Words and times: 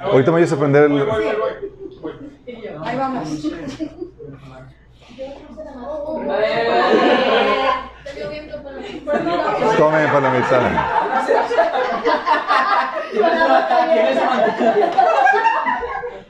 Ahorita 0.00 0.30
me 0.30 0.36
ayudas 0.38 0.52
a 0.52 0.54
aprender 0.56 0.84
el... 0.84 0.92
Ahí 2.84 2.96
vamos. 2.96 3.42
Tome 9.76 10.06
para 10.06 10.20
la 10.20 10.30
mitad. 10.30 10.62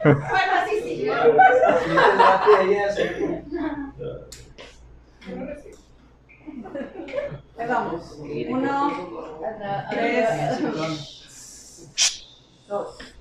Bueno, 0.04 0.54
sí, 0.68 0.76
sí. 0.82 1.08
Ahí 7.58 7.66
vamos. 7.68 8.18
Uno, 8.48 8.92
tres, 9.90 10.28
dos. 12.68 13.13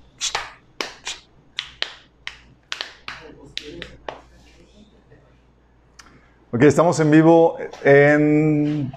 Ok, 6.54 6.62
estamos 6.62 7.00
en 7.00 7.10
vivo 7.10 7.56
en 7.82 8.92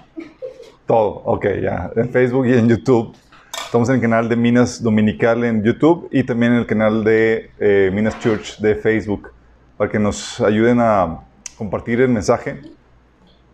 todo. 0.86 1.22
Ok, 1.24 1.44
ya. 1.60 1.90
En 1.96 2.08
Facebook 2.08 2.46
y 2.46 2.52
en 2.52 2.68
YouTube. 2.68 3.16
Estamos 3.64 3.88
en 3.88 3.96
el 3.96 4.00
canal 4.00 4.28
de 4.28 4.36
Minas 4.36 4.80
Dominical 4.80 5.42
en 5.42 5.64
YouTube 5.64 6.08
y 6.12 6.22
también 6.22 6.52
en 6.52 6.58
el 6.60 6.66
canal 6.66 7.02
de 7.02 7.50
eh, 7.58 7.90
Minas 7.92 8.16
Church 8.20 8.60
de 8.60 8.76
Facebook 8.76 9.32
para 9.76 9.90
que 9.90 9.98
nos 9.98 10.40
ayuden 10.40 10.78
a 10.80 11.24
compartir 11.56 12.00
el 12.00 12.10
mensaje. 12.10 12.62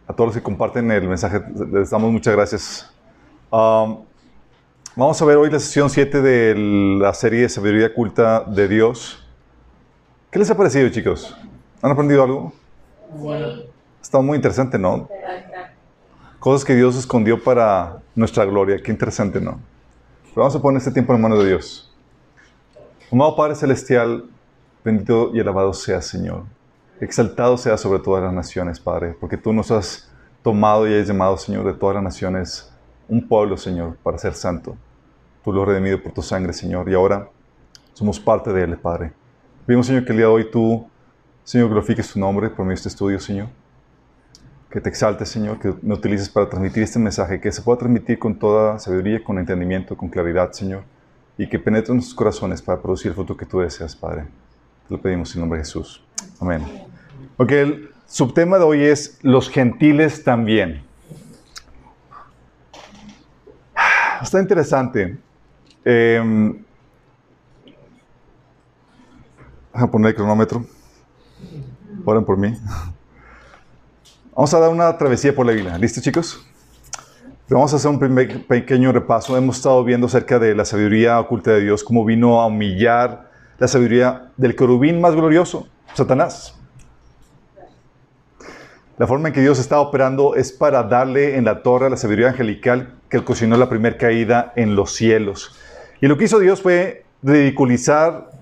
A 0.07 0.13
todos 0.13 0.29
los 0.29 0.37
que 0.37 0.43
comparten 0.43 0.91
el 0.91 1.09
mensaje, 1.09 1.41
les 1.73 1.89
damos 1.89 2.13
muchas 2.13 2.35
gracias. 2.37 2.95
Um, 3.51 4.05
vamos 4.97 5.23
a 5.23 5.25
ver 5.25 5.39
hoy 5.39 5.49
la 5.51 5.59
sesión 5.59 5.89
7 5.89 6.21
de 6.21 6.55
la 7.01 7.15
serie 7.15 7.49
Sabiduría 7.49 7.95
Culta 7.95 8.41
de 8.41 8.69
Dios. 8.69 9.27
¿Qué 10.30 10.39
les 10.39 10.51
ha 10.51 10.57
parecido, 10.59 10.91
chicos? 10.91 11.35
¿Han 11.80 11.91
aprendido 11.91 12.23
algo? 12.23 12.52
Está 14.05 14.21
muy 14.21 14.37
interesante, 14.37 14.79
¿no? 14.79 15.09
Cosas 16.38 16.63
que 16.63 16.74
Dios 16.74 16.95
escondió 16.95 17.43
para 17.43 18.02
nuestra 18.15 18.45
gloria. 18.45 18.77
Qué 18.83 18.93
interesante, 18.93 19.41
¿no? 19.41 19.59
Pero 20.24 20.43
vamos 20.43 20.55
a 20.55 20.61
poner 20.61 20.77
este 20.77 20.91
tiempo 20.91 21.15
en 21.15 21.23
manos 21.23 21.38
de 21.38 21.49
Dios. 21.49 21.91
Amado 23.11 23.35
Padre 23.35 23.55
Celestial, 23.55 24.27
bendito 24.85 25.30
y 25.33 25.41
alabado 25.41 25.73
sea 25.73 26.02
Señor. 26.02 26.43
Exaltado 27.01 27.57
sea 27.57 27.79
sobre 27.79 27.99
todas 27.99 28.23
las 28.23 28.35
naciones, 28.35 28.79
Padre, 28.79 29.16
porque 29.19 29.38
tú 29.38 29.55
nos 29.55 29.71
has 29.71 30.13
tomado 30.43 30.87
y 30.87 30.93
has 30.93 31.09
llamado, 31.09 31.39
Señor, 31.39 31.65
de 31.65 31.73
todas 31.73 31.95
las 31.95 32.05
naciones, 32.05 32.71
un 33.09 33.27
pueblo, 33.27 33.57
Señor, 33.57 33.96
para 34.02 34.18
ser 34.18 34.35
santo. 34.35 34.77
Tú 35.43 35.51
lo 35.51 35.63
has 35.63 35.68
redimido 35.68 36.02
por 36.02 36.13
tu 36.13 36.21
sangre, 36.21 36.52
Señor, 36.52 36.91
y 36.91 36.95
ahora 36.95 37.27
somos 37.95 38.21
parte 38.21 38.52
de 38.52 38.65
Él, 38.65 38.77
Padre. 38.77 39.15
Vimos, 39.66 39.87
Señor, 39.87 40.05
que 40.05 40.13
el 40.13 40.18
día 40.18 40.27
de 40.27 40.33
hoy 40.33 40.51
tú, 40.51 40.87
Señor, 41.43 41.71
glorifiques 41.71 42.13
tu 42.13 42.21
nombre 42.21 42.51
por 42.51 42.66
medio 42.66 42.73
de 42.73 42.74
este 42.74 42.91
estudio, 42.91 43.18
Señor. 43.18 43.49
Que 44.75 44.80
te 44.80 44.89
exaltes, 44.89 45.29
Señor, 45.29 45.61
que 45.61 45.73
me 45.83 45.95
utilices 45.95 46.29
para 46.29 46.51
transmitir 46.51 46.83
este 46.83 46.99
mensaje, 46.99 47.41
que 47.41 47.53
se 47.53 47.63
pueda 47.63 47.79
transmitir 47.79 48.19
con 48.19 48.37
toda 48.37 48.80
sabiduría, 48.80 49.23
con 49.23 49.39
entendimiento, 49.39 49.97
con 49.97 50.09
claridad, 50.09 50.51
Señor, 50.51 50.83
y 51.39 51.49
que 51.49 51.61
penetre 51.61 51.93
en 51.93 51.99
nuestros 51.99 52.17
corazones 52.17 52.61
para 52.61 52.83
producir 52.83 53.11
el 53.11 53.15
fruto 53.15 53.37
que 53.37 53.47
tú 53.47 53.61
deseas, 53.61 53.95
Padre. 53.95 54.25
Te 54.89 54.95
lo 54.95 55.01
pedimos 55.01 55.33
en 55.37 55.43
nombre 55.43 55.61
de 55.61 55.65
Jesús. 55.65 56.05
Amén. 56.41 56.61
Ok, 57.37 57.52
el 57.52 57.91
subtema 58.09 58.59
de 58.59 58.65
hoy 58.65 58.83
es 58.83 59.21
los 59.23 59.49
gentiles 59.49 60.25
también. 60.25 60.83
Está 64.21 64.41
interesante. 64.41 65.17
Eh, 65.84 66.53
Deja 69.72 69.87
poner 69.89 70.11
el 70.11 70.15
cronómetro. 70.17 70.65
Oren 72.05 72.25
por 72.25 72.37
mí. 72.37 72.56
Vamos 74.37 74.53
a 74.53 74.59
dar 74.59 74.71
una 74.71 74.99
travesía 74.99 75.32
por 75.32 75.47
la 75.47 75.53
Biblia. 75.53 75.78
¿Listos, 75.78 76.03
chicos? 76.03 76.45
Vamos 77.49 77.72
a 77.72 77.77
hacer 77.77 77.89
un 77.89 78.00
pequeño 78.00 78.91
repaso. 78.91 79.37
Hemos 79.37 79.59
estado 79.59 79.84
viendo 79.84 80.09
acerca 80.09 80.41
de 80.41 80.56
la 80.56 80.65
sabiduría 80.65 81.21
oculta 81.21 81.53
de 81.53 81.61
Dios, 81.61 81.84
cómo 81.84 82.05
vino 82.05 82.41
a 82.41 82.47
humillar 82.47 83.31
la 83.59 83.69
sabiduría 83.69 84.33
del 84.37 84.56
querubín 84.56 85.00
más 85.00 85.15
glorioso, 85.15 85.69
Satanás. 85.95 86.59
La 88.99 89.06
forma 89.06 89.28
en 89.28 89.34
que 89.34 89.41
Dios 89.41 89.61
está 89.61 89.78
operando 89.78 90.34
es 90.34 90.51
para 90.51 90.83
darle 90.83 91.37
en 91.37 91.45
la 91.45 91.62
torre 91.62 91.87
a 91.87 91.91
la 91.91 91.97
sabiduría 91.97 92.31
angelical 92.31 92.93
que 93.09 93.19
ocasionó 93.19 93.56
la 93.56 93.69
primera 93.69 93.97
caída 93.97 94.53
en 94.56 94.75
los 94.75 94.95
cielos. 94.97 95.56
Y 96.01 96.09
lo 96.09 96.19
que 96.19 96.25
hizo 96.25 96.41
Dios 96.41 96.61
fue 96.61 97.05
ridiculizar 97.22 98.33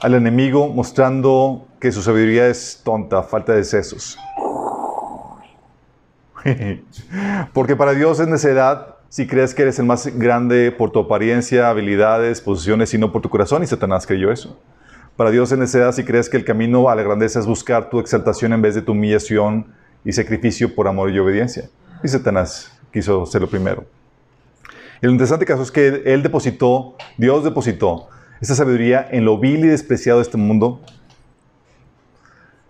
al 0.00 0.14
enemigo 0.14 0.66
mostrando 0.66 1.68
que 1.78 1.92
su 1.92 2.02
sabiduría 2.02 2.48
es 2.48 2.80
tonta, 2.82 3.22
falta 3.22 3.52
de 3.52 3.62
sesos. 3.62 4.18
Porque 7.52 7.76
para 7.76 7.92
Dios 7.92 8.20
es 8.20 8.28
necedad 8.28 8.96
si 9.08 9.26
crees 9.26 9.54
que 9.54 9.62
eres 9.62 9.78
el 9.78 9.84
más 9.84 10.06
grande 10.16 10.72
por 10.72 10.90
tu 10.90 11.00
apariencia, 11.00 11.68
habilidades, 11.68 12.40
posiciones 12.40 12.94
y 12.94 12.98
no 12.98 13.12
por 13.12 13.20
tu 13.20 13.28
corazón, 13.28 13.62
y 13.62 13.66
Satanás 13.66 14.06
creyó 14.06 14.32
eso. 14.32 14.58
Para 15.16 15.30
Dios 15.30 15.52
es 15.52 15.58
necedad 15.58 15.92
si 15.92 16.04
crees 16.04 16.30
que 16.30 16.38
el 16.38 16.44
camino 16.46 16.88
a 16.88 16.94
la 16.94 17.02
grandeza 17.02 17.38
es 17.38 17.46
buscar 17.46 17.90
tu 17.90 18.00
exaltación 18.00 18.54
en 18.54 18.62
vez 18.62 18.74
de 18.74 18.80
tu 18.80 18.92
humillación 18.92 19.66
y 20.02 20.12
sacrificio 20.12 20.74
por 20.74 20.88
amor 20.88 21.10
y 21.10 21.18
obediencia. 21.18 21.68
Y 22.02 22.08
Satanás 22.08 22.72
quiso 22.90 23.26
ser 23.26 23.42
lo 23.42 23.50
primero. 23.50 23.84
Y 25.02 25.06
lo 25.06 25.12
interesante 25.12 25.44
caso 25.44 25.62
es 25.62 25.70
que 25.70 26.02
Él 26.06 26.22
depositó, 26.22 26.96
Dios 27.18 27.44
depositó 27.44 28.08
esa 28.40 28.54
sabiduría 28.54 29.06
en 29.10 29.24
lo 29.24 29.38
vil 29.38 29.64
y 29.64 29.68
despreciado 29.68 30.20
de 30.20 30.22
este 30.22 30.38
mundo, 30.38 30.80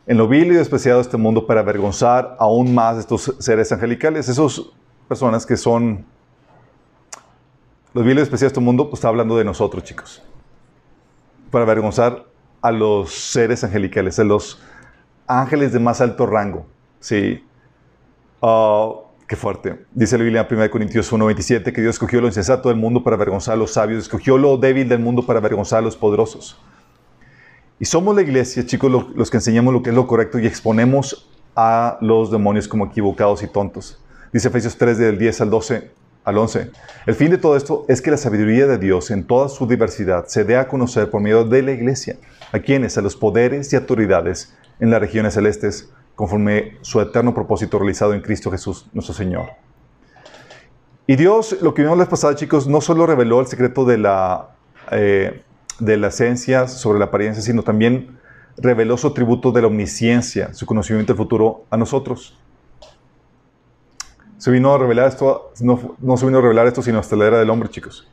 en 0.07 0.19
lo 0.19 0.29
vil 0.29 0.53
y 0.53 0.55
despreciado 0.55 0.99
de 0.99 1.03
este 1.03 1.17
mundo 1.17 1.47
para 1.47 1.61
avergonzar 1.61 2.37
aún 2.39 2.75
más 2.75 2.99
estos 2.99 3.35
seres 3.39 3.71
angelicales, 3.73 4.29
esas 4.29 4.63
personas 5.09 5.47
que 5.47 5.57
son 5.57 6.05
los 7.95 8.05
vil 8.05 8.17
y 8.17 8.21
despreciados 8.21 8.53
de 8.53 8.59
este 8.59 8.61
mundo, 8.61 8.89
pues 8.89 8.99
está 8.99 9.09
hablando 9.09 9.37
de 9.37 9.45
nosotros, 9.45 9.85
chicos, 9.85 10.23
para 11.51 11.65
avergonzar 11.65 12.25
a 12.61 12.73
los 12.73 13.13
seres 13.13 13.65
angelicales, 13.65 14.19
a 14.19 14.25
los 14.25 14.63
ángeles 15.27 15.73
de 15.73 15.79
más 15.81 16.01
alto 16.01 16.27
rango, 16.27 16.67
sí. 17.01 17.45
Ah, 18.41 18.93
Qué 19.33 19.37
fuerte. 19.37 19.87
Dice 19.93 20.19
la 20.19 20.25
Biblia 20.25 20.47
en 20.47 20.59
1 20.59 20.71
Corintios 20.71 21.11
1.27 21.11 21.73
que 21.73 21.81
Dios 21.81 21.95
escogió 21.95 22.21
lo 22.21 22.27
insensato 22.27 22.69
del 22.69 22.77
mundo 22.77 23.03
para 23.03 23.17
avergonzar 23.17 23.55
a 23.55 23.57
los 23.57 23.73
sabios, 23.73 24.03
escogió 24.03 24.37
lo 24.37 24.59
débil 24.59 24.91
del 24.91 24.99
mundo 24.99 25.25
para 25.25 25.39
avergonzar 25.39 25.79
a 25.79 25.81
los 25.81 25.97
poderosos. 25.97 26.61
Y 27.83 27.85
somos 27.85 28.15
la 28.15 28.23
iglesia, 28.23 28.65
chicos, 28.65 28.89
lo- 28.93 29.09
los 29.17 29.29
que 29.29 29.39
enseñamos 29.39 29.75
lo 29.75 29.83
que 29.83 29.91
es 29.91 29.97
lo 29.97 30.07
correcto 30.07 30.39
y 30.39 30.47
exponemos 30.47 31.29
a 31.57 31.99
los 32.01 32.31
demonios 32.31 32.69
como 32.69 32.87
equivocados 32.87 33.43
y 33.43 33.49
tontos. 33.49 34.01
Dice 34.33 34.47
Efesios 34.47 34.77
3 34.79 34.99
del 34.99 35.19
10 35.19 35.41
al 35.41 35.51
12 35.51 35.91
al 36.23 36.39
11. 36.39 36.71
El 37.07 37.15
fin 37.17 37.33
de 37.33 37.39
todo 37.39 37.57
esto 37.57 37.85
es 37.89 38.01
que 38.01 38.13
la 38.13 38.19
sabiduría 38.19 38.69
de 38.69 38.79
Dios 38.79 39.11
en 39.11 39.25
toda 39.27 39.49
su 39.49 39.67
diversidad 39.67 40.27
se 40.29 40.45
dé 40.45 40.57
a 40.59 40.69
conocer 40.69 41.11
por 41.11 41.21
medio 41.21 41.45
de 41.45 41.61
la 41.61 41.73
iglesia. 41.73 42.19
¿A 42.53 42.61
quienes? 42.61 42.97
A 42.99 43.03
los 43.03 43.17
poderes 43.17 43.73
y 43.73 43.75
autoridades 43.77 44.57
en 44.79 44.93
las 44.93 45.01
regiones 45.01 45.35
celestes 45.35 45.93
conforme 46.15 46.79
su 46.83 47.01
eterno 47.01 47.35
propósito 47.35 47.81
realizado 47.81 48.15
en 48.15 48.21
Cristo 48.21 48.49
Jesús, 48.53 48.87
nuestro 48.93 49.13
Señor. 49.13 49.47
Y 51.09 51.17
Dios, 51.17 51.57
lo 51.61 51.75
que 51.75 51.83
vimos 51.83 51.99
la 51.99 52.05
vez 52.05 52.11
pasada, 52.11 52.37
chicos, 52.37 52.69
no 52.69 52.81
solo 52.81 53.07
reveló 53.07 53.41
el 53.41 53.49
secreto 53.49 53.85
de 53.85 53.99
la, 53.99 54.51
eh, 54.93 55.43
de 55.79 55.97
la 55.97 56.09
esencia 56.09 56.69
sobre 56.69 56.99
la 56.99 57.07
apariencia, 57.07 57.43
sino 57.43 57.63
también 57.63 58.19
reveló 58.57 58.97
su 58.97 59.07
atributo 59.09 59.53
de 59.53 59.63
la 59.63 59.69
omnisciencia, 59.69 60.53
su 60.55 60.67
conocimiento 60.67 61.13
del 61.13 61.19
futuro 61.19 61.65
a 61.71 61.77
nosotros. 61.77 62.39
Se 64.39 64.51
vino 64.51 64.75
a 64.75 64.79
revelar 64.79 65.09
esto, 65.09 65.53
no, 65.61 66.17
se 66.17 66.27
vino 66.27 66.39
a 66.39 66.43
revelar 66.43 66.67
esto, 66.67 66.83
sino 66.83 66.99
hasta 66.99 67.17
la 67.17 67.27
era 67.27 67.39
del 67.39 67.51
hombre, 67.51 67.69
chicos. 67.69 68.09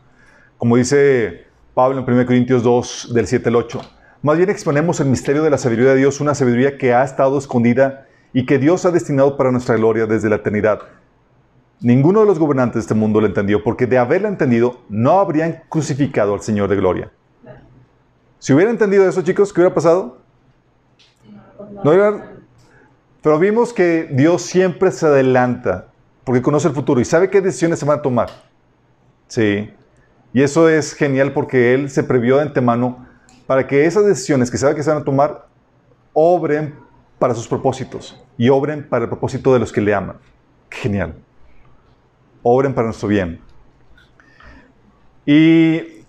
Como 0.58 0.76
dice 0.76 1.46
Pablo 1.74 2.00
en 2.00 2.14
1 2.14 2.26
Corintios 2.26 2.64
2, 2.64 3.14
del 3.14 3.28
7 3.28 3.50
al 3.50 3.56
8. 3.56 3.82
Más 4.22 4.38
bien 4.38 4.50
exponemos 4.50 5.00
el 5.00 5.08
misterio 5.08 5.44
de 5.44 5.50
la 5.50 5.58
sabiduría 5.58 5.94
de 5.94 6.00
Dios, 6.00 6.20
una 6.20 6.36
sabiduría 6.36 6.78
que 6.78 6.94
ha 6.94 7.04
estado 7.04 7.38
escondida 7.38 8.06
y 8.34 8.46
que 8.46 8.60
Dios 8.60 8.86
ha 8.86 8.92
destinado 8.92 9.38
para 9.38 9.52
nuestra 9.52 9.76
gloria 9.76 10.06
desde 10.06 10.30
la 10.30 10.36
eternidad. 10.36 10.82
Ninguno 11.82 12.20
de 12.20 12.26
los 12.26 12.38
gobernantes 12.38 12.76
de 12.76 12.82
este 12.82 12.94
mundo 12.94 13.22
lo 13.22 13.28
entendió, 13.28 13.64
porque 13.64 13.88
de 13.88 13.98
haberla 13.98 14.28
entendido, 14.28 14.82
no 14.90 15.20
habrían 15.20 15.64
crucificado 15.70 16.34
al 16.34 16.42
Señor 16.42 16.70
de 16.70 16.76
gloria. 16.76 17.12
Si 18.40 18.54
hubiera 18.54 18.72
entendido 18.72 19.08
eso, 19.08 19.22
chicos, 19.22 19.52
¿qué 19.54 19.62
hubiera 19.62 19.76
pasado? 19.76 20.18
No 21.84 21.92
hubiera- 21.92 22.36
Pero 23.22 23.38
vimos 23.38 23.74
que 23.74 24.08
Dios 24.12 24.42
siempre 24.42 24.92
se 24.92 25.06
adelanta, 25.06 25.88
porque 26.24 26.42
conoce 26.42 26.70
el 26.70 26.74
futuro 26.74 27.02
y 27.02 27.06
sabe 27.06 27.30
qué 27.30 27.42
decisiones 27.42 27.80
se 27.80 27.86
van 27.86 28.00
a 28.00 28.02
tomar. 28.02 28.30
Sí. 29.28 29.74
Y 30.32 30.42
eso 30.42 30.70
es 30.70 30.94
genial 30.94 31.34
porque 31.34 31.74
Él 31.74 31.90
se 31.90 32.04
previó 32.04 32.38
de 32.38 32.44
antemano 32.44 33.06
para 33.46 33.68
que 33.68 33.86
esas 33.86 34.06
decisiones 34.06 34.50
que 34.50 34.58
sabe 34.58 34.76
que 34.76 34.84
se 34.84 34.90
van 34.90 35.02
a 35.02 35.04
tomar 35.04 35.48
obren 36.14 36.76
para 37.18 37.36
sus 37.36 37.48
propósitos 37.48 38.24
y 38.38 38.48
obren 38.50 38.88
para 38.88 39.04
el 39.04 39.10
propósito 39.10 39.52
de 39.54 39.60
los 39.60 39.72
que 39.74 39.82
le 39.82 39.94
aman. 39.94 40.18
Genial. 40.70 41.16
Obren 42.42 42.74
para 42.74 42.88
nuestro 42.88 43.10
bien. 43.10 43.42
Y 45.26 46.06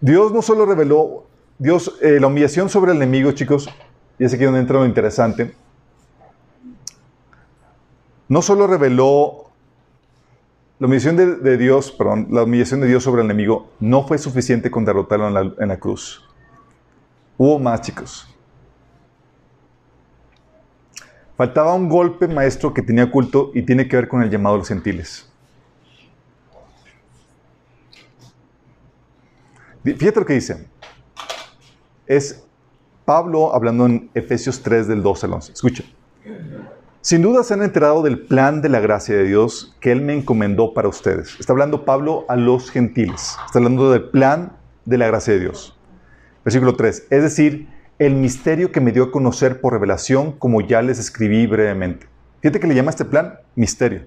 Dios 0.00 0.32
no 0.32 0.42
solo 0.42 0.66
reveló, 0.66 1.24
Dios, 1.58 1.98
eh, 2.02 2.18
la 2.20 2.26
humillación 2.26 2.68
sobre 2.68 2.92
el 2.92 2.96
enemigo, 2.96 3.32
chicos, 3.32 3.68
y 4.18 4.24
es 4.24 4.34
aquí 4.34 4.44
donde 4.44 4.60
entra 4.60 4.78
lo 4.78 4.86
interesante, 4.86 5.54
no 8.28 8.42
solo 8.42 8.66
reveló 8.66 9.50
la 10.78 10.86
humillación 10.86 11.16
de, 11.16 11.56
Dios, 11.56 11.92
perdón, 11.92 12.26
la 12.30 12.42
humillación 12.42 12.80
de 12.80 12.88
Dios 12.88 13.04
sobre 13.04 13.22
el 13.22 13.26
enemigo 13.26 13.70
no 13.78 14.06
fue 14.06 14.18
suficiente 14.18 14.68
con 14.68 14.84
derrotarlo 14.84 15.28
en 15.28 15.34
la, 15.34 15.40
en 15.60 15.68
la 15.68 15.78
cruz. 15.78 16.24
Hubo 17.36 17.58
más, 17.60 17.82
chicos. 17.82 18.28
Faltaba 21.36 21.74
un 21.74 21.88
golpe 21.88 22.26
maestro 22.26 22.74
que 22.74 22.82
tenía 22.82 23.10
culto 23.10 23.52
y 23.54 23.62
tiene 23.62 23.86
que 23.86 23.96
ver 23.96 24.08
con 24.08 24.22
el 24.22 24.30
llamado 24.30 24.56
de 24.56 24.58
los 24.58 24.68
gentiles. 24.68 25.30
Fíjate 29.84 30.20
lo 30.20 30.26
que 30.26 30.34
dice. 30.34 30.71
Es 32.06 32.44
Pablo 33.04 33.54
hablando 33.54 33.86
en 33.86 34.10
Efesios 34.14 34.62
3 34.62 34.88
del 34.88 35.02
12 35.02 35.26
al 35.26 35.32
11. 35.34 35.52
Escucha. 35.52 35.84
Sin 37.00 37.22
duda 37.22 37.42
se 37.42 37.54
han 37.54 37.62
enterado 37.62 38.02
del 38.02 38.20
plan 38.20 38.62
de 38.62 38.68
la 38.68 38.78
gracia 38.78 39.16
de 39.16 39.24
Dios 39.24 39.76
que 39.80 39.90
Él 39.90 40.02
me 40.02 40.14
encomendó 40.14 40.72
para 40.72 40.88
ustedes. 40.88 41.36
Está 41.40 41.52
hablando 41.52 41.84
Pablo 41.84 42.24
a 42.28 42.36
los 42.36 42.70
gentiles. 42.70 43.36
Está 43.44 43.58
hablando 43.58 43.90
del 43.90 44.04
plan 44.10 44.52
de 44.84 44.98
la 44.98 45.08
gracia 45.08 45.34
de 45.34 45.40
Dios. 45.40 45.76
Versículo 46.44 46.76
3. 46.76 47.08
Es 47.10 47.22
decir, 47.22 47.68
el 47.98 48.14
misterio 48.14 48.72
que 48.72 48.80
me 48.80 48.92
dio 48.92 49.04
a 49.04 49.10
conocer 49.10 49.60
por 49.60 49.72
revelación, 49.72 50.32
como 50.32 50.60
ya 50.60 50.80
les 50.82 50.98
escribí 50.98 51.46
brevemente. 51.46 52.06
Fíjate 52.40 52.60
que 52.60 52.66
le 52.66 52.74
llama 52.74 52.90
este 52.90 53.04
plan 53.04 53.38
misterio. 53.54 54.06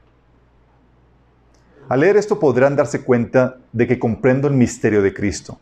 Al 1.88 2.00
leer 2.00 2.18
esto 2.18 2.40
podrán 2.40 2.76
darse 2.76 3.04
cuenta 3.04 3.58
de 3.72 3.88
que 3.88 4.00
comprendo 4.00 4.48
el 4.48 4.54
misterio 4.56 5.02
de 5.02 5.14
Cristo. 5.14 5.60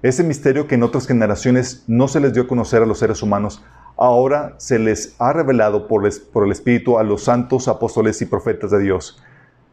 Ese 0.00 0.22
misterio 0.22 0.68
que 0.68 0.76
en 0.76 0.84
otras 0.84 1.08
generaciones 1.08 1.82
no 1.88 2.06
se 2.06 2.20
les 2.20 2.32
dio 2.32 2.44
a 2.44 2.46
conocer 2.46 2.82
a 2.82 2.86
los 2.86 3.00
seres 3.00 3.20
humanos, 3.20 3.64
ahora 3.96 4.54
se 4.58 4.78
les 4.78 5.16
ha 5.18 5.32
revelado 5.32 5.88
por, 5.88 6.06
el 6.06 6.52
Espíritu 6.52 6.98
a 6.98 7.02
los 7.02 7.24
santos 7.24 7.66
apóstoles 7.66 8.22
y 8.22 8.26
profetas 8.26 8.70
de 8.70 8.78
Dios. 8.78 9.20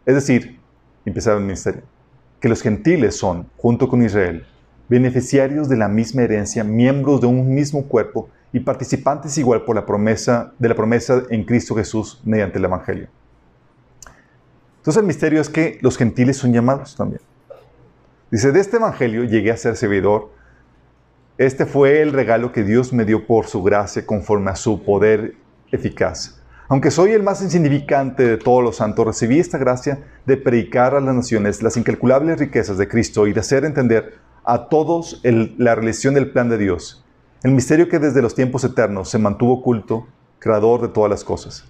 Es 0.03 0.15
decir, 0.15 0.59
empezaba 1.05 1.37
el 1.37 1.43
ministerio, 1.43 1.83
que 2.39 2.49
los 2.49 2.63
gentiles 2.63 3.15
son, 3.15 3.47
junto 3.57 3.87
con 3.87 4.03
Israel, 4.03 4.47
beneficiarios 4.89 5.69
de 5.69 5.77
la 5.77 5.87
misma 5.87 6.23
herencia, 6.23 6.63
miembros 6.63 7.21
de 7.21 7.27
un 7.27 7.53
mismo 7.53 7.83
cuerpo 7.83 8.29
y 8.51 8.61
participantes 8.61 9.37
igual 9.37 9.63
por 9.63 9.75
la 9.75 9.85
promesa 9.85 10.53
de 10.57 10.69
la 10.69 10.75
promesa 10.75 11.21
en 11.29 11.43
Cristo 11.43 11.75
Jesús 11.75 12.19
mediante 12.25 12.57
el 12.57 12.65
Evangelio. 12.65 13.09
Entonces 14.77 15.01
el 15.01 15.07
misterio 15.07 15.39
es 15.39 15.49
que 15.49 15.77
los 15.81 15.97
gentiles 15.97 16.37
son 16.37 16.51
llamados 16.51 16.95
también. 16.95 17.21
Dice, 18.31 18.51
de 18.51 18.59
este 18.59 18.77
Evangelio 18.77 19.23
llegué 19.23 19.51
a 19.51 19.57
ser 19.57 19.75
servidor 19.75 20.35
este 21.37 21.65
fue 21.65 22.01
el 22.01 22.13
regalo 22.13 22.53
que 22.53 22.63
Dios 22.63 22.93
me 22.93 23.03
dio 23.03 23.27
por 23.27 23.47
su 23.47 23.61
gracia 23.61 24.05
conforme 24.05 24.51
a 24.51 24.55
su 24.55 24.81
poder 24.83 25.35
eficaz. 25.69 26.41
Aunque 26.69 26.91
soy 26.91 27.11
el 27.11 27.23
más 27.23 27.41
insignificante 27.41 28.25
de 28.25 28.37
todos 28.37 28.63
los 28.63 28.77
santos, 28.77 29.05
recibí 29.05 29.37
esta 29.37 29.57
gracia 29.57 29.99
de 30.25 30.37
predicar 30.37 30.95
a 30.95 31.01
las 31.01 31.13
naciones 31.13 31.61
las 31.61 31.75
incalculables 31.75 32.39
riquezas 32.39 32.77
de 32.77 32.87
Cristo 32.87 33.27
y 33.27 33.33
de 33.33 33.41
hacer 33.41 33.65
entender 33.65 34.17
a 34.45 34.69
todos 34.69 35.19
la 35.23 35.75
realización 35.75 36.13
del 36.13 36.31
plan 36.31 36.47
de 36.47 36.57
Dios, 36.57 37.03
el 37.43 37.51
misterio 37.51 37.89
que 37.89 37.99
desde 37.99 38.21
los 38.21 38.33
tiempos 38.33 38.63
eternos 38.63 39.09
se 39.09 39.19
mantuvo 39.19 39.55
oculto, 39.55 40.07
creador 40.39 40.83
de 40.83 40.87
todas 40.87 41.11
las 41.11 41.25
cosas. 41.25 41.65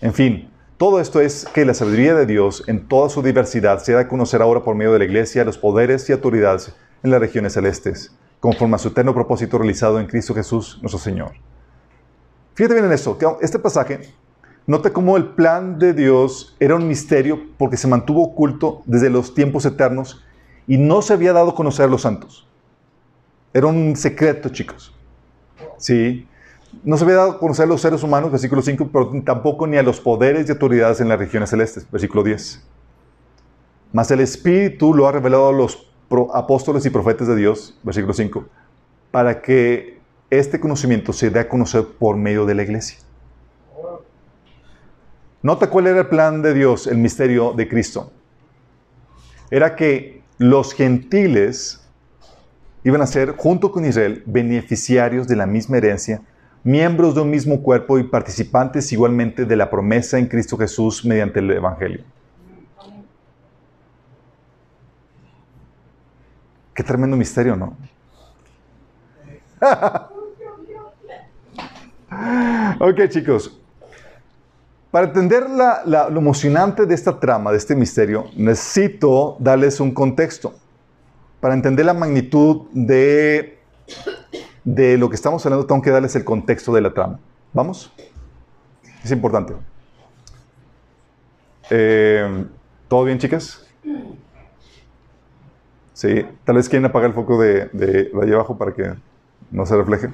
En 0.00 0.14
fin, 0.14 0.50
todo 0.76 1.00
esto 1.00 1.20
es 1.20 1.46
que 1.52 1.64
la 1.64 1.74
sabiduría 1.74 2.14
de 2.14 2.26
Dios 2.26 2.64
en 2.66 2.88
toda 2.88 3.08
su 3.08 3.22
diversidad 3.22 3.82
se 3.82 3.92
da 3.92 4.08
conocer 4.08 4.42
ahora 4.42 4.64
por 4.64 4.74
medio 4.74 4.92
de 4.92 4.98
la 4.98 5.04
Iglesia, 5.04 5.44
los 5.44 5.58
poderes 5.58 6.08
y 6.08 6.12
autoridades 6.12 6.74
en 7.02 7.10
las 7.10 7.20
regiones 7.20 7.52
celestes 7.52 8.12
conforme 8.44 8.74
a 8.74 8.78
su 8.78 8.88
eterno 8.88 9.14
propósito 9.14 9.56
realizado 9.56 9.98
en 9.98 10.06
Cristo 10.06 10.34
Jesús, 10.34 10.78
nuestro 10.82 10.98
Señor. 10.98 11.32
Fíjate 12.52 12.74
bien 12.74 12.84
en 12.84 12.92
esto, 12.92 13.16
que 13.16 13.26
este 13.40 13.58
pasaje, 13.58 14.12
nota 14.66 14.92
cómo 14.92 15.16
el 15.16 15.28
plan 15.28 15.78
de 15.78 15.94
Dios 15.94 16.54
era 16.60 16.74
un 16.74 16.86
misterio 16.86 17.40
porque 17.56 17.78
se 17.78 17.88
mantuvo 17.88 18.22
oculto 18.22 18.82
desde 18.84 19.08
los 19.08 19.32
tiempos 19.32 19.64
eternos 19.64 20.22
y 20.66 20.76
no 20.76 21.00
se 21.00 21.14
había 21.14 21.32
dado 21.32 21.52
a 21.52 21.54
conocer 21.54 21.86
a 21.86 21.88
los 21.88 22.02
santos. 22.02 22.46
Era 23.54 23.66
un 23.66 23.96
secreto, 23.96 24.50
chicos. 24.50 24.94
Sí. 25.78 26.28
No 26.82 26.96
se 26.96 27.04
había 27.04 27.16
dado 27.16 27.30
a 27.32 27.38
conocer 27.38 27.64
a 27.64 27.68
los 27.68 27.80
seres 27.80 28.02
humanos, 28.02 28.30
versículo 28.30 28.62
5, 28.62 28.88
pero 28.92 29.12
tampoco 29.24 29.66
ni 29.66 29.76
a 29.76 29.82
los 29.82 30.00
poderes 30.00 30.48
y 30.48 30.52
autoridades 30.52 31.00
en 31.00 31.08
las 31.08 31.18
regiones 31.18 31.50
celestes, 31.50 31.88
versículo 31.90 32.22
10. 32.22 32.62
Mas 33.92 34.10
el 34.10 34.20
Espíritu 34.20 34.92
lo 34.92 35.06
ha 35.06 35.12
revelado 35.12 35.48
a 35.48 35.52
los 35.52 35.90
apóstoles 36.32 36.84
y 36.84 36.90
profetas 36.90 37.28
de 37.28 37.36
Dios, 37.36 37.78
versículo 37.82 38.12
5, 38.12 38.44
para 39.10 39.40
que 39.40 40.00
este 40.30 40.58
conocimiento 40.58 41.12
se 41.12 41.30
dé 41.30 41.40
a 41.40 41.48
conocer 41.48 41.86
por 41.98 42.16
medio 42.16 42.44
de 42.44 42.54
la 42.54 42.62
iglesia. 42.62 42.98
Nota 45.42 45.68
cuál 45.68 45.86
era 45.86 46.00
el 46.00 46.06
plan 46.06 46.42
de 46.42 46.54
Dios, 46.54 46.86
el 46.86 46.98
misterio 46.98 47.52
de 47.52 47.68
Cristo. 47.68 48.10
Era 49.50 49.76
que 49.76 50.22
los 50.38 50.72
gentiles 50.72 51.86
iban 52.82 53.02
a 53.02 53.06
ser, 53.06 53.36
junto 53.36 53.70
con 53.70 53.84
Israel, 53.84 54.22
beneficiarios 54.26 55.28
de 55.28 55.36
la 55.36 55.46
misma 55.46 55.76
herencia, 55.76 56.22
miembros 56.64 57.14
de 57.14 57.20
un 57.20 57.30
mismo 57.30 57.62
cuerpo 57.62 57.98
y 57.98 58.04
participantes 58.04 58.90
igualmente 58.90 59.44
de 59.44 59.54
la 59.54 59.70
promesa 59.70 60.18
en 60.18 60.26
Cristo 60.26 60.56
Jesús 60.56 61.04
mediante 61.04 61.38
el 61.38 61.50
Evangelio. 61.50 62.02
Qué 66.74 66.82
tremendo 66.82 67.16
misterio, 67.16 67.54
¿no? 67.54 67.76
ok, 72.80 73.08
chicos. 73.08 73.60
Para 74.90 75.08
entender 75.08 75.44
lo 75.86 76.18
emocionante 76.18 76.86
de 76.86 76.94
esta 76.94 77.18
trama, 77.18 77.50
de 77.50 77.58
este 77.58 77.76
misterio, 77.76 78.26
necesito 78.36 79.36
darles 79.38 79.80
un 79.80 79.92
contexto. 79.92 80.54
Para 81.40 81.54
entender 81.54 81.84
la 81.84 81.94
magnitud 81.94 82.68
de, 82.72 83.58
de 84.64 84.98
lo 84.98 85.08
que 85.08 85.16
estamos 85.16 85.44
hablando, 85.44 85.66
tengo 85.66 85.82
que 85.82 85.90
darles 85.90 86.16
el 86.16 86.24
contexto 86.24 86.72
de 86.72 86.80
la 86.80 86.92
trama. 86.92 87.20
¿Vamos? 87.52 87.92
Es 89.02 89.10
importante. 89.10 89.54
Eh, 91.70 92.46
¿Todo 92.88 93.04
bien, 93.04 93.18
chicas? 93.18 93.66
Sí, 95.92 96.26
tal 96.44 96.56
vez 96.56 96.68
quieren 96.68 96.86
apagar 96.86 97.10
el 97.10 97.14
foco 97.14 97.40
de, 97.40 97.66
de, 97.72 98.10
allá 98.20 98.34
abajo 98.34 98.58
para 98.58 98.72
que 98.72 98.94
no 99.50 99.64
se 99.64 99.76
refleje. 99.76 100.08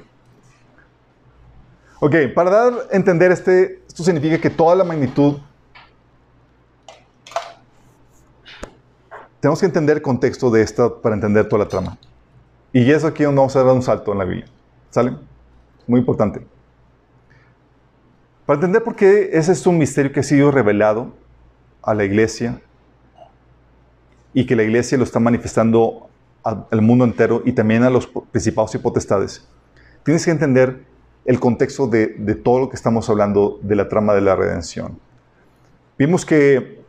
Ok, 1.99 2.15
para 2.35 2.49
dar 2.49 2.73
a 2.91 2.95
entender 2.95 3.31
este, 3.31 3.83
esto 3.87 4.03
significa 4.03 4.39
que 4.39 4.49
toda 4.49 4.75
la 4.75 4.83
magnitud 4.83 5.37
tenemos 9.39 9.59
que 9.59 9.65
entender 9.65 9.97
el 9.97 10.01
contexto 10.03 10.51
de 10.51 10.61
esta 10.61 11.01
para 11.01 11.15
entender 11.15 11.47
toda 11.49 11.63
la 11.63 11.69
trama. 11.69 11.97
Y 12.73 12.89
es 12.91 13.03
aquí 13.03 13.23
donde 13.23 13.39
vamos 13.39 13.55
a 13.55 13.63
dar 13.63 13.73
un 13.73 13.81
salto 13.81 14.11
en 14.13 14.17
la 14.17 14.25
Biblia. 14.25 14.45
¿Sale? 14.89 15.15
Muy 15.87 15.99
importante. 15.99 16.41
Para 18.45 18.57
entender 18.57 18.83
por 18.83 18.95
qué 18.95 19.29
ese 19.33 19.51
es 19.51 19.65
un 19.67 19.77
misterio 19.77 20.11
que 20.11 20.21
ha 20.21 20.23
sido 20.23 20.51
revelado 20.51 21.13
a 21.81 21.93
la 21.93 22.03
iglesia 22.03 22.61
y 24.33 24.45
que 24.45 24.55
la 24.55 24.63
iglesia 24.63 24.97
lo 24.97 25.03
está 25.03 25.19
manifestando 25.19 26.09
al 26.43 26.81
mundo 26.81 27.05
entero 27.05 27.43
y 27.45 27.51
también 27.51 27.83
a 27.83 27.89
los 27.89 28.07
principados 28.07 28.73
y 28.75 28.79
potestades. 28.79 29.47
Tienes 30.03 30.25
que 30.25 30.31
entender 30.31 30.83
el 31.25 31.39
contexto 31.39 31.87
de, 31.87 32.07
todo 32.43 32.59
lo 32.59 32.69
que 32.69 32.75
estamos 32.75 33.09
hablando 33.09 33.59
de 33.61 33.75
la 33.75 33.87
trama 33.87 34.13
de 34.13 34.21
la 34.21 34.35
redención. 34.35 34.99
Vimos 35.97 36.25
que, 36.25 36.81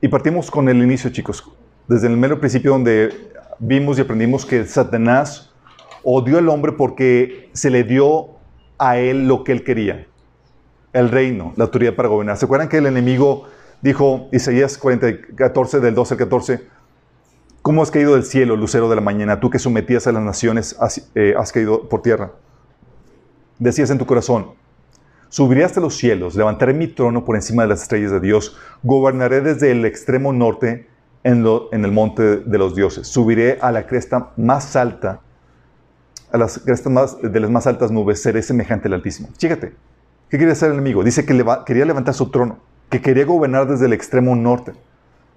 y 0.00 0.08
partimos 0.08 0.50
con 0.50 0.68
el 0.68 0.82
inicio, 0.82 1.10
chicos, 1.10 1.50
desde 1.88 2.08
el 2.08 2.16
mero 2.16 2.38
principio 2.38 2.72
donde 2.72 3.32
vimos 3.62 3.96
y 3.96 4.02
aprendimos 4.02 4.44
que 4.44 4.64
Satanás 4.66 5.52
odió 6.04 6.38
al 6.38 6.48
hombre 6.48 6.72
porque 6.72 7.48
se 7.54 7.70
le 7.70 7.84
dio 7.84 8.30
a 8.78 8.98
él 8.98 9.26
lo 9.26 9.44
que 9.44 9.52
él 9.52 9.64
quería, 9.64 10.06
el 10.92 11.08
reino, 11.08 11.54
la 11.56 11.64
autoridad 11.64 11.94
para 11.94 12.08
gobernar. 12.08 12.36
¿Se 12.36 12.44
acuerdan 12.44 12.68
que 12.68 12.78
el 12.78 12.86
enemigo 12.86 13.46
Dijo 13.82 14.28
Isaías 14.30 14.78
40, 14.78 15.34
14, 15.34 15.80
del 15.80 15.94
12 15.96 16.14
al 16.14 16.18
14, 16.18 16.60
¿cómo 17.62 17.82
has 17.82 17.90
caído 17.90 18.14
del 18.14 18.22
cielo, 18.22 18.54
lucero 18.54 18.88
de 18.88 18.94
la 18.94 19.00
mañana? 19.00 19.40
Tú 19.40 19.50
que 19.50 19.58
sometías 19.58 20.06
a 20.06 20.12
las 20.12 20.22
naciones, 20.22 20.76
eh, 21.16 21.34
has 21.36 21.50
caído 21.50 21.88
por 21.88 22.00
tierra. 22.00 22.30
Decías 23.58 23.90
en 23.90 23.98
tu 23.98 24.06
corazón, 24.06 24.52
subiré 25.30 25.64
hasta 25.64 25.80
los 25.80 25.96
cielos, 25.96 26.36
levantaré 26.36 26.74
mi 26.74 26.86
trono 26.86 27.24
por 27.24 27.34
encima 27.34 27.64
de 27.64 27.70
las 27.70 27.82
estrellas 27.82 28.12
de 28.12 28.20
Dios, 28.20 28.56
gobernaré 28.84 29.40
desde 29.40 29.72
el 29.72 29.84
extremo 29.84 30.32
norte 30.32 30.86
en, 31.24 31.84
el 31.84 31.92
monte 31.92 32.38
de 32.38 32.58
los 32.58 32.74
dioses. 32.74 33.06
Subiré 33.06 33.58
a 33.60 33.72
la 33.72 33.86
cresta 33.86 34.30
más 34.36 34.76
alta, 34.76 35.20
a 36.30 36.38
las 36.38 36.58
crestas 36.58 36.92
más, 36.92 37.16
de 37.22 37.40
las 37.40 37.50
más 37.50 37.66
altas 37.66 37.90
nubes, 37.90 38.22
seré 38.22 38.42
semejante 38.42 38.88
al 38.88 38.94
Altísimo. 38.94 39.28
Fíjate, 39.38 39.74
¿qué 40.28 40.36
quiere 40.36 40.52
hacer 40.52 40.68
el 40.68 40.74
enemigo? 40.74 41.04
Dice 41.04 41.24
que 41.24 41.44
quería 41.66 41.84
levantar 41.84 42.14
su 42.14 42.30
trono 42.30 42.58
que 42.92 43.00
quería 43.00 43.24
gobernar 43.24 43.66
desde 43.66 43.86
el 43.86 43.94
extremo 43.94 44.36
norte. 44.36 44.74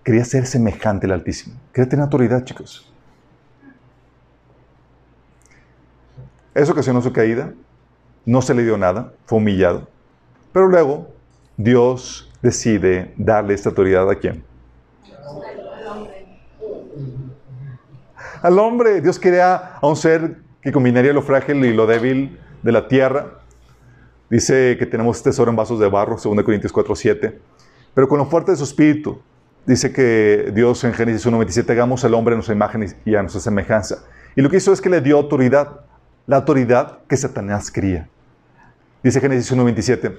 Quería 0.04 0.26
ser 0.26 0.46
semejante 0.46 1.06
al 1.06 1.14
Altísimo. 1.14 1.56
Quería 1.72 1.88
tener 1.88 2.04
autoridad, 2.04 2.44
chicos. 2.44 2.92
Eso 6.54 6.74
ocasionó 6.74 7.02
su 7.02 7.14
caída. 7.14 7.54
No 8.26 8.42
se 8.42 8.54
le 8.54 8.64
dio 8.64 8.78
nada. 8.78 9.14
Fue 9.26 9.38
humillado. 9.38 9.88
Pero 10.52 10.68
luego, 10.68 11.08
Dios 11.56 12.30
decide 12.42 13.14
darle 13.16 13.54
esta 13.54 13.70
autoridad 13.70 14.10
a 14.10 14.16
quién? 14.16 14.44
Al 18.46 18.60
hombre. 18.60 19.02
Dios 19.02 19.20
crea 19.20 19.80
a 19.82 19.88
un 19.88 19.96
ser 19.96 20.36
que 20.62 20.72
combinaría 20.72 21.12
lo 21.14 21.24
frágil 21.24 21.66
y 21.66 21.74
lo 21.74 21.88
débil 21.88 22.38
de 22.62 22.72
la 22.72 22.88
tierra. 22.88 23.40
Dice 24.30 24.76
que 24.78 24.86
tenemos 24.86 25.24
tesoro 25.24 25.50
en 25.50 25.56
vasos 25.56 25.80
de 25.80 25.90
barro, 25.90 26.16
2 26.24 26.44
Corintios 26.44 26.72
4, 26.72 26.96
7. 26.96 27.40
Pero 27.96 28.08
con 28.08 28.20
lo 28.20 28.28
fuerte 28.28 28.52
de 28.52 28.58
su 28.58 28.64
espíritu, 28.66 29.20
dice 29.66 29.92
que 29.92 30.52
Dios 30.54 30.84
en 30.84 30.94
Génesis 30.94 31.26
1.27 31.26 31.72
hagamos 31.72 32.06
al 32.06 32.14
hombre 32.14 32.34
a 32.34 32.36
nuestra 32.36 32.54
imagen 32.54 32.86
y 33.04 33.16
a 33.16 33.22
nuestra 33.24 33.42
semejanza. 33.42 34.04
Y 34.36 34.44
lo 34.44 34.50
que 34.52 34.58
hizo 34.58 34.72
es 34.72 34.80
que 34.80 34.92
le 34.92 35.02
dio 35.02 35.18
autoridad, 35.18 35.80
la 36.28 36.36
autoridad 36.36 37.00
que 37.10 37.18
Satanás 37.18 37.72
quería. 37.72 38.08
Dice 39.02 39.22
Génesis 39.22 39.52
1.27. 39.58 40.18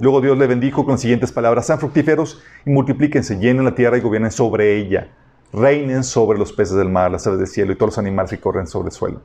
Luego 0.00 0.20
Dios 0.20 0.36
le 0.36 0.48
bendijo 0.48 0.84
con 0.84 0.94
las 0.94 1.00
siguientes 1.00 1.30
palabras, 1.30 1.64
sean 1.64 1.78
fructíferos 1.78 2.42
y 2.66 2.70
multiplíquense, 2.70 3.38
llenen 3.38 3.64
la 3.64 3.76
tierra 3.76 3.98
y 3.98 4.00
gobiernen 4.00 4.32
sobre 4.32 4.78
ella, 4.78 5.12
reinen 5.52 6.04
sobre 6.04 6.38
los 6.38 6.52
peces 6.52 6.76
del 6.76 6.88
mar, 6.88 7.10
las 7.10 7.26
aves 7.26 7.38
del 7.38 7.48
cielo 7.48 7.72
y 7.72 7.76
todos 7.76 7.92
los 7.92 7.98
animales 7.98 8.30
que 8.30 8.40
corren 8.40 8.66
sobre 8.66 8.88
el 8.88 8.92
suelo. 8.92 9.20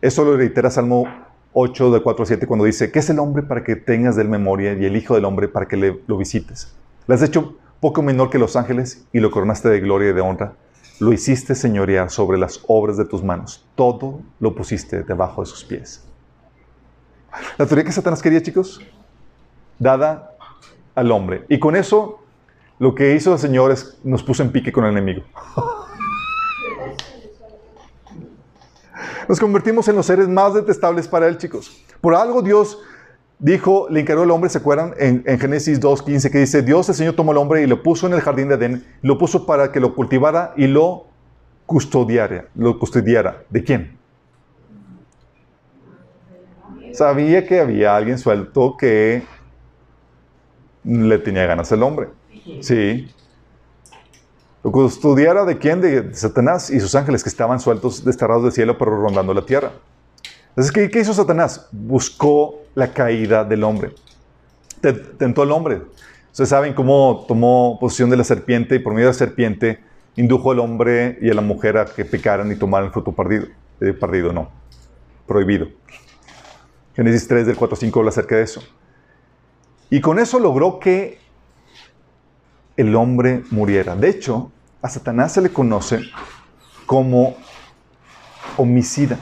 Eso 0.00 0.24
lo 0.24 0.36
reitera 0.36 0.70
Salmo 0.70 1.06
8 1.52 1.90
de 1.90 2.02
4 2.02 2.22
a 2.22 2.26
7 2.26 2.46
cuando 2.46 2.64
dice, 2.64 2.90
¿qué 2.92 3.00
es 3.00 3.10
el 3.10 3.18
hombre 3.18 3.42
para 3.42 3.64
que 3.64 3.76
tengas 3.76 4.16
de 4.16 4.22
él 4.22 4.28
memoria 4.28 4.72
y 4.74 4.84
el 4.84 4.96
hijo 4.96 5.14
del 5.14 5.24
hombre 5.24 5.48
para 5.48 5.66
que 5.66 5.76
le, 5.76 6.00
lo 6.06 6.16
visites? 6.16 6.72
Le 7.06 7.14
has 7.14 7.22
hecho 7.22 7.56
poco 7.80 8.02
menor 8.02 8.30
que 8.30 8.38
los 8.38 8.56
ángeles 8.56 9.06
y 9.12 9.20
lo 9.20 9.30
coronaste 9.30 9.68
de 9.68 9.80
gloria 9.80 10.10
y 10.10 10.12
de 10.12 10.20
honra. 10.20 10.54
Lo 11.00 11.12
hiciste 11.12 11.54
señorear 11.54 12.10
sobre 12.10 12.38
las 12.38 12.62
obras 12.66 12.96
de 12.96 13.04
tus 13.04 13.24
manos. 13.24 13.66
Todo 13.74 14.20
lo 14.38 14.54
pusiste 14.54 15.02
debajo 15.02 15.42
de 15.42 15.46
sus 15.46 15.64
pies. 15.64 16.04
La 17.56 17.66
teoría 17.66 17.84
que 17.84 17.92
Satanás 17.92 18.22
quería, 18.22 18.42
chicos, 18.42 18.80
dada 19.78 20.36
al 20.94 21.10
hombre. 21.10 21.44
Y 21.48 21.58
con 21.58 21.74
eso, 21.74 22.20
lo 22.80 22.94
que 22.94 23.14
hizo 23.14 23.34
el 23.34 23.38
Señor 23.38 23.70
es 23.70 23.98
nos 24.02 24.22
puso 24.22 24.42
en 24.42 24.50
pique 24.50 24.72
con 24.72 24.84
el 24.86 24.92
enemigo. 24.92 25.22
Nos 29.28 29.38
convertimos 29.38 29.86
en 29.86 29.96
los 29.96 30.06
seres 30.06 30.26
más 30.28 30.54
detestables 30.54 31.06
para 31.06 31.28
él, 31.28 31.36
chicos. 31.36 31.84
Por 32.00 32.14
algo 32.14 32.40
Dios 32.40 32.78
dijo, 33.38 33.86
le 33.90 34.00
encargó 34.00 34.22
al 34.22 34.30
hombre, 34.30 34.48
¿se 34.48 34.56
acuerdan? 34.56 34.94
En, 34.96 35.22
Génesis 35.38 35.78
2.15 35.78 36.30
que 36.30 36.38
dice, 36.38 36.62
Dios 36.62 36.88
el 36.88 36.94
Señor 36.94 37.14
tomó 37.14 37.32
al 37.32 37.36
hombre 37.36 37.62
y 37.62 37.66
lo 37.66 37.82
puso 37.82 38.06
en 38.06 38.14
el 38.14 38.22
jardín 38.22 38.48
de 38.48 38.54
Edén, 38.54 38.86
lo 39.02 39.18
puso 39.18 39.44
para 39.44 39.70
que 39.70 39.78
lo 39.78 39.94
cultivara 39.94 40.54
y 40.56 40.66
lo 40.66 41.06
custodiara. 41.66 42.46
Lo 42.54 42.78
custodiara. 42.78 43.44
¿De 43.50 43.62
quién? 43.62 43.98
Sabía 46.94 47.46
que 47.46 47.60
había 47.60 47.94
alguien 47.94 48.18
suelto 48.18 48.74
que 48.78 49.22
le 50.82 51.18
tenía 51.18 51.44
ganas 51.44 51.70
al 51.72 51.82
hombre. 51.82 52.19
Sí. 52.60 53.08
Lo 54.62 54.72
custodiara 54.72 55.44
de 55.44 55.58
quién? 55.58 55.80
De 55.80 56.14
Satanás 56.14 56.70
y 56.70 56.80
sus 56.80 56.94
ángeles 56.94 57.22
que 57.22 57.28
estaban 57.28 57.60
sueltos, 57.60 58.04
desterrados 58.04 58.42
del 58.44 58.52
cielo, 58.52 58.76
pero 58.76 59.00
rondando 59.00 59.32
la 59.32 59.46
tierra. 59.46 59.72
Entonces, 60.50 60.72
¿qué, 60.72 60.90
¿qué, 60.90 61.00
hizo 61.00 61.14
Satanás? 61.14 61.68
Buscó 61.72 62.62
la 62.74 62.92
caída 62.92 63.44
del 63.44 63.64
hombre. 63.64 63.92
Tentó 65.18 65.42
al 65.42 65.52
hombre. 65.52 65.82
Ustedes 66.30 66.50
saben 66.50 66.74
cómo 66.74 67.24
tomó 67.26 67.78
posición 67.80 68.10
de 68.10 68.16
la 68.16 68.24
serpiente 68.24 68.76
y 68.76 68.78
por 68.78 68.92
medio 68.92 69.06
de 69.06 69.12
la 69.12 69.18
serpiente 69.18 69.80
indujo 70.16 70.50
al 70.52 70.58
hombre 70.58 71.18
y 71.20 71.30
a 71.30 71.34
la 71.34 71.40
mujer 71.40 71.78
a 71.78 71.86
que 71.86 72.04
pecaran 72.04 72.50
y 72.52 72.56
tomaran 72.56 72.86
el 72.86 72.92
fruto 72.92 73.12
perdido. 73.12 73.46
Eh, 73.80 73.92
perdido, 73.92 74.32
no. 74.32 74.50
Prohibido. 75.26 75.68
Génesis 76.94 77.26
3 77.28 77.46
del 77.46 77.56
4 77.56 77.76
5 77.76 77.98
habla 77.98 78.10
acerca 78.10 78.36
de 78.36 78.42
eso. 78.42 78.62
Y 79.88 80.00
con 80.00 80.18
eso 80.18 80.38
logró 80.38 80.78
que 80.78 81.18
el 82.80 82.96
hombre 82.96 83.44
muriera. 83.50 83.94
De 83.94 84.08
hecho, 84.08 84.50
a 84.82 84.88
Satanás 84.88 85.32
se 85.32 85.42
le 85.42 85.50
conoce 85.50 86.00
como 86.86 87.36
homicida. 88.56 89.18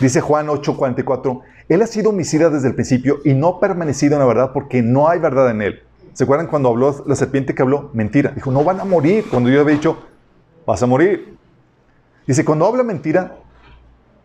Dice 0.00 0.20
Juan 0.20 0.48
8:44, 0.48 1.42
Él 1.68 1.82
ha 1.82 1.86
sido 1.86 2.10
homicida 2.10 2.50
desde 2.50 2.68
el 2.68 2.74
principio 2.74 3.20
y 3.24 3.34
no 3.34 3.48
ha 3.48 3.60
permanecido 3.60 4.14
en 4.14 4.20
la 4.20 4.26
verdad 4.26 4.52
porque 4.52 4.82
no 4.82 5.08
hay 5.08 5.18
verdad 5.18 5.50
en 5.50 5.62
Él. 5.62 5.82
¿Se 6.12 6.24
acuerdan 6.24 6.46
cuando 6.46 6.68
habló 6.68 7.04
la 7.06 7.16
serpiente 7.16 7.54
que 7.54 7.62
habló? 7.62 7.90
Mentira. 7.94 8.32
Dijo, 8.34 8.50
no 8.50 8.64
van 8.64 8.80
a 8.80 8.84
morir. 8.84 9.24
Cuando 9.30 9.48
yo 9.48 9.60
había 9.60 9.74
dicho, 9.74 9.98
vas 10.66 10.82
a 10.82 10.86
morir. 10.86 11.38
Dice, 12.26 12.44
cuando 12.44 12.66
habla 12.66 12.82
mentira, 12.82 13.36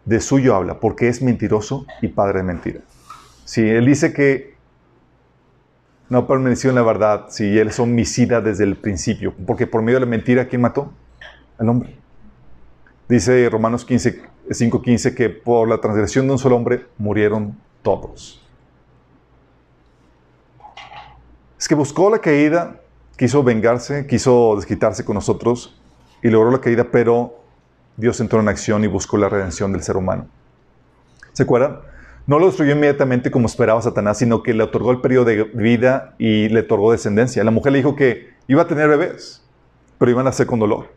de 0.03 0.19
suyo 0.19 0.55
habla, 0.55 0.79
porque 0.79 1.07
es 1.07 1.21
mentiroso 1.21 1.85
y 2.01 2.09
padre 2.09 2.39
de 2.39 2.43
mentira. 2.43 2.79
Si 3.45 3.61
él 3.61 3.85
dice 3.85 4.13
que 4.13 4.56
no 6.09 6.25
permaneció 6.25 6.69
en 6.69 6.75
la 6.75 6.83
verdad, 6.83 7.25
si 7.29 7.57
él 7.57 7.67
es 7.67 7.79
homicida 7.79 8.41
desde 8.41 8.63
el 8.63 8.77
principio, 8.77 9.33
porque 9.45 9.67
por 9.67 9.81
medio 9.81 9.99
de 9.99 10.05
la 10.05 10.09
mentira, 10.09 10.47
¿quién 10.47 10.61
mató? 10.61 10.91
Al 11.57 11.69
hombre. 11.69 11.97
Dice 13.09 13.49
Romanos 13.49 13.85
15, 13.85 14.21
5.15 14.49 15.15
que 15.15 15.29
por 15.29 15.67
la 15.67 15.79
transgresión 15.79 16.27
de 16.27 16.33
un 16.33 16.39
solo 16.39 16.55
hombre 16.55 16.85
murieron 16.97 17.57
todos. 17.81 18.41
Es 21.59 21.67
que 21.67 21.75
buscó 21.75 22.09
la 22.09 22.19
caída, 22.19 22.81
quiso 23.17 23.43
vengarse, 23.43 24.05
quiso 24.05 24.55
desquitarse 24.55 25.03
con 25.03 25.15
nosotros 25.15 25.79
y 26.21 26.29
logró 26.29 26.51
la 26.51 26.61
caída, 26.61 26.87
pero 26.91 27.39
Dios 27.95 28.19
entró 28.19 28.39
en 28.39 28.47
acción 28.47 28.83
y 28.83 28.87
buscó 28.87 29.17
la 29.17 29.27
redención 29.27 29.71
del 29.71 29.81
ser 29.81 29.97
humano. 29.97 30.27
¿Se 31.33 31.43
acuerdan? 31.43 31.79
No 32.27 32.39
lo 32.39 32.47
destruyó 32.47 32.73
inmediatamente 32.73 33.31
como 33.31 33.47
esperaba 33.47 33.81
Satanás, 33.81 34.17
sino 34.17 34.43
que 34.43 34.53
le 34.53 34.61
otorgó 34.61 34.91
el 34.91 34.99
periodo 34.99 35.25
de 35.25 35.43
vida 35.45 36.13
y 36.17 36.49
le 36.49 36.59
otorgó 36.59 36.91
descendencia. 36.91 37.41
La 37.45 37.51
mujer 37.51 37.71
le 37.71 37.77
dijo 37.77 37.95
que 37.95 38.31
iba 38.49 38.63
a 38.63 38.67
tener 38.67 38.89
bebés, 38.89 39.41
pero 39.97 40.11
iban 40.11 40.27
a 40.27 40.31
nacer 40.31 40.45
con 40.45 40.59
dolor. 40.59 40.87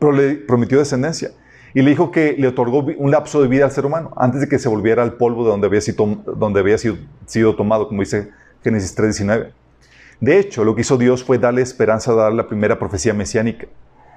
Pero 0.00 0.10
le 0.10 0.34
prometió 0.34 0.80
descendencia. 0.80 1.30
Y 1.72 1.82
le 1.82 1.90
dijo 1.90 2.10
que 2.10 2.34
le 2.36 2.48
otorgó 2.48 2.80
un 2.98 3.12
lapso 3.12 3.40
de 3.40 3.46
vida 3.46 3.64
al 3.64 3.70
ser 3.70 3.86
humano 3.86 4.10
antes 4.16 4.40
de 4.40 4.48
que 4.48 4.58
se 4.58 4.68
volviera 4.68 5.04
al 5.04 5.14
polvo 5.14 5.44
de 5.44 5.50
donde 6.36 6.60
había 6.60 6.78
sido 6.78 7.54
tomado, 7.56 7.86
como 7.86 8.00
dice 8.02 8.30
Génesis 8.64 8.98
3.19. 8.98 9.52
De 10.20 10.38
hecho, 10.38 10.64
lo 10.64 10.74
que 10.74 10.80
hizo 10.80 10.98
Dios 10.98 11.22
fue 11.22 11.38
darle 11.38 11.62
esperanza 11.62 12.10
a 12.10 12.16
dar 12.16 12.32
la 12.32 12.48
primera 12.48 12.80
profecía 12.80 13.14
mesiánica 13.14 13.68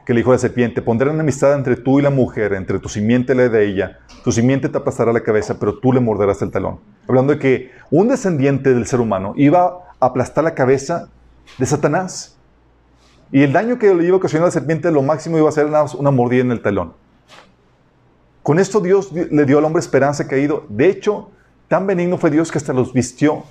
que 0.05 0.13
le 0.13 0.19
dijo 0.19 0.31
a 0.31 0.35
la 0.35 0.39
serpiente, 0.39 0.83
pondré 0.83 1.09
enemistad 1.09 1.53
entre 1.55 1.75
tú 1.75 1.99
y 1.99 2.03
la 2.03 2.11
mujer, 2.11 2.53
entre 2.53 2.77
tu 2.79 2.87
simiente 2.89 3.33
y 3.33 3.35
la 3.35 3.49
de 3.49 3.65
ella, 3.65 3.99
tu 4.23 4.31
simiente 4.31 4.69
te 4.69 4.77
aplastará 4.77 5.11
la 5.11 5.21
cabeza, 5.21 5.59
pero 5.59 5.79
tú 5.79 5.91
le 5.91 5.99
morderás 5.99 6.41
el 6.43 6.51
talón. 6.51 6.79
Hablando 7.07 7.33
de 7.33 7.39
que 7.39 7.71
un 7.89 8.07
descendiente 8.07 8.73
del 8.73 8.85
ser 8.85 9.01
humano 9.01 9.33
iba 9.35 9.65
a 9.99 10.05
aplastar 10.05 10.43
la 10.43 10.53
cabeza 10.53 11.09
de 11.57 11.65
Satanás. 11.65 12.37
Y 13.31 13.41
el 13.41 13.51
daño 13.51 13.79
que 13.79 13.93
le 13.93 14.05
iba 14.05 14.13
a 14.13 14.17
ocasionar 14.17 14.45
a 14.45 14.47
la 14.47 14.51
serpiente, 14.51 14.91
lo 14.91 15.01
máximo 15.01 15.37
iba 15.39 15.49
a 15.49 15.51
ser 15.51 15.65
una, 15.65 16.11
mordida 16.11 16.41
en 16.41 16.51
el 16.51 16.61
talón. 16.61 16.93
Con 18.43 18.59
esto 18.59 18.79
Dios 18.79 19.11
le 19.11 19.45
dio 19.45 19.57
al 19.57 19.65
hombre 19.65 19.79
esperanza 19.79 20.27
caído. 20.27 20.65
De 20.69 20.87
hecho, 20.87 21.31
tan 21.67 21.87
benigno 21.87 22.19
fue 22.19 22.29
Dios 22.29 22.51
que 22.51 22.59
hasta 22.59 22.73
los 22.73 22.93
vistió. 22.93 23.43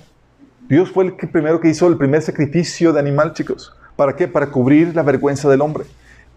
Dios 0.69 0.89
fue 0.89 1.05
el 1.05 1.15
primero 1.15 1.59
que 1.59 1.67
hizo 1.67 1.87
el 1.87 1.97
primer 1.97 2.21
sacrificio 2.21 2.93
de 2.93 2.99
animal, 3.01 3.33
chicos. 3.33 3.75
¿Para 3.97 4.15
qué? 4.15 4.27
Para 4.29 4.47
cubrir 4.47 4.95
la 4.95 5.03
vergüenza 5.03 5.49
del 5.49 5.61
hombre. 5.61 5.85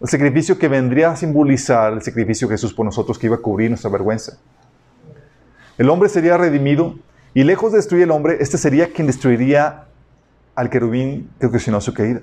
El 0.01 0.09
sacrificio 0.09 0.59
que 0.59 0.69
vendría 0.69 1.11
a 1.11 1.17
simbolizar 1.17 1.93
el 1.93 2.03
sacrificio 2.03 2.47
de 2.47 2.55
Jesús 2.55 2.73
por 2.73 2.85
nosotros 2.85 3.19
que 3.19 3.27
iba 3.27 3.37
a 3.37 3.41
cubrir 3.41 3.69
nuestra 3.69 3.91
vergüenza. 3.91 4.39
El 5.77 5.91
hombre 5.91 6.09
sería 6.09 6.37
redimido 6.37 6.95
y 7.35 7.45
lejos 7.45 7.73
de 7.73 7.79
destruir 7.79 8.05
al 8.05 8.13
hombre, 8.13 8.39
este 8.41 8.59
sería 8.59 8.93
quien 8.93 9.07
destruiría 9.07 9.85
al 10.55 10.71
querubín 10.71 11.31
que 11.39 11.47
ocasionó 11.47 11.81
su 11.81 11.95
caída. 11.95 12.23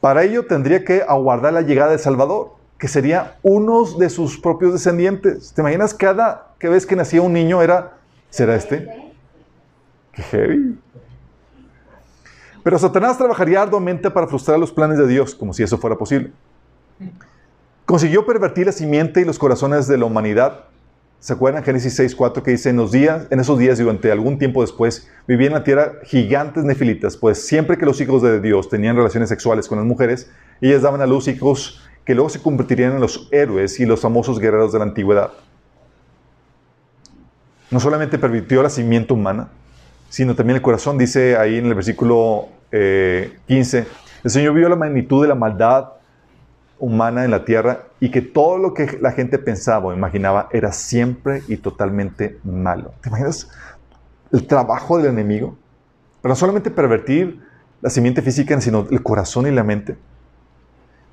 Para 0.00 0.22
ello 0.22 0.46
tendría 0.46 0.84
que 0.84 1.02
aguardar 1.06 1.52
la 1.52 1.62
llegada 1.62 1.90
del 1.90 1.98
Salvador, 1.98 2.52
que 2.78 2.88
sería 2.88 3.36
uno 3.42 3.84
de 3.98 4.10
sus 4.10 4.38
propios 4.38 4.72
descendientes. 4.72 5.52
¿Te 5.52 5.62
imaginas 5.62 5.94
cada 5.94 6.54
vez 6.60 6.86
que 6.86 6.96
nacía 6.96 7.22
un 7.22 7.32
niño 7.32 7.62
era, 7.62 7.94
¿será 8.30 8.54
este? 8.54 8.86
Qué 10.12 10.22
heavy. 10.22 10.78
Pero 12.66 12.80
Satanás 12.80 13.16
trabajaría 13.16 13.62
arduamente 13.62 14.10
para 14.10 14.26
frustrar 14.26 14.58
los 14.58 14.72
planes 14.72 14.98
de 14.98 15.06
Dios, 15.06 15.36
como 15.36 15.52
si 15.52 15.62
eso 15.62 15.78
fuera 15.78 15.96
posible. 15.96 16.32
Consiguió 17.84 18.26
pervertir 18.26 18.66
la 18.66 18.72
simiente 18.72 19.20
y 19.20 19.24
los 19.24 19.38
corazones 19.38 19.86
de 19.86 19.96
la 19.96 20.04
humanidad. 20.04 20.64
¿Se 21.20 21.32
acuerdan 21.32 21.62
Génesis 21.62 21.96
6.4 21.96 22.42
que 22.42 22.50
dice, 22.50 22.70
en, 22.70 22.76
los 22.78 22.90
días, 22.90 23.28
en 23.30 23.38
esos 23.38 23.56
días 23.56 23.78
durante 23.78 24.10
algún 24.10 24.40
tiempo 24.40 24.62
después, 24.62 25.08
vivían 25.28 25.52
en 25.52 25.58
la 25.58 25.62
tierra 25.62 25.92
gigantes 26.02 26.64
nefilitas, 26.64 27.16
pues 27.16 27.46
siempre 27.46 27.78
que 27.78 27.86
los 27.86 28.00
hijos 28.00 28.20
de 28.20 28.40
Dios 28.40 28.68
tenían 28.68 28.96
relaciones 28.96 29.28
sexuales 29.28 29.68
con 29.68 29.78
las 29.78 29.86
mujeres, 29.86 30.28
ellas 30.60 30.82
daban 30.82 31.00
a 31.00 31.06
luz 31.06 31.28
hijos 31.28 31.88
que 32.04 32.16
luego 32.16 32.30
se 32.30 32.42
convertirían 32.42 32.94
en 32.94 33.00
los 33.00 33.28
héroes 33.30 33.78
y 33.78 33.86
los 33.86 34.00
famosos 34.00 34.40
guerreros 34.40 34.72
de 34.72 34.80
la 34.80 34.86
antigüedad. 34.86 35.30
No 37.70 37.78
solamente 37.78 38.18
pervirtió 38.18 38.60
la 38.60 38.70
simiente 38.70 39.12
humana, 39.12 39.50
sino 40.08 40.34
también 40.34 40.56
el 40.56 40.62
corazón, 40.62 40.98
dice 40.98 41.36
ahí 41.36 41.58
en 41.58 41.66
el 41.66 41.74
versículo 41.74 42.55
15, 42.70 43.78
eh, 43.78 43.86
el 44.24 44.30
Señor 44.30 44.54
vio 44.54 44.68
la 44.68 44.76
magnitud 44.76 45.22
de 45.22 45.28
la 45.28 45.34
maldad 45.34 45.92
humana 46.78 47.24
en 47.24 47.30
la 47.30 47.44
tierra 47.44 47.84
y 48.00 48.10
que 48.10 48.22
todo 48.22 48.58
lo 48.58 48.74
que 48.74 48.98
la 49.00 49.12
gente 49.12 49.38
pensaba 49.38 49.86
o 49.86 49.94
imaginaba 49.94 50.48
era 50.52 50.72
siempre 50.72 51.42
y 51.48 51.56
totalmente 51.56 52.38
malo. 52.44 52.92
¿Te 53.00 53.08
imaginas 53.08 53.50
el 54.32 54.46
trabajo 54.46 54.98
del 54.98 55.06
enemigo? 55.06 55.56
Pero 56.20 56.30
no 56.30 56.36
solamente 56.36 56.70
pervertir 56.70 57.40
la 57.80 57.90
simiente 57.90 58.22
física, 58.22 58.60
sino 58.60 58.86
el 58.90 59.02
corazón 59.02 59.46
y 59.46 59.50
la 59.50 59.62
mente. 59.62 59.96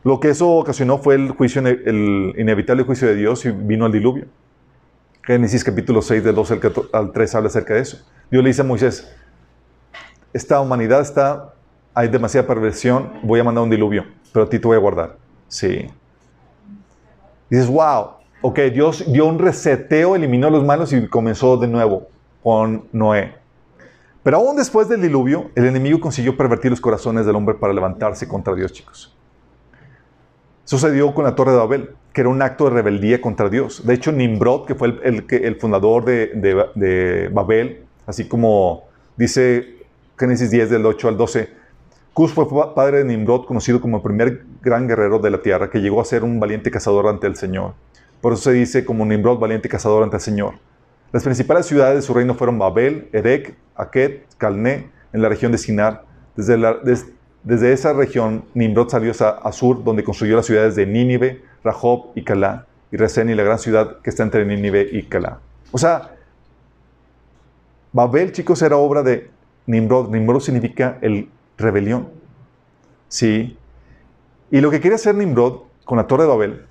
Lo 0.04 0.20
que 0.20 0.30
eso 0.30 0.50
ocasionó 0.50 0.98
fue 0.98 1.16
el 1.16 1.32
juicio, 1.32 1.62
el 1.66 2.34
inevitable 2.38 2.84
juicio 2.84 3.08
de 3.08 3.16
Dios 3.16 3.46
y 3.46 3.52
vino 3.52 3.86
el 3.86 3.92
diluvio. 3.92 4.26
Génesis 5.26 5.64
capítulo 5.64 6.02
6, 6.02 6.24
del 6.24 6.36
12 6.36 6.60
al 6.92 7.12
3 7.14 7.36
habla 7.36 7.48
acerca 7.48 7.76
de 7.76 7.80
eso. 7.80 8.06
Dios 8.30 8.44
le 8.44 8.50
dice 8.50 8.62
a 8.62 8.66
Moisés, 8.66 9.16
esta 10.34 10.60
humanidad 10.60 11.02
está, 11.02 11.54
hay 11.94 12.08
demasiada 12.08 12.48
perversión, 12.48 13.14
voy 13.24 13.40
a 13.40 13.44
mandar 13.44 13.64
un 13.64 13.70
diluvio, 13.70 14.06
pero 14.32 14.46
a 14.46 14.50
ti 14.50 14.60
te 14.60 14.68
voy 14.68 14.76
a 14.76 14.80
guardar. 14.80 15.18
Sí. 15.48 15.88
dices, 17.50 17.68
wow, 17.68 18.14
ok, 18.42 18.60
Dios 18.74 19.06
dio 19.12 19.26
un 19.26 19.38
reseteo, 19.38 20.16
eliminó 20.16 20.50
los 20.50 20.66
malos 20.66 20.92
y 20.92 21.08
comenzó 21.08 21.58
de 21.58 21.68
nuevo 21.68 22.08
con 22.42 22.88
Noé. 22.92 23.36
Pero 24.24 24.38
aún 24.38 24.56
después 24.56 24.88
del 24.88 25.02
diluvio, 25.02 25.52
el 25.54 25.66
enemigo 25.66 26.00
consiguió 26.00 26.36
pervertir 26.36 26.72
los 26.72 26.82
corazones 26.82 27.26
del 27.26 27.36
hombre 27.36 27.56
para 27.56 27.74
levantarse 27.74 28.28
contra 28.28 28.56
Dios, 28.56 28.72
chicos. 28.72 29.16
Sucedió 30.64 31.14
con 31.14 31.26
la 31.26 31.36
Torre 31.36 31.52
de 31.52 31.58
Babel, 31.58 31.90
que 32.14 32.22
era 32.22 32.30
un 32.30 32.42
acto 32.42 32.66
de 32.66 32.70
rebeldía 32.70 33.20
contra 33.20 33.50
Dios. 33.50 33.86
De 33.86 33.94
hecho, 33.94 34.14
Nimrod, 34.14 34.66
que 34.66 34.76
fue 34.76 34.88
el, 35.04 35.26
el, 35.30 35.56
fundador 35.58 36.06
de, 36.06 36.28
de, 36.76 37.30
Babel, 37.34 37.86
así 38.08 38.28
como 38.28 38.86
dice 39.18 39.73
Génesis 40.24 40.52
10 40.52 40.70
del 40.70 40.86
8 40.86 41.10
al 41.10 41.18
12, 41.18 41.50
Cus 42.14 42.32
fue 42.32 42.48
padre 42.74 43.00
de 43.00 43.04
Nimrod, 43.04 43.44
conocido 43.44 43.82
como 43.82 43.98
el 43.98 44.04
primer 44.04 44.46
gran 44.62 44.88
guerrero 44.88 45.20
de 45.20 45.30
la 45.30 45.42
tierra, 45.42 45.70
que 45.70 45.82
llegó 45.82 46.00
a 46.00 46.06
ser 46.06 46.24
un 46.24 46.40
valiente 46.40 46.72
cazador 46.72 47.08
ante 47.08 47.28
el 47.28 47.36
Señor. 47.36 47.74
Por 48.22 48.32
eso 48.32 48.44
se 48.44 48.54
dice 48.54 48.86
como 48.86 49.06
Nimrod, 49.06 49.38
valiente 49.38 49.68
cazador 49.68 50.02
ante 50.02 50.16
el 50.16 50.22
Señor. 50.22 50.54
Las 51.12 51.26
principales 51.26 51.66
ciudades 51.66 51.96
de 51.98 52.02
su 52.04 52.14
reino 52.14 52.36
fueron 52.36 52.58
Babel, 52.58 53.10
Erech, 53.12 53.54
Aket, 53.76 54.26
Calné, 54.38 54.88
en 55.12 55.22
la 55.22 55.28
región 55.28 55.52
de 55.52 55.58
Sinar. 55.58 56.06
Desde, 56.38 57.74
esa 57.74 57.92
región, 57.92 58.46
Nimrod 58.54 58.88
salió 58.88 59.12
a 59.20 59.30
Asur, 59.50 59.84
donde 59.84 60.06
construyó 60.06 60.38
las 60.38 60.46
ciudades 60.46 60.78
de 60.78 60.86
Nínive, 60.86 61.42
Rahob 61.66 62.12
y 62.16 62.24
Calá, 62.24 62.66
y 62.94 62.96
Resen 62.96 63.30
y 63.30 63.36
la 63.36 63.44
gran 63.44 63.60
ciudad 63.60 64.00
que 64.02 64.10
está 64.10 64.24
entre 64.24 64.46
Nínive 64.46 64.88
y 64.90 65.04
Calá. 65.04 65.40
O 65.74 65.78
sea, 65.78 66.16
Babel, 67.92 68.32
chicos, 68.32 68.62
era 68.62 68.78
obra 68.78 69.04
de 69.04 69.33
Nimrod. 69.66 70.10
Nimrod 70.10 70.42
significa 70.42 70.98
el 71.02 71.30
rebelión. 71.58 72.10
Sí. 73.08 73.58
Y 74.52 74.62
lo 74.62 74.72
que 74.72 74.80
quería 74.80 74.96
hacer 74.96 75.16
Nimrod 75.16 75.62
con 75.86 75.98
la 75.98 76.08
torre 76.08 76.24
de 76.24 76.30
Babel 76.30 76.66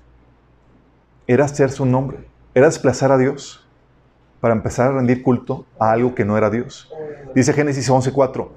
era 1.27 1.45
hacerse 1.45 1.81
un 1.81 1.91
nombre, 1.91 2.19
era 2.53 2.65
desplazar 2.65 3.11
a 3.11 3.17
Dios 3.17 3.65
para 4.41 4.53
empezar 4.53 4.91
a 4.91 4.95
rendir 4.95 5.23
culto 5.23 5.65
a 5.79 5.91
algo 5.91 6.15
que 6.15 6.25
no 6.25 6.37
era 6.37 6.49
Dios. 6.49 6.91
Dice 7.33 7.53
Génesis 7.53 7.89
11:4, 7.89 8.49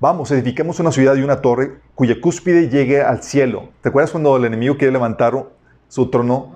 Vamos, 0.00 0.30
edifiquemos 0.32 0.80
una 0.80 0.92
ciudad 0.92 1.14
y 1.16 1.22
una 1.22 1.40
torre 1.40 1.80
cuya 1.94 2.20
cúspide 2.20 2.68
llegue 2.68 3.00
al 3.00 3.22
cielo. 3.22 3.70
¿Te 3.80 3.88
acuerdas 3.88 4.10
cuando 4.10 4.36
el 4.36 4.44
enemigo 4.44 4.76
quiere 4.76 4.92
levantar 4.92 5.32
su 5.88 6.10
trono? 6.10 6.52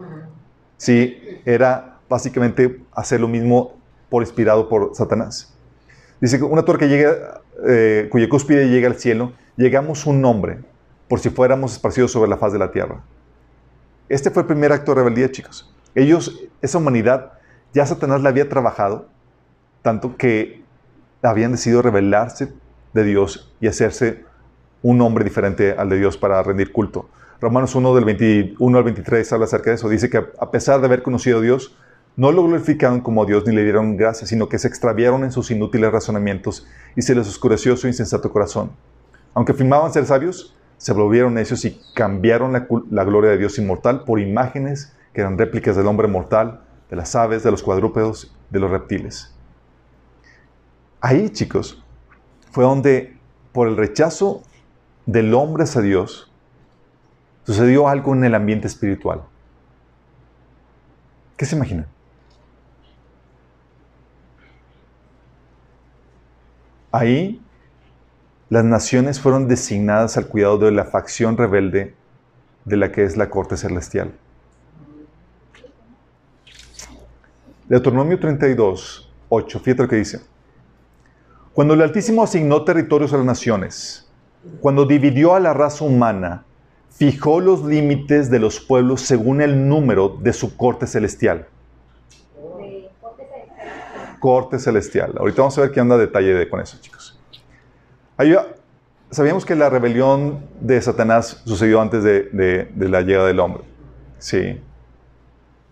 Sí, 0.76 1.16
era 1.45 1.99
básicamente 2.09 2.83
hacer 2.92 3.21
lo 3.21 3.28
mismo 3.28 3.75
por 4.11 4.23
inspirado 4.23 4.68
por 4.68 4.95
Satanás. 4.95 5.57
Dice 6.20 6.38
que 6.38 6.44
una 6.44 6.64
torre 6.64 6.80
que 6.80 6.88
llegue, 6.88 7.12
eh, 7.66 8.08
cuya 8.10 8.28
cúspide 8.28 8.68
llegue 8.68 8.87
al 8.87 8.96
cielo, 8.96 9.32
llegamos 9.56 10.06
un 10.06 10.20
nombre, 10.20 10.58
por 11.08 11.20
si 11.20 11.30
fuéramos 11.30 11.72
esparcidos 11.72 12.12
sobre 12.12 12.28
la 12.28 12.37
faz 12.37 12.52
de 12.52 12.58
la 12.58 12.70
tierra. 12.70 13.02
Este 14.08 14.30
fue 14.30 14.42
el 14.42 14.46
primer 14.46 14.72
acto 14.72 14.92
de 14.92 14.96
rebeldía, 14.96 15.30
chicos. 15.30 15.72
Ellos, 15.94 16.42
esa 16.62 16.78
humanidad, 16.78 17.32
ya 17.75 17.87
Satanás 17.87 18.22
la 18.22 18.30
había 18.30 18.48
trabajado, 18.48 19.09
tanto 19.83 20.16
que 20.16 20.62
habían 21.22 21.52
decidido 21.52 21.83
rebelarse 21.83 22.52
de 22.94 23.04
Dios 23.04 23.52
y 23.61 23.66
hacerse 23.66 24.24
un 24.83 25.00
hombre 25.00 25.24
diferente 25.24 25.74
al 25.76 25.88
de 25.88 25.98
Dios 25.98 26.16
para 26.16 26.42
rendir 26.42 26.72
culto. 26.72 27.09
Romanos 27.40 27.74
1 27.74 27.94
del 27.94 28.04
21 28.04 28.78
al 28.78 28.85
23 28.85 29.33
habla 29.33 29.44
acerca 29.46 29.70
de 29.70 29.76
eso. 29.76 29.88
Dice 29.88 30.11
que 30.11 30.18
a 30.18 30.50
pesar 30.50 30.81
de 30.81 30.87
haber 30.87 31.02
conocido 31.02 31.38
a 31.38 31.42
Dios, 31.42 31.76
no 32.18 32.33
lo 32.33 32.42
glorificaron 32.42 33.00
como 33.00 33.24
Dios 33.26 33.46
ni 33.46 33.54
le 33.54 33.62
dieron 33.62 33.96
gracias, 33.96 34.31
sino 34.31 34.48
que 34.48 34.59
se 34.59 34.66
extraviaron 34.66 35.22
en 35.22 35.31
sus 35.31 35.52
inútiles 35.52 35.92
razonamientos 35.92 36.66
y 36.96 37.02
se 37.02 37.14
les 37.14 37.28
oscureció 37.28 37.76
su 37.76 37.87
insensato 37.87 38.33
corazón. 38.33 38.72
Aunque 39.35 39.52
afirmaban 39.52 39.92
ser 39.92 40.04
sabios, 40.04 40.57
se 40.78 40.92
volvieron 40.92 41.35
necios 41.35 41.64
y 41.64 41.81
cambiaron 41.94 42.52
la, 42.52 42.66
la 42.90 43.04
gloria 43.04 43.31
de 43.31 43.38
Dios 43.38 43.57
inmortal 43.61 44.02
por 44.02 44.18
imágenes 44.18 44.96
que 45.12 45.20
eran 45.20 45.38
réplicas 45.38 45.76
del 45.76 45.87
hombre 45.87 46.09
mortal, 46.09 46.62
de 46.90 46.96
las 46.96 47.14
aves, 47.14 47.44
de 47.44 47.52
los 47.52 47.62
cuadrúpedos, 47.62 48.35
de 48.50 48.59
los 48.59 48.68
reptiles. 48.68 49.33
Ahí, 51.00 51.31
chicos, 51.31 51.85
fue 52.50 52.64
donde, 52.64 53.16
por 53.52 53.68
el 53.68 53.76
rechazo 53.76 54.42
del 55.07 55.35
hombre 55.35 55.62
hacia 55.62 55.83
Dios, 55.83 56.33
sucedió 57.44 57.87
algo 57.87 58.12
en 58.12 58.24
el 58.24 58.35
ambiente 58.35 58.66
espiritual. 58.66 59.22
¿Qué 61.37 61.46
se 61.46 61.54
imagina? 61.54 61.87
Ahí 66.90 67.40
las 68.48 68.64
naciones 68.64 69.20
fueron 69.20 69.46
designadas 69.46 70.16
al 70.16 70.27
cuidado 70.27 70.59
de 70.59 70.72
la 70.72 70.85
facción 70.85 71.37
rebelde 71.37 71.94
de 72.64 72.77
la 72.77 72.90
que 72.92 73.05
es 73.05 73.16
la 73.16 73.29
corte 73.29 73.57
celestial. 73.57 74.12
Deuteronomio 77.68 78.18
32, 78.18 79.12
8, 79.29 79.61
fíjate 79.61 79.83
lo 79.83 79.88
que 79.88 79.96
dice. 79.96 80.20
Cuando 81.53 81.74
el 81.74 81.83
Altísimo 81.83 82.22
asignó 82.22 82.64
territorios 82.64 83.12
a 83.12 83.18
las 83.18 83.27
naciones, 83.27 84.11
cuando 84.61 84.87
dividió 84.87 85.35
a 85.35 85.40
la 85.40 85.53
raza 85.53 85.85
humana, 85.85 86.44
fijó 86.88 87.40
los 87.40 87.64
límites 87.64 88.31
de 88.31 88.38
los 88.38 88.61
pueblos 88.61 89.03
según 89.03 89.42
el 89.42 89.68
número 89.68 90.09
de 90.09 90.33
su 90.33 90.57
corte 90.57 90.87
celestial. 90.87 91.48
Corte 94.18 94.59
celestial. 94.59 95.14
Ahorita 95.18 95.42
vamos 95.42 95.59
a 95.59 95.62
ver 95.62 95.70
qué 95.70 95.81
anda 95.81 95.96
detalle 95.96 96.48
con 96.48 96.61
eso, 96.61 96.78
chicos. 96.81 97.18
sabíamos 99.11 99.44
que 99.44 99.54
la 99.54 99.70
rebelión 99.70 100.46
de 100.61 100.81
Satanás 100.81 101.42
sucedió 101.44 101.81
antes 101.81 102.02
de, 102.02 102.68
la 102.76 103.02
llegada 103.02 103.26
del 103.26 103.40
hombre. 103.40 103.64
Sí. 104.18 104.61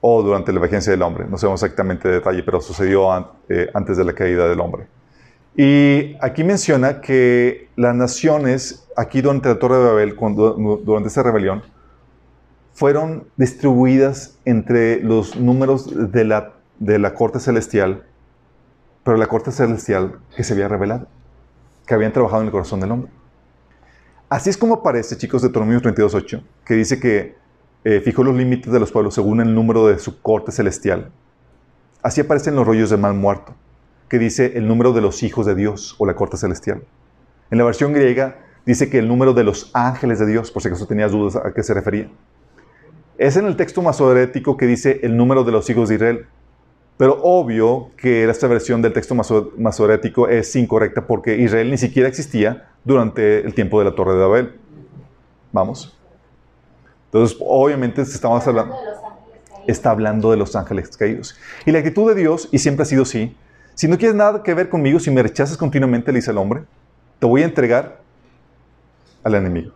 O 0.01 0.23
durante 0.23 0.53
la 0.53 0.61
vigencia 0.61 0.93
del 0.93 1.03
hombre. 1.03 1.27
No 1.29 1.39
sabemos 1.39 1.63
exactamente 1.63 2.09
detalle, 2.09 2.43
pero 2.43 2.61
sucedió 2.61 3.09
eh, 3.49 3.69
antes 3.75 3.97
de 3.97 4.05
la 4.05 4.13
caída 4.13 4.49
del 4.49 4.61
hombre. 4.61 4.87
Y 5.57 6.17
aquí 6.21 6.45
menciona 6.45 7.01
que 7.01 7.71
las 7.77 7.95
naciones, 7.95 8.87
aquí 8.95 9.23
durante 9.23 9.49
la 9.49 9.59
Torre 9.59 9.79
de 9.79 9.85
Babel, 9.85 10.17
durante 10.85 11.09
esa 11.09 11.23
rebelión, 11.23 11.63
fueron 12.75 13.27
distribuidas 13.39 14.39
entre 14.45 15.01
los 15.01 15.35
números 15.35 16.13
de 16.13 16.25
la, 16.25 16.53
de 16.79 16.99
la 16.99 17.15
corte 17.15 17.41
celestial, 17.41 18.05
pero 19.07 19.17
la 19.17 19.29
corte 19.29 19.53
celestial 19.53 20.19
que 20.35 20.43
se 20.43 20.53
había 20.53 20.67
revelado, 20.67 21.07
que 21.87 21.95
habían 21.95 22.13
trabajado 22.13 22.43
en 22.43 22.47
el 22.47 22.53
corazón 22.53 22.81
del 22.81 22.91
hombre. 22.91 23.13
Así 24.29 24.51
es 24.51 24.57
como 24.57 24.75
aparece, 24.75 25.17
chicos, 25.17 25.43
de 25.43 25.49
Deuteronomio 25.49 25.81
32.8, 25.81 26.43
que 26.65 26.75
dice 26.75 26.99
que 26.99 27.37
eh, 27.85 28.01
fijó 28.01 28.25
los 28.25 28.35
límites 28.35 28.73
de 28.73 28.81
los 28.81 28.91
pueblos 28.91 29.15
según 29.15 29.41
el 29.41 29.55
número 29.55 29.87
de 29.87 30.01
su 30.01 30.21
corte 30.21 30.51
celestial. 30.51 31.13
Así 32.03 32.21
aparecen 32.21 32.57
los 32.57 32.67
rollos 32.67 32.91
de 32.91 32.97
mal 32.97 33.15
muerto 33.15 33.55
que 34.09 34.19
dice 34.19 34.53
el 34.57 34.67
número 34.67 34.93
de 34.93 35.03
los 35.03 35.23
hijos 35.23 35.47
de 35.47 35.55
Dios 35.55 35.95
o 35.99 36.07
la 36.07 36.17
corte 36.17 36.37
celestial. 36.37 36.83
En 37.53 37.59
la 37.59 37.65
versión 37.65 37.93
griega 37.93 38.39
dice 38.65 38.91
que 38.91 38.99
el 38.99 39.07
número 39.07 39.35
de 39.35 39.45
los 39.45 39.71
ángeles 39.73 40.19
de 40.19 40.27
Dios, 40.27 40.51
por 40.51 40.63
si 40.63 40.69
acaso 40.69 40.89
tenías 40.89 41.13
dudas 41.13 41.37
a 41.37 41.55
qué 41.55 41.63
se 41.63 41.75
refería. 41.75 42.11
Es 43.19 43.37
en 43.37 43.47
el 43.47 43.55
texto 43.55 43.83
masorético 43.83 44.57
que 44.57 44.67
dice 44.67 44.99
el 45.05 45.17
número 45.17 45.45
de 45.45 45.53
los 45.53 45.71
hijos 45.71 45.89
de 45.89 45.95
Israel. 45.95 46.27
Pero 46.97 47.21
obvio 47.23 47.91
que 47.97 48.29
esta 48.29 48.47
versión 48.47 48.81
del 48.81 48.93
texto 48.93 49.15
masorético 49.15 50.29
es 50.29 50.55
incorrecta 50.57 51.07
porque 51.07 51.37
Israel 51.37 51.71
ni 51.71 51.77
siquiera 51.77 52.09
existía 52.09 52.69
durante 52.85 53.41
el 53.45 53.53
tiempo 53.55 53.79
de 53.79 53.85
la 53.85 53.95
Torre 53.95 54.15
de 54.15 54.19
Babel. 54.21 54.55
Vamos. 55.53 55.97
Entonces, 57.07 57.37
obviamente, 57.41 58.03
estamos 58.03 58.47
hablando, 58.47 58.77
está 59.67 59.91
hablando 59.91 60.31
de 60.31 60.39
los 60.39 60.57
ángeles 60.57 60.97
caídos. 60.97 61.39
Y 61.67 61.73
la 61.73 61.79
actitud 61.79 62.09
de 62.09 62.19
Dios, 62.19 62.49
y 62.51 62.59
siempre 62.59 62.83
ha 62.83 62.87
sido 62.87 63.03
así, 63.03 63.37
si 63.75 63.89
no 63.89 63.99
quieres 63.99 64.17
nada 64.17 64.43
que 64.43 64.55
ver 64.55 64.71
conmigo, 64.71 64.99
si 64.99 65.11
me 65.11 65.23
rechazas 65.23 65.59
continuamente, 65.59 66.13
le 66.13 66.19
dice 66.19 66.31
el 66.31 66.39
hombre, 66.39 66.63
te 67.19 67.27
voy 67.27 67.43
a 67.43 67.45
entregar 67.45 68.01
al 69.23 69.35
enemigo. 69.35 69.73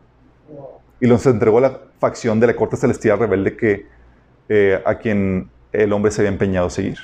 Y 1.00 1.06
los 1.06 1.24
entregó 1.26 1.58
a 1.58 1.62
la 1.62 1.80
facción 1.98 2.40
de 2.40 2.46
la 2.46 2.56
corte 2.56 2.76
celestial 2.76 3.18
rebelde 3.18 3.56
que, 3.56 3.86
eh, 4.48 4.82
a 4.84 4.96
quien 4.96 5.50
el 5.72 5.92
hombre 5.92 6.10
se 6.10 6.22
había 6.22 6.32
empeñado 6.32 6.66
a 6.66 6.70
seguir. 6.70 6.98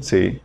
Sí. 0.00 0.40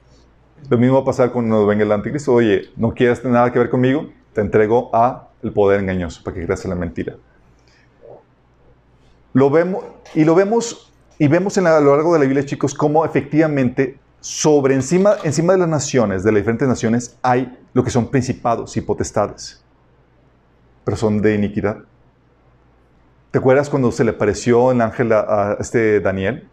Lo 0.69 0.77
mismo 0.77 0.95
va 0.95 1.01
a 1.01 1.05
pasar 1.05 1.31
cuando 1.31 1.65
venga 1.65 1.83
el 1.83 1.91
anticristo. 1.91 2.33
Oye, 2.33 2.69
no 2.75 2.93
quieres 2.93 3.23
nada 3.25 3.51
que 3.51 3.59
ver 3.59 3.69
conmigo, 3.69 4.09
te 4.33 4.41
entrego 4.41 4.89
a 4.93 5.29
el 5.41 5.51
poder 5.51 5.79
engañoso 5.79 6.23
para 6.23 6.35
que 6.35 6.45
creas 6.45 6.63
la 6.65 6.75
mentira. 6.75 7.15
lo 9.33 9.49
vemos, 9.49 9.83
y 10.13 10.23
lo 10.23 10.35
vemos, 10.35 10.91
y 11.17 11.27
vemos 11.27 11.57
en 11.57 11.67
a 11.67 11.79
lo 11.79 11.95
largo 11.95 12.13
de 12.13 12.19
la 12.19 12.25
Biblia, 12.25 12.45
chicos, 12.45 12.73
cómo 12.73 13.05
efectivamente 13.05 13.97
sobre 14.19 14.75
encima, 14.75 15.15
encima 15.23 15.53
de 15.53 15.59
las 15.59 15.69
naciones, 15.69 16.23
de 16.23 16.31
las 16.31 16.41
diferentes 16.41 16.67
naciones, 16.67 17.17
hay 17.21 17.57
lo 17.73 17.83
que 17.83 17.89
son 17.89 18.11
principados 18.11 18.77
y 18.77 18.81
potestades, 18.81 19.63
pero 20.83 20.95
son 20.97 21.21
de 21.21 21.33
iniquidad. 21.33 21.77
¿Te 23.31 23.39
acuerdas 23.39 23.69
cuando 23.69 23.91
se 23.91 24.03
le 24.03 24.11
apareció 24.11 24.71
el 24.71 24.81
ángel 24.81 25.13
a, 25.13 25.21
a 25.21 25.57
este 25.59 26.01
Daniel? 26.01 26.47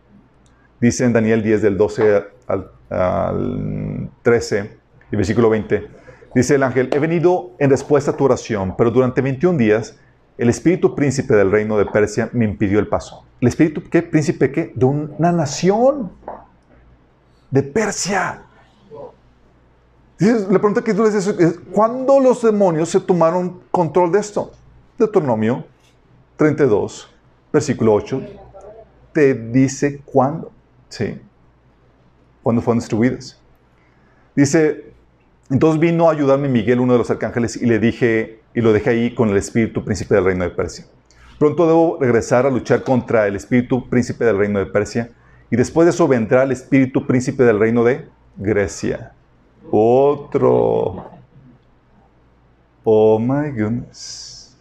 Dice 0.80 1.04
en 1.04 1.12
Daniel 1.12 1.42
10 1.42 1.62
del 1.62 1.76
12 1.76 2.24
al, 2.46 2.70
al 2.90 4.10
13 4.22 4.78
y 5.10 5.16
versículo 5.16 5.50
20, 5.50 5.88
dice 6.34 6.54
el 6.54 6.62
ángel, 6.62 6.90
he 6.92 6.98
venido 6.98 7.52
en 7.58 7.70
respuesta 7.70 8.12
a 8.12 8.16
tu 8.16 8.24
oración, 8.24 8.74
pero 8.76 8.90
durante 8.90 9.20
21 9.20 9.58
días 9.58 9.96
el 10.38 10.48
espíritu 10.48 10.94
príncipe 10.94 11.34
del 11.34 11.50
reino 11.50 11.76
de 11.76 11.84
Persia 11.86 12.30
me 12.32 12.44
impidió 12.44 12.78
el 12.78 12.86
paso. 12.86 13.24
¿El 13.40 13.48
espíritu 13.48 13.82
qué? 13.90 14.02
¿Príncipe 14.02 14.52
qué? 14.52 14.72
De 14.74 14.84
una 14.84 15.32
nación. 15.32 16.12
De 17.50 17.62
Persia. 17.64 18.42
La 20.18 20.58
pregunta 20.58 20.82
que 20.82 20.94
tú 20.94 21.02
le 21.02 21.10
dices 21.10 21.34
es, 21.38 21.58
¿cuándo 21.72 22.20
los 22.20 22.42
demonios 22.42 22.88
se 22.88 23.00
tomaron 23.00 23.60
control 23.70 24.12
de 24.12 24.20
esto? 24.20 24.52
Deuteronomio 24.96 25.64
32, 26.36 27.08
versículo 27.52 27.94
8, 27.94 28.22
te 29.12 29.34
dice 29.34 30.02
cuándo. 30.04 30.52
Sí. 30.88 31.20
Cuándo 32.42 32.62
fueron 32.62 32.79
distribuidas. 32.79 33.40
Dice, 34.35 34.92
entonces 35.51 35.81
vino 35.81 36.09
a 36.09 36.12
ayudarme 36.12 36.48
Miguel, 36.48 36.81
uno 36.81 36.92
de 36.92 36.98
los 36.98 37.11
arcángeles, 37.11 37.57
y 37.57 37.66
le 37.66 37.79
dije, 37.79 38.40
y 38.55 38.61
lo 38.61 38.72
dejé 38.72 38.90
ahí 38.90 39.14
con 39.14 39.29
el 39.31 39.37
espíritu 39.37 39.85
príncipe 39.85 40.14
del 40.14 40.24
reino 40.24 40.44
de 40.44 40.51
Persia. 40.51 40.87
Pronto 41.38 41.66
debo 41.66 41.98
regresar 42.01 42.46
a 42.46 42.51
luchar 42.51 42.83
contra 42.83 43.27
el 43.27 43.37
espíritu 43.37 43.88
príncipe 43.88 44.24
del 44.24 44.38
reino 44.38 44.59
de 44.59 44.66
Persia, 44.66 45.11
y 45.51 45.57
después 45.57 45.87
de 45.87 45.90
eso 45.90 46.07
vendrá 46.07 46.42
el 46.42 46.53
espíritu 46.53 47.07
príncipe 47.07 47.42
del 47.44 47.59
reino 47.59 47.85
de 47.85 48.09
Grecia. 48.37 49.12
Otro. 49.70 51.11
Oh 52.85 53.18
my 53.18 53.51
goodness. 53.51 54.57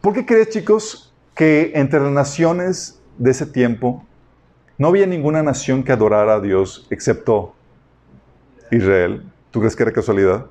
¿Por 0.00 0.14
qué 0.14 0.24
crees, 0.24 0.50
chicos, 0.50 1.12
que 1.34 1.72
entre 1.74 2.00
las 2.00 2.12
naciones 2.12 3.00
de 3.18 3.30
ese 3.30 3.46
tiempo 3.46 4.04
no 4.78 4.88
había 4.88 5.06
ninguna 5.06 5.42
nación 5.42 5.82
que 5.82 5.92
adorara 5.92 6.34
a 6.34 6.40
Dios 6.40 6.86
excepto 6.90 7.54
Israel? 8.70 9.30
¿Tú 9.50 9.58
crees 9.58 9.74
que 9.74 9.82
era 9.82 9.92
casualidad? 9.92 10.46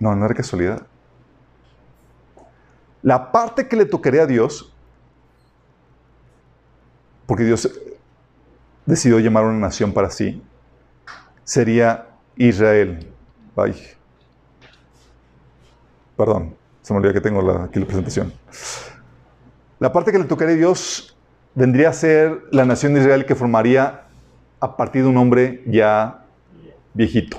No, 0.00 0.14
no 0.14 0.24
era 0.24 0.34
casualidad. 0.34 0.86
La 3.02 3.30
parte 3.30 3.68
que 3.68 3.76
le 3.76 3.84
tocaría 3.84 4.22
a 4.22 4.26
Dios, 4.26 4.72
porque 7.26 7.44
Dios 7.44 7.70
decidió 8.86 9.18
llamar 9.20 9.44
una 9.44 9.58
nación 9.58 9.92
para 9.92 10.10
sí, 10.10 10.42
sería 11.44 12.08
Israel. 12.36 13.12
Ay. 13.54 13.74
Perdón, 16.16 16.56
se 16.82 16.92
me 16.92 16.98
olvidó 16.98 17.12
que 17.12 17.20
tengo 17.20 17.50
aquí 17.60 17.78
la 17.78 17.86
presentación. 17.86 18.32
La 19.78 19.92
parte 19.92 20.10
que 20.10 20.18
le 20.18 20.24
tocaría 20.24 20.54
a 20.54 20.58
Dios 20.58 21.15
vendría 21.56 21.88
a 21.88 21.92
ser 21.92 22.42
la 22.52 22.64
nación 22.64 22.94
de 22.94 23.00
Israel 23.00 23.26
que 23.26 23.34
formaría 23.34 24.02
a 24.60 24.76
partir 24.76 25.02
de 25.02 25.08
un 25.08 25.16
hombre 25.16 25.64
ya 25.66 26.22
viejito. 26.94 27.38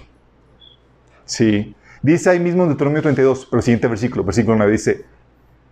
Sí. 1.23 1.75
Dice 2.01 2.32
ahí 2.32 2.39
mismo 2.39 2.63
en 2.63 2.69
Deuteronomio 2.69 3.01
32, 3.01 3.45
pero 3.45 3.60
el 3.60 3.63
siguiente 3.63 3.88
versículo, 3.88 4.23
versículo 4.23 4.58
9, 4.58 4.71
dice, 4.71 5.06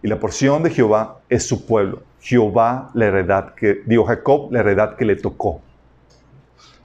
y 0.04 0.08
la 0.08 0.20
porción 0.20 0.64
de 0.64 0.70
Jehová 0.70 1.20
es 1.28 1.48
su 1.48 1.66
pueblo. 1.66 2.04
Jehová 2.22 2.92
la 2.94 3.06
heredad 3.06 3.56
que, 3.56 3.82
digo, 3.86 4.06
Jacob 4.06 4.52
la 4.52 4.60
heredad 4.60 4.96
que 4.96 5.06
le 5.06 5.16
tocó. 5.16 5.62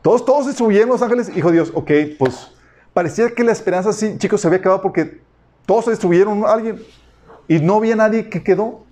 Todos, 0.02 0.24
todos 0.24 0.46
distribuyeron 0.46 0.88
los 0.88 1.02
ángeles, 1.02 1.30
hijo 1.36 1.48
de 1.48 1.54
Dios, 1.54 1.72
ok, 1.74 1.90
pues 2.18 2.52
parecía 2.94 3.30
que 3.30 3.44
la 3.44 3.52
esperanza, 3.52 3.92
sí, 3.92 4.16
chicos, 4.16 4.40
se 4.40 4.46
había 4.46 4.60
acabado 4.60 4.80
porque 4.80 5.20
todos 5.66 5.84
se 5.84 5.90
distribuyeron 5.90 6.42
a 6.44 6.52
alguien 6.52 6.82
y 7.48 7.58
no 7.58 7.76
había 7.76 7.96
nadie 7.96 8.30
que 8.30 8.42
quedó. 8.42 8.86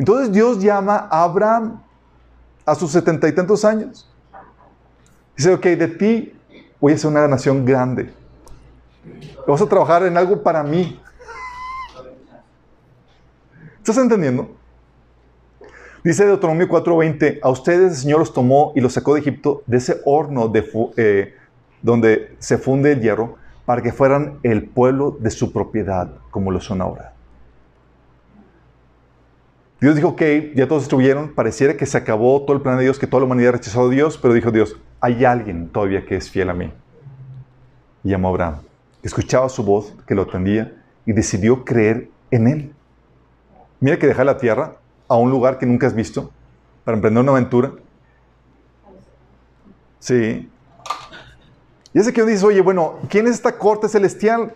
Entonces 0.00 0.32
Dios 0.32 0.62
llama 0.62 1.08
a 1.10 1.24
Abraham 1.24 1.78
a 2.64 2.74
sus 2.74 2.90
setenta 2.90 3.28
y 3.28 3.34
tantos 3.34 3.66
años. 3.66 4.10
Dice, 5.36 5.52
ok, 5.52 5.62
de 5.62 5.88
ti 5.88 6.32
voy 6.80 6.94
a 6.94 6.96
ser 6.96 7.10
una 7.10 7.28
nación 7.28 7.66
grande. 7.66 8.10
Vas 9.46 9.60
a 9.60 9.68
trabajar 9.68 10.04
en 10.04 10.16
algo 10.16 10.42
para 10.42 10.62
mí. 10.62 10.98
¿Estás 13.76 13.98
entendiendo? 13.98 14.48
Dice 16.02 16.24
Deuteronomio 16.24 16.66
4:20, 16.66 17.40
a 17.42 17.50
ustedes 17.50 17.92
el 17.92 17.98
Señor 17.98 18.20
los 18.20 18.32
tomó 18.32 18.72
y 18.74 18.80
los 18.80 18.94
sacó 18.94 19.12
de 19.12 19.20
Egipto, 19.20 19.62
de 19.66 19.76
ese 19.76 20.00
horno 20.06 20.50
eh, 20.96 21.34
donde 21.82 22.36
se 22.38 22.56
funde 22.56 22.92
el 22.92 23.02
hierro, 23.02 23.36
para 23.66 23.82
que 23.82 23.92
fueran 23.92 24.38
el 24.44 24.66
pueblo 24.66 25.18
de 25.20 25.30
su 25.30 25.52
propiedad, 25.52 26.10
como 26.30 26.50
lo 26.50 26.62
son 26.62 26.80
ahora. 26.80 27.19
Dios 29.80 29.96
dijo, 29.96 30.08
ok, 30.08 30.22
ya 30.54 30.68
todos 30.68 30.82
estuvieron, 30.82 31.34
pareciera 31.34 31.74
que 31.74 31.86
se 31.86 31.96
acabó 31.96 32.42
todo 32.42 32.54
el 32.54 32.62
plan 32.62 32.76
de 32.76 32.84
Dios, 32.84 32.98
que 32.98 33.06
toda 33.06 33.20
la 33.20 33.26
humanidad 33.26 33.52
rechazó 33.52 33.86
a 33.86 33.88
Dios, 33.88 34.18
pero 34.18 34.34
dijo 34.34 34.50
Dios, 34.50 34.76
hay 35.00 35.24
alguien 35.24 35.68
todavía 35.70 36.04
que 36.04 36.16
es 36.16 36.30
fiel 36.30 36.50
a 36.50 36.54
mí. 36.54 36.70
Y 38.04 38.10
llamó 38.10 38.28
a 38.28 38.30
Abraham, 38.32 38.56
escuchaba 39.02 39.48
su 39.48 39.64
voz, 39.64 39.94
que 40.06 40.14
lo 40.14 40.22
atendía, 40.22 40.76
y 41.06 41.12
decidió 41.12 41.64
creer 41.64 42.10
en 42.30 42.46
él. 42.46 42.74
Mira 43.80 43.98
que 43.98 44.06
dejar 44.06 44.26
la 44.26 44.36
tierra 44.36 44.76
a 45.08 45.16
un 45.16 45.30
lugar 45.30 45.58
que 45.58 45.64
nunca 45.64 45.86
has 45.86 45.94
visto 45.94 46.30
para 46.84 46.96
emprender 46.96 47.22
una 47.22 47.32
aventura. 47.32 47.72
Sí. 49.98 50.50
Y 51.94 51.98
ese 51.98 52.12
que 52.12 52.22
uno 52.22 52.30
dice, 52.30 52.44
oye, 52.44 52.60
bueno, 52.60 52.98
¿quién 53.08 53.26
es 53.26 53.32
esta 53.32 53.56
corte 53.56 53.88
celestial? 53.88 54.54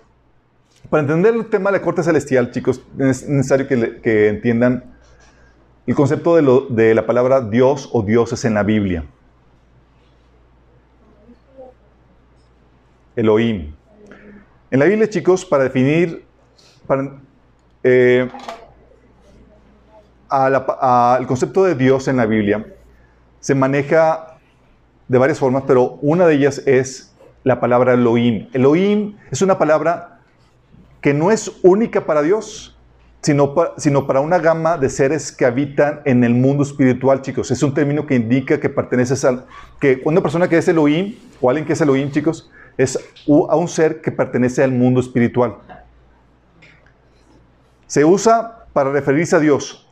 Para 0.91 1.01
entender 1.01 1.35
el 1.35 1.47
tema 1.47 1.71
de 1.71 1.79
la 1.79 1.83
corte 1.83 2.03
celestial, 2.03 2.51
chicos, 2.51 2.83
es 2.99 3.27
necesario 3.27 3.67
que, 3.67 4.01
que 4.03 4.29
entiendan 4.29 4.94
el 5.87 5.95
concepto 5.95 6.37
de, 6.37 6.43
lo- 6.43 6.67
de 6.69 6.95
la 6.95 7.07
palabra 7.07 7.41
Dios 7.41 7.89
o 7.93 8.03
dioses 8.03 8.45
en 8.45 8.55
la 8.55 8.63
Biblia. 8.63 9.05
Elohim. 13.17 13.75
En 14.71 14.79
la 14.81 14.87
Biblia, 14.87 15.09
chicos, 15.09 15.45
para 15.45 15.65
definir, 15.65 16.25
para, 16.87 17.13
eh, 17.83 18.29
concepto 21.27 21.65
de 21.65 21.75
Dios 21.77 22.09
en 22.09 22.17
la 22.17 22.27
Biblia 22.27 22.67
se 23.41 23.55
maneja 23.55 24.39
de 25.07 25.19
varias 25.19 25.39
formas, 25.39 25.65
pero 25.67 25.99
una 26.01 26.27
de 26.27 26.35
ellas 26.35 26.63
es 26.67 27.15
la 27.45 27.61
palabra 27.61 27.93
Elohim. 27.93 28.49
Elohim 28.53 29.17
es 29.31 29.43
una 29.43 29.59
palabra 29.59 30.19
que 31.03 31.13
no 31.13 31.31
es 31.31 31.53
única 31.63 32.07
para 32.07 32.23
Dios, 32.23 32.74
sino, 33.25 33.55
pa- 33.55 33.73
sino 33.79 34.07
para 34.07 34.21
una 34.21 34.39
gama 34.39 34.77
de 34.77 34.91
seres 34.91 35.33
que 35.33 35.47
habitan 35.47 36.03
en 36.05 36.23
el 36.25 36.35
mundo 36.35 36.63
espiritual, 36.63 37.23
chicos. 37.23 37.51
Es 37.51 37.63
un 37.63 37.73
término 37.73 38.07
que 38.07 38.15
indica 38.15 38.61
que 38.61 38.69
perteneces 38.69 39.25
al... 39.25 39.47
que 39.81 40.03
una 40.05 40.21
persona 40.21 40.47
que 40.47 40.59
es 40.59 40.69
Elohim, 40.69 41.17
o 41.41 41.49
alguien 41.49 41.67
que 41.67 41.73
es 41.73 41.81
Elohim, 41.81 42.11
chicos, 42.11 42.51
es 42.77 42.99
a 43.49 43.57
un 43.57 43.67
ser 43.67 44.03
que 44.03 44.13
pertenece 44.13 44.63
al 44.63 44.73
mundo 44.73 45.01
espiritual. 45.01 45.57
Se 47.87 48.05
usa 48.05 48.67
para 48.75 48.93
referirse 48.93 49.35
a 49.37 49.39
Dios. 49.39 49.89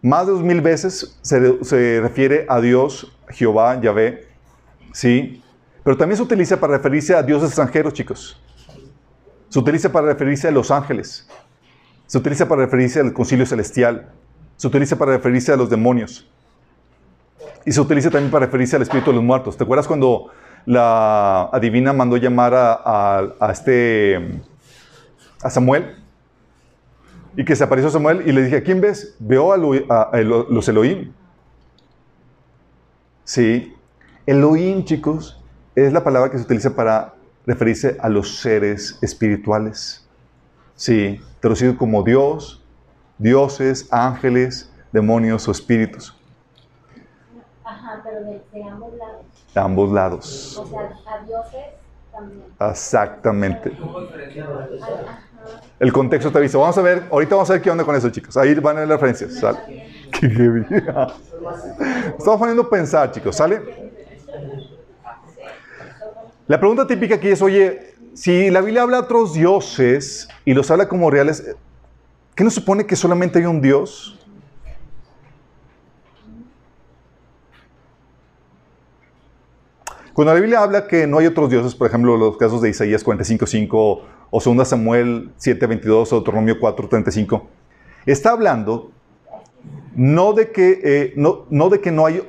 Más 0.00 0.26
de 0.26 0.32
dos 0.32 0.42
mil 0.44 0.60
veces 0.60 1.18
se, 1.22 1.64
se 1.64 2.00
refiere 2.00 2.46
a 2.48 2.60
Dios, 2.60 3.12
Jehová, 3.30 3.80
Yahvé, 3.80 4.28
¿sí? 4.92 5.42
Pero 5.82 5.96
también 5.96 6.16
se 6.16 6.22
utiliza 6.22 6.60
para 6.60 6.76
referirse 6.76 7.14
a 7.14 7.22
dioses 7.22 7.48
extranjeros, 7.48 7.92
chicos. 7.92 8.40
Se 9.48 9.58
utiliza 9.58 9.90
para 9.90 10.06
referirse 10.06 10.46
a 10.46 10.50
los 10.52 10.70
ángeles. 10.70 11.28
Se 12.10 12.18
utiliza 12.18 12.48
para 12.48 12.62
referirse 12.64 12.98
al 12.98 13.12
concilio 13.12 13.46
celestial. 13.46 14.08
Se 14.56 14.66
utiliza 14.66 14.98
para 14.98 15.12
referirse 15.12 15.52
a 15.52 15.56
los 15.56 15.70
demonios. 15.70 16.28
Y 17.64 17.70
se 17.70 17.80
utiliza 17.80 18.10
también 18.10 18.32
para 18.32 18.46
referirse 18.46 18.74
al 18.74 18.82
espíritu 18.82 19.10
de 19.10 19.14
los 19.18 19.22
muertos. 19.24 19.56
¿Te 19.56 19.62
acuerdas 19.62 19.86
cuando 19.86 20.26
la 20.66 21.44
adivina 21.52 21.92
mandó 21.92 22.16
llamar 22.16 22.52
a, 22.52 23.32
a- 23.38 23.52
este 23.52 24.40
a 25.40 25.50
Samuel? 25.50 25.98
Y 27.36 27.44
que 27.44 27.54
se 27.54 27.62
apareció 27.62 27.88
Samuel 27.90 28.24
y 28.26 28.32
le 28.32 28.42
dije, 28.42 28.56
¿a 28.56 28.62
quién 28.64 28.80
ves? 28.80 29.14
Veo 29.20 29.52
a, 29.52 30.02
a- 30.10 30.20
los 30.20 30.68
Elohim. 30.68 31.12
Sí. 33.22 33.72
Elohim, 34.26 34.84
chicos, 34.84 35.40
es 35.76 35.92
la 35.92 36.02
palabra 36.02 36.28
que 36.32 36.38
se 36.38 36.42
utiliza 36.42 36.74
para 36.74 37.14
referirse 37.46 37.96
a 38.00 38.08
los 38.08 38.38
seres 38.40 38.98
espirituales. 39.00 40.08
Sí, 40.80 41.20
traducido 41.40 41.76
como 41.76 42.02
Dios, 42.02 42.64
dioses, 43.18 43.86
ángeles, 43.92 44.72
demonios 44.92 45.46
o 45.46 45.50
espíritus. 45.52 46.16
Ajá, 47.62 48.00
pero 48.02 48.20
de, 48.24 48.42
de 48.50 48.64
ambos 48.64 48.94
lados. 48.94 49.26
A 49.54 49.60
ambos 49.60 49.92
lados. 49.92 50.56
O 50.58 50.66
sea, 50.66 50.96
a 51.06 51.22
dioses 51.26 51.66
también. 52.10 52.44
Exactamente. 52.58 53.76
A- 53.78 53.84
ajá. 54.86 55.20
El 55.78 55.92
contexto 55.92 56.32
te 56.32 56.38
avisa. 56.38 56.56
Vamos 56.56 56.78
a 56.78 56.82
ver, 56.82 57.02
ahorita 57.10 57.34
vamos 57.34 57.50
a 57.50 57.52
ver 57.52 57.62
qué 57.62 57.70
onda 57.70 57.84
con 57.84 57.94
eso, 57.94 58.08
chicos. 58.08 58.34
Ahí 58.38 58.54
van 58.54 58.78
a 58.78 58.80
ver 58.80 58.88
las 58.88 58.98
referencias. 58.98 59.34
¿sale? 59.34 59.58
Qué 60.10 60.30
heavy. 60.30 60.64
Estamos 62.18 62.38
poniendo 62.40 62.62
a 62.62 62.70
pensar, 62.70 63.10
chicos, 63.12 63.36
¿sale? 63.36 63.60
La 66.46 66.58
pregunta 66.58 66.86
típica 66.86 67.14
aquí 67.16 67.28
es, 67.28 67.40
oye, 67.42 67.99
si 68.20 68.50
la 68.50 68.60
Biblia 68.60 68.82
habla 68.82 68.98
de 68.98 69.04
otros 69.04 69.32
dioses 69.32 70.28
y 70.44 70.52
los 70.52 70.70
habla 70.70 70.90
como 70.90 71.10
reales, 71.10 71.56
¿qué 72.34 72.44
no 72.44 72.50
supone 72.50 72.84
que 72.84 72.94
solamente 72.94 73.38
hay 73.38 73.46
un 73.46 73.62
Dios? 73.62 74.18
Cuando 80.12 80.34
la 80.34 80.38
Biblia 80.38 80.60
habla 80.60 80.86
que 80.86 81.06
no 81.06 81.16
hay 81.16 81.28
otros 81.28 81.48
dioses, 81.48 81.74
por 81.74 81.86
ejemplo, 81.86 82.18
los 82.18 82.36
casos 82.36 82.60
de 82.60 82.68
Isaías 82.68 83.02
45.5 83.06 83.68
o 84.30 84.40
2 84.54 84.68
Samuel 84.68 85.30
7.22 85.38 86.08
o 86.12 86.16
Deuteronomio 86.16 86.60
4.35, 86.60 87.44
está 88.04 88.32
hablando 88.32 88.90
no 89.96 90.34
de 90.34 90.50
que, 90.50 90.80
eh, 90.84 91.12
no, 91.16 91.46
no 91.48 91.70
de 91.70 91.80
que 91.80 91.90
no 91.90 92.04
hay, 92.04 92.22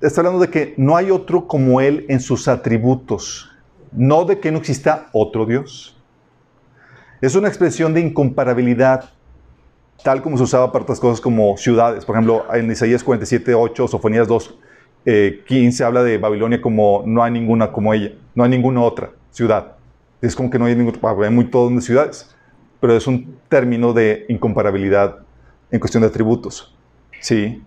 está 0.00 0.22
hablando 0.22 0.40
de 0.40 0.50
que 0.50 0.74
no 0.76 0.96
hay 0.96 1.12
otro 1.12 1.46
como 1.46 1.80
Él 1.80 2.04
en 2.08 2.18
sus 2.18 2.48
atributos, 2.48 3.55
no 3.96 4.24
de 4.24 4.38
que 4.38 4.52
no 4.52 4.58
exista 4.58 5.08
otro 5.12 5.46
Dios. 5.46 5.96
Es 7.20 7.34
una 7.34 7.48
expresión 7.48 7.94
de 7.94 8.00
incomparabilidad, 8.00 9.10
tal 10.04 10.22
como 10.22 10.36
se 10.36 10.44
usaba 10.44 10.70
para 10.70 10.84
otras 10.84 11.00
cosas 11.00 11.20
como 11.20 11.56
ciudades. 11.56 12.04
Por 12.04 12.14
ejemplo, 12.14 12.44
en 12.54 12.70
Isaías 12.70 13.04
47.8, 13.04 13.88
Sofonías 13.88 14.28
2, 14.28 14.58
15 15.46 15.84
habla 15.84 16.02
de 16.02 16.18
Babilonia 16.18 16.60
como 16.60 17.02
no 17.06 17.22
hay 17.22 17.32
ninguna 17.32 17.72
como 17.72 17.94
ella, 17.94 18.12
no 18.34 18.44
hay 18.44 18.50
ninguna 18.50 18.82
otra 18.82 19.10
ciudad. 19.30 19.76
Es 20.20 20.36
como 20.36 20.50
que 20.50 20.58
no 20.58 20.66
hay 20.66 20.76
ningún, 20.76 20.98
hay 21.22 21.30
muy 21.30 21.46
todo 21.46 21.70
de 21.70 21.80
ciudades, 21.80 22.34
pero 22.80 22.94
es 22.94 23.06
un 23.06 23.38
término 23.48 23.92
de 23.92 24.26
incomparabilidad 24.28 25.18
en 25.70 25.80
cuestión 25.80 26.02
de 26.02 26.08
atributos. 26.08 26.76
Sí, 27.20 27.62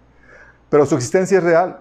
pero 0.69 0.85
su 0.85 0.95
existencia 0.95 1.39
es 1.39 1.43
real, 1.43 1.79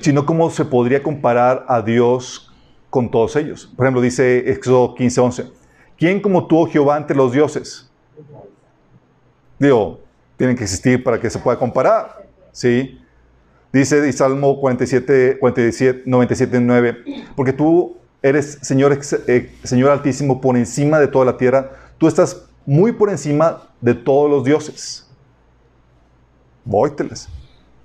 sino 0.00 0.24
cómo 0.24 0.48
se 0.50 0.64
podría 0.64 1.02
comparar 1.02 1.64
a 1.68 1.82
Dios 1.82 2.47
con 2.90 3.10
todos 3.10 3.36
ellos. 3.36 3.70
Por 3.76 3.86
ejemplo, 3.86 4.00
dice 4.00 4.50
Éxodo 4.50 4.94
15:11, 4.94 5.50
¿quién 5.96 6.20
como 6.20 6.46
tú, 6.46 6.58
oh 6.58 6.66
Jehová, 6.66 6.96
ante 6.96 7.14
los 7.14 7.32
dioses? 7.32 7.90
Digo, 9.58 10.00
tienen 10.36 10.56
que 10.56 10.64
existir 10.64 11.02
para 11.02 11.20
que 11.20 11.28
se 11.28 11.38
pueda 11.38 11.58
comparar. 11.58 12.26
Sí. 12.52 13.00
Dice 13.72 14.10
Salmo 14.12 14.58
47, 14.60 15.38
47, 15.38 16.02
97, 16.06 16.60
9, 16.60 17.04
porque 17.36 17.52
tú 17.52 17.96
eres 18.22 18.58
Señor, 18.62 18.98
eh, 19.26 19.54
Señor 19.62 19.90
Altísimo 19.90 20.40
por 20.40 20.56
encima 20.56 20.98
de 20.98 21.08
toda 21.08 21.26
la 21.26 21.36
tierra, 21.36 21.70
tú 21.98 22.08
estás 22.08 22.46
muy 22.64 22.92
por 22.92 23.10
encima 23.10 23.62
de 23.80 23.94
todos 23.94 24.30
los 24.30 24.44
dioses. 24.44 25.06
Vóyteles. 26.64 27.28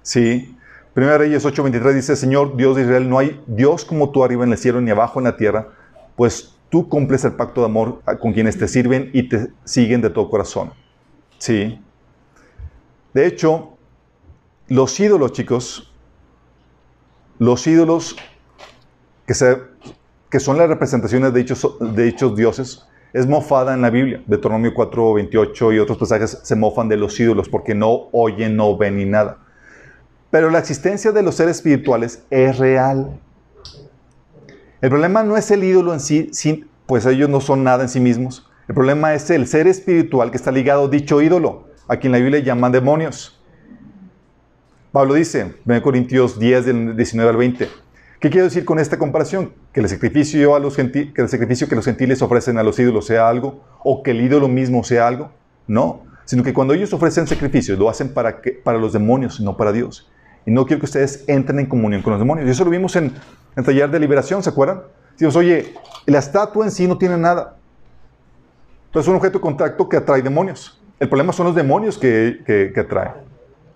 Sí. 0.02 0.53
Primera 0.94 1.18
Reyes 1.18 1.44
8:23 1.44 1.94
dice, 1.94 2.16
Señor 2.16 2.56
Dios 2.56 2.76
de 2.76 2.84
Israel, 2.84 3.10
no 3.10 3.18
hay 3.18 3.42
Dios 3.48 3.84
como 3.84 4.12
tú 4.12 4.24
arriba 4.24 4.44
en 4.44 4.52
el 4.52 4.58
cielo 4.58 4.80
ni 4.80 4.92
abajo 4.92 5.20
en 5.20 5.26
la 5.26 5.38
tierra, 5.38 5.70
pues 6.16 6.56
tú 6.70 6.88
cumples 6.88 7.26
el 7.26 7.34
pacto 7.34 7.62
de 7.62 7.66
amor 7.66 8.02
con 8.20 8.34
quienes 8.34 8.58
te 8.58 8.68
sirven 8.68 9.10
y 9.14 9.28
te 9.28 9.48
siguen 9.64 10.02
de 10.02 10.12
todo 10.12 10.30
corazón. 10.30 10.72
Sí. 11.40 11.80
De 13.14 13.26
hecho, 13.26 13.78
los 14.68 15.00
ídolos, 15.00 15.34
chicos, 15.34 15.94
los 17.40 17.66
ídolos 17.66 18.16
que, 19.26 19.34
se, 19.34 19.58
que 20.30 20.40
son 20.40 20.58
las 20.58 20.70
representaciones 20.70 21.34
de 21.34 21.40
dichos, 21.40 21.78
de 21.80 22.04
dichos 22.04 22.36
dioses, 22.36 22.88
es 23.14 23.28
mofada 23.28 23.74
en 23.74 23.82
la 23.82 23.90
Biblia. 23.90 24.24
Deuteronomio 24.26 24.74
4, 24.74 25.14
28 25.14 25.74
y 25.74 25.80
otros 25.80 25.98
pasajes 25.98 26.40
se 26.42 26.56
mofan 26.56 26.88
de 26.88 26.98
los 26.98 27.20
ídolos 27.20 27.50
porque 27.50 27.76
no 27.76 28.10
oyen, 28.12 28.56
no 28.56 28.76
ven 28.78 28.98
ni 28.98 29.06
nada. 29.06 29.43
Pero 30.34 30.50
la 30.50 30.58
existencia 30.58 31.12
de 31.12 31.22
los 31.22 31.36
seres 31.36 31.58
espirituales 31.58 32.24
es 32.32 32.58
real. 32.58 33.20
El 34.82 34.90
problema 34.90 35.22
no 35.22 35.38
es 35.38 35.52
el 35.52 35.64
ídolo 35.64 35.94
en 35.94 36.00
sí, 36.00 36.66
pues 36.88 37.06
ellos 37.06 37.30
no 37.30 37.40
son 37.40 37.64
nada 37.64 37.84
en 37.84 37.90
sí 37.90 38.00
mismos. 38.00 38.50
El 38.68 38.74
problema 38.74 39.14
es 39.14 39.30
el 39.30 39.46
ser 39.46 39.68
espiritual 39.68 40.32
que 40.32 40.38
está 40.38 40.52
ligado 40.52 40.86
a 40.86 40.88
dicho 40.88 41.22
ídolo, 41.22 41.68
a 41.88 41.98
quien 41.98 42.14
la 42.14 42.18
Biblia 42.18 42.40
llama 42.40 42.72
demonios. 42.72 43.40
Pablo 44.92 45.14
dice, 45.14 45.54
1 45.68 45.84
Corintios 45.84 46.40
10, 46.40 46.66
del 46.66 46.98
19 46.98 47.30
al 47.30 47.38
20, 47.38 47.70
¿qué 48.20 48.30
quiero 48.32 48.46
decir 48.46 48.66
con 48.66 48.80
esta 48.80 48.98
comparación? 48.98 49.54
¿Que 49.72 49.82
el, 49.82 49.88
sacrificio 49.88 50.50
que 51.70 51.76
los 51.76 51.86
gentiles 51.86 52.24
ofrecen 52.24 52.58
a 52.58 52.64
los 52.64 52.80
ídolos 52.80 53.06
sea 53.06 53.30
algo? 53.30 53.64
¿O 53.84 54.02
que 54.02 54.10
el 54.10 54.22
ídolo 54.22 54.48
mismo 54.48 54.84
sea 54.84 55.08
algo? 55.08 55.30
No, 55.68 56.02
sino 56.26 56.42
que 56.42 56.56
cuando 56.56 56.74
ellos 56.74 56.92
ofrecen 56.92 57.28
sacrificios 57.28 57.78
lo 57.78 57.88
hacen 57.88 58.16
para 58.16 58.80
los 58.80 58.94
demonios, 58.94 59.40
no 59.40 59.56
para 59.58 59.72
Dios. 59.72 60.10
Y 60.46 60.52
no 60.52 60.66
quiero 60.66 60.80
que 60.80 60.86
ustedes 60.86 61.24
entren 61.28 61.60
en 61.60 61.66
comunión 61.68 62.02
con 62.02 62.12
los 62.12 62.20
demonios. 62.20 62.48
Y 62.48 62.52
eso 62.52 62.64
lo 62.66 62.72
vimos 62.72 62.96
en 62.96 63.14
el 63.56 63.64
taller 63.64 63.90
de 63.90 64.00
liberación, 64.00 64.44
¿se 64.44 64.50
acuerdan? 64.50 64.84
Decimos, 65.12 65.36
oye, 65.36 65.74
la 66.06 66.20
estatua 66.20 66.66
en 66.66 66.72
sí 66.72 66.88
no 66.88 66.98
tiene 66.98 67.18
nada. 67.18 67.56
Entonces 68.88 69.08
es 69.08 69.10
un 69.10 69.16
objeto 69.16 69.38
de 69.38 69.42
contacto 69.42 69.88
que 69.88 69.98
atrae 69.98 70.22
demonios. 70.22 70.82
El 71.00 71.10
problema 71.10 71.34
son 71.34 71.48
los 71.48 71.56
demonios 71.56 71.98
que, 71.98 72.42
que, 72.46 72.72
que 72.74 72.80
atraen. 72.80 73.14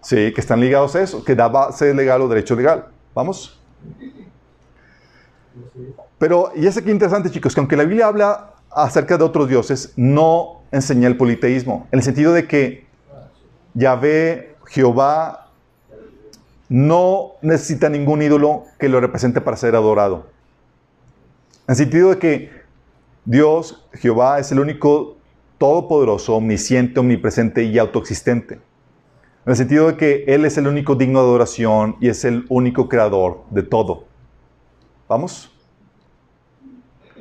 Sí, 0.01 0.31
que 0.33 0.41
están 0.41 0.59
ligados 0.59 0.95
a 0.95 1.01
eso, 1.01 1.23
que 1.23 1.35
da 1.35 1.47
base 1.47 1.93
legal 1.93 2.21
o 2.21 2.27
derecho 2.27 2.55
legal. 2.55 2.85
¿Vamos? 3.13 3.59
Pero, 6.17 6.51
y 6.55 6.67
es 6.67 6.77
aquí 6.77 6.91
interesante, 6.91 7.29
chicos, 7.29 7.53
que 7.53 7.59
aunque 7.59 7.75
la 7.75 7.83
Biblia 7.83 8.07
habla 8.07 8.53
acerca 8.71 9.17
de 9.17 9.23
otros 9.23 9.49
dioses, 9.49 9.93
no 9.95 10.61
enseña 10.71 11.07
el 11.07 11.17
politeísmo, 11.17 11.87
en 11.91 11.99
el 11.99 12.03
sentido 12.03 12.33
de 12.33 12.47
que 12.47 12.85
Yahvé, 13.73 14.55
Jehová, 14.65 15.46
no 16.69 17.33
necesita 17.41 17.89
ningún 17.89 18.21
ídolo 18.21 18.63
que 18.77 18.89
lo 18.89 18.99
represente 18.99 19.41
para 19.41 19.57
ser 19.57 19.75
adorado. 19.75 20.27
En 21.67 21.75
sentido 21.75 22.09
de 22.09 22.19
que 22.19 22.51
Dios, 23.25 23.85
Jehová, 23.93 24.39
es 24.39 24.51
el 24.51 24.59
único 24.59 25.17
todopoderoso, 25.57 26.35
omnisciente, 26.35 26.99
omnipresente 26.99 27.63
y 27.63 27.77
autoexistente. 27.77 28.55
En 28.55 29.51
el 29.51 29.55
sentido 29.55 29.87
de 29.87 29.97
que 29.97 30.25
Él 30.27 30.45
es 30.45 30.57
el 30.57 30.67
único 30.67 30.95
digno 30.95 31.19
de 31.19 31.25
adoración 31.25 31.95
y 31.99 32.09
es 32.09 32.25
el 32.25 32.45
único 32.49 32.89
creador 32.89 33.43
de 33.49 33.63
todo. 33.63 34.05
¿Vamos? 35.07 35.51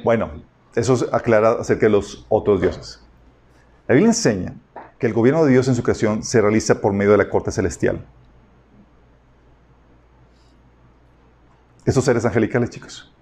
Bueno, 0.02 0.30
eso 0.74 1.06
aclara 1.12 1.52
acerca 1.52 1.86
de 1.86 1.90
los 1.90 2.26
otros 2.28 2.60
dioses. 2.60 3.00
La 3.88 3.94
Biblia 3.94 4.10
enseña 4.10 4.54
que 4.98 5.06
el 5.06 5.12
gobierno 5.12 5.44
de 5.44 5.52
Dios 5.52 5.68
en 5.68 5.74
su 5.74 5.82
creación 5.82 6.22
se 6.22 6.40
realiza 6.40 6.80
por 6.80 6.92
medio 6.92 7.12
de 7.12 7.18
la 7.18 7.30
corte 7.30 7.52
celestial. 7.52 8.04
Esos 11.86 12.04
seres 12.04 12.24
angelicales, 12.24 12.68
chicos. 12.68 13.12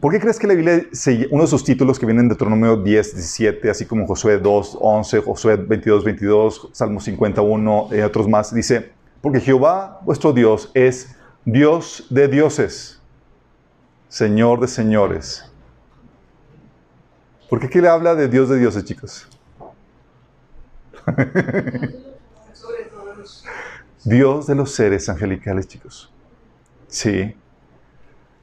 ¿Por 0.00 0.12
qué 0.12 0.18
crees 0.18 0.36
que 0.36 0.48
la 0.48 0.54
Biblia, 0.54 0.84
uno 1.30 1.44
de 1.44 1.48
sus 1.48 1.62
títulos 1.62 1.96
que 1.96 2.06
vienen 2.06 2.26
de 2.26 2.30
Deuteronomio 2.30 2.76
10, 2.76 3.14
17, 3.14 3.70
así 3.70 3.86
como 3.86 4.04
Josué 4.04 4.38
2, 4.38 4.78
11, 4.80 5.20
Josué 5.20 5.54
22, 5.56 6.02
22, 6.02 6.70
Salmo 6.72 6.98
51 6.98 7.88
y 7.92 8.00
otros 8.00 8.28
más, 8.28 8.52
dice, 8.52 8.90
porque 9.20 9.38
Jehová 9.38 10.00
vuestro 10.02 10.32
Dios 10.32 10.72
es 10.74 11.14
Dios 11.44 12.08
de 12.10 12.26
dioses, 12.26 13.00
Señor 14.08 14.58
de 14.58 14.66
señores. 14.66 15.44
¿Por 17.48 17.60
qué 17.60 17.66
aquí 17.66 17.80
le 17.80 17.88
habla 17.88 18.16
de 18.16 18.26
Dios 18.26 18.48
de 18.48 18.58
dioses, 18.58 18.84
chicos? 18.84 19.28
Dios 24.04 24.46
de 24.46 24.54
los 24.54 24.74
seres 24.74 25.08
angelicales, 25.08 25.68
chicos. 25.68 26.12
Sí. 26.88 27.34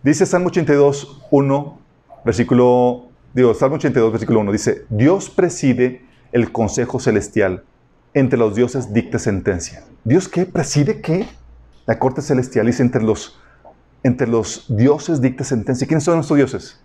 Dice 0.01 0.25
Salmo 0.25 0.47
82, 0.47 1.21
1, 1.29 1.79
versículo, 2.23 3.09
digo, 3.33 3.53
Salmo 3.53 3.75
82, 3.75 4.11
versículo 4.11 4.39
1, 4.39 4.51
dice, 4.51 4.85
Dios 4.89 5.29
preside 5.29 6.05
el 6.31 6.51
consejo 6.51 6.99
celestial, 6.99 7.63
entre 8.13 8.39
los 8.39 8.55
dioses 8.55 8.93
dicta 8.93 9.19
sentencia. 9.19 9.83
¿Dios 10.03 10.29
qué? 10.29 10.45
¿Preside 10.45 11.01
qué? 11.01 11.27
La 11.85 11.99
corte 11.99 12.21
celestial 12.21 12.65
dice, 12.67 12.81
entre 12.81 13.03
los, 13.03 13.39
entre 14.03 14.27
los 14.27 14.65
dioses 14.69 15.21
dicta 15.21 15.43
sentencia. 15.43 15.85
¿Quiénes 15.85 16.05
son 16.05 16.15
nuestros 16.15 16.37
dioses? 16.37 16.79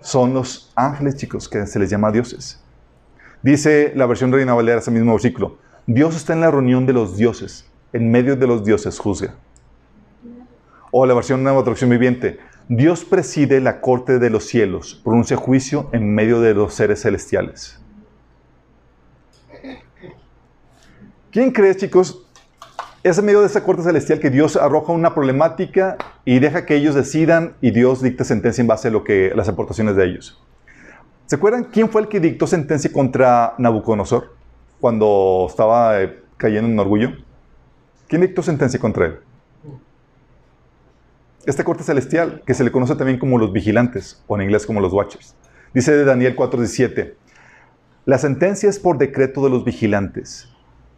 Son 0.00 0.34
los 0.34 0.72
ángeles, 0.74 1.16
chicos, 1.16 1.48
que 1.48 1.66
se 1.66 1.78
les 1.78 1.90
llama 1.90 2.10
dioses. 2.10 2.60
Dice 3.42 3.92
la 3.94 4.06
versión 4.06 4.32
Reina 4.32 4.54
Valera, 4.54 4.80
ese 4.80 4.90
mismo 4.90 5.12
versículo, 5.12 5.58
Dios 5.90 6.14
está 6.16 6.34
en 6.34 6.42
la 6.42 6.50
reunión 6.50 6.84
de 6.84 6.92
los 6.92 7.16
dioses, 7.16 7.66
en 7.94 8.10
medio 8.10 8.36
de 8.36 8.46
los 8.46 8.62
dioses 8.62 8.98
juzga. 8.98 9.36
O 10.90 11.06
la 11.06 11.14
versión 11.14 11.42
Nueva 11.42 11.62
Traducción 11.62 11.88
Viviente. 11.88 12.38
Dios 12.68 13.06
preside 13.06 13.58
la 13.62 13.80
corte 13.80 14.18
de 14.18 14.28
los 14.28 14.44
cielos, 14.44 15.00
pronuncia 15.02 15.38
juicio 15.38 15.88
en 15.92 16.14
medio 16.14 16.42
de 16.42 16.52
los 16.52 16.74
seres 16.74 17.00
celestiales. 17.00 17.80
¿Quién 21.30 21.52
cree, 21.52 21.74
chicos? 21.74 22.22
Es 23.02 23.16
en 23.16 23.24
medio 23.24 23.40
de 23.40 23.46
esa 23.46 23.64
corte 23.64 23.82
celestial 23.82 24.20
que 24.20 24.28
Dios 24.28 24.56
arroja 24.56 24.92
una 24.92 25.14
problemática 25.14 25.96
y 26.26 26.38
deja 26.38 26.66
que 26.66 26.76
ellos 26.76 26.94
decidan 26.94 27.54
y 27.62 27.70
Dios 27.70 28.02
dicta 28.02 28.24
sentencia 28.24 28.60
en 28.60 28.68
base 28.68 28.88
a 28.88 28.90
lo 28.90 29.04
que, 29.04 29.32
las 29.34 29.48
aportaciones 29.48 29.96
de 29.96 30.04
ellos. 30.04 30.38
¿Se 31.24 31.36
acuerdan 31.36 31.64
quién 31.64 31.88
fue 31.88 32.02
el 32.02 32.08
que 32.08 32.20
dictó 32.20 32.46
sentencia 32.46 32.92
contra 32.92 33.54
Nabucodonosor 33.56 34.36
cuando 34.80 35.46
estaba 35.48 36.02
eh, 36.02 36.20
cayendo 36.36 36.70
en 36.70 36.78
orgullo? 36.78 37.12
¿Quién 38.08 38.22
dictó 38.22 38.42
sentencia 38.42 38.80
contra 38.80 39.06
él? 39.06 39.18
Esta 41.44 41.64
corte 41.64 41.82
celestial, 41.82 42.42
que 42.46 42.54
se 42.54 42.64
le 42.64 42.72
conoce 42.72 42.94
también 42.94 43.18
como 43.18 43.38
los 43.38 43.52
vigilantes, 43.52 44.22
o 44.26 44.36
en 44.36 44.42
inglés 44.42 44.66
como 44.66 44.80
los 44.80 44.92
watchers. 44.92 45.34
Dice 45.72 45.92
de 45.92 46.04
Daniel 46.04 46.36
4:17, 46.36 47.14
la 48.04 48.18
sentencia 48.18 48.68
es 48.68 48.78
por 48.78 48.98
decreto 48.98 49.44
de 49.44 49.50
los 49.50 49.64
vigilantes 49.64 50.48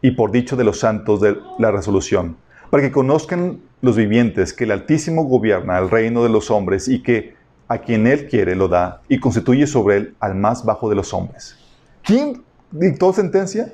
y 0.00 0.12
por 0.12 0.30
dicho 0.30 0.56
de 0.56 0.64
los 0.64 0.78
santos 0.78 1.20
de 1.20 1.36
la 1.58 1.70
resolución, 1.70 2.36
para 2.70 2.82
que 2.82 2.92
conozcan 2.92 3.60
los 3.82 3.96
vivientes 3.96 4.52
que 4.52 4.64
el 4.64 4.70
Altísimo 4.70 5.24
gobierna 5.24 5.78
el 5.78 5.90
reino 5.90 6.22
de 6.22 6.28
los 6.28 6.50
hombres 6.50 6.86
y 6.88 7.02
que 7.02 7.34
a 7.68 7.78
quien 7.78 8.06
Él 8.06 8.28
quiere 8.28 8.54
lo 8.56 8.68
da 8.68 9.02
y 9.08 9.20
constituye 9.20 9.66
sobre 9.66 9.96
él 9.96 10.14
al 10.20 10.34
más 10.34 10.64
bajo 10.64 10.88
de 10.88 10.96
los 10.96 11.14
hombres. 11.14 11.56
¿Quién 12.02 12.42
dictó 12.70 13.12
sentencia? 13.12 13.72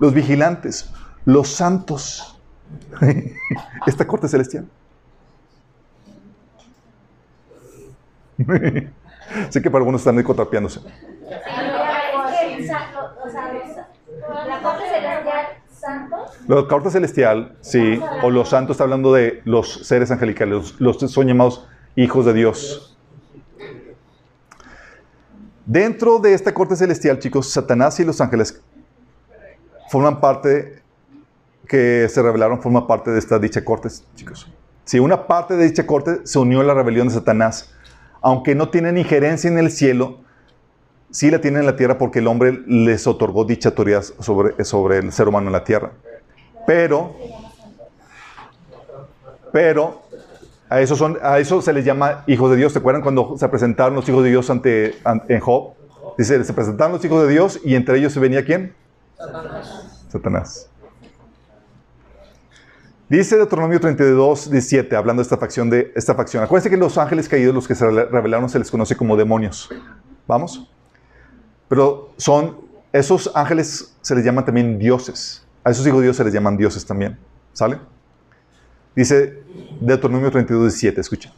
Los 0.00 0.12
vigilantes, 0.12 0.90
los 1.24 1.48
santos. 1.48 2.38
Esta 3.86 4.06
corte 4.06 4.28
celestial. 4.28 4.66
sé 9.48 9.62
que 9.62 9.70
para 9.70 9.80
algunos 9.80 10.00
están 10.02 10.22
contrapiándose. 10.22 10.80
La 14.46 14.60
corte 14.62 14.88
celestial 14.88 15.56
la 16.48 16.66
corte 16.68 16.90
celestial, 16.90 17.56
sí, 17.60 18.00
o 18.22 18.30
los 18.30 18.48
santos 18.50 18.74
está 18.74 18.84
hablando 18.84 19.12
de 19.12 19.40
los 19.44 19.86
seres 19.86 20.10
angelicales, 20.10 20.74
los, 20.78 21.00
los 21.00 21.12
son 21.12 21.26
llamados 21.26 21.66
hijos 21.96 22.24
de 22.26 22.34
Dios. 22.34 22.95
Dentro 25.66 26.20
de 26.20 26.32
esta 26.32 26.54
corte 26.54 26.76
celestial, 26.76 27.18
chicos, 27.18 27.50
Satanás 27.50 27.98
y 27.98 28.04
los 28.04 28.20
ángeles 28.20 28.62
forman 29.90 30.20
parte, 30.20 30.80
que 31.66 32.08
se 32.08 32.22
revelaron, 32.22 32.62
forman 32.62 32.86
parte 32.86 33.10
de 33.10 33.18
esta 33.18 33.40
dicha 33.40 33.64
corte, 33.64 33.88
chicos. 34.14 34.48
Si 34.84 35.00
una 35.00 35.26
parte 35.26 35.56
de 35.56 35.64
dicha 35.64 35.84
corte 35.84 36.20
se 36.22 36.38
unió 36.38 36.60
a 36.60 36.64
la 36.64 36.72
rebelión 36.72 37.08
de 37.08 37.14
Satanás, 37.14 37.74
aunque 38.22 38.54
no 38.54 38.68
tienen 38.68 38.96
injerencia 38.96 39.50
en 39.50 39.58
el 39.58 39.72
cielo, 39.72 40.18
sí 41.10 41.32
la 41.32 41.40
tienen 41.40 41.62
en 41.62 41.66
la 41.66 41.74
tierra 41.74 41.98
porque 41.98 42.20
el 42.20 42.28
hombre 42.28 42.62
les 42.68 43.04
otorgó 43.08 43.44
dicha 43.44 43.70
autoridad 43.70 44.02
sobre, 44.02 44.64
sobre 44.64 44.98
el 44.98 45.10
ser 45.10 45.26
humano 45.26 45.48
en 45.48 45.52
la 45.52 45.64
tierra. 45.64 45.90
Pero, 46.64 47.16
pero 49.52 50.02
a 50.68 50.80
eso, 50.80 50.96
son, 50.96 51.18
a 51.22 51.38
eso 51.38 51.62
se 51.62 51.72
les 51.72 51.84
llama 51.84 52.24
hijos 52.26 52.50
de 52.50 52.56
Dios. 52.56 52.72
¿Se 52.72 52.78
acuerdan 52.78 53.02
cuando 53.02 53.36
se 53.38 53.48
presentaron 53.48 53.94
los 53.94 54.08
hijos 54.08 54.24
de 54.24 54.30
Dios 54.30 54.50
ante, 54.50 54.96
en 55.28 55.40
Job? 55.40 55.74
Dice, 56.18 56.42
se 56.42 56.52
presentaron 56.52 56.92
los 56.92 57.04
hijos 57.04 57.22
de 57.26 57.32
Dios 57.32 57.60
y 57.64 57.74
entre 57.74 57.98
ellos 57.98 58.12
se 58.12 58.20
venía 58.20 58.44
quién? 58.44 58.74
Satanás. 59.16 60.06
Satanás. 60.08 60.70
Dice 63.08 63.36
Deuteronomio 63.36 63.78
32, 63.78 64.50
17, 64.50 64.96
hablando 64.96 65.20
de 65.20 65.24
esta 65.24 65.36
facción. 65.36 65.70
De 65.70 65.92
esta 65.94 66.14
facción. 66.16 66.42
Acuérdense 66.42 66.70
que 66.70 66.76
los 66.76 66.98
ángeles 66.98 67.28
caídos, 67.28 67.54
los 67.54 67.68
que 67.68 67.76
se 67.76 67.88
revelaron, 67.88 68.48
se 68.48 68.58
les 68.58 68.70
conoce 68.70 68.96
como 68.96 69.16
demonios. 69.16 69.68
¿Vamos? 70.26 70.68
Pero 71.68 72.10
son, 72.16 72.58
esos 72.92 73.30
ángeles 73.34 73.96
se 74.00 74.14
les 74.16 74.24
llaman 74.24 74.44
también 74.44 74.78
dioses. 74.78 75.46
A 75.62 75.70
esos 75.70 75.86
hijos 75.86 76.00
de 76.00 76.06
Dios 76.06 76.16
se 76.16 76.24
les 76.24 76.32
llaman 76.32 76.56
dioses 76.56 76.84
también. 76.84 77.16
¿Sale? 77.52 77.78
Dice 78.96 79.42
Deuteronomio 79.78 80.30
32, 80.30 80.72
17, 80.72 81.00
escucha. 81.02 81.32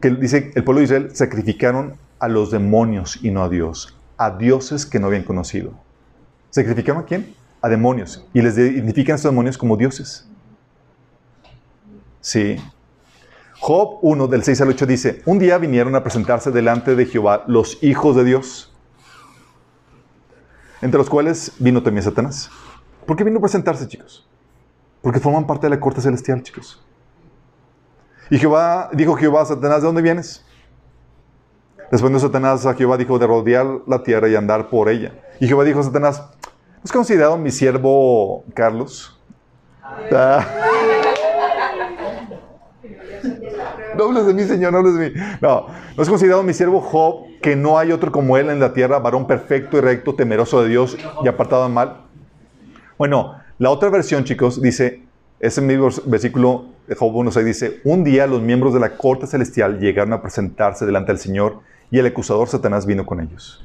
Que 0.00 0.10
dice, 0.10 0.50
el 0.54 0.64
pueblo 0.64 0.80
de 0.80 0.84
Israel 0.84 1.10
sacrificaron 1.14 1.98
a 2.18 2.28
los 2.28 2.50
demonios 2.50 3.18
y 3.22 3.30
no 3.30 3.44
a 3.44 3.50
Dios, 3.50 3.96
a 4.16 4.30
dioses 4.30 4.86
que 4.86 4.98
no 4.98 5.08
habían 5.08 5.24
conocido. 5.24 5.74
¿Sacrificaron 6.50 7.02
a 7.02 7.04
quién? 7.04 7.34
A 7.60 7.68
demonios. 7.68 8.26
Y 8.32 8.40
les 8.40 8.56
identifican 8.56 9.12
a 9.12 9.16
estos 9.16 9.30
demonios 9.30 9.58
como 9.58 9.76
dioses. 9.76 10.26
Sí. 12.22 12.56
Job 13.58 13.98
1, 14.00 14.26
del 14.26 14.42
6 14.42 14.60
al 14.62 14.68
8 14.70 14.86
dice, 14.86 15.22
un 15.26 15.38
día 15.38 15.58
vinieron 15.58 15.94
a 15.96 16.02
presentarse 16.02 16.50
delante 16.50 16.94
de 16.96 17.06
Jehová 17.06 17.44
los 17.46 17.82
hijos 17.82 18.16
de 18.16 18.24
Dios, 18.24 18.74
entre 20.80 20.98
los 20.98 21.10
cuales 21.10 21.52
vino 21.58 21.82
también 21.82 22.02
Satanás. 22.02 22.50
¿Por 23.06 23.16
qué 23.16 23.24
vino 23.24 23.38
a 23.38 23.42
presentarse, 23.42 23.86
chicos? 23.86 24.26
Porque 25.02 25.20
forman 25.20 25.46
parte 25.46 25.66
de 25.66 25.70
la 25.70 25.80
corte 25.80 26.00
celestial, 26.00 26.42
chicos. 26.42 26.82
Y 28.30 28.38
Jehová, 28.38 28.90
dijo 28.92 29.14
Jehová 29.14 29.42
a 29.42 29.46
Satanás, 29.46 29.82
¿de 29.82 29.86
dónde 29.86 30.02
vienes? 30.02 30.44
Respondió 31.90 32.18
Satanás 32.18 32.66
a 32.66 32.74
Jehová, 32.74 32.96
dijo, 32.96 33.18
de 33.18 33.26
rodear 33.26 33.66
la 33.86 34.02
tierra 34.02 34.28
y 34.28 34.34
andar 34.34 34.68
por 34.68 34.88
ella. 34.88 35.12
Y 35.38 35.46
Jehová 35.46 35.64
dijo 35.64 35.80
a 35.80 35.84
Satanás, 35.84 36.22
¿has 36.82 36.90
considerado 36.90 37.36
mi 37.36 37.50
siervo 37.50 38.44
Carlos? 38.54 39.20
Ah. 40.12 40.44
No 43.96 44.04
hables 44.04 44.26
de 44.26 44.34
mí, 44.34 44.42
Señor, 44.44 44.72
no 44.72 44.78
hables 44.78 44.94
de 44.94 45.10
mí. 45.10 45.16
No, 45.40 45.66
¿no 45.96 46.02
has 46.02 46.08
considerado 46.08 46.42
mi 46.42 46.52
siervo 46.52 46.80
Job, 46.80 47.24
que 47.40 47.56
no 47.56 47.78
hay 47.78 47.92
otro 47.92 48.12
como 48.12 48.36
él 48.36 48.50
en 48.50 48.60
la 48.60 48.72
tierra, 48.72 48.98
varón 48.98 49.26
perfecto 49.26 49.78
y 49.78 49.80
recto, 49.80 50.14
temeroso 50.14 50.62
de 50.62 50.68
Dios 50.68 50.96
y 51.24 51.28
apartado 51.28 51.64
del 51.64 51.72
mal? 51.72 52.02
Bueno, 52.98 53.36
la 53.58 53.70
otra 53.70 53.88
versión, 53.88 54.24
chicos, 54.24 54.60
dice, 54.60 55.02
ese 55.40 55.60
mismo 55.60 55.88
versículo 56.06 56.66
de 56.86 56.94
Job 56.94 57.12
1.6 57.12 57.44
dice, 57.44 57.80
un 57.84 58.04
día 58.04 58.26
los 58.26 58.42
miembros 58.42 58.74
de 58.74 58.80
la 58.80 58.96
corte 58.96 59.26
celestial 59.26 59.78
llegaron 59.78 60.12
a 60.12 60.22
presentarse 60.22 60.84
delante 60.86 61.12
del 61.12 61.18
Señor 61.18 61.60
y 61.90 61.98
el 61.98 62.06
acusador 62.06 62.48
Satanás 62.48 62.86
vino 62.86 63.06
con 63.06 63.20
ellos. 63.20 63.64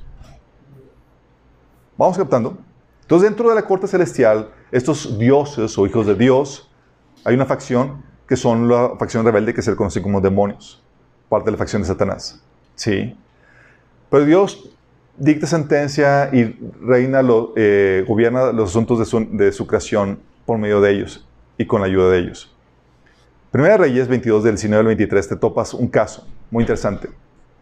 ¿Vamos 1.98 2.18
captando? 2.18 2.58
Entonces 3.02 3.30
dentro 3.30 3.50
de 3.50 3.56
la 3.56 3.64
corte 3.64 3.88
celestial, 3.88 4.50
estos 4.72 5.20
dioses 5.20 5.78
o 5.78 5.86
hijos 5.86 6.08
de 6.08 6.16
Dios, 6.16 6.72
hay 7.26 7.36
una 7.36 7.46
facción 7.46 8.04
que 8.28 8.38
son 8.38 8.70
la 8.70 8.94
facción 8.98 9.26
rebelde 9.26 9.54
que 9.54 9.62
se 9.62 9.72
le 9.72 9.78
conoce 9.78 10.02
como 10.02 10.22
demonios, 10.22 10.82
parte 11.28 11.46
de 11.46 11.52
la 11.52 11.58
facción 11.58 11.82
de 11.82 11.88
Satanás. 11.90 12.42
Sí. 12.76 13.16
Pero 14.10 14.26
Dios 14.26 14.72
dicta 15.18 15.48
sentencia 15.48 16.30
y 16.34 16.58
reina, 16.82 17.22
lo, 17.22 17.54
eh, 17.56 18.04
gobierna 18.08 18.52
los 18.52 18.70
asuntos 18.70 19.00
de 19.00 19.52
su, 19.52 19.68
creación 19.68 20.20
por 20.46 20.58
medio 20.58 20.82
de 20.82 20.92
ellos 20.92 21.28
y 21.58 21.66
con 21.66 21.82
la 21.82 21.88
ayuda 21.88 22.10
de 22.10 22.20
ellos. 22.20 22.56
Primera 23.52 23.78
Reyes 23.78 24.08
22 24.08 24.44
del 24.44 24.56
19 24.56 24.80
al 24.80 24.88
23 24.88 25.28
te 25.28 25.36
topas 25.36 25.74
un 25.74 25.88
caso 25.88 26.28
muy 26.50 26.64
interesante, 26.64 27.10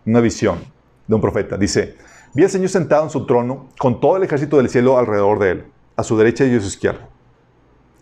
una 0.05 0.21
visión 0.21 0.59
de 1.07 1.15
un 1.15 1.21
profeta. 1.21 1.57
Dice, 1.57 1.95
vi 2.33 2.43
al 2.43 2.49
Señor 2.49 2.69
sentado 2.69 3.03
en 3.03 3.09
su 3.09 3.25
trono 3.25 3.69
con 3.79 3.99
todo 3.99 4.17
el 4.17 4.23
ejército 4.23 4.57
del 4.57 4.69
cielo 4.69 4.97
alrededor 4.97 5.39
de 5.39 5.51
él, 5.51 5.65
a 5.95 6.03
su 6.03 6.17
derecha 6.17 6.45
y 6.45 6.55
a 6.55 6.59
su 6.59 6.67
izquierda. 6.67 7.09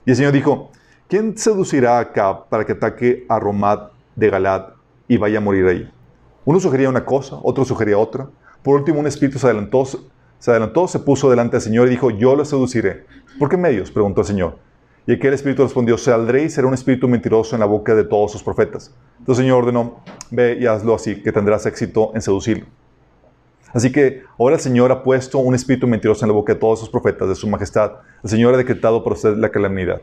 Y 0.06 0.12
el 0.12 0.16
Señor 0.16 0.34
dijo, 0.34 0.72
¿quién 1.08 1.38
seducirá 1.38 2.00
acá 2.00 2.46
para 2.50 2.66
que 2.66 2.74
ataque 2.74 3.26
a 3.30 3.40
Romad 3.40 3.90
de 4.16 4.30
Galad 4.30 4.68
y 5.08 5.18
vaya 5.18 5.38
a 5.38 5.42
morir 5.42 5.66
ahí? 5.68 5.92
Uno 6.46 6.60
sugería 6.60 6.88
una 6.88 7.04
cosa, 7.04 7.38
otro 7.44 7.66
sugería 7.66 7.98
otra. 7.98 8.30
Por 8.68 8.76
último, 8.76 9.00
un 9.00 9.08
espíritu 9.08 9.40
se 9.40 9.46
adelantó, 9.46 9.86
se 9.86 10.52
adelantó, 10.52 10.90
se 10.90 11.00
puso 11.00 11.30
delante 11.30 11.56
del 11.56 11.62
Señor 11.62 11.88
y 11.88 11.92
dijo, 11.92 12.12
yo 12.12 12.36
lo 12.36 12.44
seduciré. 12.44 13.06
¿Por 13.40 13.48
qué 13.48 13.56
medios? 13.56 13.92
preguntó 13.92 14.20
el 14.20 14.28
Señor. 14.28 14.58
Y 15.06 15.14
aquel 15.14 15.34
espíritu 15.34 15.64
respondió, 15.64 15.98
saldré 15.98 16.44
y 16.44 16.50
será 16.50 16.68
un 16.68 16.74
espíritu 16.74 17.08
mentiroso 17.08 17.56
en 17.56 17.62
la 17.62 17.66
boca 17.66 17.96
de 17.96 18.04
todos 18.04 18.34
sus 18.34 18.44
profetas. 18.44 18.94
Entonces 19.20 19.40
el 19.40 19.46
Señor 19.46 19.60
ordenó, 19.60 20.04
ve 20.32 20.58
y 20.60 20.66
hazlo 20.66 20.96
así, 20.96 21.24
que 21.24 21.32
tendrás 21.32 21.66
éxito 21.66 22.12
en 22.14 22.22
seducirlo. 22.22 22.66
Así 23.72 23.90
que 23.90 24.24
ahora 24.38 24.56
el 24.56 24.62
Señor 24.62 24.92
ha 24.92 25.02
puesto 25.02 25.38
un 25.38 25.56
espíritu 25.56 25.88
mentiroso 25.88 26.26
en 26.26 26.32
la 26.32 26.36
boca 26.36 26.54
de 26.54 26.60
todos 26.60 26.82
sus 26.82 26.90
profetas 26.90 27.30
de 27.30 27.36
su 27.36 27.48
majestad. 27.48 27.94
El 28.22 28.30
Señor 28.30 28.54
ha 28.54 28.58
decretado 28.58 29.02
por 29.02 29.14
usted 29.14 29.38
la 29.38 29.48
calamidad. 29.48 30.02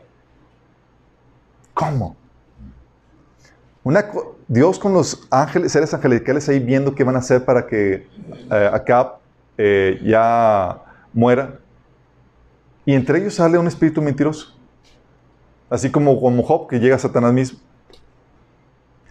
¿Cómo? 1.75 2.15
Una, 3.85 4.03
Dios 4.47 4.79
con 4.79 4.93
los 4.93 5.27
ángeles, 5.29 5.71
seres 5.71 5.93
angelicales 5.93 6.49
ahí 6.49 6.57
viendo 6.59 6.95
qué 6.95 7.03
van 7.03 7.17
a 7.17 7.19
hacer 7.19 7.45
para 7.45 7.67
que 7.67 8.07
eh, 8.51 8.69
Acab 8.73 9.19
eh, 9.59 10.01
ya 10.03 10.81
muera. 11.13 11.59
Y 12.83 12.95
entre 12.95 13.19
ellos 13.19 13.35
sale 13.35 13.59
un 13.59 13.67
espíritu 13.67 14.01
mentiroso. 14.01 14.57
Así 15.69 15.91
como 15.91 16.19
como 16.19 16.41
Job, 16.41 16.67
que 16.67 16.79
llega 16.79 16.95
a 16.95 16.99
Satanás 16.99 17.31
mismo. 17.31 17.59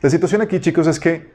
La 0.03 0.11
situación 0.11 0.43
aquí, 0.43 0.59
chicos, 0.59 0.89
es 0.89 0.99
que 0.99 1.31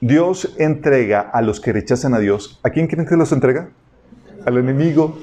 Dios 0.00 0.54
entrega 0.56 1.22
a 1.22 1.42
los 1.42 1.58
que 1.58 1.72
rechazan 1.72 2.14
a 2.14 2.20
Dios. 2.20 2.60
¿A 2.62 2.70
quién 2.70 2.86
creen 2.86 3.08
que 3.08 3.16
los 3.16 3.32
entrega? 3.32 3.70
Al 4.46 4.58
enemigo. 4.58 5.18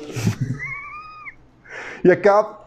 y 2.03 2.11
Acab 2.11 2.60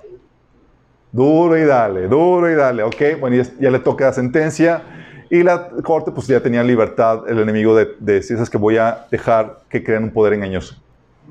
Duro 1.14 1.56
y 1.56 1.62
dale, 1.62 2.08
duro 2.08 2.50
y 2.50 2.56
dale. 2.56 2.82
Ok, 2.82 3.20
bueno, 3.20 3.40
ya, 3.60 3.70
le 3.70 3.78
toca 3.78 4.06
la 4.06 4.12
sentencia. 4.12 4.82
Y 5.30 5.44
la 5.44 5.68
corte, 5.84 6.10
pues 6.10 6.26
ya 6.26 6.40
tenía 6.40 6.64
libertad 6.64 7.28
el 7.28 7.38
enemigo 7.38 7.76
de, 7.76 7.94
decir, 8.00 8.36
es 8.36 8.50
que 8.50 8.58
voy 8.58 8.78
a 8.78 9.06
dejar 9.12 9.60
que 9.68 9.84
crean 9.84 10.02
un 10.02 10.10
poder 10.10 10.32
engañoso. 10.32 10.74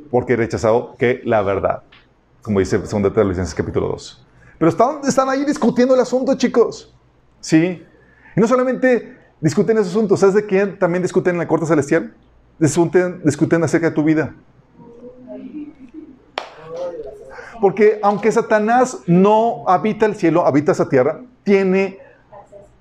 Porque 0.10 0.34
he 0.34 0.36
rechazado 0.38 0.96
que 0.98 1.22
la 1.26 1.42
verdad. 1.42 1.84
Como 2.42 2.60
dice 2.60 2.78
2 2.78 2.90
Tesalonicenses 2.90 3.54
capítulo 3.54 3.90
2. 3.90 4.26
Pero 4.58 4.70
están, 4.70 5.00
están 5.06 5.28
ahí 5.28 5.44
discutiendo 5.44 5.96
el 5.96 6.00
asunto, 6.00 6.34
chicos. 6.36 6.96
Sí. 7.42 7.86
Y 8.38 8.40
no 8.40 8.48
solamente 8.48 9.18
discuten 9.42 9.78
ese 9.80 9.90
asunto. 9.90 10.16
¿Sabes 10.16 10.36
de 10.36 10.46
quién 10.46 10.80
también 10.80 11.02
discuten 11.02 11.36
en 11.36 11.40
la 11.40 11.48
corte 11.50 11.66
celestial? 11.66 12.14
discuten, 12.60 13.22
discuten 13.24 13.64
acerca 13.64 13.90
de 13.90 13.96
tu 13.96 14.04
vida. 14.04 14.34
Porque 17.64 17.98
aunque 18.04 18.30
Satanás 18.30 18.98
no 19.08 19.64
habita 19.70 20.06
el 20.06 20.18
cielo, 20.18 20.46
habita 20.46 20.74
esa 20.74 20.90
tierra, 20.90 21.22
tiene 21.46 21.98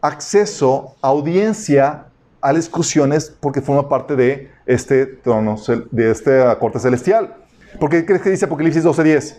acceso, 0.01 0.97
audiencia 1.01 2.07
a 2.41 2.53
las 2.53 2.65
discusiones 2.65 3.33
porque 3.39 3.61
forma 3.61 3.89
parte 3.89 4.17
de 4.17 4.51
este 4.67 5.07
trono, 5.07 5.55
de 5.93 6.11
esta 6.11 6.59
corte 6.59 6.81
celestial. 6.81 7.33
Porque 7.79 8.05
crees 8.05 8.23
que 8.23 8.31
dice 8.31 8.47
Apocalipsis 8.47 8.83
12:10? 8.83 9.39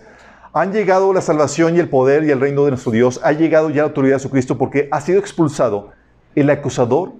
Han 0.53 0.71
llegado 0.71 1.11
la 1.11 1.19
salvación 1.19 1.75
y 1.75 1.79
el 1.81 1.89
poder 1.89 2.23
y 2.23 2.31
el 2.31 2.39
reino 2.39 2.63
de 2.63 2.71
nuestro 2.71 2.93
Dios. 2.93 3.19
Ha 3.21 3.33
llegado 3.33 3.69
ya 3.69 3.81
la 3.81 3.89
autoridad 3.89 4.15
de 4.15 4.19
Jesucristo 4.19 4.57
porque 4.57 4.87
ha 4.91 5.01
sido 5.01 5.19
expulsado 5.19 5.91
el 6.35 6.49
acusador 6.51 7.11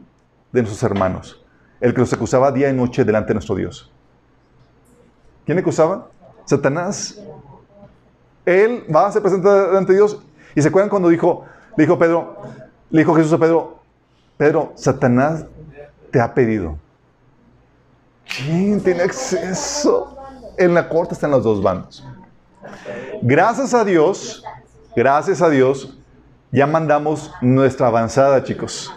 de 0.54 0.62
nuestros 0.62 0.82
hermanos, 0.82 1.44
el 1.82 1.94
que 1.94 2.00
los 2.00 2.14
acusaba 2.14 2.54
día 2.54 2.70
y 2.70 2.74
noche 2.74 3.04
delante 3.04 3.32
de 3.32 3.34
nuestro 3.34 3.56
Dios. 3.56 3.92
¿Quién 5.46 5.60
acusaba? 5.60 6.08
Satanás. 6.46 7.20
Él 8.46 8.86
va, 8.94 9.08
a 9.08 9.12
se 9.12 9.22
presenta 9.22 9.68
delante 9.68 9.94
de 9.94 10.00
Dios. 10.00 10.22
Y 10.56 10.62
se 10.62 10.68
acuerdan 10.68 10.90
cuando 10.90 11.10
dijo, 11.10 11.46
le 11.76 11.84
dijo 11.84 11.98
Pedro, 11.98 12.38
le 12.90 13.02
dijo 13.02 13.16
Jesús 13.16 13.34
a 13.34 13.38
Pedro, 13.38 13.80
Pedro, 14.38 14.74
Satanás 14.76 15.46
te 16.12 16.20
ha 16.20 16.34
pedido. 16.34 16.78
¿Quién 18.26 18.82
tiene 18.82 19.04
acceso? 19.04 20.18
En 20.58 20.74
la 20.74 20.88
corte 20.88 21.14
están 21.14 21.32
los 21.32 21.44
dos 21.44 21.62
bandos. 21.62 22.06
Gracias 23.22 23.74
a 23.74 23.84
Dios, 23.84 24.44
gracias 24.96 25.42
a 25.42 25.50
Dios, 25.50 25.98
ya 26.52 26.68
mandamos 26.68 27.32
nuestra 27.42 27.88
avanzada, 27.88 28.44
chicos. 28.44 28.94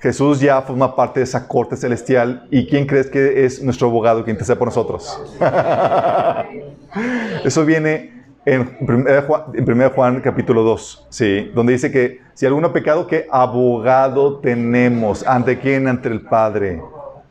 Jesús 0.00 0.40
ya 0.40 0.62
forma 0.62 0.94
parte 0.94 1.20
de 1.20 1.24
esa 1.24 1.46
corte 1.46 1.76
celestial. 1.76 2.46
¿Y 2.50 2.66
quién 2.66 2.86
crees 2.86 3.10
que 3.10 3.44
es 3.44 3.62
nuestro 3.62 3.88
abogado 3.88 4.24
que 4.24 4.30
intercede 4.30 4.56
por 4.56 4.68
nosotros? 4.68 5.20
Eso 7.44 7.64
viene 7.64 8.17
en 8.48 8.76
1 8.80 9.22
Juan, 9.26 9.90
Juan, 9.94 10.20
capítulo 10.22 10.62
2, 10.62 11.08
¿sí? 11.10 11.50
donde 11.54 11.74
dice 11.74 11.90
que 11.90 12.22
si 12.32 12.46
alguno 12.46 12.72
pecado, 12.72 13.06
¿qué 13.06 13.26
abogado 13.30 14.38
tenemos? 14.38 15.26
¿Ante 15.26 15.58
quién? 15.58 15.86
Ante 15.86 16.08
el 16.08 16.22
Padre. 16.22 16.82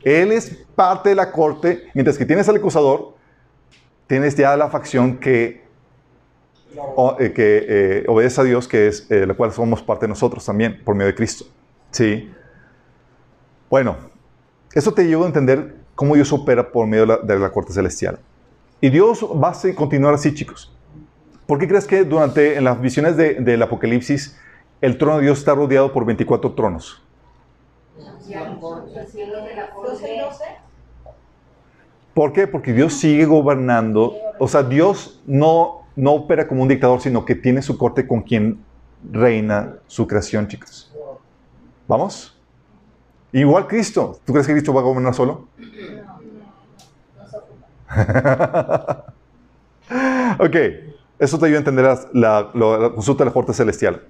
Él 0.04 0.30
es 0.30 0.64
parte 0.76 1.08
de 1.08 1.14
la 1.16 1.32
corte, 1.32 1.88
mientras 1.92 2.16
que 2.16 2.24
tienes 2.24 2.48
al 2.48 2.56
acusador, 2.56 3.14
tienes 4.06 4.36
ya 4.36 4.56
la 4.56 4.68
facción 4.68 5.16
que 5.16 5.66
eh, 7.18 7.32
que 7.32 7.66
eh, 7.68 8.04
obedece 8.06 8.40
a 8.40 8.44
Dios, 8.44 8.68
que 8.68 8.86
es 8.86 9.10
eh, 9.10 9.26
la 9.26 9.34
cual 9.34 9.50
somos 9.52 9.82
parte 9.82 10.06
de 10.06 10.10
nosotros 10.10 10.44
también, 10.44 10.80
por 10.84 10.94
medio 10.94 11.08
de 11.08 11.16
Cristo. 11.16 11.46
¿Sí? 11.90 12.30
Bueno, 13.68 13.96
eso 14.72 14.94
te 14.94 15.04
lleva 15.04 15.24
a 15.24 15.26
entender 15.26 15.78
cómo 15.96 16.14
Dios 16.14 16.32
opera 16.32 16.70
por 16.70 16.86
medio 16.86 17.06
de 17.06 17.38
la, 17.40 17.50
corte 17.50 17.72
celestial. 17.72 18.20
Y 18.80 18.90
Dios 18.90 19.26
va 19.42 19.50
a 19.50 19.74
continuar 19.74 20.14
así, 20.14 20.32
chicos. 20.32 20.72
¿Por 21.48 21.58
qué 21.58 21.66
crees 21.66 21.86
que 21.86 22.04
durante 22.04 22.58
en 22.58 22.64
las 22.64 22.78
visiones 22.78 23.16
del 23.16 23.62
Apocalipsis 23.62 24.36
el 24.82 24.98
trono 24.98 25.16
de 25.16 25.22
Dios 25.22 25.38
está 25.38 25.54
rodeado 25.54 25.94
por 25.94 26.04
24 26.04 26.52
tronos? 26.52 27.02
¿Por 32.12 32.34
qué? 32.34 32.46
Porque 32.46 32.74
Dios 32.74 32.92
sigue 32.92 33.24
gobernando. 33.24 34.14
O 34.38 34.46
sea, 34.46 34.62
Dios 34.62 35.22
no 35.26 35.86
no 35.96 36.12
opera 36.12 36.46
como 36.46 36.62
un 36.62 36.68
dictador, 36.68 37.00
sino 37.00 37.24
que 37.24 37.34
tiene 37.34 37.62
su 37.62 37.78
corte 37.78 38.06
con 38.06 38.20
quien 38.20 38.62
reina 39.10 39.76
su 39.86 40.06
creación, 40.06 40.48
chicos. 40.48 40.94
¿Vamos? 41.88 42.38
Igual 43.32 43.66
Cristo. 43.66 44.20
¿Tú 44.26 44.34
crees 44.34 44.46
que 44.46 44.52
Cristo 44.52 44.74
va 44.74 44.82
a 44.82 44.84
gobernar 44.84 45.14
solo? 45.14 45.48
ok, 50.38 50.56
eso 51.18 51.38
te 51.38 51.46
ayuda 51.46 51.58
a 51.58 51.60
entender 51.60 51.98
la, 52.12 52.50
consulta 52.94 53.24
de 53.24 53.30
la 53.30 53.34
corte 53.34 53.52
celestial. 53.52 54.02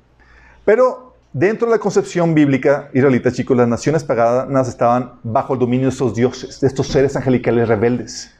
Pero 0.64 1.14
dentro 1.32 1.66
de 1.66 1.76
la 1.76 1.78
concepción 1.78 2.34
bíblica 2.34 2.90
israelita, 2.92 3.32
chicos, 3.32 3.56
las 3.56 3.68
naciones 3.68 4.04
paganas 4.04 4.68
estaban 4.68 5.14
bajo 5.22 5.54
el 5.54 5.60
dominio 5.60 5.86
de 5.86 5.92
estos 5.92 6.14
dioses, 6.14 6.60
de 6.60 6.66
estos 6.66 6.86
seres 6.88 7.16
angelicales 7.16 7.68
rebeldes. 7.68 8.34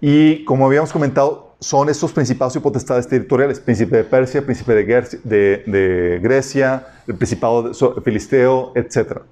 Y 0.00 0.44
como 0.44 0.66
habíamos 0.66 0.92
comentado, 0.92 1.48
son 1.60 1.88
estos 1.88 2.12
principados 2.12 2.54
y 2.54 2.60
potestades 2.60 3.08
territoriales, 3.08 3.58
príncipe 3.58 3.96
de 3.96 4.04
Persia, 4.04 4.44
príncipe 4.44 4.74
de, 4.74 6.20
Grecia, 6.22 6.86
el 7.06 7.16
principado 7.16 7.72
filisteo, 8.02 8.72
etc. 8.76 9.22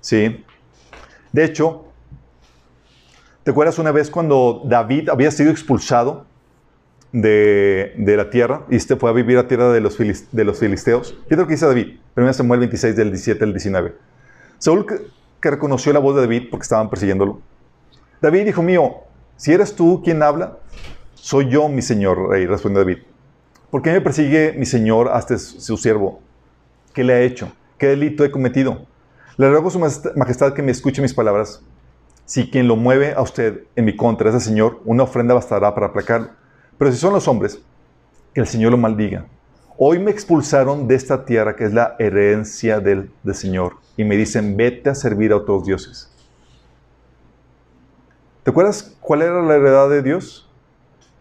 ¿Sí? 0.00 0.44
De 1.32 1.44
hecho, 1.44 1.86
¿te 3.46 3.52
acuerdas 3.52 3.78
una 3.78 3.92
vez 3.92 4.10
cuando 4.10 4.62
David 4.64 5.08
había 5.08 5.30
sido 5.30 5.52
expulsado 5.52 6.26
de, 7.12 7.94
la 7.96 8.28
tierra 8.28 8.66
y 8.68 8.80
se 8.80 8.96
fue 8.96 9.08
a 9.08 9.12
vivir 9.12 9.38
a 9.38 9.46
tierra 9.46 9.72
de 9.72 9.80
los, 9.80 9.96
de 9.96 10.44
los 10.44 10.58
filisteos? 10.58 11.16
¿Qué 11.28 11.34
es 11.34 11.38
lo 11.38 11.46
que 11.46 11.52
dice 11.52 11.64
David? 11.64 12.00
1 12.16 12.32
Samuel 12.32 12.58
26 12.58 12.96
del 12.96 13.10
17 13.10 13.44
al 13.44 13.52
19. 13.52 13.94
Saúl 14.58 14.84
que, 14.84 14.96
que 15.40 15.48
reconoció 15.48 15.92
la 15.92 16.00
voz 16.00 16.16
de 16.16 16.22
David 16.22 16.48
porque 16.50 16.64
estaban 16.64 16.90
persiguiéndolo. 16.90 17.40
David, 18.20 18.48
hijo 18.48 18.64
mío, 18.64 18.96
si 19.36 19.52
eres 19.52 19.76
tú 19.76 20.02
quien 20.02 20.24
habla, 20.24 20.58
soy 21.14 21.48
yo, 21.48 21.68
mi 21.68 21.82
señor 21.82 22.28
rey, 22.28 22.46
respondió 22.46 22.80
David. 22.80 22.98
¿Por 23.70 23.80
qué 23.80 23.92
me 23.92 24.00
persigue 24.00 24.54
mi 24.58 24.66
señor 24.66 25.08
hasta 25.12 25.38
su 25.38 25.76
siervo? 25.76 26.20
¿Qué 26.92 27.04
le 27.04 27.12
ha 27.12 27.20
hecho? 27.20 27.52
¿Qué 27.78 27.86
delito 27.86 28.24
he 28.24 28.30
cometido? 28.32 28.86
Le 29.36 29.48
ruego 29.48 29.68
a 29.68 29.70
su 29.70 29.78
majestad 29.78 30.52
que 30.52 30.62
me 30.62 30.72
escuche 30.72 31.00
mis 31.00 31.14
palabras. 31.14 31.62
Si 32.26 32.50
quien 32.50 32.66
lo 32.66 32.74
mueve 32.74 33.14
a 33.14 33.22
usted 33.22 33.62
en 33.76 33.84
mi 33.84 33.96
contra 33.96 34.28
es 34.28 34.34
el 34.34 34.40
Señor, 34.40 34.80
una 34.84 35.04
ofrenda 35.04 35.32
bastará 35.32 35.72
para 35.74 35.86
aplacarlo. 35.86 36.30
Pero 36.76 36.92
si 36.92 36.98
son 36.98 37.12
los 37.12 37.28
hombres, 37.28 37.60
que 38.34 38.40
el 38.40 38.48
Señor 38.48 38.72
lo 38.72 38.76
maldiga. 38.76 39.26
Hoy 39.78 40.00
me 40.00 40.10
expulsaron 40.10 40.88
de 40.88 40.96
esta 40.96 41.24
tierra 41.24 41.54
que 41.54 41.64
es 41.64 41.72
la 41.72 41.94
herencia 41.98 42.80
del, 42.80 43.10
del 43.22 43.34
Señor 43.34 43.76
y 43.96 44.04
me 44.04 44.16
dicen, 44.16 44.56
vete 44.56 44.90
a 44.90 44.94
servir 44.94 45.32
a 45.32 45.36
otros 45.36 45.64
dioses. 45.64 46.10
¿Te 48.42 48.50
acuerdas 48.50 48.96
cuál 49.00 49.22
era 49.22 49.40
la 49.42 49.54
heredad 49.54 49.88
de 49.88 50.02
Dios? 50.02 50.50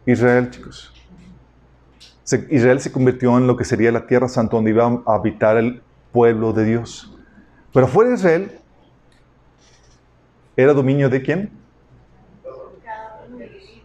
Israel, 0.05 0.49
chicos. 0.49 0.91
Israel 2.49 2.79
se 2.79 2.91
convirtió 2.91 3.37
en 3.37 3.45
lo 3.45 3.55
que 3.55 3.65
sería 3.65 3.91
la 3.91 4.07
tierra 4.07 4.27
santa 4.27 4.55
donde 4.55 4.71
iba 4.71 4.85
a 4.85 5.15
habitar 5.15 5.57
el 5.57 5.83
pueblo 6.11 6.53
de 6.53 6.65
Dios. 6.65 7.15
Pero 7.71 7.87
fuera 7.87 8.09
de 8.09 8.15
Israel, 8.15 8.59
¿era 10.55 10.73
dominio 10.73 11.09
de 11.09 11.21
quién? 11.21 11.51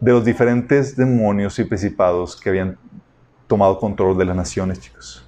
De 0.01 0.13
los 0.13 0.25
diferentes 0.25 0.97
demonios 0.97 1.59
y 1.59 1.65
principados 1.65 2.41
que 2.41 2.49
habían 2.49 2.79
tomado 3.47 3.79
control 3.79 4.17
de 4.17 4.25
las 4.25 4.37
naciones, 4.37 4.81
chicos. 4.81 5.27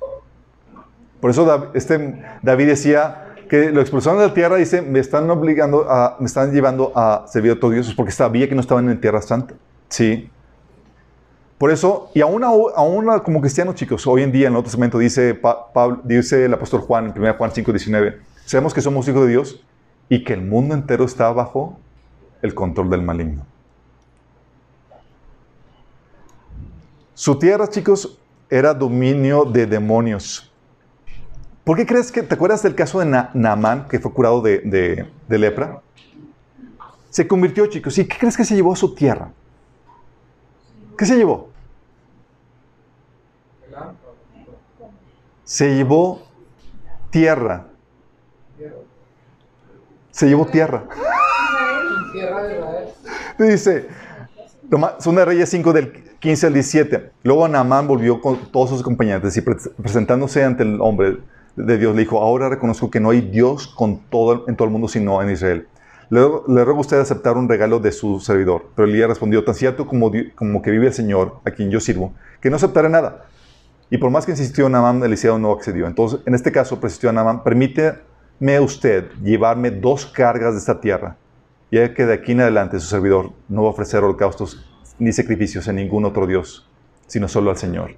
Por 1.21 1.31
eso 1.31 1.71
este, 1.75 2.23
David 2.43 2.69
decía, 2.69 3.33
que 3.53 3.71
lo 3.71 3.83
expulsaron 3.83 4.19
de 4.19 4.29
la 4.29 4.33
tierra, 4.33 4.57
dice, 4.57 4.81
me 4.81 4.99
están 4.99 5.29
obligando 5.29 5.87
me 6.19 6.25
están 6.25 6.53
llevando 6.53 6.91
a 6.97 7.27
servir 7.29 7.51
a 7.51 7.55
otros 7.55 7.73
dioses 7.73 7.95
porque 7.95 8.11
sabía 8.11 8.49
que 8.49 8.55
no 8.55 8.63
estaban 8.63 8.89
en 8.89 8.99
tierra 8.99 9.21
santa. 9.21 9.55
Sí. 9.91 10.31
Por 11.59 11.71
eso, 11.71 12.11
y 12.15 12.23
aún, 12.23 12.43
como 13.23 13.43
cristianos, 13.43 13.75
chicos, 13.75 14.07
hoy 14.07 14.23
en 14.23 14.33
día 14.33 14.45
en 14.45 14.47
el 14.47 14.53
Nuevo 14.55 14.65
Testamento 14.65 14.97
dice, 14.97 15.35
Pablo, 15.35 16.01
dice 16.03 16.47
el 16.47 16.55
apóstol 16.55 16.81
Juan 16.81 17.13
en 17.15 17.23
1 17.23 17.35
Juan 17.35 17.51
5, 17.53 17.73
19, 17.73 18.21
sabemos 18.47 18.73
que 18.73 18.81
somos 18.81 19.07
hijos 19.07 19.27
de 19.27 19.29
Dios 19.29 19.63
y 20.13 20.25
que 20.25 20.35
el 20.35 20.43
mundo 20.43 20.75
entero 20.75 21.07
está 21.07 21.33
bajo 21.33 21.79
el 22.43 22.55
control 22.55 22.91
del 22.91 23.01
maligno. 23.01 23.47
Su 27.15 27.39
tierra, 27.39 27.67
chicos, 27.67 28.19
era 28.51 28.75
dominio 28.75 29.47
de 29.47 29.65
demonios. 29.65 30.53
¿Por 31.65 31.79
qué 31.79 31.87
crees 31.87 32.13
que, 32.13 32.23
te 32.23 32.35
acuerdas 32.35 32.63
del 32.63 32.75
caso 32.75 33.01
de 33.01 33.07
Naamán, 33.07 33.89
que 33.89 33.99
fue 33.99 34.13
curado 34.13 34.43
de, 34.43 35.09
lepra? 35.31 35.81
Se 37.09 37.27
convirtió, 37.27 37.67
chicos. 37.69 37.97
¿Y 37.97 38.07
qué 38.07 38.19
crees 38.19 38.37
que 38.37 38.45
se 38.45 38.55
llevó 38.55 38.75
a 38.75 38.77
su 38.77 38.95
tierra? 38.95 39.33
¿Qué 40.99 41.07
se 41.07 41.17
llevó? 41.17 41.49
Se 45.45 45.75
llevó 45.75 46.21
tierra. 47.09 47.72
Se 50.13 50.29
llevó 50.29 50.47
tierra. 50.47 50.85
Dice, 53.39 53.89
son 55.01 55.15
de 55.17 55.25
Reyes 55.25 55.49
5 55.49 55.73
del 55.73 55.93
15 56.21 56.47
al 56.47 56.55
17. 56.55 57.11
Luego 57.25 57.49
Naamán 57.49 57.89
volvió 57.89 58.21
con 58.21 58.37
todos 58.53 58.71
sus 58.71 58.81
acompañantes 58.83 59.37
y 59.37 59.41
presentándose 59.41 60.45
ante 60.45 60.63
el 60.63 60.81
hombre 60.81 61.19
de 61.57 61.79
Dios, 61.79 61.95
le 61.95 62.03
dijo, 62.03 62.21
ahora 62.21 62.49
reconozco 62.49 62.91
que 62.91 63.01
no 63.01 63.11
hay 63.11 63.21
Dios 63.21 63.67
con 63.67 63.99
todo, 64.09 64.45
en 64.49 64.57
todo 64.57 64.67
el 64.67 64.73
mundo 64.73 64.87
sino 64.89 65.21
en 65.23 65.31
Israel. 65.31 65.67
Le, 66.11 66.21
le 66.21 66.65
ruego 66.65 66.79
a 66.79 66.81
usted 66.83 67.01
aceptar 67.01 67.37
un 67.37 67.49
regalo 67.49 67.81
de 67.81 67.91
su 67.91 68.21
servidor. 68.21 68.67
Pero 68.77 68.87
Elías 68.87 69.09
respondió, 69.09 69.45
tan 69.45 69.55
cierto 69.55 69.87
como, 69.87 70.11
como 70.35 70.63
que 70.63 70.71
vive 70.71 70.87
el 70.87 70.93
Señor, 70.93 71.41
a 71.45 71.51
quien 71.51 71.71
yo 71.71 71.81
sirvo, 71.81 72.13
que 72.41 72.51
no 72.51 72.57
aceptaré 72.57 72.89
nada. 72.89 73.25
Y 73.91 73.99
por 73.99 74.11
más 74.11 74.25
que 74.25 74.33
insistió 74.33 74.69
Naamán, 74.69 75.03
Eliseo 75.03 75.39
no 75.39 75.53
accedió. 75.53 75.87
Entonces, 75.87 76.21
en 76.25 76.35
este 76.35 76.53
caso, 76.53 76.81
persistió 76.81 77.13
Naamán, 77.13 77.43
permite 77.43 77.95
déjeme 78.43 78.59
usted 78.59 79.13
llevarme 79.23 79.71
dos 79.71 80.05
cargas 80.05 80.55
de 80.55 80.59
esta 80.59 80.81
tierra, 80.81 81.17
ya 81.71 81.95
que 81.95 82.05
de 82.05 82.15
aquí 82.15 82.33
en 82.33 82.41
adelante 82.41 82.81
su 82.81 82.89
servidor 82.89 83.31
no 83.49 83.63
va 83.63 83.69
a 83.69 83.71
ofrecer 83.71 84.03
holocaustos 84.03 84.67
ni 84.99 85.13
sacrificios 85.13 85.69
a 85.69 85.73
ningún 85.73 86.05
otro 86.05 86.27
Dios, 86.27 86.69
sino 87.07 87.29
solo 87.29 87.51
al 87.51 87.57
Señor. 87.57 87.95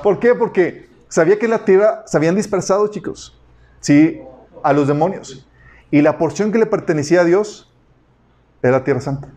¿Por 0.00 0.20
qué? 0.20 0.36
Porque 0.36 0.88
sabía 1.08 1.40
que 1.40 1.46
en 1.46 1.50
la 1.50 1.64
tierra 1.64 2.04
se 2.06 2.16
habían 2.16 2.36
dispersado, 2.36 2.86
chicos, 2.86 3.36
sí, 3.80 4.20
a 4.62 4.72
los 4.72 4.86
demonios. 4.86 5.48
Y 5.90 6.00
la 6.00 6.16
porción 6.16 6.52
que 6.52 6.58
le 6.58 6.66
pertenecía 6.66 7.22
a 7.22 7.24
Dios 7.24 7.74
era 8.62 8.78
la 8.78 8.84
tierra 8.84 9.00
santa. 9.00 9.28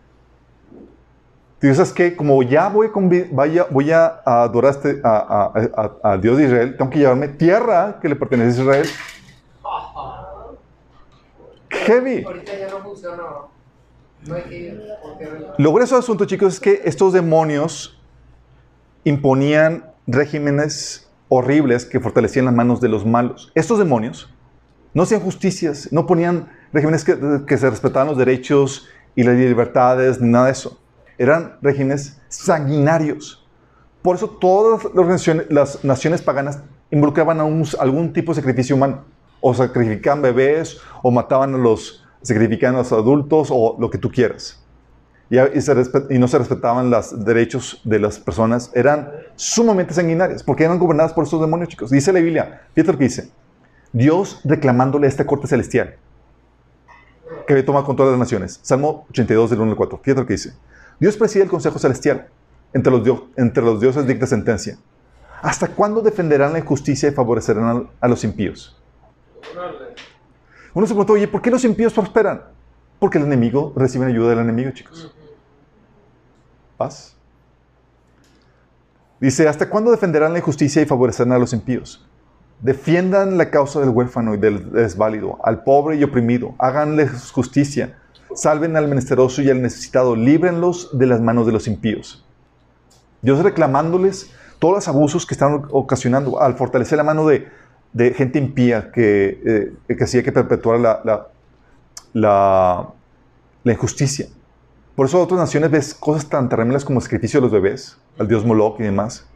Dios 1.60 1.78
es 1.80 1.92
que 1.92 2.14
como 2.14 2.42
ya 2.42 2.68
voy, 2.68 2.88
vaya, 3.32 3.66
voy 3.68 3.90
a 3.90 4.20
adorar 4.24 4.72
este, 4.72 5.00
a, 5.02 6.18
Dios 6.22 6.38
de 6.38 6.44
Israel, 6.44 6.76
tengo 6.76 6.90
que 6.90 7.00
llevarme 7.00 7.28
tierra 7.28 7.98
que 8.00 8.08
le 8.08 8.14
pertenece 8.14 8.60
a 8.60 8.62
Israel. 8.62 8.86
Heavy. 11.70 12.22
Ahorita 12.24 12.52
ya 12.56 12.68
no 12.70 12.78
funciona. 12.78 13.22
No 14.26 14.34
hay 14.34 14.42
que 14.42 14.58
ir. 14.58 14.82
Lo 15.58 15.72
grueso 15.72 15.96
del 15.96 16.02
asunto, 16.02 16.26
chicos, 16.26 16.54
es 16.54 16.60
que 16.60 16.82
estos 16.84 17.12
demonios 17.12 18.00
imponían 19.02 19.90
regímenes 20.06 21.10
horribles 21.28 21.84
que 21.84 21.98
fortalecían 21.98 22.44
las 22.44 22.54
manos 22.54 22.80
de 22.80 22.88
los 22.88 23.04
malos. 23.04 23.50
Estos 23.54 23.78
demonios 23.78 24.32
no 24.94 25.02
hacían 25.02 25.20
justicias, 25.20 25.92
no 25.92 26.06
ponían 26.06 26.48
regímenes 26.72 27.04
que, 27.04 27.18
que 27.46 27.58
se 27.58 27.68
respetaban 27.68 28.08
los 28.08 28.16
derechos 28.16 28.88
y 29.16 29.24
las 29.24 29.36
libertades, 29.36 30.20
ni 30.20 30.28
nada 30.28 30.46
de 30.46 30.52
eso 30.52 30.78
eran 31.18 31.58
regímenes 31.60 32.20
sanguinarios. 32.28 33.46
Por 34.02 34.16
eso 34.16 34.28
todas 34.28 34.86
las 35.50 35.84
naciones, 35.84 36.22
paganas 36.22 36.60
involucraban 36.90 37.40
algún 37.40 38.12
tipo 38.12 38.32
de 38.32 38.40
sacrificio 38.40 38.76
humano. 38.76 39.04
O 39.40 39.52
sacrificaban 39.54 40.22
bebés, 40.22 40.80
o 41.02 41.10
mataban 41.10 41.54
a 41.54 41.58
los, 41.58 42.04
sacrificaban 42.22 42.76
a 42.76 42.78
los 42.78 42.92
adultos, 42.92 43.48
o 43.50 43.76
lo 43.78 43.90
que 43.90 43.98
tú 43.98 44.10
quieras. 44.10 44.64
Y, 45.30 46.18
no 46.18 46.28
se 46.28 46.38
respetaban 46.38 46.90
los 46.90 47.24
derechos 47.24 47.80
de 47.84 47.98
las 47.98 48.18
personas. 48.18 48.70
Eran 48.74 49.10
sumamente 49.36 49.92
sanguinarias, 49.92 50.42
porque 50.42 50.64
eran 50.64 50.78
gobernadas 50.78 51.12
por 51.12 51.24
estos 51.24 51.40
demonios, 51.40 51.68
chicos. 51.68 51.90
Dice 51.90 52.12
la 52.12 52.20
Biblia, 52.20 52.62
fíjate 52.74 52.92
lo 52.92 52.98
que 52.98 53.04
dice. 53.04 53.30
Dios 53.92 54.40
reclamándole 54.44 55.06
a 55.06 55.08
esta 55.08 55.26
corte 55.26 55.46
celestial 55.46 55.96
que 57.46 57.62
toma 57.62 57.84
control 57.84 58.08
de 58.08 58.12
las 58.12 58.20
naciones. 58.20 58.60
Salmo 58.62 59.06
82 59.10 59.50
del 59.50 59.60
1 59.60 59.70
al 59.70 59.76
4. 59.76 60.00
Fíjate 60.02 60.20
lo 60.20 60.26
que 60.26 60.34
dice. 60.34 60.52
Dios 61.00 61.16
preside 61.16 61.44
el 61.44 61.50
Consejo 61.50 61.78
Celestial. 61.78 62.28
Entre 62.72 62.92
los, 62.92 63.80
dioses 63.80 64.06
dicta 64.06 64.26
sentencia. 64.26 64.78
¿Hasta 65.40 65.68
cuándo 65.68 66.02
defenderán 66.02 66.52
la 66.52 66.58
injusticia 66.58 67.08
y 67.08 67.12
favorecerán 67.12 67.88
a, 68.00 68.08
los 68.08 68.24
impíos? 68.24 68.76
Uno 70.74 70.86
se 70.86 70.92
pregunta, 70.92 71.12
oye, 71.12 71.28
¿por 71.28 71.40
qué 71.40 71.50
los 71.50 71.64
impíos 71.64 71.94
prosperan? 71.94 72.42
Porque 72.98 73.18
el 73.18 73.24
enemigo 73.24 73.72
recibe 73.74 74.06
ayuda 74.06 74.30
del 74.30 74.40
enemigo, 74.40 74.70
chicos. 74.72 75.14
Paz. 76.76 77.16
Dice, 79.20 79.48
¿hasta 79.48 79.68
cuándo 79.68 79.90
defenderán 79.90 80.32
la 80.32 80.38
injusticia 80.38 80.82
y 80.82 80.86
favorecerán 80.86 81.32
a 81.32 81.38
los 81.38 81.52
impíos? 81.52 82.06
Defiendan 82.60 83.38
la 83.38 83.50
causa 83.50 83.80
del 83.80 83.90
huérfano 83.90 84.34
y 84.34 84.36
del 84.36 84.72
desválido, 84.72 85.38
al 85.42 85.62
pobre 85.62 85.96
y 85.96 86.04
oprimido. 86.04 86.54
Háganles 86.58 87.30
justicia 87.30 87.96
salven 88.34 88.76
al 88.76 88.88
menesteroso 88.88 89.42
y 89.42 89.50
al 89.50 89.62
necesitado, 89.62 90.16
líbrenlos 90.16 90.96
de 90.96 91.06
las 91.06 91.20
manos 91.20 91.46
de 91.46 91.52
los 91.52 91.66
impíos. 91.66 92.24
Dios 93.22 93.42
reclamándoles 93.42 94.30
todos 94.58 94.74
los 94.74 94.88
abusos 94.88 95.26
que 95.26 95.34
están 95.34 95.66
ocasionando 95.70 96.40
al 96.40 96.54
fortalecer 96.54 96.96
la 96.96 97.04
mano 97.04 97.26
de, 97.26 97.48
gente 98.14 98.38
impía 98.38 98.90
que, 98.92 99.74
eh, 99.88 99.94
que 99.96 100.04
hacía 100.04 100.22
que 100.22 100.32
perpetuara 100.32 101.02
la, 101.04 101.28
la, 102.12 102.92
injusticia. 103.64 104.26
Por 104.94 105.06
eso 105.06 105.20
otras 105.20 105.38
naciones 105.38 105.70
ves 105.70 105.94
cosas 105.94 106.28
tan 106.28 106.48
terribles 106.48 106.84
como 106.84 106.98
el 106.98 107.02
sacrificio 107.02 107.40
de 107.40 107.42
los 107.42 107.52
bebés, 107.52 107.98
al 108.18 108.26
dios 108.26 108.44
Moloch 108.44 108.80
y 108.80 108.84
demás. 108.84 109.26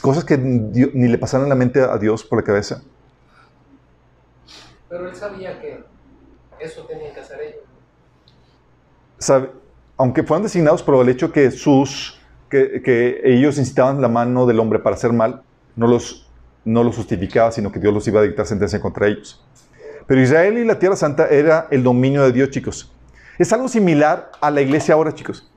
Cosas 0.00 0.24
que 0.24 0.36
ni 0.36 1.08
le 1.08 1.18
pasaron 1.18 1.48
la 1.48 1.54
mente 1.54 1.80
a 1.80 1.96
Dios 1.98 2.24
por 2.24 2.40
la 2.40 2.44
cabeza. 2.44 2.82
Pero 4.88 5.08
él 5.08 5.14
sabía 5.14 5.60
que 5.60 5.84
eso 6.58 6.84
tenía 6.86 7.12
que 7.12 7.20
hacer 7.20 7.40
ellos 7.40 7.73
aunque 9.96 10.22
fueron 10.22 10.42
designados 10.42 10.82
por 10.82 11.00
el 11.02 11.08
hecho 11.08 11.32
que, 11.32 11.50
sus, 11.50 12.20
que, 12.48 13.20
ellos 13.24 13.58
incitaban 13.58 14.00
la 14.00 14.08
mano 14.08 14.46
del 14.46 14.60
hombre 14.60 14.78
para 14.78 14.96
hacer 14.96 15.12
mal, 15.12 15.42
no 15.76 15.86
los, 15.86 16.30
no 16.64 16.82
los 16.82 16.96
justificaba, 16.96 17.52
sino 17.52 17.70
que 17.72 17.80
Dios 17.80 17.92
los 17.92 18.06
iba 18.08 18.20
a 18.20 18.22
dictar 18.22 18.46
sentencia 18.46 18.80
contra 18.80 19.06
ellos. 19.06 19.44
Pero 20.06 20.20
Israel 20.20 20.58
y 20.58 20.64
la 20.64 20.78
Tierra 20.78 20.96
Santa 20.96 21.28
era 21.28 21.68
el 21.70 21.82
dominio 21.82 22.22
de 22.24 22.32
Dios, 22.32 22.50
chicos. 22.50 22.92
Es 23.38 23.52
algo 23.52 23.68
similar 23.68 24.30
a 24.40 24.50
la 24.50 24.60
iglesia 24.60 24.94
ahora, 24.94 25.14
chicos. 25.14 25.50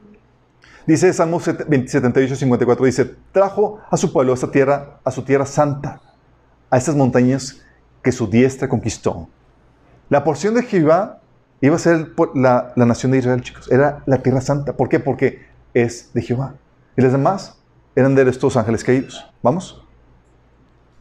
Dice 0.85 1.11
Salmo 1.11 1.41
78, 1.41 2.35
54, 2.35 2.85
dice, 2.85 3.15
trajo 3.33 3.81
a 3.89 3.97
su 3.97 4.13
pueblo, 4.13 4.31
a 4.31 4.35
esta 4.35 4.49
tierra, 4.49 4.99
a 5.03 5.11
su 5.11 5.21
tierra 5.21 5.45
santa, 5.45 5.99
a 6.69 6.77
estas 6.77 6.95
montañas 6.95 7.61
que 8.01 8.13
su 8.13 8.25
diestra 8.25 8.69
conquistó. 8.69 9.27
La 10.09 10.23
porción 10.23 10.53
de 10.53 10.63
Jehová 10.63 11.19
iba 11.61 11.75
a 11.75 11.79
ser 11.79 12.13
la, 12.35 12.73
nación 12.75 13.11
de 13.11 13.19
Israel, 13.19 13.41
chicos. 13.41 13.71
Era 13.71 14.03
la 14.05 14.19
tierra 14.19 14.41
santa. 14.41 14.73
¿Por 14.73 14.89
qué? 14.89 14.99
Porque 14.99 15.45
es 15.73 16.13
de 16.13 16.21
Jehová. 16.21 16.55
Y 16.95 17.01
los 17.01 17.11
demás 17.11 17.57
eran 17.95 18.15
de 18.15 18.29
estos 18.29 18.57
ángeles 18.57 18.83
caídos. 18.83 19.25
¿Vamos? 19.41 19.83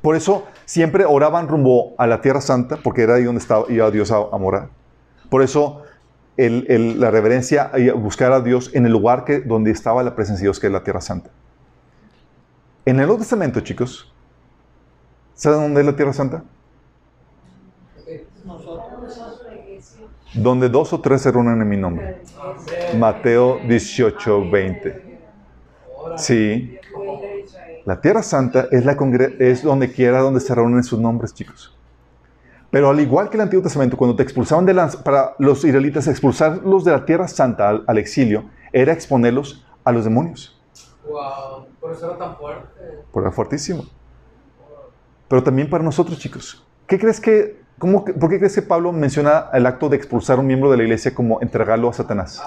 Por 0.02 0.16
eso 0.16 0.46
siempre 0.64 1.04
oraban 1.04 1.48
rumbo 1.48 1.94
a 1.98 2.07
la 2.07 2.20
tierra 2.20 2.40
santa, 2.40 2.76
porque 2.76 3.02
era 3.02 3.14
ahí 3.14 3.24
donde 3.24 3.40
estaba, 3.40 3.64
iba 3.68 3.90
Dios 3.90 4.12
a, 4.12 4.36
morar. 4.38 4.68
Por 5.28 5.42
eso 5.42 5.82
la 6.36 7.11
reverencia 7.11 7.70
y 7.76 7.90
buscar 7.90 8.32
a 8.32 8.40
Dios 8.40 8.70
en 8.74 8.86
el 8.86 8.92
lugar 8.92 9.24
que, 9.24 9.40
donde 9.40 9.70
estaba 9.70 10.02
la 10.02 10.14
presencia 10.14 10.42
de 10.42 10.46
Dios, 10.48 10.61
que 10.61 10.68
es 10.68 10.72
la 10.72 10.84
tierra 10.84 11.00
santa. 11.00 11.30
En 12.84 13.00
el 13.00 13.07
Nuevo 13.07 13.18
Testamento, 13.18 13.61
chicos, 13.61 14.12
¿saben 15.34 15.61
dónde 15.61 15.80
es 15.80 15.86
la 15.86 15.96
tierra 15.96 16.12
santa? 16.12 16.44
Donde 20.37 20.68
dos 20.68 20.93
o 20.93 21.01
tres 21.01 21.22
se 21.22 21.32
reúnen 21.32 21.61
en 21.61 21.68
mi 21.68 21.76
nombre. 21.76 22.22
Mateo 22.97 23.59
18, 23.66 24.51
20. 24.51 25.18
Sí. 26.16 26.78
La 27.84 28.01
tierra 28.01 28.22
santa 28.22 28.66
es, 28.70 28.84
la 28.84 28.97
es 29.39 29.62
donde 29.62 29.93
quiera 29.93 30.20
donde 30.20 30.41
se 30.41 30.55
reúnen 30.55 30.82
sus 30.82 30.99
nombres, 30.99 31.32
chicos. 31.32 31.76
Pero 32.70 32.91
al 32.91 33.01
igual 33.01 33.30
que 33.30 33.37
el 33.37 33.43
Antiguo 33.43 33.62
Testamento, 33.62 33.97
cuando 33.97 34.16
te 34.16 34.22
expulsaban 34.22 34.66
de 34.66 34.74
la, 34.74 34.89
para 34.89 35.34
los 35.39 35.64
israelitas, 35.64 36.09
expulsarlos 36.09 36.84
de 36.84 36.91
la 36.91 37.05
tierra 37.05 37.28
santa 37.28 37.68
al, 37.87 37.99
exilio 37.99 38.45
era 38.72 38.93
exponerlos 38.93 39.64
a 39.84 39.93
los 39.93 40.05
demonios. 40.05 40.61
Wow, 41.09 41.66
por 41.80 41.93
eso 41.93 42.07
era 42.07 42.18
tan 42.18 42.37
fuerte. 42.37 42.80
Por 43.12 43.22
era 43.22 43.30
fuertísimo. 43.30 43.84
Pero 45.28 45.43
también 45.43 45.70
para 45.70 45.84
nosotros, 45.84 46.18
chicos. 46.18 46.64
¿Qué 46.87 46.99
crees 46.99 47.20
que 47.20 47.65
¿Por 47.79 48.31
qué 48.31 48.39
crees 48.39 48.55
que 48.55 48.62
Pablo 48.62 48.91
menciona 48.93 49.51
el 49.53 49.66
acto 49.66 49.89
de 49.89 49.97
expulsar 49.97 50.39
a 50.39 50.41
un 50.41 50.47
miembro 50.47 50.70
de 50.70 50.79
la 50.79 50.83
iglesia 50.85 51.14
como 51.14 51.43
entregarlo 51.43 51.91
a 51.91 51.93
Satanás? 51.93 52.43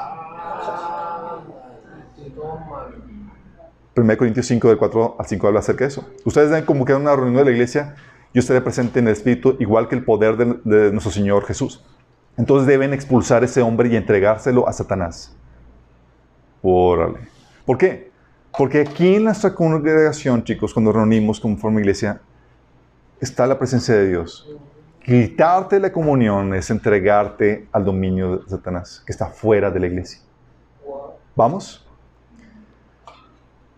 1 3.95 4.17
Corintios 4.17 4.47
5, 4.47 4.69
del 4.69 4.77
4 4.77 5.15
al 5.19 5.25
5 5.25 5.47
habla 5.47 5.59
acerca 5.59 5.83
de 5.83 5.89
eso. 5.89 6.07
Ustedes 6.25 6.49
deben 6.49 6.65
convocar 6.65 6.95
una 6.95 7.15
reunión 7.15 7.37
de 7.37 7.45
la 7.45 7.51
iglesia, 7.51 7.95
yo 8.33 8.39
estaré 8.39 8.61
presente 8.61 8.99
en 8.99 9.07
el 9.07 9.13
Espíritu, 9.13 9.55
igual 9.59 9.87
que 9.87 9.95
el 9.95 10.03
poder 10.03 10.37
de, 10.37 10.91
nuestro 10.91 11.11
Señor 11.11 11.45
Jesús. 11.45 11.83
Entonces 12.37 12.67
deben 12.67 12.93
expulsar 12.93 13.43
ese 13.43 13.61
hombre 13.61 13.89
y 13.89 13.95
entregárselo 13.95 14.67
a 14.67 14.73
Satanás. 14.73 15.35
Órale. 16.61 17.19
¿Por 17.65 17.77
qué? 17.77 18.11
Porque 18.57 18.81
aquí 18.81 19.15
en 19.15 19.25
nuestra 19.25 19.53
congregación, 19.53 20.43
chicos, 20.43 20.73
cuando 20.73 20.91
reunimos 20.91 21.39
como 21.39 21.57
forma 21.57 21.79
iglesia, 21.79 22.21
está 23.19 23.45
la 23.45 23.59
presencia 23.59 23.93
de 23.95 24.07
Dios. 24.07 24.49
Quitarte 25.09 25.79
la 25.79 25.91
comunión 25.91 26.53
es 26.53 26.69
entregarte 26.69 27.67
al 27.71 27.83
dominio 27.83 28.37
de 28.37 28.47
Satanás, 28.47 29.01
que 29.03 29.11
está 29.11 29.25
fuera 29.25 29.71
de 29.71 29.79
la 29.79 29.87
iglesia. 29.87 30.19
¿Vamos? 31.35 31.83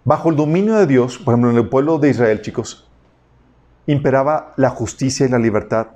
Bajo 0.04 0.30
el 0.30 0.36
dominio 0.36 0.76
de 0.76 0.86
Dios, 0.86 1.18
por 1.18 1.34
ejemplo, 1.34 1.52
en 1.52 1.56
el 1.56 1.70
pueblo 1.70 1.98
de 2.00 2.10
Israel, 2.10 2.42
chicos, 2.42 2.92
imperaba 3.88 4.52
la 4.58 4.72
justicia 4.72 5.26
y 5.26 5.30
la 5.30 5.40
libertad. 5.40 5.88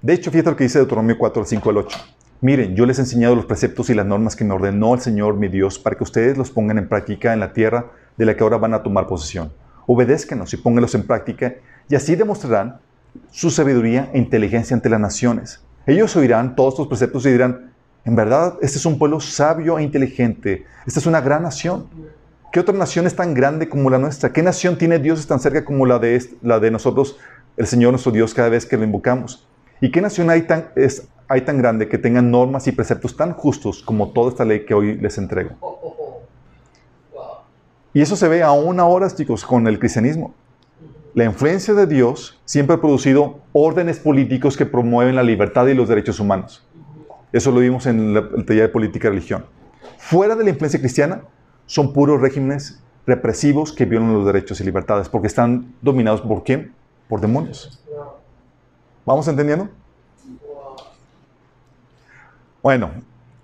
De 0.00 0.14
hecho, 0.14 0.30
fíjate 0.30 0.52
lo 0.52 0.56
que 0.56 0.64
dice 0.64 0.78
Deuteronomio 0.78 1.18
4, 1.18 1.44
5 1.44 1.68
al 1.68 1.76
8. 1.76 1.98
Miren, 2.40 2.74
yo 2.74 2.86
les 2.86 2.98
he 2.98 3.02
enseñado 3.02 3.36
los 3.36 3.44
preceptos 3.44 3.90
y 3.90 3.94
las 3.94 4.06
normas 4.06 4.36
que 4.36 4.44
me 4.44 4.54
ordenó 4.54 4.94
el 4.94 5.00
Señor 5.00 5.34
mi 5.34 5.48
Dios 5.48 5.78
para 5.78 5.96
que 5.96 6.02
ustedes 6.02 6.38
los 6.38 6.50
pongan 6.50 6.78
en 6.78 6.88
práctica 6.88 7.34
en 7.34 7.40
la 7.40 7.52
tierra 7.52 7.92
de 8.16 8.24
la 8.24 8.34
que 8.34 8.42
ahora 8.42 8.56
van 8.56 8.72
a 8.72 8.82
tomar 8.82 9.06
posesión. 9.06 9.52
Obedézcanos 9.86 10.54
y 10.54 10.56
pónganlos 10.56 10.94
en 10.94 11.06
práctica 11.06 11.56
y 11.90 11.94
así 11.94 12.16
demostrarán 12.16 12.80
su 13.30 13.50
sabiduría 13.50 14.10
e 14.12 14.18
inteligencia 14.18 14.74
ante 14.74 14.88
las 14.88 15.00
naciones. 15.00 15.60
Ellos 15.86 16.14
oirán 16.16 16.56
todos 16.56 16.74
estos 16.74 16.88
preceptos 16.88 17.26
y 17.26 17.30
dirán, 17.30 17.72
en 18.04 18.16
verdad, 18.16 18.54
este 18.60 18.78
es 18.78 18.86
un 18.86 18.98
pueblo 18.98 19.20
sabio 19.20 19.78
e 19.78 19.82
inteligente. 19.82 20.66
Esta 20.86 21.00
es 21.00 21.06
una 21.06 21.20
gran 21.20 21.42
nación. 21.42 21.86
¿Qué 22.52 22.60
otra 22.60 22.74
nación 22.74 23.06
es 23.06 23.16
tan 23.16 23.34
grande 23.34 23.68
como 23.68 23.90
la 23.90 23.98
nuestra? 23.98 24.32
¿Qué 24.32 24.42
nación 24.42 24.78
tiene 24.78 24.98
dioses 24.98 25.26
tan 25.26 25.40
cerca 25.40 25.64
como 25.64 25.86
la 25.86 25.98
de, 25.98 26.22
la 26.42 26.60
de 26.60 26.70
nosotros 26.70 27.16
el 27.56 27.66
Señor 27.66 27.92
nuestro 27.92 28.12
Dios 28.12 28.34
cada 28.34 28.48
vez 28.48 28.66
que 28.66 28.76
lo 28.76 28.84
invocamos. 28.84 29.46
¿Y 29.80 29.90
qué 29.90 30.00
nación 30.00 30.30
hay 30.30 30.42
tan, 30.42 30.68
es, 30.76 31.06
hay 31.28 31.42
tan 31.42 31.58
grande 31.58 31.88
que 31.88 31.98
tenga 31.98 32.22
normas 32.22 32.66
y 32.66 32.72
preceptos 32.72 33.16
tan 33.16 33.32
justos 33.32 33.82
como 33.82 34.10
toda 34.10 34.30
esta 34.30 34.44
ley 34.44 34.64
que 34.64 34.74
hoy 34.74 34.96
les 34.96 35.18
entrego? 35.18 35.50
Y 37.92 38.00
eso 38.00 38.16
se 38.16 38.26
ve 38.26 38.42
aún 38.42 38.80
ahora, 38.80 39.08
chicos, 39.08 39.44
con 39.44 39.68
el 39.68 39.78
cristianismo. 39.78 40.34
La 41.14 41.24
influencia 41.24 41.74
de 41.74 41.86
Dios 41.86 42.40
siempre 42.44 42.74
ha 42.74 42.80
producido 42.80 43.38
órdenes 43.52 44.00
políticos 44.00 44.56
que 44.56 44.66
promueven 44.66 45.14
la 45.14 45.22
libertad 45.22 45.66
y 45.68 45.74
los 45.74 45.88
derechos 45.88 46.18
humanos. 46.18 46.66
Eso 47.32 47.52
lo 47.52 47.60
vimos 47.60 47.86
en 47.86 48.14
la- 48.14 48.28
el 48.36 48.44
de 48.44 48.68
política 48.68 49.06
y 49.06 49.10
religión. 49.10 49.46
Fuera 49.98 50.34
de 50.34 50.42
la 50.44 50.50
influencia 50.50 50.80
cristiana, 50.80 51.22
son 51.66 51.92
puros 51.92 52.20
regímenes 52.20 52.82
represivos 53.06 53.72
que 53.72 53.84
violan 53.84 54.12
los 54.12 54.26
derechos 54.26 54.60
y 54.60 54.64
libertades, 54.64 55.08
porque 55.08 55.28
están 55.28 55.72
dominados 55.82 56.20
por 56.20 56.42
quién? 56.42 56.74
Por 57.08 57.20
demonios. 57.20 57.80
¿Vamos 59.06 59.28
entendiendo? 59.28 59.68
Bueno, 62.62 62.90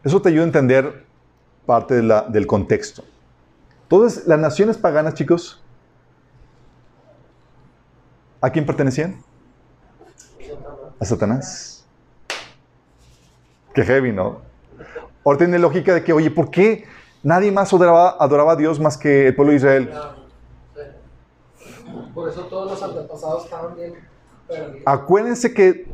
eso 0.02 0.20
te 0.20 0.30
ayuda 0.30 0.42
a 0.42 0.46
entender 0.46 1.04
parte 1.66 2.00
del 2.02 2.46
contexto. 2.46 3.04
Entonces, 3.82 4.26
las 4.26 4.38
naciones 4.40 4.78
paganas, 4.78 5.14
chicos, 5.14 5.59
¿a 8.40 8.50
quién 8.50 8.66
pertenecían? 8.66 9.22
A 10.98 11.04
Satanás. 11.04 11.86
Qué 13.74 13.84
heavy, 13.84 14.12
¿no? 14.12 14.40
Ahora 15.24 15.38
tiene 15.38 15.58
lógica 15.58 15.94
de 15.94 16.02
que, 16.02 16.12
oye, 16.12 16.30
¿por 16.30 16.50
qué 16.50 16.84
nadie 17.22 17.52
más 17.52 17.72
adoraba, 17.72 18.16
adoraba 18.18 18.52
a 18.52 18.56
Dios 18.56 18.80
más 18.80 18.96
que 18.96 19.28
el 19.28 19.34
pueblo 19.34 19.52
de 19.52 19.56
Israel? 19.56 19.90
Por 22.14 22.28
eso 22.28 22.42
todos 22.46 22.72
los 22.72 22.82
antepasados 22.82 23.44
estaban 23.44 23.76
bien 23.76 23.94
perdidos. 24.48 24.82
Acuérdense 24.84 25.54
que 25.54 25.86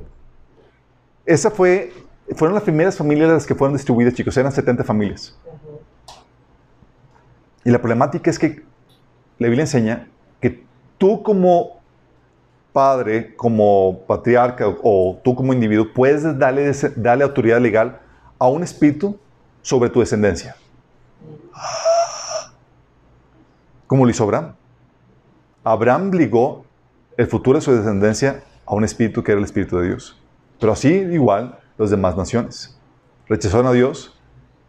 esa 1.26 1.50
fue, 1.50 1.92
fueron 2.34 2.54
las 2.54 2.62
primeras 2.62 2.96
familias 2.96 3.28
las 3.28 3.46
que 3.46 3.54
fueron 3.54 3.76
distribuidas, 3.76 4.14
chicos. 4.14 4.36
Eran 4.36 4.52
70 4.52 4.84
familias. 4.84 5.36
Y 7.64 7.70
la 7.70 7.78
problemática 7.78 8.30
es 8.30 8.38
que 8.38 8.64
la 9.38 9.48
Biblia 9.48 9.64
enseña 9.64 10.08
que 10.40 10.64
tú 10.98 11.22
como 11.22 11.75
padre, 12.76 13.34
como 13.36 14.04
patriarca 14.06 14.66
o 14.68 15.18
tú 15.24 15.34
como 15.34 15.54
individuo, 15.54 15.86
puedes 15.94 16.38
darle, 16.38 16.70
darle 16.94 17.24
autoridad 17.24 17.58
legal 17.58 18.02
a 18.38 18.48
un 18.48 18.62
espíritu 18.62 19.18
sobre 19.62 19.88
tu 19.88 20.00
descendencia. 20.00 20.54
Como 23.86 24.04
lo 24.04 24.10
hizo 24.10 24.24
Abraham. 24.24 24.56
Abraham 25.64 26.10
ligó 26.10 26.66
el 27.16 27.26
futuro 27.26 27.58
de 27.58 27.64
su 27.64 27.74
descendencia 27.74 28.42
a 28.66 28.74
un 28.74 28.84
espíritu 28.84 29.22
que 29.22 29.32
era 29.32 29.38
el 29.38 29.46
espíritu 29.46 29.78
de 29.78 29.86
Dios. 29.86 30.20
Pero 30.60 30.72
así 30.72 30.88
igual 30.88 31.58
las 31.78 31.88
demás 31.88 32.14
naciones. 32.14 32.78
Rechazaron 33.26 33.68
a 33.68 33.72
Dios 33.72 34.20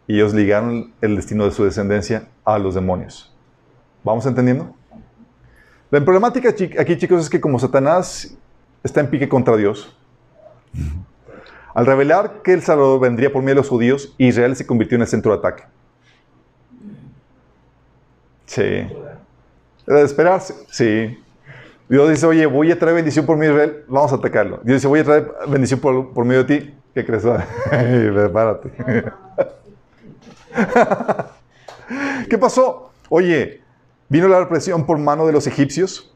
y 0.06 0.14
ellos 0.14 0.32
ligaron 0.32 0.94
el 1.02 1.14
destino 1.14 1.44
de 1.44 1.50
su 1.50 1.62
descendencia 1.62 2.26
a 2.46 2.58
los 2.58 2.74
demonios. 2.74 3.36
¿Vamos 4.02 4.24
entendiendo? 4.24 4.77
La 5.90 6.04
problemática 6.04 6.50
aquí, 6.50 6.98
chicos, 6.98 7.22
es 7.22 7.30
que 7.30 7.40
como 7.40 7.58
Satanás 7.58 8.36
está 8.82 9.00
en 9.00 9.08
pique 9.08 9.28
contra 9.28 9.56
Dios, 9.56 9.96
al 11.74 11.86
revelar 11.86 12.42
que 12.42 12.52
el 12.52 12.62
Salvador 12.62 13.00
vendría 13.00 13.32
por 13.32 13.42
medio 13.42 13.54
de 13.54 13.60
los 13.60 13.68
judíos, 13.68 14.14
Israel 14.18 14.54
se 14.54 14.66
convirtió 14.66 14.96
en 14.96 15.02
el 15.02 15.08
centro 15.08 15.32
de 15.32 15.38
ataque. 15.38 15.64
Sí. 18.44 18.86
Era 19.86 19.98
de 19.98 20.04
esperarse. 20.04 20.54
Sí. 20.70 21.18
Dios 21.88 22.10
dice, 22.10 22.26
oye, 22.26 22.44
voy 22.44 22.70
a 22.70 22.78
traer 22.78 22.96
bendición 22.96 23.24
por 23.24 23.38
medio 23.38 23.54
de 23.54 23.64
Israel, 23.64 23.84
vamos 23.88 24.12
a 24.12 24.16
atacarlo. 24.16 24.60
Dios 24.62 24.76
dice, 24.76 24.88
voy 24.88 25.00
a 25.00 25.04
traer 25.04 25.32
bendición 25.48 25.80
por, 25.80 26.12
por 26.12 26.26
medio 26.26 26.44
de 26.44 26.60
ti. 26.60 26.74
¿Qué 26.94 27.06
crees? 27.06 27.22
Prepárate. 27.70 28.70
¿Qué 32.28 32.36
pasó? 32.36 32.92
Oye, 33.08 33.62
vino 34.08 34.28
la 34.28 34.40
represión 34.40 34.86
por 34.86 34.98
mano 34.98 35.26
de 35.26 35.32
los 35.32 35.46
egipcios. 35.46 36.14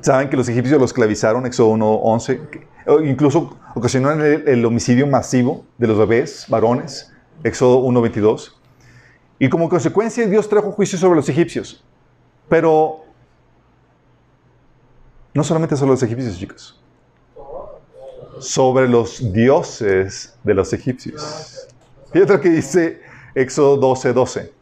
Saben 0.00 0.28
que 0.28 0.36
los 0.36 0.48
egipcios 0.48 0.80
los 0.80 0.90
esclavizaron, 0.90 1.46
Éxodo 1.46 1.70
1.11. 1.70 2.48
que- 2.50 2.66
o 2.86 3.00
Incluso 3.00 3.56
ocasionaron 3.74 4.20
el, 4.22 4.64
homicidio 4.64 5.06
masivo 5.06 5.64
de 5.78 5.86
los 5.86 5.98
bebés, 5.98 6.46
varones, 6.48 7.12
Éxodo 7.42 7.78
1.22. 7.80 8.52
Y 9.38 9.48
como 9.48 9.68
consecuencia, 9.68 10.26
Dios 10.26 10.48
trajo 10.48 10.72
juicio 10.72 10.98
sobre 10.98 11.16
los 11.16 11.28
egipcios. 11.28 11.84
Pero 12.48 13.04
no 15.32 15.42
solamente 15.42 15.76
sobre 15.76 15.92
los 15.92 16.02
egipcios, 16.02 16.38
chicos. 16.38 16.80
Sobre 18.38 18.88
los 18.88 19.32
dioses 19.32 20.36
de 20.44 20.54
los 20.54 20.72
egipcios. 20.72 21.68
Fíjate 22.12 22.32
lo 22.34 22.40
que 22.40 22.50
dice 22.50 23.00
Éxodo 23.34 23.76
12, 23.76 24.12
12. 24.12 24.52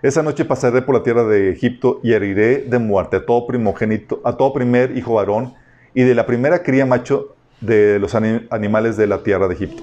Esa 0.00 0.22
noche 0.22 0.44
pasaré 0.44 0.82
por 0.82 0.94
la 0.94 1.02
tierra 1.02 1.24
de 1.24 1.50
Egipto 1.50 2.00
y 2.04 2.12
heriré 2.12 2.58
de 2.62 2.78
muerte 2.78 3.16
a 3.16 3.26
todo 3.26 3.46
primogénito, 3.46 4.20
a 4.24 4.36
todo 4.36 4.52
primer 4.52 4.96
hijo 4.96 5.14
varón 5.14 5.54
y 5.92 6.02
de 6.04 6.14
la 6.14 6.24
primera 6.24 6.62
cría 6.62 6.86
macho 6.86 7.34
de 7.60 7.98
los 7.98 8.14
ani- 8.14 8.46
animales 8.50 8.96
de 8.96 9.08
la 9.08 9.22
tierra 9.24 9.48
de 9.48 9.54
Egipto. 9.54 9.82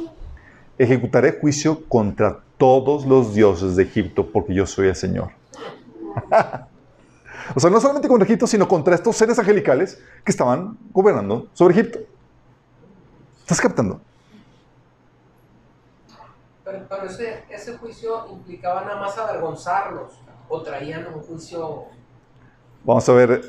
Ejecutaré 0.78 1.34
juicio 1.42 1.84
contra 1.90 2.40
todos 2.58 3.06
los 3.06 3.36
dioses 3.36 3.76
de 3.76 3.84
Egipto 3.84 4.30
porque 4.32 4.54
yo 4.54 4.66
soy 4.66 4.88
el 4.88 4.96
Señor. 4.96 5.30
o 7.56 7.60
sea, 7.60 7.70
no 7.70 7.82
solamente 7.82 8.08
contra 8.08 8.26
Egipto, 8.26 8.48
sino 8.48 8.70
contra 8.70 8.96
estos 8.96 9.18
seres 9.18 9.38
angelicales 9.38 10.00
que 10.24 10.32
estaban 10.32 10.78
gobernando 10.94 11.48
sobre 11.54 11.74
Egipto. 11.74 12.00
¿Estás 13.42 13.60
captando? 13.60 14.00
Pero, 16.66 16.80
ese, 17.50 17.78
juicio 17.78 18.26
implicaba 18.32 18.82
nada 18.84 19.00
más 19.00 19.16
avergonzarlos 19.18 20.20
o 20.50 20.62
traían 20.64 21.06
un 21.14 21.22
juicio. 21.22 21.84
Vamos 22.84 23.08
a 23.08 23.14
ver 23.14 23.42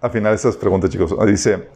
al 0.00 0.10
final 0.10 0.34
estas 0.34 0.56
preguntas, 0.56 0.88
chicos. 0.90 1.14
Ah, 1.18 1.26
Dice, 1.26 1.68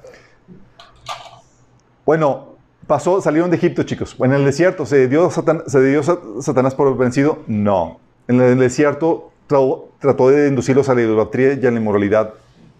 bueno, 2.04 2.54
pasó, 2.86 3.20
salieron 3.20 3.50
de 3.50 3.56
Egipto, 3.56 3.82
chicos. 3.82 4.16
En 4.20 4.32
el 4.32 4.44
desierto, 4.44 4.86
¿se 4.86 5.08
dio, 5.08 5.28
Satan- 5.30 5.64
¿se 5.66 5.80
dio 5.82 6.02
Sa- 6.02 6.18
Satanás 6.40 6.74
por 6.74 6.96
vencido? 6.96 7.38
No. 7.46 7.98
En 8.28 8.40
el 8.40 8.58
desierto 8.58 9.32
tra- 9.48 9.84
trató 9.98 10.28
de 10.30 10.48
inducirlos 10.48 10.88
a 10.88 10.94
la 10.94 11.02
idolatría 11.02 11.54
y 11.54 11.66
a 11.66 11.70
la 11.70 11.78
inmoralidad 11.78 12.34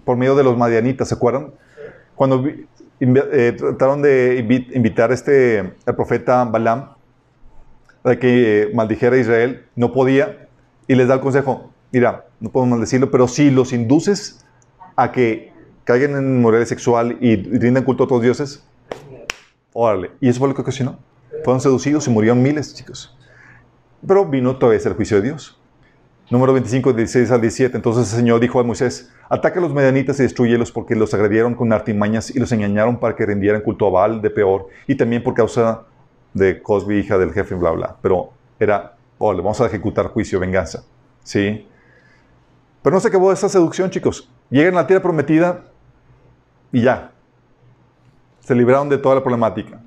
por 0.04 0.16
medio 0.16 0.34
de 0.36 0.44
los 0.44 0.56
madianitas, 0.56 1.08
¿se 1.08 1.14
acuerdan? 1.14 1.52
Cuando 2.14 2.44
eh, 3.00 3.54
trataron 3.58 4.00
de 4.02 4.44
invi- 4.46 4.74
invitar 4.76 5.10
este, 5.12 5.74
al 5.86 5.96
profeta 5.96 6.44
Balaam 6.44 6.93
a 8.04 8.16
que 8.16 8.62
eh, 8.62 8.70
maldijera 8.74 9.16
a 9.16 9.18
Israel, 9.18 9.64
no 9.74 9.92
podía, 9.92 10.48
y 10.86 10.94
les 10.94 11.08
da 11.08 11.14
el 11.14 11.20
consejo, 11.20 11.70
mira, 11.90 12.26
no 12.40 12.50
podemos 12.50 12.76
maldecirlo, 12.76 13.10
pero 13.10 13.26
si 13.26 13.50
los 13.50 13.72
induces 13.72 14.44
a 14.96 15.10
que 15.10 15.52
caigan 15.84 16.12
en 16.16 16.36
inmoralidad 16.36 16.68
sexual 16.68 17.16
y 17.20 17.36
rindan 17.36 17.84
culto 17.84 18.04
a 18.04 18.06
otros 18.06 18.22
dioses, 18.22 18.64
órale. 19.72 20.12
Y 20.20 20.28
eso 20.28 20.38
fue 20.38 20.48
lo 20.48 20.54
que 20.54 20.62
ocasionó. 20.62 20.98
Fueron 21.44 21.60
seducidos 21.60 22.06
y 22.06 22.10
murieron 22.10 22.42
miles, 22.42 22.74
chicos. 22.74 23.16
Pero 24.06 24.26
vino 24.26 24.56
todavía 24.56 24.80
el 24.84 24.94
juicio 24.94 25.18
de 25.18 25.24
Dios. 25.24 25.58
Número 26.30 26.54
25, 26.54 26.94
16 26.94 27.30
al 27.30 27.40
17. 27.40 27.76
Entonces 27.76 28.10
el 28.10 28.18
Señor 28.18 28.40
dijo 28.40 28.60
a 28.60 28.64
Moisés, 28.64 29.12
ataca 29.28 29.58
a 29.58 29.62
los 29.62 29.74
medianitas 29.74 30.18
y 30.20 30.22
destruyelos 30.22 30.72
porque 30.72 30.94
los 30.94 31.12
agredieron 31.12 31.54
con 31.54 31.72
artimañas 31.72 32.34
y 32.34 32.38
los 32.38 32.50
engañaron 32.52 32.98
para 32.98 33.14
que 33.14 33.26
rindieran 33.26 33.60
culto 33.60 33.86
a 33.86 33.90
Baal 33.90 34.22
de 34.22 34.30
peor 34.30 34.68
y 34.86 34.94
también 34.94 35.22
por 35.22 35.34
causa 35.34 35.84
de 36.34 36.60
Cosby, 36.60 36.98
hija 36.98 37.16
del 37.16 37.32
jefe, 37.32 37.54
bla, 37.54 37.70
bla. 37.70 37.96
Pero 38.02 38.30
era, 38.58 38.96
órale, 39.18 39.42
vamos 39.42 39.60
a 39.60 39.66
ejecutar 39.66 40.08
juicio, 40.08 40.38
venganza. 40.38 40.84
¿Sí? 41.22 41.66
Pero 42.82 42.94
no 42.94 43.00
se 43.00 43.08
acabó 43.08 43.32
esa 43.32 43.48
seducción, 43.48 43.88
chicos. 43.88 44.30
Llegan 44.50 44.74
a 44.74 44.82
la 44.82 44.86
tierra 44.86 45.02
prometida 45.02 45.64
y 46.70 46.82
ya. 46.82 47.12
Se 48.40 48.54
libraron 48.54 48.90
de 48.90 48.98
toda 48.98 49.14
la 49.14 49.22
problemática. 49.22 49.80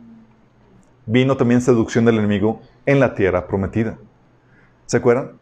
Vino 1.05 1.37
también 1.37 1.61
seducción 1.61 2.05
del 2.05 2.17
enemigo 2.17 2.61
en 2.85 2.99
la 2.99 3.13
tierra 3.13 3.45
prometida. 3.45 3.97
¿Se 4.87 4.97
acuerdan? 4.97 5.33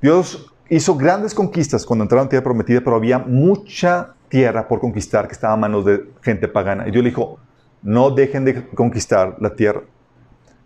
Dios 0.00 0.54
hizo 0.68 0.94
grandes 0.96 1.34
conquistas 1.34 1.84
cuando 1.84 2.04
entraron 2.04 2.26
la 2.26 2.30
tierra 2.30 2.44
prometida, 2.44 2.80
pero 2.80 2.96
había 2.96 3.18
mucha 3.18 4.14
tierra 4.28 4.68
por 4.68 4.80
conquistar 4.80 5.26
que 5.26 5.32
estaba 5.32 5.54
a 5.54 5.56
manos 5.56 5.84
de 5.84 6.08
gente 6.22 6.46
pagana. 6.48 6.86
Y 6.86 6.92
Dios 6.92 7.02
le 7.02 7.10
dijo, 7.10 7.38
no 7.82 8.10
dejen 8.10 8.44
de 8.44 8.66
conquistar 8.68 9.36
la 9.40 9.54
tierra. 9.54 9.82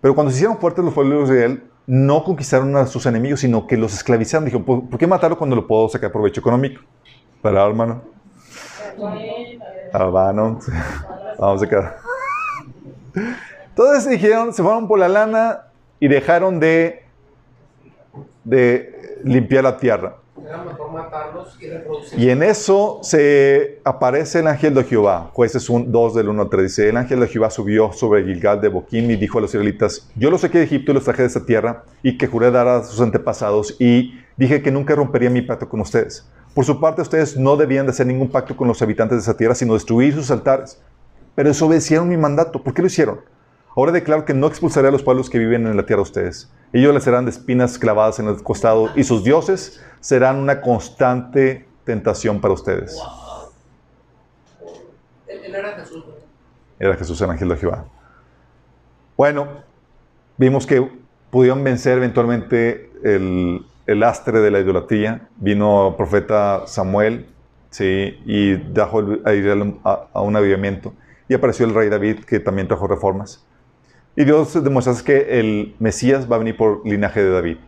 Pero 0.00 0.14
cuando 0.14 0.30
se 0.30 0.36
hicieron 0.36 0.58
fuertes 0.58 0.84
los 0.84 0.94
pueblos 0.94 1.28
de 1.28 1.36
Israel, 1.36 1.62
no 1.86 2.24
conquistaron 2.24 2.76
a 2.76 2.86
sus 2.86 3.06
enemigos, 3.06 3.40
sino 3.40 3.66
que 3.66 3.76
los 3.76 3.94
esclavizaron. 3.94 4.44
Dijo, 4.44 4.64
¿por 4.64 4.88
por 4.88 4.98
qué 4.98 5.06
matarlo 5.06 5.38
cuando 5.38 5.56
lo 5.56 5.66
puedo 5.66 5.88
sacar 5.88 6.12
provecho 6.12 6.40
económico? 6.40 6.82
Para 7.42 7.64
hermano. 7.64 8.02
Hermano. 9.92 10.58
Vamos 11.38 11.62
a 11.62 11.68
quedar. 11.68 11.98
Entonces 13.68 14.10
dijeron, 14.10 14.52
se 14.52 14.62
fueron 14.62 14.88
por 14.88 14.98
la 14.98 15.08
lana 15.08 15.66
y 16.00 16.08
dejaron 16.08 16.60
de, 16.60 17.04
de 18.44 19.18
limpiar 19.22 19.64
la 19.64 19.76
tierra. 19.76 20.16
Y 22.16 22.30
en 22.30 22.42
eso 22.42 23.00
se 23.02 23.80
aparece 23.84 24.40
el 24.40 24.46
ángel 24.46 24.74
de 24.74 24.84
Jehová. 24.84 25.30
Jueces 25.32 25.66
2 25.68 26.14
del 26.14 26.28
1 26.28 26.42
al 26.42 26.48
3 26.48 26.62
dice, 26.62 26.88
el 26.88 26.96
ángel 26.96 27.20
de 27.20 27.28
Jehová 27.28 27.50
subió 27.50 27.92
sobre 27.92 28.24
Gilgal 28.24 28.60
de 28.60 28.68
Boquim 28.68 29.10
y 29.10 29.16
dijo 29.16 29.38
a 29.38 29.40
los 29.40 29.50
israelitas, 29.50 30.08
yo 30.14 30.30
los 30.30 30.42
saqué 30.42 30.58
de 30.58 30.64
Egipto 30.64 30.92
y 30.92 30.94
los 30.94 31.04
traje 31.04 31.22
de 31.22 31.28
esta 31.28 31.44
tierra 31.44 31.84
y 32.02 32.16
que 32.18 32.26
juré 32.26 32.50
dar 32.50 32.68
a 32.68 32.84
sus 32.84 33.00
antepasados 33.00 33.76
y 33.80 34.20
dije 34.36 34.62
que 34.62 34.70
nunca 34.70 34.94
rompería 34.94 35.30
mi 35.30 35.42
pacto 35.42 35.68
con 35.68 35.80
ustedes. 35.80 36.28
Por 36.56 36.64
su 36.64 36.80
parte, 36.80 37.02
ustedes 37.02 37.36
no 37.36 37.56
debían 37.58 37.84
de 37.84 37.90
hacer 37.90 38.06
ningún 38.06 38.30
pacto 38.30 38.56
con 38.56 38.66
los 38.66 38.80
habitantes 38.80 39.18
de 39.18 39.22
esa 39.22 39.36
tierra, 39.36 39.54
sino 39.54 39.74
destruir 39.74 40.14
sus 40.14 40.30
altares. 40.30 40.80
Pero 41.34 41.50
desobedecieron 41.50 42.08
mi 42.08 42.16
mandato. 42.16 42.62
¿Por 42.62 42.72
qué 42.72 42.80
lo 42.80 42.86
hicieron? 42.86 43.20
Ahora 43.76 43.92
declaro 43.92 44.24
que 44.24 44.32
no 44.32 44.46
expulsaré 44.46 44.88
a 44.88 44.90
los 44.90 45.02
pueblos 45.02 45.28
que 45.28 45.38
viven 45.38 45.66
en 45.66 45.76
la 45.76 45.84
tierra 45.84 45.98
de 45.98 46.04
ustedes. 46.04 46.50
Ellos 46.76 46.92
les 46.92 47.04
serán 47.04 47.24
de 47.24 47.30
espinas 47.30 47.78
clavadas 47.78 48.18
en 48.18 48.28
el 48.28 48.42
costado 48.42 48.90
y 48.94 49.02
sus 49.02 49.24
dioses 49.24 49.82
serán 50.00 50.36
una 50.36 50.60
constante 50.60 51.66
tentación 51.84 52.38
para 52.38 52.52
ustedes. 52.52 53.00
Él, 55.26 55.54
era 55.54 55.72
Jesús. 55.72 56.04
Era 56.78 56.94
Jesús 56.96 57.18
el 57.22 57.30
ángel 57.30 57.48
de 57.48 57.56
Jehová. 57.56 57.86
Bueno, 59.16 59.48
vimos 60.36 60.66
que 60.66 60.86
pudieron 61.30 61.64
vencer 61.64 61.96
eventualmente 61.96 62.90
el, 63.02 63.64
el 63.86 64.00
lastre 64.00 64.40
de 64.40 64.50
la 64.50 64.60
idolatría. 64.60 65.28
Vino 65.36 65.88
el 65.88 65.94
profeta 65.94 66.66
Samuel, 66.66 67.26
sí, 67.70 68.20
y 68.26 68.54
trajo 68.74 69.00
el- 69.00 69.22
a 69.24 69.32
Israel 69.32 69.78
a, 69.82 70.08
a 70.12 70.20
un 70.20 70.36
avivamiento. 70.36 70.92
Y 71.26 71.32
apareció 71.32 71.64
el 71.64 71.72
rey 71.72 71.88
David, 71.88 72.24
que 72.24 72.38
también 72.38 72.68
trajo 72.68 72.86
reformas. 72.86 73.46
Y 74.16 74.24
Dios 74.24 74.54
demuestra 74.64 74.94
que 75.04 75.38
el 75.38 75.76
Mesías 75.78 76.30
va 76.30 76.36
a 76.36 76.38
venir 76.38 76.56
por 76.56 76.86
linaje 76.86 77.22
de 77.22 77.30
David. 77.30 77.58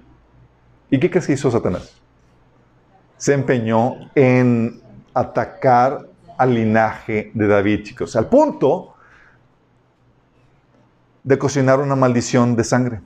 ¿Y 0.91 0.99
qué 0.99 1.11
crees 1.11 1.27
que 1.27 1.35
hizo 1.35 1.51
Satanás? 1.51 1.95
Se 3.19 3.35
empeñó 3.35 4.11
en 4.15 4.81
atacar 5.13 6.09
al 6.39 6.55
linaje 6.55 7.31
de 7.35 7.47
David, 7.47 7.83
chicos. 7.83 8.17
Al 8.17 8.29
punto 8.31 8.95
de 11.23 11.39
cocinar 11.39 11.81
una 11.81 11.97
maldición 11.97 12.57
de 12.57 12.65
sangre. 12.65 13.01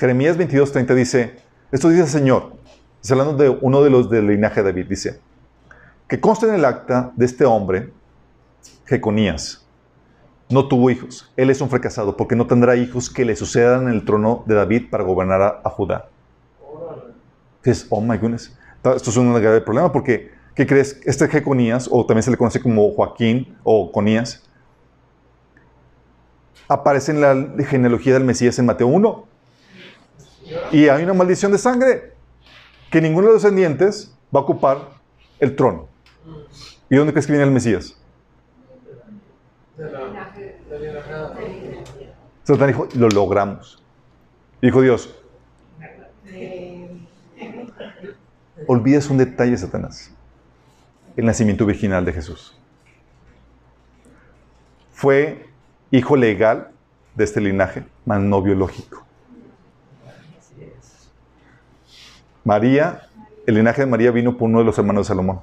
Jeremías 0.00 0.36
22:30 0.36 0.94
dice, 0.94 1.36
esto 1.70 1.88
dice 1.88 2.02
el 2.02 2.08
Señor, 2.08 2.54
hablando 3.08 3.34
de 3.34 3.48
uno 3.48 3.82
de 3.82 3.90
los 3.90 4.10
del 4.10 4.26
linaje 4.26 4.62
de 4.62 4.72
David, 4.72 4.86
dice, 4.88 5.20
que 6.08 6.18
consta 6.18 6.48
en 6.48 6.54
el 6.54 6.64
acta 6.64 7.12
de 7.14 7.26
este 7.26 7.44
hombre, 7.44 7.92
Jeconías, 8.86 9.67
no 10.50 10.66
tuvo 10.66 10.90
hijos, 10.90 11.30
él 11.36 11.50
es 11.50 11.60
un 11.60 11.68
fracasado, 11.68 12.16
porque 12.16 12.34
no 12.34 12.46
tendrá 12.46 12.76
hijos 12.76 13.10
que 13.10 13.24
le 13.24 13.36
sucedan 13.36 13.82
en 13.82 13.94
el 13.94 14.04
trono 14.04 14.44
de 14.46 14.54
David 14.54 14.90
para 14.90 15.04
gobernar 15.04 15.60
a, 15.62 15.70
Judá. 15.70 16.08
Dices, 17.62 17.86
oh 17.90 18.00
my 18.00 18.16
goodness, 18.16 18.56
esto 18.82 19.10
es 19.10 19.16
un 19.16 19.34
grave 19.34 19.60
problema 19.60 19.92
porque, 19.92 20.30
¿qué 20.54 20.66
crees? 20.66 21.00
Este 21.04 21.28
Jeconías, 21.28 21.88
o 21.90 22.06
también 22.06 22.22
se 22.22 22.30
le 22.30 22.36
conoce 22.36 22.62
como 22.62 22.90
Joaquín 22.92 23.56
o 23.62 23.92
Conías, 23.92 24.48
aparece 26.66 27.12
en 27.12 27.20
la 27.20 27.64
genealogía 27.64 28.14
del 28.14 28.24
Mesías 28.24 28.58
en 28.58 28.66
Mateo 28.66 28.86
1. 28.86 29.26
Y 30.72 30.88
hay 30.88 31.02
una 31.02 31.14
maldición 31.14 31.52
de 31.52 31.58
sangre, 31.58 32.14
que 32.90 33.00
ninguno 33.00 33.26
de 33.26 33.34
los 33.34 33.42
descendientes 33.42 34.14
va 34.34 34.40
a 34.40 34.42
ocupar 34.44 34.78
el 35.40 35.54
trono. 35.54 35.88
¿Y 36.88 36.96
dónde 36.96 37.12
crees 37.12 37.26
que 37.26 37.32
viene 37.32 37.44
el 37.44 37.50
Mesías? 37.50 37.98
Satán 42.48 42.68
dijo, 42.68 42.88
lo 42.94 43.10
logramos. 43.10 43.82
Dijo 44.62 44.80
Dios, 44.80 45.14
olvides 48.66 49.10
un 49.10 49.18
detalle, 49.18 49.54
Satanás. 49.58 50.10
El 51.14 51.26
nacimiento 51.26 51.66
virginal 51.66 52.06
de 52.06 52.14
Jesús. 52.14 52.58
Fue 54.92 55.46
hijo 55.90 56.16
legal 56.16 56.70
de 57.14 57.24
este 57.24 57.42
linaje, 57.42 57.84
mas 58.06 58.18
no 58.18 58.40
biológico. 58.40 59.04
María, 62.44 63.02
el 63.46 63.56
linaje 63.56 63.82
de 63.82 63.86
María 63.86 64.10
vino 64.10 64.38
por 64.38 64.48
uno 64.48 64.60
de 64.60 64.64
los 64.64 64.78
hermanos 64.78 65.06
de 65.06 65.08
Salomón. 65.08 65.42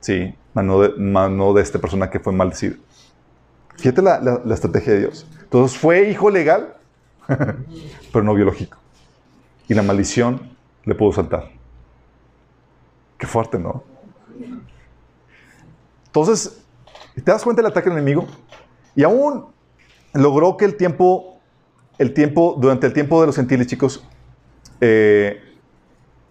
Sí, 0.00 0.34
mas 0.52 0.62
no 0.62 0.80
de, 0.80 0.90
mas 0.98 1.54
de 1.54 1.62
esta 1.62 1.78
persona 1.78 2.10
que 2.10 2.20
fue 2.20 2.34
maldecido. 2.34 2.76
Fíjate 3.78 4.02
la, 4.02 4.20
la- 4.20 4.42
la 4.44 4.54
estrategia 4.54 4.92
de 4.92 4.98
Dios. 5.00 5.26
Entonces 5.44 5.78
fue 5.78 6.10
hijo 6.10 6.30
legal, 6.30 6.74
pero 8.12 8.24
no 8.24 8.34
biológico. 8.34 8.76
Y 9.68 9.74
la 9.74 9.82
maldición 9.82 10.40
le 10.84 10.94
pudo 10.94 11.12
saltar. 11.12 11.50
Qué 13.18 13.26
fuerte, 13.26 13.58
¿no? 13.58 13.82
Entonces, 16.06 16.60
¿te 17.14 17.22
das 17.22 17.42
cuenta 17.42 17.62
del 17.62 17.70
ataque 17.70 17.88
del 17.90 17.98
enemigo? 17.98 18.26
Y 18.94 19.02
aún 19.04 19.46
logró 20.14 20.56
que 20.56 20.64
el 20.64 20.76
tiempo, 20.76 21.38
el 21.98 22.14
tiempo, 22.14 22.56
durante 22.58 22.86
el 22.86 22.92
tiempo 22.92 23.20
de 23.20 23.26
los 23.26 23.36
gentiles, 23.36 23.66
chicos, 23.66 24.04
eh, 24.80 25.40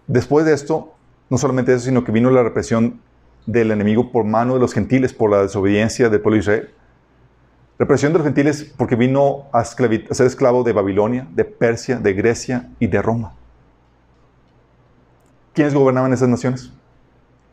después 0.06 0.44
de 0.46 0.52
esto, 0.54 0.94
no 1.30 1.38
solamente 1.38 1.72
eso, 1.74 1.84
sino 1.84 2.04
que 2.04 2.12
vino 2.12 2.30
la 2.30 2.42
represión 2.42 3.00
del 3.46 3.70
enemigo 3.70 4.10
por 4.10 4.24
mano 4.24 4.54
de 4.54 4.60
los 4.60 4.74
gentiles, 4.74 5.12
por 5.12 5.30
la 5.30 5.42
desobediencia 5.42 6.08
del 6.08 6.20
pueblo 6.20 6.34
de 6.36 6.40
Israel. 6.40 6.70
Represión 7.78 8.12
de 8.12 8.18
los 8.18 8.26
gentiles 8.26 8.74
porque 8.76 8.96
vino 8.96 9.46
a, 9.52 9.64
ser 9.64 10.26
esclavo 10.26 10.64
de 10.64 10.72
Babilonia, 10.72 11.28
de 11.30 11.44
Persia, 11.44 12.00
de 12.00 12.12
Grecia 12.12 12.70
y 12.80 12.88
de 12.88 13.00
Roma. 13.00 13.34
¿Quiénes 15.54 15.74
gobernaban 15.74 16.12
esas 16.12 16.28
naciones? 16.28 16.72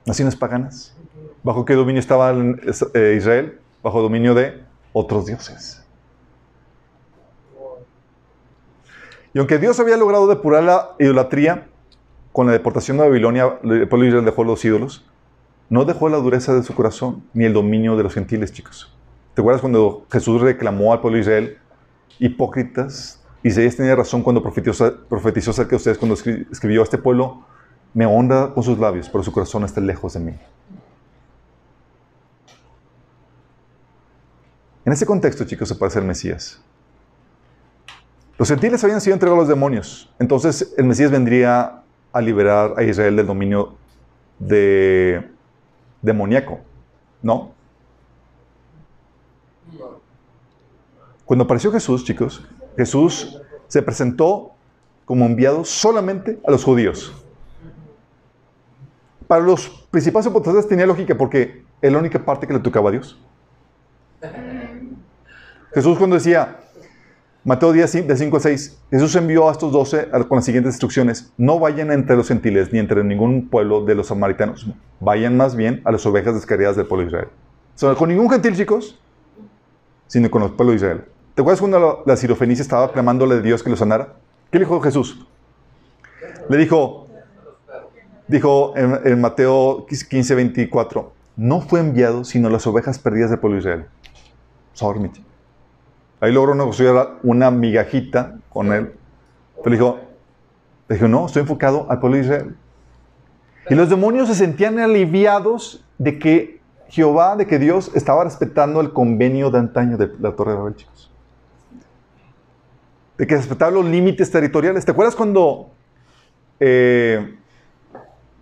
Naciones 0.06 0.36
paganas. 0.36 0.96
¿Bajo 1.44 1.64
qué 1.64 1.76
dominio 1.76 2.00
estaba 2.00 2.34
eh, 2.34 3.16
Israel? 3.18 3.60
Bajo 3.84 4.02
dominio 4.02 4.34
de 4.34 4.64
otros 4.94 5.28
dioses. 5.28 5.84
Y 9.32 9.38
aunque 9.38 9.60
Dios 9.60 9.80
había 9.80 9.98
logrado 9.98 10.28
depurar 10.28 10.64
la 10.64 10.92
idolatría 10.98 11.68
con 12.32 12.48
la 12.48 12.54
deportación 12.54 12.98
de 12.98 13.04
Babilonia, 13.04 13.60
el 13.64 13.88
pueblo 13.88 14.04
de 14.04 14.08
Israel 14.08 14.26
dejó 14.26 14.44
los 14.44 14.66
ídolos, 14.66 15.06
no 15.70 15.86
dejó 15.86 16.10
la 16.10 16.18
dureza 16.18 16.56
de 16.56 16.64
su 16.64 16.74
corazón 16.74 17.24
ni 17.34 17.46
el 17.46 17.54
dominio 17.54 17.96
de 17.96 18.04
los 18.04 18.14
gentiles, 18.14 18.52
chicos. 18.54 18.95
¿Te 19.36 19.42
acuerdas 19.42 19.60
cuando 19.60 20.08
Jesús 20.10 20.42
reclamó 20.42 20.94
al 20.94 21.02
pueblo 21.02 21.18
de 21.18 21.22
Israel, 21.22 21.58
hipócritas? 22.20 23.22
Isaías 23.44 23.76
tenía 23.76 23.94
razón 23.94 24.24
cuando 24.24 24.42
profetizó, 24.42 25.52
acerca 25.52 25.72
de 25.72 25.76
ustedes, 25.76 25.98
cuando 25.98 26.16
escri- 26.16 26.50
escribió 26.50 26.80
a 26.80 26.86
este 26.86 26.98
pueblo, 26.98 27.46
me 27.94 28.06
honra 28.06 28.54
con 28.54 28.64
sus 28.64 28.80
labios, 28.80 29.10
pero 29.10 29.24
su 29.26 29.34
corazón 29.34 29.66
está 29.66 29.82
lejos 29.82 30.14
de 30.14 30.20
mí. 30.22 30.40
En 34.86 34.94
ese 34.94 35.06
contexto, 35.06 35.44
chicos, 35.44 35.70
aparece 35.70 36.00
el 36.00 36.06
Mesías. 36.06 36.62
Los 38.38 38.48
gentiles 38.48 38.84
habían 38.86 39.02
sido 39.02 39.16
entregados 39.16 39.40
a 39.40 39.42
los 39.42 39.50
demonios. 39.50 40.14
Entonces, 40.18 40.74
el 40.78 40.86
Mesías 40.86 41.12
vendría 41.12 41.82
a 42.14 42.22
liberar 42.22 42.74
a 42.78 42.84
Israel 42.84 43.18
del 43.18 43.28
dominio 43.28 43.76
de 44.40 45.30
demoníaco. 46.02 46.62
¿No? 47.22 47.55
Cuando 51.26 51.46
apareció 51.46 51.72
Jesús, 51.72 52.04
chicos, 52.04 52.44
Jesús 52.78 53.42
se 53.68 53.82
presentó 53.82 54.52
como 55.06 55.26
enviado 55.26 55.66
solamente 55.66 56.40
a 56.46 56.52
los 56.52 56.64
judíos. 56.64 57.14
Para 59.28 59.44
los 59.44 59.68
principales 59.90 60.28
opositores 60.28 60.68
tenía 60.68 60.86
lógica 60.86 61.16
porque 61.18 61.64
es 61.82 61.92
la 61.92 61.98
única 61.98 62.24
parte 62.24 62.46
que 62.46 62.54
le 62.54 62.60
tocaba 62.60 62.90
a 62.90 62.92
Dios. 62.92 63.20
Jesús 65.74 65.98
cuando 65.98 66.16
decía, 66.16 66.58
Mateo 67.44 67.72
10, 67.74 68.08
de 68.08 68.18
5 68.18 68.38
a 68.38 68.40
6, 68.40 68.78
Jesús 68.92 69.16
envió 69.16 69.50
a 69.50 69.52
estos 69.52 69.72
12 69.72 70.10
a- 70.12 70.24
con 70.24 70.38
las 70.38 70.46
siguientes 70.46 70.74
instrucciones, 70.76 71.32
no 71.38 71.60
vayan 71.60 71.92
entre 71.92 72.16
los 72.16 72.28
gentiles 72.28 72.72
ni 72.72 72.80
entre 72.80 73.04
ningún 73.04 73.50
pueblo 73.50 73.84
de 73.84 73.94
los 73.96 74.08
samaritanos, 74.08 74.68
vayan 75.00 75.38
más 75.38 75.56
bien 75.56 75.82
a 75.86 75.92
las 75.92 76.06
ovejas 76.06 76.34
descarriadas 76.34 76.76
del 76.76 76.88
pueblo 76.88 77.04
de 77.06 77.08
Israel. 77.10 77.28
Con 77.98 78.10
ningún 78.10 78.30
gentil, 78.30 78.56
chicos, 78.56 79.00
sino 80.08 80.32
con 80.32 80.44
el 80.44 80.52
pueblo 80.52 80.72
de 80.72 80.76
Israel. 80.78 81.06
¿Te 81.36 81.42
acuerdas 81.42 81.60
cuando 81.60 82.02
la, 82.06 82.16
sirofenicia 82.16 82.64
estaba 82.64 82.94
clamándole 82.94 83.36
a 83.36 83.40
Dios 83.42 83.62
que 83.62 83.70
lo 83.70 83.76
sanara? 83.76 84.14
¿Qué 84.50 84.58
le 84.58 84.64
dijo 84.64 84.80
Jesús? 84.80 85.28
Le 86.48 86.56
dijo, 86.56 87.08
dijo 88.30 88.74
en, 88.78 89.20
Mateo 89.20 89.86
15, 89.86 90.34
24, 90.34 91.12
no 91.36 91.60
fue 91.60 91.82
enviado 91.82 92.24
sino 92.24 92.50
las 92.50 92.66
ovejas 92.68 93.00
perdidas 93.00 93.32
del 93.32 93.40
pueblo 93.40 93.56
de 93.56 93.60
Israel. 93.60 93.86
Sorry, 94.72 95.02
Mitch. 95.02 95.22
Ahí 96.22 96.32
logró 96.32 96.56
negociar 96.56 97.18
una 97.22 97.52
migajita 97.52 98.38
con 98.48 98.72
él. 98.72 98.94
Le 99.66 99.72
dijo, 99.74 100.00
le 100.88 100.96
dijo, 100.96 101.10
no, 101.10 101.26
estoy 101.26 101.42
enfocado 101.42 101.86
al 101.90 102.00
pueblo 102.00 102.18
de 102.18 102.24
Israel. 102.24 102.56
Y 103.70 103.76
los 103.76 103.90
demonios 103.90 104.30
se 104.30 104.36
sentían 104.36 104.80
aliviados 104.80 105.84
de 105.98 106.18
que 106.18 106.62
Jehová, 106.88 107.36
de 107.36 107.46
que 107.46 107.60
Dios 107.60 107.92
estaba 107.94 108.24
respetando 108.24 108.80
el 108.80 108.94
convenio 108.94 109.52
de 109.52 109.60
antaño 109.60 109.98
de 109.98 110.12
la 110.22 110.34
Torre 110.34 110.52
de 110.52 110.58
Babel, 110.60 110.76
chicos. 110.76 111.12
De 113.18 113.26
que 113.28 113.36
respetaba 113.36 113.72
los 113.72 113.86
límites 113.86 114.30
territoriales. 114.32 114.84
¿Te 114.86 114.92
acuerdas 114.92 115.16
cuando 115.16 115.70
eh, 116.60 117.36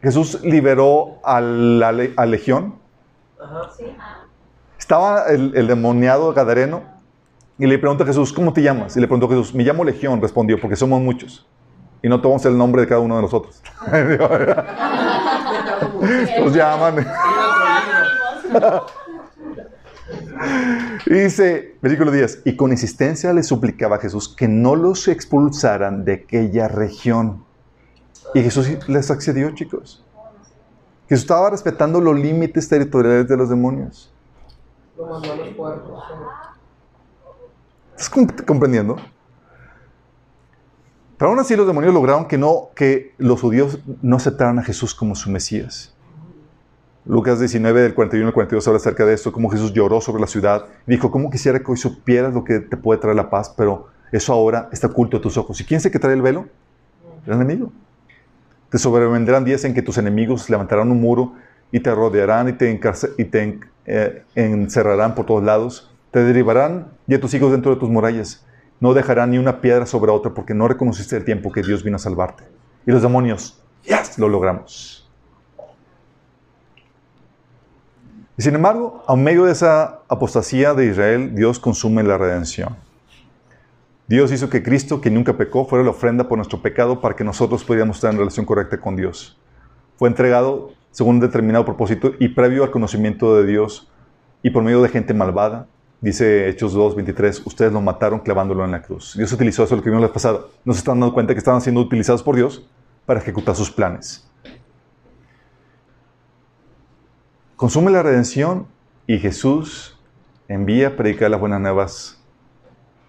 Jesús 0.02 0.42
liberó 0.44 1.20
a 1.24 1.40
la 1.42 1.92
le- 1.92 2.14
a 2.18 2.26
legión. 2.26 2.76
Ajá. 3.42 3.70
Estaba 4.78 5.26
el, 5.30 5.54
el 5.56 5.68
demoniado 5.68 6.34
gadareno 6.34 6.82
y 7.58 7.68
le 7.68 7.78
pregunta 7.80 8.04
a 8.04 8.08
Jesús, 8.08 8.34
¿cómo 8.34 8.52
te 8.52 8.62
llamas? 8.62 8.98
Y 8.98 9.00
le 9.00 9.08
preguntó 9.08 9.28
a 9.28 9.30
Jesús, 9.30 9.54
me 9.56 9.64
llamo 9.64 9.84
Legión, 9.86 10.22
respondió, 10.22 10.60
porque 10.60 10.76
somos 10.76 11.00
muchos. 11.02 11.48
Y 12.02 12.10
no 12.10 12.20
tomamos 12.20 12.46
el 12.46 12.58
nombre 12.58 12.82
de 12.82 12.88
cada 12.90 13.00
uno 13.00 13.16
de 13.16 13.22
nosotros. 13.22 13.62
Nos 16.40 16.54
llaman. 16.54 17.08
Y 21.06 21.14
dice, 21.14 21.76
versículo 21.82 22.12
10, 22.12 22.42
y 22.46 22.56
con 22.56 22.72
insistencia 22.72 23.34
le 23.34 23.44
suplicaba 23.44 23.98
a 23.98 24.00
Jesús 24.00 24.28
que 24.34 24.48
no 24.48 24.76
los 24.76 25.08
expulsaran 25.08 26.06
de 26.06 26.14
aquella 26.14 26.68
región. 26.68 27.44
Y 28.34 28.42
Jesús 28.42 28.68
les 28.88 29.12
accedió, 29.12 29.52
chicos. 29.52 30.04
Jesús 31.10 31.24
estaba 31.24 31.50
respetando 31.50 32.00
los 32.00 32.18
límites 32.18 32.68
territoriales 32.70 33.28
de 33.28 33.38
los 33.38 33.50
demonios. 33.50 34.12
Lo 34.98 35.06
mandó 35.08 35.34
a 35.34 35.36
los 35.36 35.50
puertos. 35.50 36.04
¿Estás 37.92 38.12
comp- 38.12 38.46
comprendiendo? 38.46 38.96
Pero 41.18 41.30
aún 41.32 41.40
así 41.40 41.56
los 41.56 41.68
demonios 41.68 41.94
lograron 41.94 42.28
que, 42.28 42.38
no, 42.38 42.70
que 42.76 43.14
los 43.18 43.40
judíos 43.42 43.80
no 44.02 44.16
aceptaran 44.18 44.58
a 44.60 44.64
Jesús 44.64 44.96
como 44.96 45.16
su 45.16 45.30
Mesías. 45.30 45.93
Lucas 47.06 47.38
19, 47.40 47.82
del 47.82 47.94
41 47.94 48.28
al 48.28 48.34
42 48.34 48.68
habla 48.68 48.78
acerca 48.78 49.06
de 49.06 49.14
esto, 49.14 49.34
cómo 49.34 49.50
Jesús 49.50 49.74
lloró 49.74 50.00
sobre 50.00 50.22
la 50.22 50.28
ciudad. 50.28 50.68
Dijo, 50.88 51.12
¿cómo 51.12 51.30
quisiera 51.30 51.60
que 51.60 51.70
hoy 51.70 51.78
supieras 51.78 52.34
lo 52.34 52.46
que 52.46 52.60
te 52.60 52.78
puede 52.78 53.02
traer 53.02 53.18
la 53.18 53.30
paz? 53.30 53.54
Pero 53.58 53.88
eso 54.14 54.32
ahora 54.32 54.70
está 54.72 54.88
oculto 54.88 55.18
a 55.18 55.22
tus 55.22 55.36
ojos. 55.36 55.60
¿Y 55.60 55.66
quién 55.66 55.80
es 55.80 55.86
el 55.86 55.92
que 55.92 56.00
trae 56.00 56.14
el 56.14 56.22
velo? 56.22 56.48
El 57.26 57.34
enemigo. 57.34 57.74
Te 58.70 58.78
sobrevendrán 58.78 59.44
días 59.44 59.66
en 59.66 59.74
que 59.74 59.82
tus 59.82 59.98
enemigos 59.98 60.50
levantarán 60.50 60.92
un 60.92 61.02
muro 61.02 61.34
y 61.72 61.82
te 61.82 61.94
rodearán 61.94 62.48
y 62.48 62.54
te, 62.54 62.72
y 62.72 63.30
eh, 63.86 64.24
encerrarán 64.36 65.14
por 65.14 65.26
todos 65.26 65.44
lados. 65.44 65.92
Te 66.12 66.24
derivarán 66.24 66.88
y 67.06 67.16
a 67.16 67.20
tus 67.20 67.34
hijos 67.34 67.52
dentro 67.52 67.74
de 67.74 67.80
tus 67.80 67.90
murallas. 67.90 68.46
No 68.80 68.94
dejarán 68.94 69.32
ni 69.32 69.38
una 69.38 69.60
piedra 69.60 69.86
sobre 69.86 70.12
otra 70.12 70.34
porque 70.34 70.54
no 70.54 70.70
reconociste 70.70 71.18
el 71.18 71.26
tiempo 71.26 71.52
que 71.52 71.64
Dios 71.64 71.84
vino 71.84 71.98
a 71.98 72.00
salvarte. 72.00 72.46
Y 72.86 72.92
los 72.92 73.02
demonios, 73.02 73.62
¡yes! 73.84 74.18
Lo 74.18 74.30
logramos. 74.30 75.03
Y 78.38 78.42
sin 78.42 78.56
embargo, 78.56 79.04
a 79.08 79.16
medio 79.16 79.46
de 79.46 79.52
esa 79.52 80.00
apostasía 80.08 80.74
de 80.74 80.88
Israel, 80.88 81.36
Dios 81.36 81.60
consume 81.60 82.02
la 82.02 82.18
redención. 82.18 82.76
Dios 84.08 84.32
hizo 84.32 84.50
que 84.50 84.64
Cristo, 84.64 85.02
que 85.02 85.12
nunca 85.12 85.38
pecó, 85.38 85.66
fuera 85.66 85.84
la 85.84 85.92
ofrenda 85.92 86.28
por 86.28 86.38
nuestro 86.38 86.62
pecado 86.62 87.00
para 87.00 87.16
que 87.16 87.24
nosotros 87.24 87.64
pudiéramos 87.64 87.98
estar 87.98 88.12
en 88.12 88.18
relación 88.18 88.46
correcta 88.46 88.80
con 88.80 88.96
Dios. 88.96 89.38
Fue 89.98 90.10
entregado 90.10 90.72
según 90.92 91.16
un 91.16 91.22
determinado 91.22 91.64
propósito 91.64 92.12
y 92.20 92.30
previo 92.30 92.64
al 92.64 92.72
conocimiento 92.72 93.36
de 93.36 93.46
Dios 93.46 93.92
y 94.42 94.50
por 94.50 94.64
medio 94.64 94.82
de 94.82 94.90
gente 94.90 95.14
malvada. 95.14 95.68
Dice 96.02 96.50
Hechos 96.50 96.74
2, 96.74 96.96
23, 96.96 97.44
ustedes 97.46 97.72
lo 97.72 97.82
mataron 97.82 98.20
clavándolo 98.20 98.66
en 98.66 98.72
la 98.72 98.82
cruz. 98.82 99.14
Dios 99.16 99.32
utilizó 99.32 99.64
eso 99.64 99.76
lo 99.76 99.84
que 99.84 99.90
vimos 99.90 100.02
la 100.02 100.08
vez 100.08 100.14
pasada. 100.14 100.40
No 100.66 100.74
se 100.74 100.80
están 100.80 101.00
dando 101.00 101.14
cuenta 101.14 101.34
que 101.34 101.40
estaban 101.40 101.62
siendo 101.62 101.82
utilizados 101.82 102.24
por 102.24 102.36
Dios 102.36 102.68
para 103.06 103.20
ejecutar 103.20 103.56
sus 103.56 103.72
planes. 103.72 104.28
Consume 107.56 107.92
la 107.92 108.04
redención 108.04 108.68
y 109.08 109.20
Jesús 109.20 110.00
envía 110.48 110.90
a 110.90 110.96
predicar 110.96 111.32
las 111.32 111.40
buenas 111.40 111.62
nuevas 111.62 112.22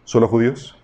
solo 0.05 0.27
a 0.27 0.29
judíos. 0.29 0.77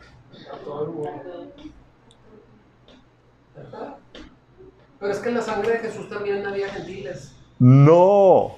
Pero 4.98 5.12
es 5.12 5.18
que 5.18 5.28
en 5.30 5.34
la 5.34 5.42
sangre 5.42 5.72
de 5.72 5.78
Jesús 5.78 6.08
también 6.08 6.46
había 6.46 6.68
gentiles. 6.68 7.34
No. 7.58 8.52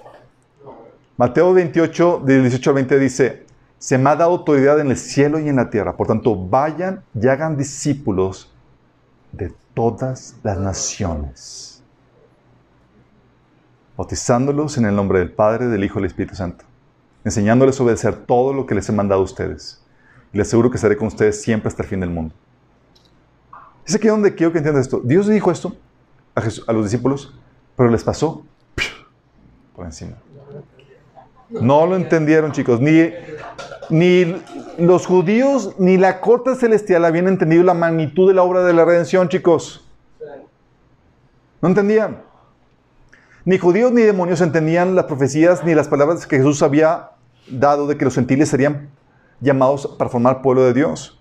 Mateo 1.16 1.52
28, 1.52 2.22
del 2.24 2.42
18 2.42 2.70
al 2.70 2.74
20 2.74 2.98
dice, 2.98 3.46
se 3.78 3.96
me 3.96 4.10
ha 4.10 4.16
dado 4.16 4.32
autoridad 4.32 4.80
en 4.80 4.90
el 4.90 4.96
cielo 4.96 5.38
y 5.38 5.48
en 5.48 5.56
la 5.56 5.70
tierra. 5.70 5.96
Por 5.96 6.08
tanto, 6.08 6.34
vayan 6.36 7.04
y 7.14 7.28
hagan 7.28 7.56
discípulos 7.56 8.52
de 9.30 9.52
todas 9.72 10.36
las 10.42 10.58
naciones, 10.58 11.71
bautizándolos 13.96 14.78
en 14.78 14.86
el 14.86 14.94
nombre 14.96 15.18
del 15.18 15.30
Padre, 15.32 15.66
del 15.68 15.84
Hijo 15.84 15.98
y 15.98 16.02
del 16.02 16.10
Espíritu 16.10 16.34
Santo, 16.34 16.64
enseñándoles 17.24 17.78
a 17.78 17.82
obedecer 17.84 18.14
todo 18.14 18.52
lo 18.52 18.66
que 18.66 18.74
les 18.74 18.88
he 18.88 18.92
mandado 18.92 19.20
a 19.20 19.24
ustedes. 19.24 19.82
Y 20.32 20.38
les 20.38 20.48
aseguro 20.48 20.70
que 20.70 20.76
estaré 20.76 20.96
con 20.96 21.08
ustedes 21.08 21.42
siempre 21.42 21.68
hasta 21.68 21.82
el 21.82 21.88
fin 21.88 22.00
del 22.00 22.10
mundo. 22.10 22.34
Es 23.86 23.94
aquí 23.94 24.08
donde 24.08 24.34
quiero 24.34 24.52
que 24.52 24.58
entiendas 24.58 24.86
esto. 24.86 25.00
Dios 25.04 25.26
dijo 25.26 25.50
esto 25.50 25.76
a, 26.34 26.40
Jesús- 26.40 26.64
a 26.66 26.72
los 26.72 26.84
discípulos, 26.84 27.34
pero 27.76 27.90
les 27.90 28.02
pasó 28.02 28.44
por 29.76 29.84
encima. 29.84 30.12
No 31.50 31.84
lo 31.86 31.96
entendieron, 31.96 32.52
chicos. 32.52 32.80
Ni, 32.80 33.10
ni 33.90 34.40
los 34.78 35.04
judíos 35.06 35.74
ni 35.78 35.98
la 35.98 36.20
corte 36.20 36.54
celestial 36.54 37.04
habían 37.04 37.28
entendido 37.28 37.62
la 37.62 37.74
magnitud 37.74 38.26
de 38.28 38.34
la 38.34 38.42
obra 38.42 38.64
de 38.64 38.72
la 38.72 38.86
redención, 38.86 39.28
chicos. 39.28 39.86
No 41.60 41.68
entendían. 41.68 42.22
Ni 43.44 43.58
judíos 43.58 43.92
ni 43.92 44.02
demonios 44.02 44.40
entendían 44.40 44.94
las 44.94 45.06
profecías 45.06 45.64
ni 45.64 45.74
las 45.74 45.88
palabras 45.88 46.26
que 46.26 46.36
Jesús 46.36 46.62
había 46.62 47.10
dado 47.48 47.86
de 47.86 47.96
que 47.96 48.04
los 48.04 48.14
gentiles 48.14 48.48
serían 48.48 48.90
llamados 49.40 49.86
para 49.98 50.08
formar 50.08 50.42
pueblo 50.42 50.64
de 50.64 50.72
Dios. 50.72 51.20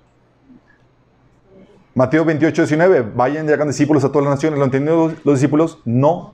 Mateo 1.96 2.24
28, 2.24 2.62
19. 2.62 3.12
Vayan 3.16 3.50
y 3.50 3.52
hagan 3.52 3.68
discípulos 3.68 4.04
a 4.04 4.10
todas 4.10 4.26
las 4.26 4.36
naciones. 4.36 4.60
¿Lo 4.60 4.66
entendieron 4.66 5.10
los, 5.10 5.26
los 5.26 5.36
discípulos? 5.36 5.80
No. 5.84 6.34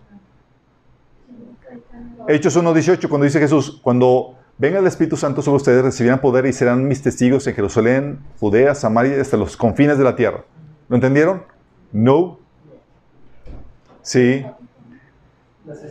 Hechos 2.28 2.56
1, 2.58 2.74
18, 2.74 3.08
cuando 3.08 3.24
dice 3.24 3.40
Jesús, 3.40 3.80
cuando 3.82 4.36
venga 4.58 4.80
el 4.80 4.88
Espíritu 4.88 5.16
Santo 5.16 5.42
sobre 5.42 5.58
ustedes, 5.58 5.82
recibirán 5.82 6.20
poder 6.20 6.46
y 6.46 6.52
serán 6.52 6.86
mis 6.86 7.02
testigos 7.02 7.48
en 7.48 7.56
Jerusalén, 7.56 8.20
Judea, 8.40 8.76
Samaria 8.76 9.20
hasta 9.22 9.38
los 9.38 9.56
confines 9.56 9.98
de 9.98 10.04
la 10.04 10.16
tierra. 10.18 10.44
¿Lo 10.90 10.96
entendieron? 10.96 11.44
No. 11.94 12.40
Sí. 14.02 14.46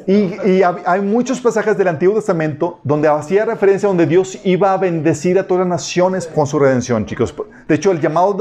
Y, 0.07 0.62
hay 0.62 1.01
muchos 1.01 1.41
pasajes 1.41 1.77
del 1.77 1.89
Antiguo 1.89 2.14
Testamento 2.14 2.81
donde 2.83 3.09
hacía 3.09 3.45
referencia 3.45 3.89
donde 3.89 4.07
Dios 4.07 4.39
iba 4.45 4.72
a 4.72 4.77
bendecir 4.79 5.39
a 5.39 5.47
todas 5.47 5.61
las 5.61 5.68
naciones 5.68 6.27
con 6.27 6.47
su 6.47 6.59
redención, 6.59 7.05
chicos. 7.07 7.35
De 7.68 7.74
hecho, 7.74 7.91
el 7.91 8.01
llamado 8.01 8.37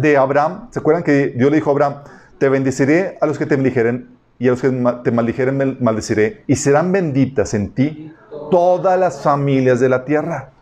de, 0.00 0.16
Abraham, 0.16 0.68
¿se 0.70 0.78
acuerdan 0.78 1.02
que 1.02 1.28
Dios 1.28 1.50
le 1.50 1.56
dijo 1.56 1.70
a 1.70 1.72
Abraham, 1.72 1.94
te 2.38 2.48
bendeciré 2.48 3.18
a 3.20 3.26
los 3.26 3.38
que 3.38 3.46
te 3.46 3.56
bendijeren 3.56 4.08
y 4.38 4.48
a 4.48 4.52
los 4.52 4.62
que 4.62 4.70
te 5.02 5.10
maldijeren 5.10 5.56
mal- 5.56 5.76
maldeciré 5.80 6.44
y 6.46 6.56
serán 6.56 6.92
benditas 6.92 7.54
en 7.54 7.70
ti 7.70 8.12
todas 8.50 8.98
las 8.98 9.22
familias 9.22 9.80
de 9.80 9.88
la 9.88 10.04
tierra. 10.04 10.52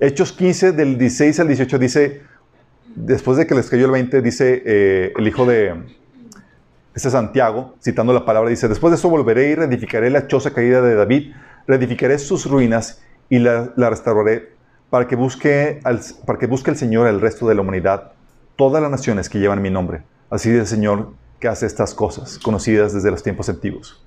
Hechos 0.00 0.32
15 0.32 0.72
del 0.72 0.96
16 0.96 1.40
al 1.40 1.48
18 1.48 1.78
dice, 1.78 2.22
después 2.96 3.36
de 3.36 3.46
que 3.46 3.54
les 3.54 3.68
cayó 3.68 3.84
el 3.84 3.92
20, 3.92 4.22
dice 4.22 4.62
eh, 4.64 5.12
el 5.14 5.28
hijo 5.28 5.44
de, 5.44 5.74
este 6.94 7.10
Santiago, 7.10 7.74
citando 7.82 8.12
la 8.12 8.24
palabra, 8.24 8.50
dice, 8.50 8.68
después 8.68 8.90
de 8.90 8.96
eso 8.96 9.08
volveré 9.08 9.50
y 9.50 9.54
reedificaré 9.54 10.10
la 10.10 10.26
choza 10.26 10.52
caída 10.52 10.80
de 10.82 10.94
David, 10.94 11.32
reedificaré 11.66 12.18
sus 12.18 12.46
ruinas 12.46 13.02
y 13.28 13.38
la, 13.38 13.72
restauraré 13.76 14.54
para 14.90 15.06
que, 15.06 15.14
busque 15.16 15.80
al- 15.84 16.00
para 16.26 16.38
que 16.38 16.46
busque 16.46 16.70
el 16.70 16.76
Señor 16.76 17.06
el 17.06 17.20
resto 17.20 17.46
de 17.46 17.54
la 17.54 17.60
humanidad, 17.60 18.12
todas 18.56 18.82
las 18.82 18.90
naciones 18.90 19.28
que 19.28 19.38
llevan 19.38 19.62
mi 19.62 19.70
nombre. 19.70 20.02
Así 20.30 20.48
dice 20.48 20.62
el 20.62 20.66
Señor 20.66 21.12
que 21.38 21.48
hace 21.48 21.66
estas 21.66 21.94
cosas, 21.94 22.38
conocidas 22.38 22.92
desde 22.92 23.10
los 23.10 23.22
tiempos 23.22 23.48
antiguos. 23.48 24.04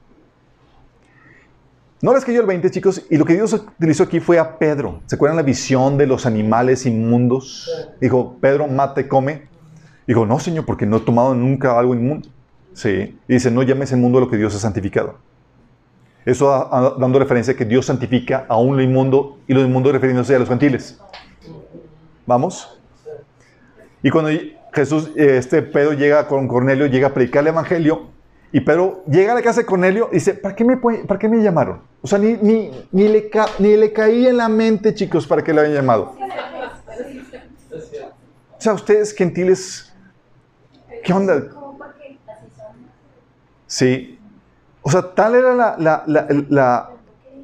No 2.02 2.14
les 2.14 2.26
cayó 2.26 2.42
el 2.42 2.48
20, 2.48 2.70
chicos, 2.70 3.02
y 3.10 3.18
lo 3.18 3.24
que 3.24 3.34
Dios 3.34 3.54
utilizó 3.54 4.04
aquí 4.04 4.20
fue 4.20 4.38
a 4.38 4.58
Pedro. 4.58 5.00
¿Se 5.06 5.16
acuerdan 5.16 5.38
la 5.38 5.42
visión 5.44 5.98
de 5.98 6.06
los 6.06 6.26
animales 6.26 6.86
inmundos? 6.86 7.70
Dijo, 8.02 8.38
Pedro, 8.42 8.68
mata 8.68 9.00
y 9.00 9.08
come. 9.08 9.48
Dijo, 10.06 10.26
no, 10.26 10.38
Señor, 10.38 10.66
porque 10.66 10.86
no 10.86 10.98
he 10.98 11.00
tomado 11.00 11.34
nunca 11.34 11.80
algo 11.80 11.96
inmundo. 11.96 12.28
Sí. 12.74 13.18
Y 13.28 13.34
dice, 13.34 13.52
no 13.52 13.64
llames 13.64 13.92
el 13.92 14.00
mundo 14.00 14.18
a 14.18 14.22
lo 14.22 14.30
que 14.30 14.38
Dios 14.38 14.56
ha 14.56 14.60
santificado. 14.60 15.18
Eso 16.26 16.48
dando 17.00 17.20
referencia 17.20 17.54
a 17.54 17.58
que 17.58 17.66
Dios 17.66 17.86
santifica 17.86 18.46
aún 18.48 18.78
lo 18.78 18.82
inmundo 18.82 19.40
y 19.48 19.54
lo 19.54 19.62
inmundo 19.62 19.92
refiriéndose 19.92 20.36
a 20.36 20.40
los 20.40 20.48
gentiles. 20.48 21.00
¿Vamos? 22.26 22.80
Y 24.02 24.10
cuando 24.10 24.32
Jesús, 24.72 25.12
este 25.16 25.62
Pedro 25.62 25.94
llega 25.94 26.28
con 26.28 26.48
Cornelio, 26.48 26.88
llega 26.88 27.08
a 27.08 27.14
predicar 27.14 27.42
el 27.42 27.48
evangelio, 27.50 28.14
y 28.56 28.62
Pedro 28.62 29.04
llega 29.08 29.32
a 29.32 29.36
la 29.36 29.42
casa 29.42 29.62
de 29.62 29.66
Cornelio 29.66 30.10
y 30.12 30.16
dice, 30.16 30.36
¿para 30.36 30.56
qué 30.56 30.64
me, 30.64 30.78
para 30.78 31.20
qué 31.20 31.28
me 31.28 31.42
llamaron? 31.42 31.82
O 32.04 32.08
sea, 32.08 32.20
ni, 32.20 32.34
ni, 32.34 32.70
ni, 32.92 33.08
le 33.08 33.32
ni 33.58 33.76
le 33.76 33.92
caía 33.92 34.30
en 34.30 34.38
la 34.38 34.48
mente, 34.48 34.94
chicos, 34.94 35.26
para 35.26 35.44
que 35.44 35.52
le 35.52 35.62
habían 35.62 35.74
llamado. 35.74 36.16
O 38.52 38.62
sea, 38.62 38.74
ustedes 38.74 39.12
gentiles, 39.12 39.92
¿qué 41.04 41.12
onda? 41.12 41.50
Como 41.50 41.80
porque 41.80 42.20
así 42.28 42.46
son. 42.56 42.76
Sí. 43.74 44.20
O 44.84 44.92
sea, 44.92 45.02
tal 45.16 45.34
era 45.34 45.56
la- 45.56 46.90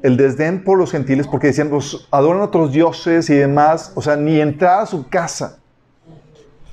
el- 0.02 0.16
desdén 0.16 0.62
por 0.62 0.78
los 0.78 0.92
gentiles 0.92 1.26
porque 1.26 1.48
decían, 1.48 1.70
pues 1.70 2.06
adoran 2.12 2.40
a 2.40 2.44
otros 2.44 2.70
dioses 2.70 3.28
y 3.30 3.34
demás. 3.34 3.90
O 3.96 4.00
sea, 4.02 4.14
ni 4.14 4.40
entrar 4.40 4.80
a 4.82 4.86
su 4.86 5.08
casa. 5.08 5.58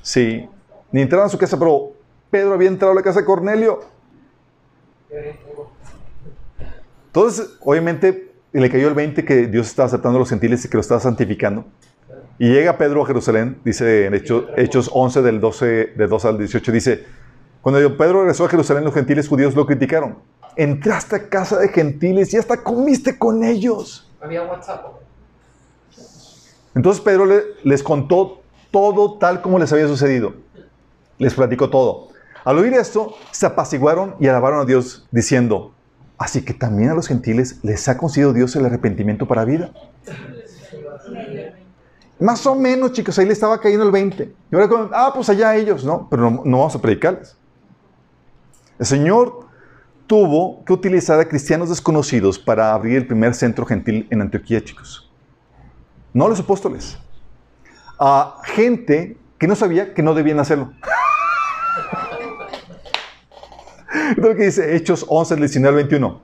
Sí. 0.04 0.48
Ni 0.92 1.02
entrar 1.02 1.24
a 1.24 1.30
su 1.30 1.40
casa, 1.40 1.58
pero 1.58 1.94
Pedro 2.30 2.54
había 2.54 2.68
entrado 2.68 2.92
a 2.92 2.96
la 2.96 3.02
casa 3.02 3.22
de 3.22 3.26
Cornelio. 3.26 3.80
Entonces, 7.08 7.50
obviamente, 7.62 8.32
le 8.54 8.70
cayó 8.70 8.88
el 8.90 8.94
20 8.94 9.26
que 9.26 9.48
Dios 9.48 9.66
estaba 9.68 9.88
aceptando 9.88 10.18
a 10.18 10.20
los 10.20 10.30
gentiles 10.30 10.64
y 10.66 10.70
que 10.70 10.78
lo 10.78 10.82
estaba 10.82 11.00
santificando. 11.00 11.66
Y 12.38 12.50
llega 12.52 12.78
Pedro 12.78 13.02
a 13.02 13.08
Jerusalén, 13.08 13.58
dice 13.66 14.06
en 14.06 14.14
Hechos, 14.14 14.46
Hechos 14.56 14.92
11, 14.94 15.24
del 15.24 15.40
12, 15.40 15.66
de 15.98 16.08
2 16.08 16.26
al 16.26 16.38
18, 16.38 16.72
dice, 16.72 17.04
cuando 17.68 17.98
Pedro 17.98 18.20
regresó 18.22 18.46
a 18.46 18.48
Jerusalén, 18.48 18.86
los 18.86 18.94
gentiles 18.94 19.28
judíos 19.28 19.54
lo 19.54 19.66
criticaron. 19.66 20.20
Entraste 20.56 21.18
a 21.18 21.28
casa 21.28 21.60
de 21.60 21.68
gentiles 21.68 22.34
y 22.34 22.38
hasta 22.38 22.64
comiste 22.64 23.20
con 23.20 23.44
ellos. 23.44 24.10
Había 24.22 24.44
WhatsApp. 24.44 24.86
Entonces 26.74 27.04
Pedro 27.04 27.26
le- 27.26 27.44
les 27.66 27.84
contó 27.84 28.40
todo 28.72 29.18
tal 29.18 29.42
como 29.42 29.60
les 29.60 29.74
había 29.74 29.86
sucedido. 29.90 30.34
Les 31.18 31.34
platicó 31.34 31.70
todo. 31.70 32.08
Al 32.46 32.58
oír 32.58 32.72
esto, 32.74 33.16
se 33.32 33.46
apaciguaron 33.46 34.16
y 34.18 34.28
alabaron 34.30 34.62
a 34.62 34.64
Dios, 34.64 35.06
diciendo, 35.12 35.74
así 36.18 36.46
que 36.46 36.54
también 36.54 36.92
a 36.92 36.94
los 36.94 37.10
gentiles 37.10 37.60
les 37.64 37.86
ha 37.90 37.98
concedido 37.98 38.32
Dios 38.32 38.56
el 38.56 38.66
arrepentimiento 38.66 39.28
para 39.28 39.44
vida. 39.44 39.72
Más 42.18 42.48
o 42.48 42.56
menos, 42.56 42.94
chicos, 42.94 43.20
ahí 43.20 43.26
le 43.26 43.34
estaba 43.34 43.60
cayendo 43.60 43.86
el 43.86 43.92
20. 43.92 44.34
Y 44.54 44.56
ahora, 44.56 44.90
ah, 44.94 45.12
pues 45.14 45.28
allá 45.28 45.54
ellos, 45.58 45.84
¿no? 45.84 46.08
Pero 46.10 46.32
no, 46.32 46.42
no 46.46 46.60
vamos 46.60 46.74
a 46.76 46.82
predicarles. 46.82 47.37
El 48.80 48.86
Señor 48.86 49.48
tuvo 50.06 50.64
que 50.66 50.74
utilizar 50.74 51.20
a 51.20 51.28
cristianos 51.28 51.70
desconocidos 51.70 52.38
para 52.38 52.74
abrir 52.74 52.98
el 52.98 53.08
primer 53.08 53.34
centro 53.34 53.66
gentil 53.66 54.08
en 54.10 54.22
Antioquía, 54.22 54.64
chicos. 54.64 55.12
No 56.14 56.26
a 56.26 56.30
los 56.30 56.40
apóstoles. 56.40 56.98
A 58.00 58.40
gente 58.44 59.18
que 59.38 59.48
no 59.48 59.56
sabía 59.56 59.94
que 59.94 60.04
no 60.04 60.14
debían 60.14 60.40
hacerlo. 60.40 60.72
Es 64.12 64.18
lo 64.24 64.36
que 64.36 64.46
dice 64.46 64.76
Hechos 64.76 65.06
11, 65.08 65.36
del 65.36 65.42
19 65.42 65.70
al 65.70 65.88
21. 65.88 66.22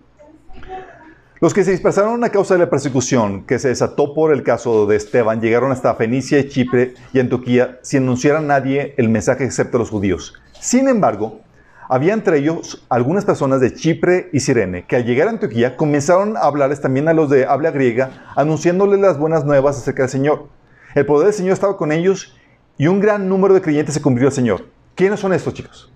Los 1.42 1.54
que 1.54 1.66
se 1.66 1.72
dispersaron 1.72 2.24
a 2.24 2.30
causa 2.30 2.54
de 2.54 2.62
la 2.62 2.70
persecución 2.70 3.46
que 3.46 3.60
se 3.60 3.68
desató 3.68 4.14
por 4.14 4.32
el 4.32 4.44
caso 4.44 4.86
de 4.86 4.96
Esteban 4.96 5.42
llegaron 5.42 5.74
hasta 5.74 5.94
Fenicia, 5.96 6.48
Chipre 6.48 6.94
y 7.12 7.20
Antioquía 7.20 7.80
sin 7.82 8.04
anunciar 8.04 8.38
a 8.38 8.42
nadie 8.42 8.94
el 8.98 9.10
mensaje 9.10 9.44
excepto 9.44 9.76
a 9.76 9.80
los 9.80 9.90
judíos. 9.90 10.36
Sin 10.62 10.88
embargo, 10.88 11.42
había 11.90 12.14
entre 12.14 12.38
ellos 12.38 12.86
algunas 12.90 13.26
personas 13.26 13.62
de 13.62 13.74
Chipre 13.74 14.30
y 14.34 14.40
Sirene 14.40 14.86
que 14.86 14.96
al 14.96 15.06
llegar 15.06 15.28
a 15.28 15.32
Antioquía 15.32 15.76
comenzaron 15.76 16.38
a 16.38 16.42
hablarles 16.42 16.82
también 16.82 17.08
a 17.08 17.14
los 17.14 17.30
de 17.30 17.46
habla 17.46 17.72
griega, 17.72 18.34
anunciándoles 18.36 19.00
las 19.00 19.18
buenas 19.18 19.46
nuevas 19.46 19.78
acerca 19.78 20.04
del 20.04 20.10
Señor. 20.10 20.48
El 20.96 21.06
poder 21.06 21.28
del 21.28 21.34
Señor 21.34 21.54
estaba 21.54 21.78
con 21.78 21.92
ellos 21.92 22.36
y 22.78 22.88
un 22.88 23.00
gran 23.00 23.28
número 23.28 23.54
de 23.54 23.62
creyentes 23.62 23.96
se 23.96 24.02
convirtió 24.02 24.28
al 24.28 24.34
Señor. 24.34 24.66
¿Quiénes 24.96 25.20
son 25.20 25.34
estos 25.34 25.54
chicos? 25.54 25.92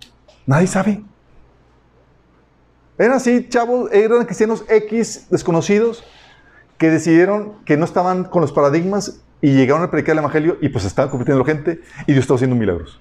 Nadie 0.46 0.68
sabe. 0.68 1.04
Eran 2.98 3.18
así, 3.18 3.48
chavos, 3.48 3.92
eran 3.92 4.26
cristianos 4.26 4.66
X 4.68 5.28
desconocidos 5.30 6.04
que 6.78 6.90
decidieron 6.90 7.54
que 7.66 7.78
no 7.78 7.86
estaban 7.86 8.24
con 8.24 8.42
los 8.42 8.52
paradigmas 8.52 9.22
y 9.42 9.54
llegaron 9.54 9.84
a 9.84 9.92
predicar 9.92 10.14
el 10.14 10.20
Evangelio 10.20 10.58
y 10.62 10.70
pues 10.70 10.86
estaban 10.86 11.10
convirtiendo 11.10 11.46
gente 11.46 11.82
y 12.08 12.14
Dios 12.14 12.24
estaba 12.24 12.38
haciendo 12.38 12.56
milagros. 12.56 13.00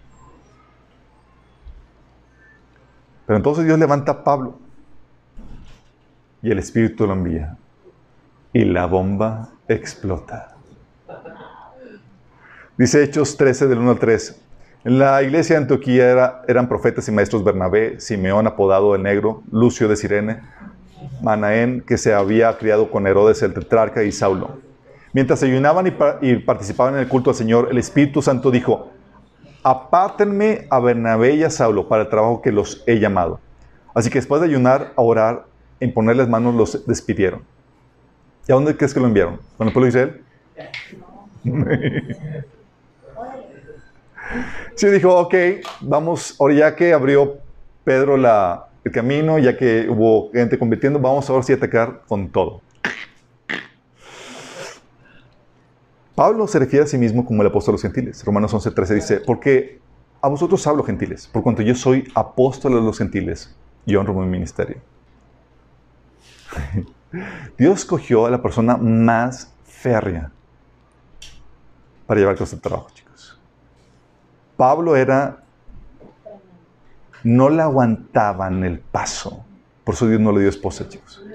Pero 3.26 3.36
entonces 3.36 3.64
Dios 3.64 3.78
levanta 3.78 4.12
a 4.12 4.24
Pablo 4.24 4.58
y 6.42 6.50
el 6.50 6.58
Espíritu 6.58 7.06
lo 7.06 7.12
envía 7.14 7.56
y 8.52 8.64
la 8.64 8.86
bomba 8.86 9.48
explota. 9.68 10.54
Dice 12.76 13.02
Hechos 13.02 13.36
13 13.36 13.66
del 13.68 13.78
1 13.78 13.90
al 13.92 13.98
3. 13.98 14.40
En 14.84 14.98
la 14.98 15.22
iglesia 15.22 15.56
de 15.56 15.62
Antioquía 15.62 16.08
era- 16.10 16.42
eran 16.46 16.68
profetas 16.68 17.08
y 17.08 17.12
maestros 17.12 17.42
Bernabé, 17.42 17.98
Simeón 18.00 18.46
apodado 18.46 18.94
el 18.94 19.02
Negro, 19.02 19.42
Lucio 19.50 19.88
de 19.88 19.96
Sirene, 19.96 20.40
Manaén, 21.22 21.80
que 21.80 21.98
se 21.98 22.14
había 22.14 22.56
criado 22.58 22.90
con 22.90 23.06
Herodes 23.06 23.42
el 23.42 23.52
tetrarca 23.54 24.04
y 24.04 24.12
Saulo. 24.12 24.58
Mientras 25.12 25.42
ayunaban 25.42 25.92
y 26.20 26.36
participaban 26.36 26.94
en 26.94 27.00
el 27.00 27.08
culto 27.08 27.30
al 27.30 27.36
Señor, 27.36 27.68
el 27.70 27.78
Espíritu 27.78 28.22
Santo 28.22 28.50
dijo, 28.50 28.92
apártenme 29.66 30.68
a 30.70 30.78
Bernabé 30.78 31.34
y 31.34 31.42
a 31.42 31.50
Saulo 31.50 31.88
para 31.88 32.04
el 32.04 32.08
trabajo 32.08 32.40
que 32.40 32.52
los 32.52 32.84
he 32.86 33.00
llamado. 33.00 33.40
Así 33.94 34.10
que 34.10 34.20
después 34.20 34.40
de 34.40 34.46
ayunar, 34.46 34.92
a 34.94 35.02
orar, 35.02 35.46
en 35.80 35.92
ponerles 35.92 36.28
manos, 36.28 36.54
los 36.54 36.86
despidieron. 36.86 37.42
¿Y 38.46 38.52
a 38.52 38.54
dónde 38.54 38.76
crees 38.76 38.94
que 38.94 39.00
lo 39.00 39.06
enviaron? 39.06 39.40
¿Con 39.58 39.66
el 39.66 39.72
pueblo 39.72 39.90
de 39.92 39.98
Israel? 39.98 40.22
Sí, 44.74 44.88
dijo, 44.88 45.16
ok, 45.16 45.34
vamos, 45.80 46.36
ahora 46.38 46.54
ya 46.54 46.76
que 46.76 46.92
abrió 46.92 47.38
Pedro 47.82 48.18
la, 48.18 48.66
el 48.84 48.92
camino, 48.92 49.38
ya 49.38 49.56
que 49.56 49.86
hubo 49.88 50.30
gente 50.32 50.58
convirtiendo, 50.58 50.98
vamos 50.98 51.30
ahora 51.30 51.42
sí 51.42 51.52
a 51.54 51.56
atacar 51.56 52.02
con 52.06 52.28
todo. 52.28 52.60
Pablo 56.16 56.48
se 56.48 56.58
refiere 56.58 56.84
a 56.84 56.88
sí 56.88 56.96
mismo 56.96 57.24
como 57.26 57.42
el 57.42 57.48
apóstol 57.48 57.72
de 57.72 57.74
los 57.74 57.82
gentiles. 57.82 58.24
Romanos 58.24 58.52
11:13 58.52 58.94
dice, 58.94 59.20
porque 59.20 59.80
a 60.22 60.28
vosotros 60.28 60.66
hablo 60.66 60.82
gentiles, 60.82 61.28
por 61.28 61.42
cuanto 61.42 61.62
yo 61.62 61.74
soy 61.74 62.10
apóstol 62.14 62.72
de 62.72 62.80
los 62.80 62.96
gentiles 62.98 63.54
y 63.84 63.94
honro 63.96 64.14
mi 64.14 64.26
ministerio. 64.26 64.78
Dios 67.58 67.80
escogió 67.80 68.24
a 68.26 68.30
la 68.30 68.40
persona 68.42 68.78
más 68.78 69.52
férrea 69.64 70.32
para 72.06 72.18
llevar 72.18 72.34
todo 72.34 72.44
este 72.44 72.56
trabajo, 72.56 72.88
chicos. 72.94 73.38
Pablo 74.56 74.96
era, 74.96 75.42
no 77.22 77.50
le 77.50 77.60
aguantaban 77.62 78.64
el 78.64 78.80
paso. 78.80 79.44
Por 79.84 79.94
eso 79.94 80.08
Dios 80.08 80.20
no 80.20 80.32
le 80.32 80.40
dio 80.40 80.48
esposa, 80.48 80.88
chicos. 80.88 81.22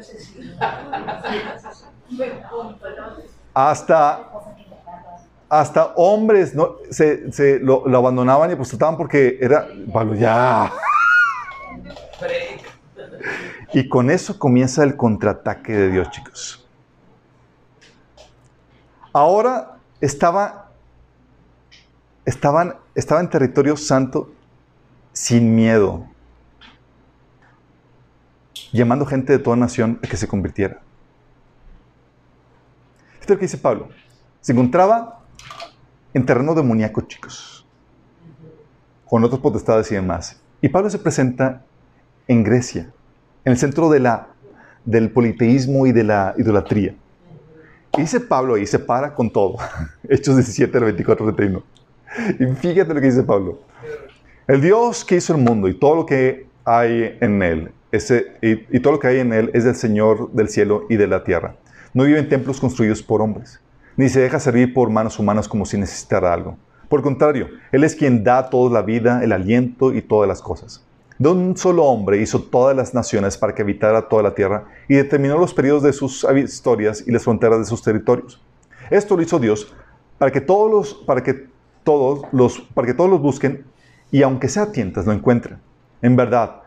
Hasta, 3.54 4.32
hasta 5.52 5.88
hombres 5.98 6.56
¿no? 6.56 6.78
se, 6.90 7.30
se 7.34 7.60
lo, 7.60 7.86
lo 7.86 7.98
abandonaban 7.98 8.50
y 8.50 8.54
apostataban 8.54 8.96
porque 8.96 9.38
era, 9.42 9.68
Pablo, 9.92 10.16
ya. 10.16 10.72
Y 13.74 13.90
con 13.90 14.10
eso 14.10 14.40
comienza 14.40 14.82
el 14.86 14.96
contraataque 14.96 15.74
de 15.74 15.92
Dios, 15.92 16.10
chicos. 16.10 16.66
Ahora 19.12 19.78
estaba, 20.00 20.72
estaban, 22.24 22.78
estaba 22.96 23.20
en 23.20 23.30
territorio 23.30 23.76
santo 23.76 24.32
sin 25.12 25.54
miedo, 25.54 26.08
llamando 28.72 29.06
gente 29.06 29.34
de 29.34 29.40
toda 29.40 29.58
nación 29.58 30.00
a 30.02 30.08
que 30.08 30.16
se 30.16 30.30
convirtiera. 30.30 30.80
Esto 33.20 33.24
es 33.24 33.30
lo 33.32 33.36
que 33.36 33.46
dice 33.46 33.58
Pablo. 33.58 33.90
Se 34.40 34.54
encontraba 34.54 35.21
en 36.14 36.26
terreno 36.26 36.54
demoníaco, 36.54 37.02
chicos, 37.02 37.66
con 39.06 39.24
otras 39.24 39.42
potestades 39.42 39.92
y 39.92 39.96
demás. 39.96 40.40
Y 40.62 40.70
Pablo 40.70 40.90
se 40.90 41.00
presenta 41.00 41.64
en 42.28 42.44
Grecia, 42.44 42.92
en 43.46 43.54
el 43.54 43.58
centro 43.58 43.90
de 43.90 44.00
la, 44.00 44.28
del 44.86 45.12
politeísmo 45.12 45.88
y 45.88 45.92
de 45.92 46.04
la 46.04 46.34
idolatría. 46.38 46.96
Y 47.98 48.02
dice 48.02 48.20
Pablo 48.20 48.56
ahí, 48.56 48.66
se 48.66 48.80
para 48.80 49.14
con 49.14 49.32
todo. 49.32 49.58
Hechos 50.10 50.36
17, 50.36 50.72
del 50.72 50.84
24 50.86 51.28
al 51.28 51.36
31. 51.36 51.64
Y 52.40 52.46
fíjate 52.56 52.94
lo 52.94 53.02
que 53.02 53.08
dice 53.08 53.24
Pablo. 53.24 53.60
El 54.48 54.62
Dios 54.62 55.06
que 55.06 55.16
hizo 55.16 55.34
el 55.34 55.42
mundo 55.42 55.68
y 55.68 55.74
todo 55.74 55.96
lo 55.96 56.06
que 56.06 56.48
hay 56.66 57.18
en 57.22 57.42
él, 57.42 57.72
ese, 57.92 58.34
y, 58.42 58.76
y 58.76 58.80
todo 58.80 58.94
lo 58.94 59.00
que 59.00 59.08
hay 59.08 59.20
en 59.20 59.34
él 59.34 59.52
es 59.54 59.64
del 59.64 59.76
Señor 59.76 60.32
del 60.32 60.50
cielo 60.50 60.86
y 60.90 60.98
de 60.98 61.08
la 61.08 61.24
tierra. 61.24 61.56
No 61.94 62.04
vive 62.04 62.20
en 62.20 62.30
templos 62.30 62.60
construidos 62.60 63.02
por 63.02 63.22
hombres, 63.22 63.60
ni 64.02 64.10
se 64.10 64.20
deja 64.20 64.40
servir 64.40 64.74
por 64.74 64.90
manos 64.90 65.20
humanas 65.20 65.48
como 65.48 65.64
si 65.64 65.78
necesitara 65.78 66.34
algo. 66.34 66.58
Por 66.90 67.04
contrario, 67.04 67.50
Él 67.72 67.84
es 67.84 67.96
quien 67.96 68.24
da 68.24 68.40
a 68.40 68.50
todos 68.50 68.72
la 68.72 68.82
vida, 68.82 69.24
el 69.24 69.32
aliento 69.32 69.94
y 69.94 70.02
todas 70.02 70.28
las 70.28 70.42
cosas. 70.42 70.84
De 71.20 71.30
un 71.30 71.56
solo 71.56 71.86
hombre 71.86 72.20
hizo 72.20 72.42
todas 72.42 72.76
las 72.76 72.96
naciones 72.96 73.38
para 73.38 73.54
que 73.54 73.62
habitara 73.62 74.10
toda 74.10 74.24
la 74.24 74.34
tierra 74.34 74.66
y 74.88 74.96
determinó 74.96 75.38
los 75.38 75.54
periodos 75.54 75.84
de 75.84 75.94
sus 75.94 76.26
historias 76.36 77.04
y 77.06 77.12
las 77.12 77.26
fronteras 77.26 77.60
de 77.60 77.66
sus 77.66 77.84
territorios. 77.84 78.42
Esto 78.90 79.16
lo 79.16 79.22
hizo 79.22 79.38
Dios 79.38 79.72
para 80.18 80.32
que 80.32 80.42
todos 80.42 80.72
los, 80.72 80.96
para 80.96 81.22
que 81.22 81.46
todos 81.84 82.26
los, 82.32 82.60
para 82.74 82.88
que 82.88 82.96
todos 82.96 83.10
los 83.12 83.22
busquen 83.22 83.66
y 84.10 84.24
aunque 84.24 84.50
sea 84.50 84.72
tientas 84.72 85.06
lo 85.06 85.12
encuentren. 85.12 85.60
En 86.02 86.16
verdad, 86.16 86.64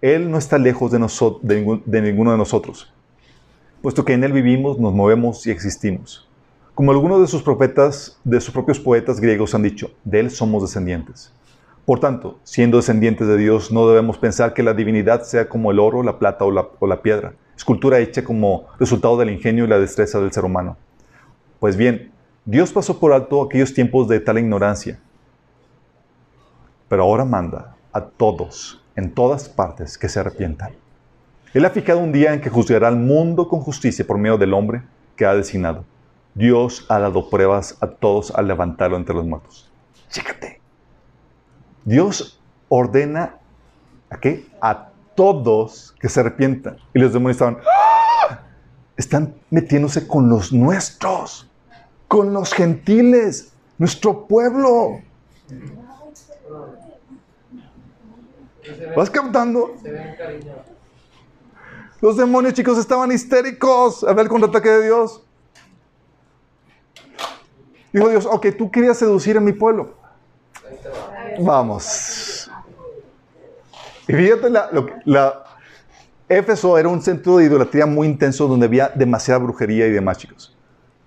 Él 0.00 0.32
no 0.32 0.38
está 0.38 0.58
lejos 0.58 0.90
de, 0.90 1.80
de 1.86 2.02
ninguno 2.02 2.32
de 2.32 2.38
nosotros, 2.38 2.92
puesto 3.82 4.04
que 4.04 4.14
en 4.14 4.24
Él 4.24 4.32
vivimos, 4.32 4.80
nos 4.80 4.92
movemos 4.92 5.46
y 5.46 5.52
existimos. 5.52 6.25
Como 6.76 6.90
algunos 6.90 7.22
de 7.22 7.26
sus 7.26 7.42
profetas, 7.42 8.20
de 8.22 8.38
sus 8.38 8.52
propios 8.52 8.78
poetas 8.78 9.18
griegos 9.18 9.54
han 9.54 9.62
dicho, 9.62 9.92
de 10.04 10.20
Él 10.20 10.30
somos 10.30 10.60
descendientes. 10.60 11.32
Por 11.86 12.00
tanto, 12.00 12.38
siendo 12.42 12.76
descendientes 12.76 13.26
de 13.26 13.38
Dios, 13.38 13.72
no 13.72 13.88
debemos 13.88 14.18
pensar 14.18 14.52
que 14.52 14.62
la 14.62 14.74
divinidad 14.74 15.22
sea 15.22 15.48
como 15.48 15.70
el 15.70 15.78
oro, 15.78 16.02
la 16.02 16.18
plata 16.18 16.44
o 16.44 16.50
la, 16.86 17.00
piedra, 17.00 17.32
escultura 17.56 17.98
hecha 17.98 18.22
como 18.22 18.66
resultado 18.78 19.16
del 19.16 19.30
ingenio 19.30 19.64
y 19.64 19.68
la 19.68 19.78
destreza 19.78 20.20
del 20.20 20.32
ser 20.32 20.44
humano. 20.44 20.76
Pues 21.60 21.78
bien, 21.78 22.12
Dios 22.44 22.74
pasó 22.74 23.00
por 23.00 23.14
alto 23.14 23.40
aquellos 23.40 23.72
tiempos 23.72 24.06
de 24.06 24.20
tal 24.20 24.38
ignorancia, 24.38 25.00
pero 26.90 27.04
ahora 27.04 27.24
manda 27.24 27.74
a 27.90 28.02
todos, 28.02 28.84
en 28.96 29.14
todas 29.14 29.48
partes, 29.48 29.96
que 29.96 30.10
se 30.10 30.20
arrepientan. 30.20 30.72
Él 31.54 31.64
ha 31.64 31.70
fijado 31.70 32.00
un 32.00 32.12
día 32.12 32.34
en 32.34 32.42
que 32.42 32.50
juzgará 32.50 32.88
al 32.88 32.96
mundo 32.96 33.48
con 33.48 33.60
justicia 33.60 34.06
por 34.06 34.18
medio 34.18 34.36
del 34.36 34.52
hombre 34.52 34.82
que 35.16 35.24
ha 35.24 35.34
designado. 35.34 35.86
Dios 36.36 36.84
ha 36.90 36.98
dado 36.98 37.30
pruebas 37.30 37.78
a 37.80 37.86
todos 37.86 38.30
al 38.30 38.46
levantarlo 38.46 38.98
entre 38.98 39.14
los 39.14 39.24
muertos. 39.24 39.72
Chécate. 40.10 40.60
Dios 41.86 42.38
ordena 42.68 43.38
a 44.10 44.20
qué? 44.20 44.46
A 44.60 44.90
todos 45.14 45.94
que 45.98 46.10
se 46.10 46.20
arrepientan. 46.20 46.76
Y 46.92 46.98
los 46.98 47.14
demonios 47.14 47.36
estaban, 47.36 47.56
¡Ah! 48.28 48.42
están 48.98 49.34
metiéndose 49.48 50.06
con 50.06 50.28
los 50.28 50.52
nuestros, 50.52 51.50
con 52.06 52.34
los 52.34 52.52
gentiles, 52.52 53.54
nuestro 53.78 54.26
pueblo. 54.26 55.00
¿Vas 58.94 59.08
captando? 59.08 59.74
Los 62.02 62.18
demonios, 62.18 62.52
chicos, 62.52 62.76
estaban 62.76 63.10
histéricos 63.10 64.04
a 64.04 64.12
ver 64.12 64.24
el 64.24 64.28
contraataque 64.28 64.68
de 64.68 64.84
Dios. 64.84 65.25
Dijo 67.96 68.10
Dios, 68.10 68.26
ok, 68.30 68.48
tú 68.58 68.70
querías 68.70 68.98
seducir 68.98 69.38
a 69.38 69.40
mi 69.40 69.52
pueblo. 69.54 69.94
Vamos. 71.40 72.50
Y 74.06 74.12
fíjate, 74.12 74.50
la, 74.50 74.68
la- 75.06 75.42
Éfeso 76.28 76.76
era 76.76 76.90
un 76.90 77.00
centro 77.00 77.38
de 77.38 77.46
idolatría 77.46 77.86
muy 77.86 78.06
intenso 78.06 78.46
donde 78.46 78.66
había 78.66 78.90
demasiada 78.94 79.38
brujería 79.38 79.86
y 79.86 79.92
demás, 79.92 80.18
chicos. 80.18 80.54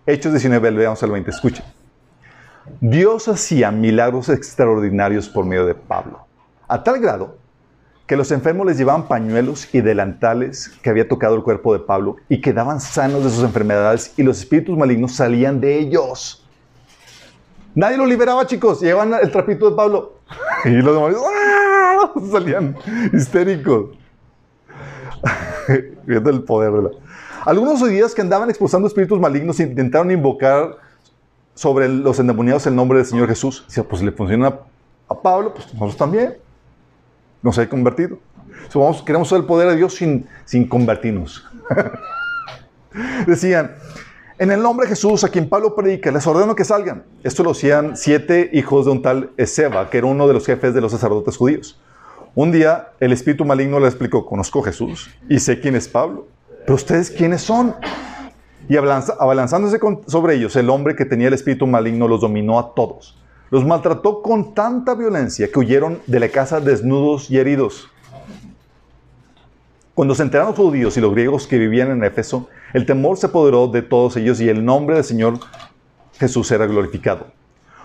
Hechos 0.08 0.32
19, 0.32 0.72
veamos 0.72 1.04
al 1.04 1.12
20, 1.12 1.30
escuchen. 1.30 1.64
Dios 2.82 3.28
hacía 3.28 3.70
milagros 3.70 4.28
extraordinarios 4.30 5.30
por 5.30 5.46
medio 5.46 5.68
de 5.68 5.76
Pablo, 5.76 6.26
a 6.68 6.84
tal 6.84 7.00
grado 7.00 7.38
que 8.08 8.18
los 8.18 8.32
enfermos 8.32 8.66
les 8.66 8.80
llevaban 8.80 9.08
pañuelos 9.08 9.76
y 9.76 9.82
delantales 9.82 10.70
que 10.82 10.90
había 10.90 11.08
tocado 11.08 11.36
el 11.36 11.44
cuerpo 11.44 11.74
de 11.74 11.80
Pablo 11.82 12.16
y 12.30 12.42
quedaban 12.42 12.82
sanos 12.82 13.24
de 13.24 13.30
sus 13.30 13.44
enfermedades 13.44 14.14
y 14.18 14.24
los 14.24 14.40
espíritus 14.40 14.76
malignos 14.76 15.14
salían 15.16 15.62
de 15.62 15.78
ellos. 15.78 16.39
Nadie 17.80 17.96
lo 17.96 18.06
liberaba, 18.06 18.46
chicos. 18.46 18.82
Llevaban 18.82 19.14
el 19.24 19.32
trapito 19.32 19.70
de 19.70 19.76
Pablo. 19.78 20.16
Y 20.66 20.70
los 20.70 20.94
demonios 20.94 21.22
¡ah! 21.26 22.12
salían 22.32 22.76
histéricos. 23.14 23.92
Viendo 26.06 26.30
el 26.30 26.44
poder 26.44 26.74
de 26.74 26.82
la... 26.84 26.90
Algunos 27.46 27.80
judíos 27.80 28.14
que 28.14 28.20
andaban 28.20 28.50
expulsando 28.50 28.86
espíritus 28.86 29.18
malignos 29.18 29.62
intentaron 29.62 30.12
invocar 30.12 30.76
sobre 31.54 31.88
los 31.88 32.20
endemoniados 32.20 32.68
el 32.68 32.76
nombre 32.76 32.98
del 32.98 33.08
Señor 33.08 33.30
Jesús. 33.30 33.64
Decía, 33.66 33.86
pues 33.86 34.02
le 34.02 34.12
funciona 34.12 34.60
a 35.08 35.22
Pablo, 35.22 35.54
pues 35.54 35.68
nosotros 35.74 35.96
también. 35.96 36.36
Nos 37.42 37.58
ha 37.60 37.70
convertido. 37.70 38.20
Vamos- 38.76 39.02
queremos 39.04 39.30
usar 39.30 39.40
el 39.40 39.46
poder 39.46 39.70
de 39.70 39.78
Dios 39.78 39.96
sin, 39.96 40.28
sin 40.44 40.68
convertirnos. 40.68 41.48
Decían, 43.26 43.74
en 44.40 44.52
el 44.52 44.62
nombre 44.62 44.86
de 44.86 44.90
Jesús, 44.96 45.24
a 45.24 45.30
quien 45.30 45.50
Pablo 45.50 45.76
predica, 45.76 46.12
les 46.12 46.26
ordeno 46.26 46.56
que 46.56 46.64
salgan. 46.64 47.04
Esto 47.24 47.44
lo 47.44 47.52
hacían 47.52 47.98
siete 47.98 48.50
hijos 48.54 48.86
de 48.86 48.92
un 48.92 49.02
tal 49.02 49.32
Ezeba, 49.38 49.90
que 49.90 49.98
era 49.98 50.08
uno 50.08 50.28
de 50.28 50.34
los 50.34 50.46
jefes 50.46 50.74
de 50.74 50.82
los 50.82 50.92
sacerdotes 50.92 51.36
judíos. 51.38 51.80
Un 52.36 52.52
día 52.52 52.90
el 53.00 53.12
espíritu 53.12 53.44
maligno 53.44 53.80
le 53.80 53.88
explicó, 53.88 54.26
conozco 54.26 54.62
a 54.62 54.66
Jesús 54.66 55.10
y 55.28 55.40
sé 55.40 55.60
quién 55.60 55.76
es 55.76 55.88
Pablo, 55.88 56.28
pero 56.62 56.76
ustedes 56.76 57.12
quiénes 57.12 57.42
son. 57.42 57.76
Y 58.70 58.78
abalanzándose 58.78 59.80
con- 59.80 60.02
sobre 60.08 60.36
ellos, 60.36 60.56
el 60.56 60.70
hombre 60.70 60.96
que 60.96 61.04
tenía 61.06 61.28
el 61.28 61.34
espíritu 61.34 61.66
maligno 61.68 62.08
los 62.08 62.22
dominó 62.22 62.60
a 62.60 62.74
todos. 62.76 63.18
Los 63.50 63.66
maltrató 63.66 64.22
con 64.22 64.54
tanta 64.54 64.94
violencia 64.94 65.52
que 65.52 65.58
huyeron 65.60 66.00
de 66.06 66.20
la 66.20 66.30
casa 66.30 66.62
desnudos 66.62 67.32
y 67.32 67.40
heridos. 67.40 67.90
Cuando 70.00 70.16
se 70.16 70.24
enteraron 70.24 70.52
los 70.52 70.58
judíos 70.58 70.96
y 70.96 71.02
los 71.02 71.12
griegos 71.12 71.46
que 71.46 71.58
vivían 71.58 71.92
en 71.92 72.06
Éfeso, 72.06 72.48
el 72.74 72.86
temor 72.86 73.18
se 73.18 73.26
apoderó 73.26 73.68
de 73.68 73.82
todos 73.82 74.16
ellos 74.16 74.40
y 74.40 74.48
el 74.48 74.64
nombre 74.64 74.96
del 74.96 75.04
Señor 75.04 75.40
Jesús 76.18 76.50
era 76.52 76.66
glorificado. 76.68 77.28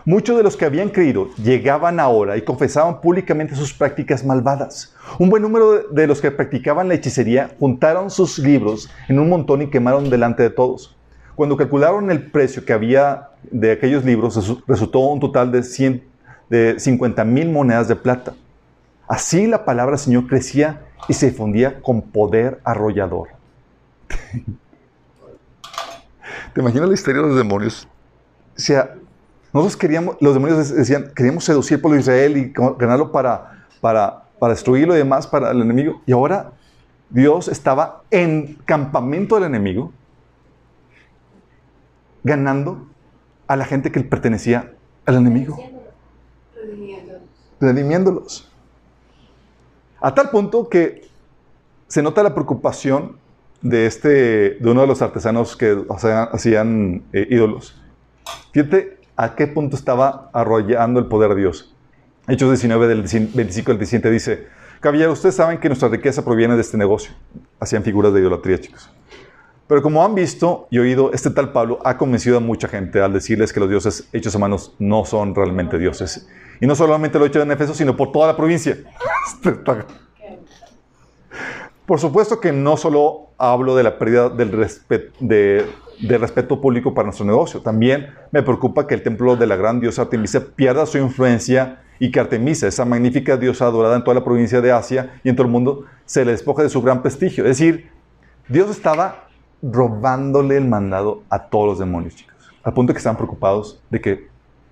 Muchos 0.05 0.37
de 0.37 0.45
los 0.45 0.57
que 0.57 0.65
habían 0.65 0.91
creído 0.91 1.31
llegaban 1.43 1.99
ahora 1.99 2.37
y 2.37 2.43
confesaban 2.43 3.01
públicamente 3.01 3.57
sus 3.57 3.75
prácticas 3.75 4.25
malvadas. 4.25 4.95
Un 5.19 5.29
buen 5.29 5.43
número 5.43 5.89
de- 5.91 6.07
los 6.07 6.21
que 6.21 6.31
practicaban 6.31 6.87
la 6.87 6.95
hechicería 6.95 7.51
juntaron 7.59 8.09
sus 8.09 8.39
libros 8.39 8.89
en 9.09 9.19
un 9.19 9.29
montón 9.29 9.63
y 9.63 9.67
quemaron 9.69 10.09
delante 10.09 10.45
de 10.45 10.51
todos. 10.51 10.97
Cuando 11.35 11.57
calcularon 11.57 12.13
el 12.13 12.31
precio 12.31 12.65
que 12.65 12.73
había 12.75 13.31
de 13.51 13.73
aquellos 13.73 14.05
libros, 14.05 14.37
resu- 14.37 14.63
resultó 14.69 15.01
un 15.01 15.19
total 15.19 15.51
de, 15.51 15.65
100, 15.65 16.05
de 16.49 16.79
50 16.79 17.25
mil 17.25 17.51
monedas 17.51 17.89
de 17.89 17.97
plata. 17.97 18.35
Así 19.09 19.49
la 19.49 19.65
palabra 19.65 19.97
Señor 19.97 20.29
crecía 20.29 20.81
y 21.09 21.15
se 21.15 21.31
difundía 21.31 21.81
con 21.81 22.03
poder 22.03 22.61
arrollador. 22.65 23.29
¿Te 26.53 26.61
imaginas 26.61 26.89
la 26.89 26.95
historia 26.95 27.23
de 27.23 27.29
los 27.29 27.37
demonios? 27.37 27.89
O 28.57 28.61
sea, 28.61 28.95
nosotros 29.53 29.77
queríamos, 29.77 30.17
los 30.21 30.35
demonios 30.35 30.75
decían, 30.75 31.13
queríamos 31.15 31.45
pueblo 31.79 31.97
de 31.97 32.01
Israel 32.01 32.37
y 32.37 32.53
ganarlo 32.79 33.13
para, 33.13 33.67
para, 33.81 34.25
para 34.39 34.53
destruirlo 34.53 34.95
y 34.95 34.99
demás 34.99 35.27
para 35.27 35.51
el 35.51 35.61
enemigo. 35.61 36.01
Y 36.07 36.13
ahora 36.13 36.53
Dios 37.11 37.49
estaba 37.49 38.03
en 38.11 38.57
campamento 38.65 39.37
del 39.37 39.45
enemigo, 39.45 39.93
ganando 42.23 42.89
a 43.47 43.57
la 43.57 43.65
gente 43.65 43.93
que 43.93 44.01
pertenecía 44.01 44.73
al 45.07 45.17
enemigo, 45.17 45.59
redimiéndolos. 47.61 48.54
A 50.05 50.15
tal 50.15 50.29
punto 50.29 50.69
que 50.69 51.09
se 51.89 52.03
nota 52.03 52.23
la 52.23 52.35
preocupación 52.35 53.17
de, 53.63 53.87
este, 53.87 54.09
de 54.61 54.71
uno 54.71 54.83
de 54.83 54.87
los 54.87 55.01
artesanos 55.01 55.57
que 55.57 55.83
hacían, 56.31 57.05
eh, 57.15 57.27
ídolos. 57.31 57.81
Fíjate 58.53 58.99
a 59.17 59.35
qué 59.35 59.47
punto 59.47 59.77
estaba 59.77 60.29
arrollando 60.35 61.01
el 61.01 61.07
poder 61.07 61.31
de 61.31 61.37
Dios. 61.37 61.75
Hechos 62.29 62.51
19, 62.51 62.87
del 62.87 63.01
25 63.01 63.71
al 63.71 63.79
17 63.79 64.11
dice, 64.11 64.47
Caballeros, 64.81 65.15
ustedes 65.15 65.37
saben 65.37 65.57
que 65.57 65.71
nuestra 65.71 65.89
riqueza 65.89 66.23
proviene 66.23 66.55
de 66.55 66.61
este 66.61 66.77
negocio. 66.77 67.15
Hacían 67.59 67.83
figuras 67.83 68.13
de 68.13 68.21
idolatría, 68.21 68.61
chicos. 68.61 68.91
Pero 69.67 69.81
como 69.81 70.05
han 70.05 70.15
visto 70.15 70.69
y 70.71 70.81
oído, 70.81 71.15
este 71.15 71.31
tal 71.31 71.51
Pablo 71.51 71.79
ha 71.83 71.97
convencido 71.97 72.37
a 72.37 72.41
mucha 72.41 72.69
gente 72.69 73.01
al 73.01 73.15
decirles 73.15 73.55
que 73.55 73.61
los 73.61 73.71
dioses 73.71 74.07
hechos 74.13 74.37
a 74.37 74.39
manos 74.39 74.75
no 74.79 75.07
son 75.07 75.35
realmente 75.35 75.79
dioses. 75.79 76.29
Y 76.61 76.67
no 76.67 76.75
solamente 76.75 77.19
lo 77.19 77.25
ha 77.25 77.29
hecho 77.29 77.43
en 77.43 77.51
Efeso, 77.53 77.75
sino 77.75 77.97
por 77.97 78.13
toda 78.13 78.27
la 78.29 78.37
provincia. 78.37 78.77
Por 81.87 82.01
supuesto 82.01 82.41
que 82.41 82.53
no 82.53 82.77
solo 82.77 83.29
hablo 83.37 83.77
de 83.77 83.83
la 83.83 83.99
pérdida 83.99 84.29
del, 84.31 84.53
respe- 84.53 85.11
de- 85.21 85.67
respeto 86.19 86.61
público 86.61 86.95
para 86.95 87.07
nuestro 87.07 87.27
negocio, 87.27 87.61
también 87.61 88.09
me 88.31 88.43
preocupa 88.43 88.87
que 88.87 88.95
el 88.95 89.03
templo 89.03 89.37
de 89.37 89.47
la 89.47 89.57
gran 89.57 89.81
diosa 89.81 90.03
Artemisa 90.03 90.41
pierda 90.57 90.87
su 90.87 90.97
influencia 90.99 91.83
y 91.99 92.11
que 92.11 92.21
Artemisa, 92.21 92.67
esa 92.67 92.85
magnífica 92.85 93.37
diosa 93.37 93.67
adorada 93.67 93.97
en 93.97 94.03
toda 94.05 94.15
la 94.15 94.25
provincia 94.25 94.61
de 94.61 94.73
Asia 94.73 95.21
y 95.23 95.29
en 95.29 95.37
todo 95.37 95.47
el 95.47 95.53
mundo, 95.53 95.85
se 96.07 96.25
le 96.25 96.31
despoje 96.33 96.63
de 96.63 96.69
su 96.71 96.81
gran 96.81 97.03
prestigio. 97.03 97.45
Es 97.45 97.59
decir, 97.59 97.91
Dios 98.49 98.71
estaba 98.71 99.29
robándole 99.63 100.57
el 100.57 100.67
mandado 100.67 101.23
a 101.31 101.39
todos 101.49 101.67
los 101.67 101.79
demonios, 101.79 102.15
chicos, 102.17 102.35
al 102.63 102.73
punto 102.73 102.93
que 102.93 102.99
estaban 102.99 103.17
preocupados 103.17 103.81
de 103.91 104.01
que 104.01 104.29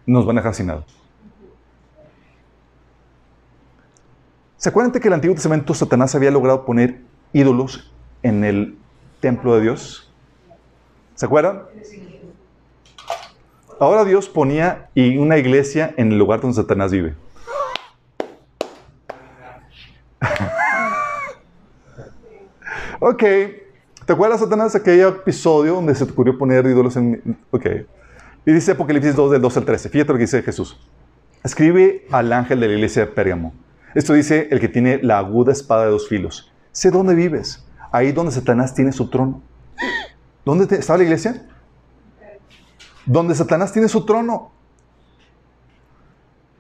nos 0.07 0.24
van 0.27 0.39
a 0.39 0.40
dejar 0.40 0.55
sin 0.55 0.66
nada. 0.66 0.85
¿Se 4.62 4.68
acuerdan 4.68 4.93
que 4.93 4.98
en 4.98 5.06
el 5.09 5.14
Antiguo 5.14 5.34
Testamento 5.34 5.74
Satanás 5.74 6.14
había 6.14 6.30
logrado 6.30 6.64
poner 6.64 7.01
ídolos 7.32 7.93
en 8.22 8.44
el 8.44 8.78
templo 9.18 9.56
de 9.56 9.62
Dios? 9.62 10.09
¿Se 11.16 11.26
acuerdan? 11.26 11.64
Ahora 13.80 14.05
Dios 14.05 14.28
ponía 14.28 14.89
una 14.94 15.36
iglesia 15.36 15.93
en 15.97 16.12
el 16.12 16.18
lugar 16.18 16.40
donde 16.40 16.55
Satanás 16.55 16.93
vive. 16.93 17.16
ok. 23.01 23.18
¿Te 23.18 24.12
acuerdas, 24.12 24.39
Satanás, 24.39 24.76
aquel 24.76 25.01
episodio 25.01 25.74
donde 25.74 25.93
se 25.97 26.06
te 26.06 26.12
ocurrió 26.12 26.39
poner 26.39 26.64
ídolos 26.66 26.94
en... 26.94 27.36
Ok. 27.51 27.66
Y 28.47 28.52
dice 28.52 28.70
Apocalipsis 28.70 29.16
2 29.16 29.32
del 29.32 29.43
2 29.43 29.56
al 29.56 29.64
13. 29.64 29.89
Fíjate 29.89 30.12
lo 30.12 30.18
que 30.18 30.22
dice 30.22 30.40
Jesús. 30.40 30.78
Escribe 31.43 32.06
al 32.12 32.32
ángel 32.32 32.60
de 32.60 32.68
la 32.68 32.74
iglesia 32.74 33.06
de 33.06 33.10
Pérgamo. 33.10 33.52
Esto 33.94 34.14
dice 34.14 34.48
el 34.51 34.60
que 34.60 34.69
tiene 34.69 35.01
la 35.02 35.19
aguda 35.19 35.52
espada 35.52 35.85
de 35.85 35.90
dos 35.90 36.09
filos. 36.09 36.52
Sé 36.73 36.90
dónde 36.90 37.14
vives. 37.14 37.64
Ahí 37.90 38.12
donde 38.12 38.32
Satanás 38.32 38.74
tiene 38.74 38.93
su 38.93 39.10
trono. 39.10 39.43
¿Dónde 40.44 40.74
estaba 40.77 40.98
la 40.98 41.05
iglesia? 41.05 41.47
Donde 43.05 43.35
Satanás 43.35 43.73
tiene 43.73 43.89
su 43.89 44.05
trono. 44.06 44.51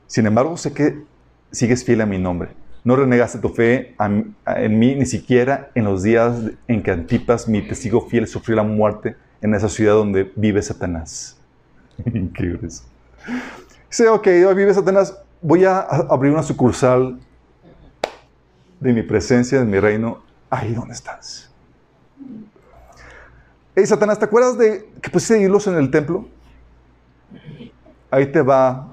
Sin 0.06 0.26
embargo, 0.26 0.56
sé 0.56 0.72
que 0.72 1.02
sigues 1.50 1.84
fiel 1.84 2.02
a 2.02 2.06
mi 2.06 2.18
nombre. 2.18 2.50
No 2.84 2.96
renegaste 2.96 3.38
tu 3.38 3.48
fe 3.48 3.94
en 3.98 4.78
mí 4.78 4.94
ni 4.94 5.06
siquiera 5.06 5.70
en 5.74 5.84
los 5.84 6.02
días 6.02 6.34
en 6.66 6.82
que 6.82 6.90
Antipas, 6.90 7.48
mi 7.48 7.62
testigo 7.62 8.08
fiel, 8.08 8.26
sufrió 8.26 8.56
la 8.56 8.64
muerte 8.64 9.16
en 9.40 9.54
esa 9.54 9.68
ciudad 9.68 9.94
donde 9.94 10.30
vive 10.34 10.60
Satanás. 10.62 11.38
Increíble 12.04 12.68
eso. 12.68 12.84
Dice, 13.88 14.08
ok, 14.08 14.26
hoy 14.26 14.54
vive 14.54 14.74
Satanás, 14.74 15.16
voy 15.42 15.64
a 15.64 15.80
abrir 15.80 16.32
una 16.32 16.42
sucursal 16.42 17.18
de 18.80 18.92
mi 18.92 19.02
presencia, 19.02 19.58
de 19.58 19.66
mi 19.66 19.78
reino, 19.78 20.22
ahí 20.48 20.72
donde 20.72 20.94
estás. 20.94 21.50
Satanás, 23.84 24.18
¿te 24.18 24.24
acuerdas 24.24 24.56
de 24.56 24.88
que 25.00 25.10
pusiste 25.10 25.40
hilos 25.40 25.66
en 25.66 25.74
el 25.74 25.90
templo? 25.90 26.26
Ahí 28.10 28.26
te 28.26 28.42
va 28.42 28.88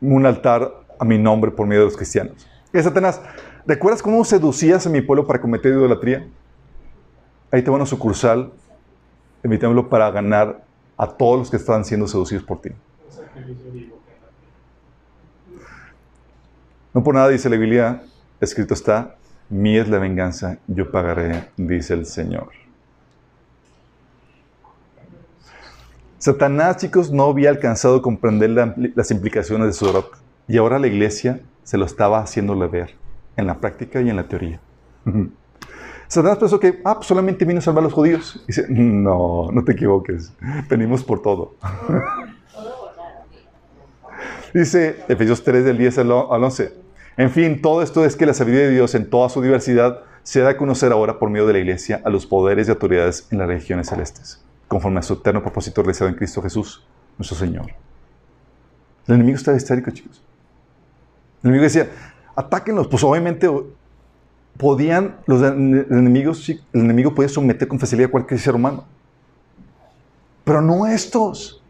un 0.00 0.24
altar 0.24 0.72
a 0.98 1.04
mi 1.04 1.18
nombre 1.18 1.50
por 1.50 1.66
medio 1.66 1.82
de 1.82 1.86
los 1.86 1.96
cristianos. 1.96 2.48
Hey, 2.72 2.82
Satanás, 2.82 3.20
¿recuerdas 3.66 4.02
cómo 4.02 4.24
seducías 4.24 4.86
a 4.86 4.90
mi 4.90 5.02
pueblo 5.02 5.26
para 5.26 5.40
cometer 5.40 5.72
idolatría? 5.72 6.26
Ahí 7.50 7.62
te 7.62 7.70
va 7.70 7.76
una 7.76 7.86
sucursal 7.86 8.52
de 9.42 9.48
mi 9.48 9.58
templo 9.58 9.88
para 9.88 10.10
ganar 10.10 10.64
a 11.00 11.06
todos 11.06 11.38
los 11.38 11.50
que 11.50 11.56
están 11.56 11.82
siendo 11.82 12.06
seducidos 12.06 12.44
por 12.44 12.60
ti. 12.60 12.68
No 16.92 17.02
por 17.02 17.14
nada 17.14 17.28
dice 17.28 17.48
la 17.48 17.56
Biblia, 17.56 18.02
escrito 18.38 18.74
está, 18.74 19.16
mi 19.48 19.78
es 19.78 19.88
la 19.88 19.98
venganza, 19.98 20.58
yo 20.66 20.90
pagaré, 20.90 21.48
dice 21.56 21.94
el 21.94 22.04
Señor. 22.04 22.50
Satanás, 26.18 26.76
chicos, 26.76 27.10
no 27.10 27.24
había 27.24 27.48
alcanzado 27.48 27.96
a 27.96 28.02
comprender 28.02 28.50
las 28.94 29.10
implicaciones 29.10 29.68
de 29.68 29.72
su 29.72 29.88
error. 29.88 30.10
Y 30.48 30.58
ahora 30.58 30.78
la 30.78 30.86
iglesia 30.86 31.40
se 31.62 31.78
lo 31.78 31.86
estaba 31.86 32.20
haciéndole 32.20 32.66
ver, 32.66 32.94
en 33.38 33.46
la 33.46 33.58
práctica 33.58 34.02
y 34.02 34.10
en 34.10 34.16
la 34.16 34.28
teoría. 34.28 34.60
Satanás 36.10 36.38
pensó 36.38 36.58
que, 36.58 36.80
ah, 36.84 36.96
pues 36.96 37.06
solamente 37.06 37.44
vino 37.44 37.60
a 37.60 37.62
salvar 37.62 37.82
a 37.82 37.84
los 37.84 37.92
judíos. 37.92 38.42
dice, 38.48 38.66
no, 38.68 39.48
no 39.52 39.64
te 39.64 39.72
equivoques, 39.72 40.32
venimos 40.68 41.04
por 41.04 41.22
todo. 41.22 41.54
dice 44.52 45.04
Efesios 45.06 45.44
3 45.44 45.64
del 45.64 45.78
10 45.78 45.98
al 45.98 46.10
11. 46.10 46.72
En 47.16 47.30
fin, 47.30 47.62
todo 47.62 47.80
esto 47.80 48.04
es 48.04 48.16
que 48.16 48.26
la 48.26 48.34
sabiduría 48.34 48.66
de 48.66 48.72
Dios 48.72 48.96
en 48.96 49.08
toda 49.08 49.28
su 49.28 49.40
diversidad 49.40 50.00
se 50.24 50.40
da 50.40 50.50
a 50.50 50.56
conocer 50.56 50.90
ahora 50.90 51.20
por 51.20 51.30
medio 51.30 51.46
de 51.46 51.52
la 51.52 51.60
iglesia 51.60 52.02
a 52.04 52.10
los 52.10 52.26
poderes 52.26 52.66
y 52.66 52.72
autoridades 52.72 53.28
en 53.30 53.38
las 53.38 53.46
regiones 53.46 53.86
celestes, 53.86 54.44
conforme 54.66 54.98
a 54.98 55.02
su 55.02 55.14
eterno 55.14 55.42
propósito 55.42 55.80
realizado 55.80 56.08
en 56.08 56.16
Cristo 56.16 56.42
Jesús, 56.42 56.84
nuestro 57.18 57.38
Señor. 57.38 57.66
El 59.06 59.14
enemigo 59.14 59.36
está 59.36 59.54
histérico, 59.54 59.92
chicos. 59.92 60.20
El 61.44 61.50
enemigo 61.50 61.62
decía, 61.62 61.88
atáquenlos. 62.34 62.88
Pues 62.88 63.04
obviamente 63.04 63.48
podían, 64.56 65.16
los 65.26 65.42
enemigos, 65.42 66.48
el 66.48 66.60
enemigo 66.72 67.14
podía 67.14 67.28
someter 67.28 67.68
con 67.68 67.78
facilidad 67.78 68.08
a 68.08 68.12
cualquier 68.12 68.40
ser 68.40 68.54
humano. 68.54 68.84
Pero 70.44 70.60
no 70.60 70.86
estos. 70.86 71.62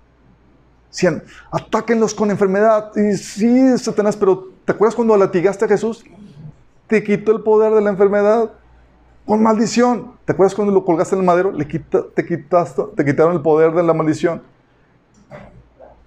Decían, 0.90 1.22
atáquenlos 1.50 2.14
con 2.14 2.30
enfermedad. 2.30 2.90
Y 2.96 3.16
sí, 3.16 3.78
Satanás, 3.78 4.16
pero 4.16 4.50
¿Te 4.70 4.74
acuerdas 4.74 4.94
cuando 4.94 5.16
latigaste 5.16 5.64
a 5.64 5.68
Jesús? 5.68 6.04
Te 6.86 7.02
quitó 7.02 7.32
el 7.32 7.42
poder 7.42 7.72
de 7.72 7.80
la 7.80 7.90
enfermedad 7.90 8.52
con 9.26 9.42
maldición. 9.42 10.12
¿Te 10.24 10.30
acuerdas 10.32 10.54
cuando 10.54 10.72
lo 10.72 10.84
colgaste 10.84 11.16
en 11.16 11.22
el 11.22 11.26
madero? 11.26 11.50
Le 11.50 11.64
te, 11.64 12.24
quitaste, 12.24 12.82
te 12.94 13.04
quitaron 13.04 13.32
el 13.32 13.42
poder 13.42 13.72
de 13.72 13.82
la 13.82 13.92
maldición. 13.92 14.42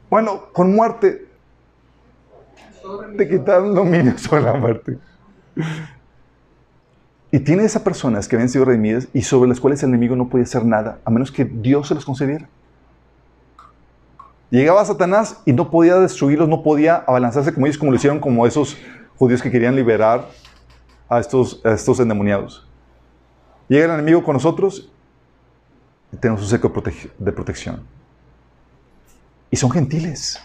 Bueno, 0.10 0.44
con 0.54 0.74
muerte. 0.74 1.28
Te 3.18 3.28
quitaron 3.28 3.76
dominio 3.76 4.18
sobre 4.18 4.41
la 4.44 4.54
muerte. 4.54 4.98
Y 7.34 7.40
tiene 7.40 7.64
esas 7.64 7.82
personas 7.82 8.28
que 8.28 8.36
habían 8.36 8.48
sido 8.48 8.64
redimidas 8.64 9.08
y 9.12 9.24
sobre 9.24 9.50
las 9.50 9.60
cuales 9.60 9.82
el 9.82 9.90
enemigo 9.90 10.16
no 10.16 10.30
podía 10.30 10.44
hacer 10.44 10.64
nada, 10.64 11.00
a 11.04 11.10
menos 11.10 11.32
que 11.32 11.46
Dios 11.46 11.88
se 11.88 11.96
los 11.96 12.06
concediera. 12.06 12.48
Llegaba 14.52 14.86
Satanás 14.86 15.42
y 15.44 15.52
no 15.52 15.72
podía 15.72 15.96
destruirlos, 15.96 16.48
no 16.48 16.62
podía 16.62 16.98
abalanzarse 16.98 17.52
como 17.52 17.66
ellos, 17.66 17.80
como 17.80 17.90
lo 17.90 17.98
hicieron 17.98 18.20
como 18.20 18.46
esos 18.46 18.78
judíos 19.18 19.42
que 19.42 19.50
querían 19.50 19.76
liberar 19.76 20.30
a 21.10 21.20
estos, 21.20 21.60
estos 21.66 22.00
endemoniados. 22.00 22.68
Llega 23.68 23.86
el 23.86 23.92
enemigo 23.94 24.24
con 24.24 24.34
nosotros 24.34 24.92
y 26.12 26.18
tenemos 26.18 26.44
un 26.44 26.50
seco 26.50 26.72
de 27.18 27.32
protección. 27.32 27.82
Y 29.50 29.56
son 29.56 29.72
gentiles, 29.72 30.40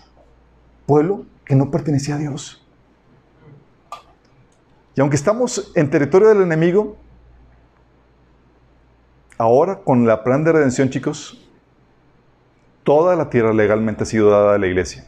pueblo 0.87 1.27
que 1.45 1.55
no 1.55 1.71
pertenecía 1.71 2.15
a 2.15 2.19
Dios. 2.19 2.67
Y 4.99 5.01
aunque 5.01 5.15
estamos 5.15 5.71
en 5.77 5.89
territorio 5.91 6.27
del 6.27 6.43
enemigo, 6.43 6.97
ahora 9.39 9.77
con 9.77 10.09
la 10.09 10.25
plan 10.25 10.43
de 10.43 10.51
redención, 10.51 10.91
chicos, 10.91 11.49
toda 12.83 13.15
la 13.15 13.31
tierra 13.31 13.53
legalmente 13.53 14.03
ha 14.03 14.07
sido 14.07 14.29
dada 14.29 14.57
a 14.57 14.59
la 14.59 14.67
iglesia. 14.67 15.07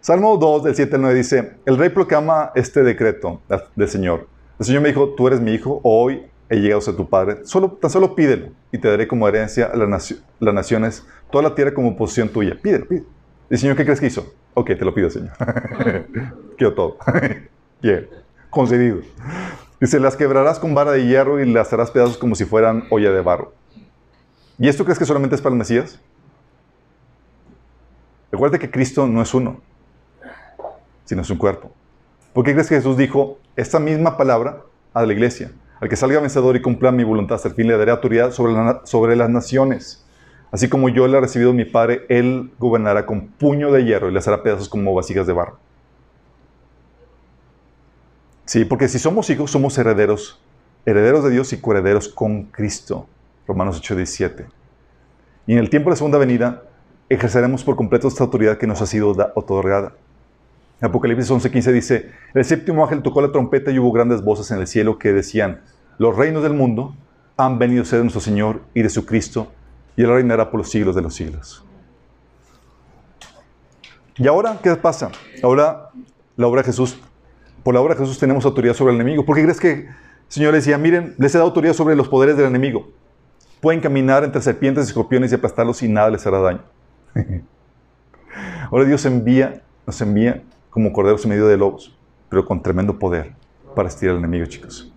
Salmo 0.00 0.38
2, 0.38 0.64
del 0.64 0.74
7 0.74 0.94
al 0.94 1.02
9 1.02 1.14
dice, 1.14 1.58
el 1.66 1.76
rey 1.76 1.90
proclama 1.90 2.52
este 2.54 2.82
decreto 2.82 3.42
del 3.74 3.88
Señor. 3.90 4.28
El 4.58 4.64
Señor 4.64 4.80
me 4.80 4.88
dijo, 4.88 5.10
tú 5.10 5.26
eres 5.26 5.42
mi 5.42 5.52
hijo, 5.52 5.80
hoy 5.82 6.24
he 6.48 6.56
llegado 6.56 6.78
a 6.78 6.82
ser 6.82 6.96
tu 6.96 7.06
padre. 7.06 7.42
Tan 7.82 7.90
solo 7.90 8.14
pídelo 8.14 8.48
y 8.72 8.78
te 8.78 8.88
daré 8.88 9.06
como 9.06 9.28
herencia 9.28 9.66
a 9.66 9.76
las, 9.76 10.22
naciones, 10.40 11.06
toda 11.30 11.50
la 11.50 11.54
tierra 11.54 11.74
como 11.74 11.94
posición 11.98 12.30
tuya. 12.30 12.56
Pídelo, 12.62 12.88
pídelo. 12.88 13.15
Y 13.50 13.56
Señor, 13.56 13.76
¿qué 13.76 13.84
crees 13.84 14.00
que 14.00 14.06
hizo? 14.06 14.34
Ok, 14.54 14.68
te 14.68 14.84
lo 14.84 14.92
pido, 14.92 15.10
Señor. 15.10 15.32
Quiero 16.58 16.74
todo. 16.74 16.98
Bien, 17.82 18.08
concedido. 18.50 18.98
Dice, 19.80 20.00
las 20.00 20.16
quebrarás 20.16 20.58
con 20.58 20.74
vara 20.74 20.92
de 20.92 21.06
hierro 21.06 21.40
y 21.40 21.50
las 21.52 21.72
harás 21.72 21.90
pedazos 21.90 22.16
como 22.16 22.34
si 22.34 22.44
fueran 22.44 22.84
olla 22.90 23.12
de 23.12 23.20
barro. 23.20 23.52
¿Y 24.58 24.68
esto 24.68 24.84
crees 24.84 24.98
que 24.98 25.04
solamente 25.04 25.36
es 25.36 25.42
para 25.42 25.52
el 25.52 25.58
Mesías? 25.58 26.00
Recuerda 28.32 28.58
que 28.58 28.70
Cristo 28.70 29.06
no 29.06 29.22
es 29.22 29.32
uno, 29.34 29.60
sino 31.04 31.22
es 31.22 31.30
un 31.30 31.38
cuerpo. 31.38 31.70
¿Por 32.32 32.44
qué 32.44 32.52
crees 32.52 32.68
que 32.68 32.76
Jesús 32.76 32.96
dijo 32.96 33.38
esta 33.54 33.78
misma 33.78 34.16
palabra 34.16 34.62
a 34.94 35.04
la 35.04 35.12
iglesia? 35.12 35.52
Al 35.80 35.90
que 35.90 35.96
salga 35.96 36.20
vencedor 36.20 36.56
y 36.56 36.62
cumpla 36.62 36.90
mi 36.90 37.04
voluntad 37.04 37.36
hasta 37.36 37.48
el 37.48 37.54
fin, 37.54 37.68
le 37.68 37.76
daré 37.76 37.90
autoridad 37.90 38.32
sobre 38.32 39.16
las 39.16 39.30
naciones. 39.30 40.05
Así 40.50 40.68
como 40.68 40.88
yo 40.88 41.06
le 41.06 41.18
he 41.18 41.20
recibido 41.20 41.52
mi 41.52 41.64
Padre, 41.64 42.06
Él 42.08 42.52
gobernará 42.58 43.04
con 43.04 43.26
puño 43.28 43.72
de 43.72 43.84
hierro 43.84 44.08
y 44.08 44.12
les 44.12 44.26
hará 44.28 44.42
pedazos 44.42 44.68
como 44.68 44.94
vasijas 44.94 45.26
de 45.26 45.32
barro. 45.32 45.58
Sí, 48.44 48.64
porque 48.64 48.88
si 48.88 48.98
somos 48.98 49.28
hijos, 49.28 49.50
somos 49.50 49.76
herederos, 49.76 50.40
herederos 50.84 51.24
de 51.24 51.30
Dios 51.30 51.52
y 51.52 51.60
coherederos 51.60 52.08
con 52.08 52.44
Cristo. 52.44 53.08
Romanos 53.46 53.78
8, 53.78 53.96
17. 53.96 54.46
Y 55.46 55.52
en 55.52 55.58
el 55.58 55.70
tiempo 55.70 55.90
de 55.90 55.92
la 55.92 55.96
segunda 55.96 56.18
venida, 56.18 56.62
ejerceremos 57.08 57.64
por 57.64 57.76
completo 57.76 58.08
esta 58.08 58.24
autoridad 58.24 58.58
que 58.58 58.66
nos 58.66 58.80
ha 58.82 58.86
sido 58.86 59.10
otorgada. 59.34 59.94
Apocalipsis 60.80 61.30
11:15 61.30 61.72
dice, 61.72 62.10
el 62.34 62.44
séptimo 62.44 62.84
ángel 62.84 63.02
tocó 63.02 63.22
la 63.22 63.32
trompeta 63.32 63.70
y 63.70 63.78
hubo 63.78 63.92
grandes 63.92 64.22
voces 64.22 64.50
en 64.50 64.58
el 64.58 64.66
cielo 64.66 64.98
que 64.98 65.12
decían, 65.12 65.62
los 65.98 66.16
reinos 66.16 66.42
del 66.42 66.52
mundo 66.52 66.94
han 67.36 67.58
venido 67.58 67.82
a 67.82 67.86
ser 67.86 67.98
de 67.98 68.04
nuestro 68.04 68.20
Señor 68.20 68.60
y 68.74 68.82
de 68.82 68.90
su 68.90 69.06
Cristo, 69.06 69.52
y 69.96 70.02
Él 70.02 70.08
reinará 70.08 70.50
por 70.50 70.58
los 70.58 70.70
siglos 70.70 70.94
de 70.94 71.02
los 71.02 71.14
siglos. 71.14 71.64
¿Y 74.16 74.26
ahora 74.26 74.58
qué 74.62 74.74
pasa? 74.76 75.10
Ahora 75.42 75.90
la 76.36 76.46
obra 76.46 76.62
de 76.62 76.66
Jesús 76.66 76.98
por 77.66 77.74
la 77.74 77.80
obra 77.80 77.96
de 77.96 78.00
Jesús 78.00 78.20
tenemos 78.20 78.44
autoridad 78.44 78.74
sobre 78.74 78.94
el 78.94 79.00
enemigo. 79.00 79.24
¿Por 79.24 79.34
qué 79.34 79.42
crees 79.42 79.58
que 79.58 79.72
el 79.72 79.88
Señor 80.28 80.54
decía, 80.54 80.78
miren, 80.78 81.16
les 81.18 81.34
he 81.34 81.38
dado 81.38 81.48
autoridad 81.48 81.74
sobre 81.74 81.96
los 81.96 82.06
poderes 82.06 82.36
del 82.36 82.46
enemigo? 82.46 82.92
Pueden 83.60 83.80
caminar 83.80 84.22
entre 84.22 84.40
serpientes 84.40 84.86
escorpiones 84.86 85.32
y 85.32 85.34
aplastarlos 85.34 85.82
y 85.82 85.88
nada 85.88 86.08
les 86.10 86.24
hará 86.24 86.38
daño. 86.38 86.62
Ahora 88.70 88.84
Dios 88.84 89.04
envía, 89.04 89.64
nos 89.84 90.00
envía 90.00 90.44
como 90.70 90.92
corderos 90.92 91.24
en 91.24 91.30
medio 91.30 91.48
de 91.48 91.56
lobos, 91.56 91.98
pero 92.28 92.44
con 92.44 92.62
tremendo 92.62 92.96
poder 92.96 93.32
para 93.74 93.88
estirar 93.88 94.14
al 94.14 94.20
enemigo, 94.20 94.46
chicos. 94.46 94.92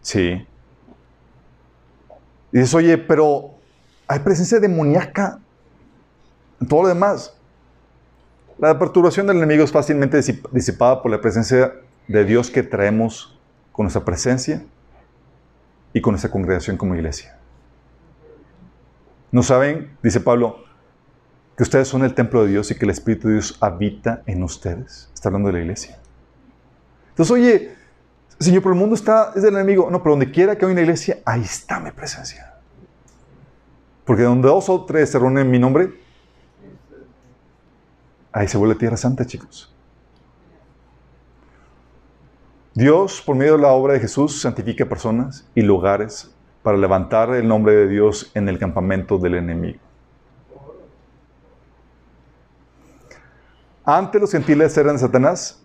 Sí. 0.00 0.46
Y 2.52 2.56
dices, 2.56 2.72
oye, 2.72 2.96
pero 2.96 3.57
hay 4.08 4.18
presencia 4.20 4.58
demoníaca 4.58 5.38
en 6.60 6.66
todo 6.66 6.82
lo 6.82 6.88
demás. 6.88 7.34
La 8.58 8.76
perturbación 8.78 9.26
del 9.26 9.36
enemigo 9.36 9.62
es 9.62 9.70
fácilmente 9.70 10.20
disipada 10.50 11.00
por 11.02 11.10
la 11.10 11.20
presencia 11.20 11.74
de 12.08 12.24
Dios 12.24 12.50
que 12.50 12.62
traemos 12.62 13.38
con 13.70 13.84
nuestra 13.84 14.04
presencia 14.04 14.64
y 15.92 16.00
con 16.00 16.12
nuestra 16.12 16.30
congregación 16.30 16.76
como 16.76 16.96
iglesia. 16.96 17.38
¿No 19.30 19.42
saben, 19.42 19.96
dice 20.02 20.20
Pablo, 20.20 20.64
que 21.56 21.62
ustedes 21.62 21.86
son 21.86 22.02
el 22.02 22.14
templo 22.14 22.42
de 22.42 22.48
Dios 22.48 22.70
y 22.70 22.74
que 22.74 22.86
el 22.86 22.90
Espíritu 22.90 23.28
de 23.28 23.34
Dios 23.34 23.58
habita 23.60 24.22
en 24.26 24.42
ustedes? 24.42 25.10
Está 25.12 25.28
hablando 25.28 25.48
de 25.48 25.52
la 25.52 25.60
iglesia. 25.60 25.98
Entonces, 27.10 27.30
oye, 27.30 27.74
Señor, 28.40 28.62
pero 28.62 28.72
el 28.72 28.80
mundo 28.80 28.94
está, 28.94 29.32
es 29.36 29.42
del 29.42 29.54
enemigo. 29.54 29.90
No, 29.90 30.02
pero 30.02 30.12
donde 30.12 30.30
quiera 30.30 30.56
que 30.56 30.64
haya 30.64 30.72
una 30.72 30.80
iglesia, 30.80 31.18
ahí 31.24 31.42
está 31.42 31.78
mi 31.78 31.90
presencia. 31.90 32.57
Porque 34.08 34.22
donde 34.22 34.48
dos 34.48 34.70
o 34.70 34.86
tres 34.86 35.10
se 35.10 35.18
reúnen 35.18 35.44
en 35.44 35.50
mi 35.50 35.58
nombre, 35.58 35.92
ahí 38.32 38.48
se 38.48 38.56
vuelve 38.56 38.74
tierra 38.74 38.96
santa, 38.96 39.26
chicos. 39.26 39.70
Dios, 42.72 43.20
por 43.20 43.36
medio 43.36 43.56
de 43.56 43.62
la 43.64 43.68
obra 43.68 43.92
de 43.92 44.00
Jesús, 44.00 44.40
santifica 44.40 44.86
personas 44.86 45.46
y 45.54 45.60
lugares 45.60 46.34
para 46.62 46.78
levantar 46.78 47.34
el 47.34 47.46
nombre 47.46 47.74
de 47.74 47.86
Dios 47.86 48.30
en 48.32 48.48
el 48.48 48.58
campamento 48.58 49.18
del 49.18 49.34
enemigo. 49.34 49.80
Antes 53.84 54.22
los 54.22 54.32
gentiles 54.32 54.74
eran 54.78 54.94
de 54.94 55.00
Satanás. 55.00 55.62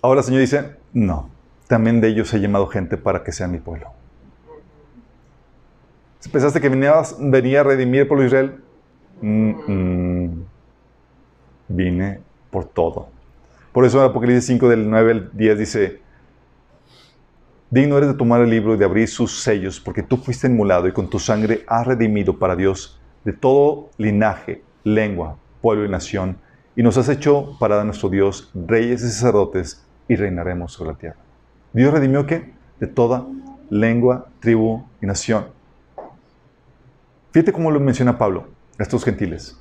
Ahora 0.00 0.20
el 0.20 0.24
Señor 0.24 0.42
dice, 0.42 0.76
no, 0.92 1.30
también 1.66 2.00
de 2.00 2.10
ellos 2.10 2.32
he 2.32 2.38
llamado 2.38 2.68
gente 2.68 2.96
para 2.96 3.24
que 3.24 3.32
sean 3.32 3.50
mi 3.50 3.58
pueblo. 3.58 3.99
¿Pensaste 6.28 6.60
que 6.60 6.68
venía, 6.68 6.94
venía 7.18 7.60
a 7.60 7.64
redimir 7.64 8.06
por 8.06 8.22
Israel? 8.22 8.60
Mm, 9.22 9.50
mm. 9.66 10.44
Vine 11.68 12.20
por 12.50 12.66
todo. 12.66 13.08
Por 13.72 13.84
eso 13.84 13.98
en 13.98 14.10
Apocalipsis 14.10 14.46
5 14.46 14.68
del 14.68 14.90
9 14.90 15.12
al 15.12 15.30
10 15.32 15.58
dice, 15.58 16.00
digno 17.70 17.96
eres 17.96 18.10
de 18.10 18.16
tomar 18.16 18.40
el 18.42 18.50
libro 18.50 18.74
y 18.74 18.78
de 18.78 18.84
abrir 18.84 19.08
sus 19.08 19.40
sellos, 19.40 19.80
porque 19.80 20.02
tú 20.02 20.16
fuiste 20.16 20.48
inmolado 20.48 20.88
y 20.88 20.92
con 20.92 21.08
tu 21.08 21.18
sangre 21.18 21.64
has 21.68 21.86
redimido 21.86 22.38
para 22.38 22.56
Dios 22.56 23.00
de 23.24 23.32
todo 23.32 23.90
linaje, 23.96 24.62
lengua, 24.82 25.36
pueblo 25.62 25.84
y 25.84 25.88
nación, 25.88 26.38
y 26.74 26.82
nos 26.82 26.98
has 26.98 27.08
hecho 27.08 27.56
para 27.60 27.84
nuestro 27.84 28.08
Dios 28.08 28.50
reyes 28.54 29.02
y 29.02 29.10
sacerdotes 29.10 29.86
y 30.08 30.16
reinaremos 30.16 30.72
sobre 30.72 30.90
la 30.90 30.98
tierra. 30.98 31.18
Dios 31.72 31.92
redimió 31.92 32.26
qué? 32.26 32.52
De 32.80 32.88
toda 32.88 33.26
lengua, 33.68 34.26
tribu 34.40 34.84
y 35.00 35.06
nación. 35.06 35.59
Fíjate 37.32 37.52
cómo 37.52 37.70
lo 37.70 37.78
menciona 37.78 38.18
Pablo, 38.18 38.48
a 38.76 38.82
estos 38.82 39.04
gentiles, 39.04 39.56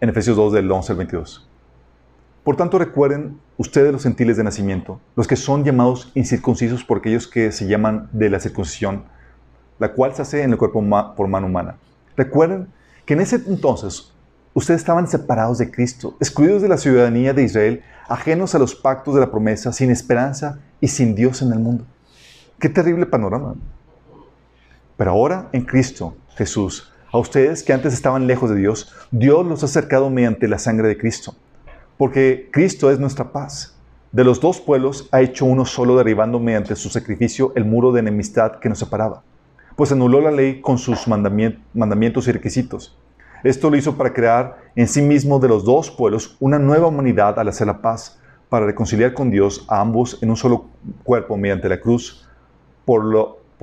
en 0.00 0.08
Efesios 0.08 0.36
2 0.36 0.54
del 0.54 0.72
11 0.72 0.92
al 0.92 0.98
22. 0.98 1.48
Por 2.42 2.56
tanto, 2.56 2.76
recuerden 2.76 3.38
ustedes 3.56 3.92
los 3.92 4.02
gentiles 4.02 4.36
de 4.36 4.42
nacimiento, 4.42 5.00
los 5.14 5.28
que 5.28 5.36
son 5.36 5.62
llamados 5.62 6.10
incircuncisos 6.16 6.82
por 6.82 6.98
aquellos 6.98 7.28
que 7.28 7.52
se 7.52 7.68
llaman 7.68 8.08
de 8.10 8.30
la 8.30 8.40
circuncisión, 8.40 9.04
la 9.78 9.92
cual 9.92 10.12
se 10.12 10.22
hace 10.22 10.42
en 10.42 10.50
el 10.50 10.58
cuerpo 10.58 10.82
por 11.16 11.28
mano 11.28 11.46
humana. 11.46 11.76
Recuerden 12.16 12.66
que 13.06 13.14
en 13.14 13.20
ese 13.20 13.36
entonces 13.36 14.12
ustedes 14.52 14.80
estaban 14.80 15.06
separados 15.06 15.58
de 15.58 15.70
Cristo, 15.70 16.16
excluidos 16.18 16.62
de 16.62 16.68
la 16.68 16.78
ciudadanía 16.78 17.32
de 17.32 17.44
Israel, 17.44 17.84
ajenos 18.08 18.56
a 18.56 18.58
los 18.58 18.74
pactos 18.74 19.14
de 19.14 19.20
la 19.20 19.30
promesa, 19.30 19.72
sin 19.72 19.92
esperanza 19.92 20.58
y 20.80 20.88
sin 20.88 21.14
Dios 21.14 21.42
en 21.42 21.52
el 21.52 21.60
mundo. 21.60 21.84
Qué 22.58 22.68
terrible 22.68 23.06
panorama. 23.06 23.54
Pero 24.96 25.12
ahora 25.12 25.48
en 25.52 25.64
Cristo 25.64 26.16
Jesús, 26.44 26.92
a 27.12 27.18
ustedes 27.18 27.62
que 27.62 27.72
antes 27.72 27.92
estaban 27.92 28.26
lejos 28.26 28.48
de 28.50 28.56
Dios, 28.56 28.94
Dios 29.10 29.46
los 29.46 29.62
ha 29.62 29.66
acercado 29.66 30.08
mediante 30.10 30.48
la 30.48 30.58
sangre 30.58 30.88
de 30.88 30.96
Cristo. 30.96 31.34
Porque 31.96 32.48
Cristo 32.50 32.90
es 32.90 32.98
nuestra 32.98 33.30
paz. 33.30 33.76
De 34.10 34.24
los 34.24 34.40
dos 34.40 34.60
pueblos 34.60 35.08
ha 35.12 35.20
hecho 35.20 35.44
uno 35.44 35.64
solo 35.64 35.96
derribando 35.96 36.40
mediante 36.40 36.74
su 36.76 36.88
sacrificio 36.88 37.52
el 37.56 37.66
muro 37.66 37.92
de 37.92 38.00
enemistad 38.00 38.58
que 38.58 38.70
nos 38.70 38.78
separaba. 38.78 39.22
Pues 39.76 39.92
anuló 39.92 40.20
la 40.20 40.30
ley 40.30 40.60
con 40.62 40.78
sus 40.78 41.06
mandamientos 41.06 42.26
y 42.26 42.32
requisitos 42.32 42.96
esto 43.42 43.70
lo 43.70 43.76
hizo 43.76 43.96
para 43.96 44.12
crear 44.12 44.58
en 44.76 44.86
sí 44.86 45.00
mismo 45.00 45.38
de 45.38 45.48
los 45.48 45.64
dos 45.64 45.90
pueblos 45.90 46.36
una 46.40 46.58
nueva 46.58 46.88
humanidad 46.88 47.38
al 47.38 47.48
hacer 47.48 47.66
la 47.66 47.80
paz, 47.80 48.20
para 48.50 48.66
reconciliar 48.66 49.14
con 49.14 49.30
Dios 49.30 49.64
a 49.68 49.80
ambos 49.80 50.18
en 50.22 50.28
un 50.28 50.36
solo 50.36 50.66
cuerpo 51.04 51.36
mediante 51.36 51.68
la 51.68 51.80
cruz, 51.80 52.28
por, 52.84 53.04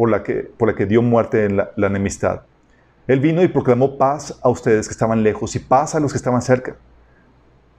la, 0.09 0.23
que, 0.23 0.85
dio 0.87 1.01
muerte 1.01 1.45
en 1.45 1.57
la 1.57 1.87
enemistad. 1.87 2.41
Él 3.07 3.19
vino 3.19 3.41
y 3.41 3.47
proclamó 3.47 3.97
paz 3.97 4.37
a 4.41 4.49
ustedes 4.49 4.87
que 4.87 4.91
estaban 4.91 5.23
lejos 5.23 5.55
y 5.55 5.59
paz 5.59 5.95
a 5.95 5.99
los 5.99 6.11
que 6.11 6.17
estaban 6.17 6.41
cerca. 6.41 6.75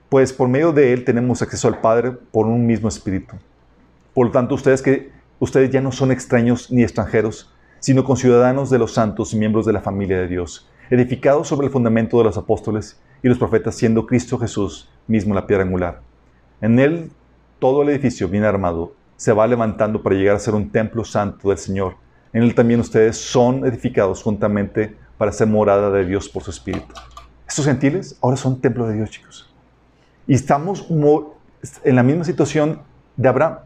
Pues 0.09 0.33
por 0.33 0.49
medio 0.49 0.73
de 0.73 0.93
Él 0.93 1.05
tenemos 1.05 1.43
acceso 1.43 1.69
al 1.69 1.81
Padre 1.81 2.13
por 2.13 2.47
un 2.47 2.67
mismo 2.67 2.89
espíritu. 2.89 3.37
Por 4.15 4.27
lo 4.27 4.33
tanto, 4.33 4.55
ustedes, 4.55 4.81
que, 4.81 5.13
ustedes 5.39 5.71
ya 5.71 5.81
no 5.81 5.93
son 5.93 6.11
extraños 6.11 6.71
ni 6.71 6.83
extranjeros, 6.83 7.53
sino 7.79 8.05
conciudadanos 8.05 8.71
de 8.71 8.79
los 8.79 8.95
santos 8.95 9.35
y 9.35 9.37
miembros 9.37 9.67
de 9.67 9.75
la 9.75 9.83
familia 9.83 10.19
de 10.19 10.29
Dios 10.29 10.69
edificado 10.91 11.45
sobre 11.45 11.67
el 11.67 11.73
fundamento 11.73 12.19
de 12.19 12.25
los 12.25 12.39
apóstoles 12.39 13.01
y 13.23 13.29
los 13.29 13.39
profetas, 13.39 13.75
siendo 13.75 14.07
Cristo 14.07 14.39
Jesús 14.39 14.89
mismo 15.07 15.35
la 15.35 15.47
piedra 15.47 15.65
angular. 15.65 16.01
En 16.61 16.79
él 16.79 17.11
todo 17.59 17.83
el 17.83 17.91
edificio 17.91 18.29
bien 18.29 18.45
armado 18.45 18.95
se 19.17 19.33
va 19.33 19.47
levantando 19.47 20.03
para 20.03 20.17
llegar 20.17 20.37
a 20.37 20.41
ser 20.41 20.55
un 20.55 20.71
templo 20.71 21.05
santo 21.05 21.49
del 21.49 21.59
Señor. 21.59 21.97
En 22.33 22.43
él 22.43 22.55
también 22.55 22.81
ustedes 22.81 23.17
son 23.17 23.67
edificados 23.67 24.23
juntamente 24.23 24.97
para 25.19 25.33
ser 25.33 25.49
morada 25.49 25.91
de 25.91 26.05
Dios 26.07 26.29
por 26.29 26.43
su 26.43 26.51
Espíritu. 26.51 26.95
Estos 27.47 27.65
gentiles 27.65 28.17
ahora 28.23 28.37
son 28.37 28.61
templo 28.61 28.87
de 28.87 28.95
Dios, 28.95 29.11
chicos. 29.11 29.53
Y 30.27 30.35
estamos 30.35 30.87
en 31.85 31.97
la 31.97 32.03
misma 32.03 32.25
situación 32.25 32.81
de 33.17 33.29
Abraham. 33.29 33.59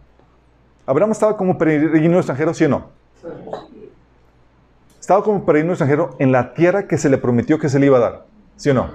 Abraham 0.86 1.12
estaba 1.12 1.36
como 1.36 1.58
peregrino 1.58 2.16
extranjero, 2.16 2.54
¿sí 2.54 2.64
o 2.64 2.68
no? 2.68 2.90
Estaba 4.98 5.22
como 5.22 5.44
peregrino 5.44 5.72
extranjero 5.72 6.16
en 6.18 6.32
la 6.32 6.54
tierra 6.54 6.88
que 6.88 6.96
se 6.96 7.10
le 7.10 7.18
prometió 7.18 7.58
que 7.58 7.68
se 7.68 7.78
le 7.78 7.86
iba 7.86 7.98
a 7.98 8.00
dar. 8.00 8.26
¿Sí 8.56 8.70
o 8.70 8.74
no? 8.74 8.90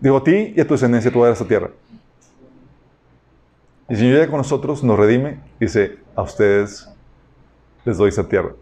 Digo, 0.00 0.16
a 0.16 0.24
ti 0.24 0.54
y 0.56 0.60
a 0.60 0.66
tu 0.66 0.74
descendencia 0.74 1.12
tú 1.12 1.22
a 1.22 1.30
esta 1.30 1.44
tierra. 1.44 1.70
Y 3.88 3.92
el 3.92 3.98
Señor 3.98 4.14
llega 4.14 4.28
con 4.28 4.38
nosotros, 4.38 4.82
nos 4.82 4.98
redime, 4.98 5.40
dice, 5.58 5.98
a 6.14 6.22
ustedes 6.22 6.88
les 7.84 7.98
doy 7.98 8.08
esa 8.08 8.26
tierra. 8.26 8.52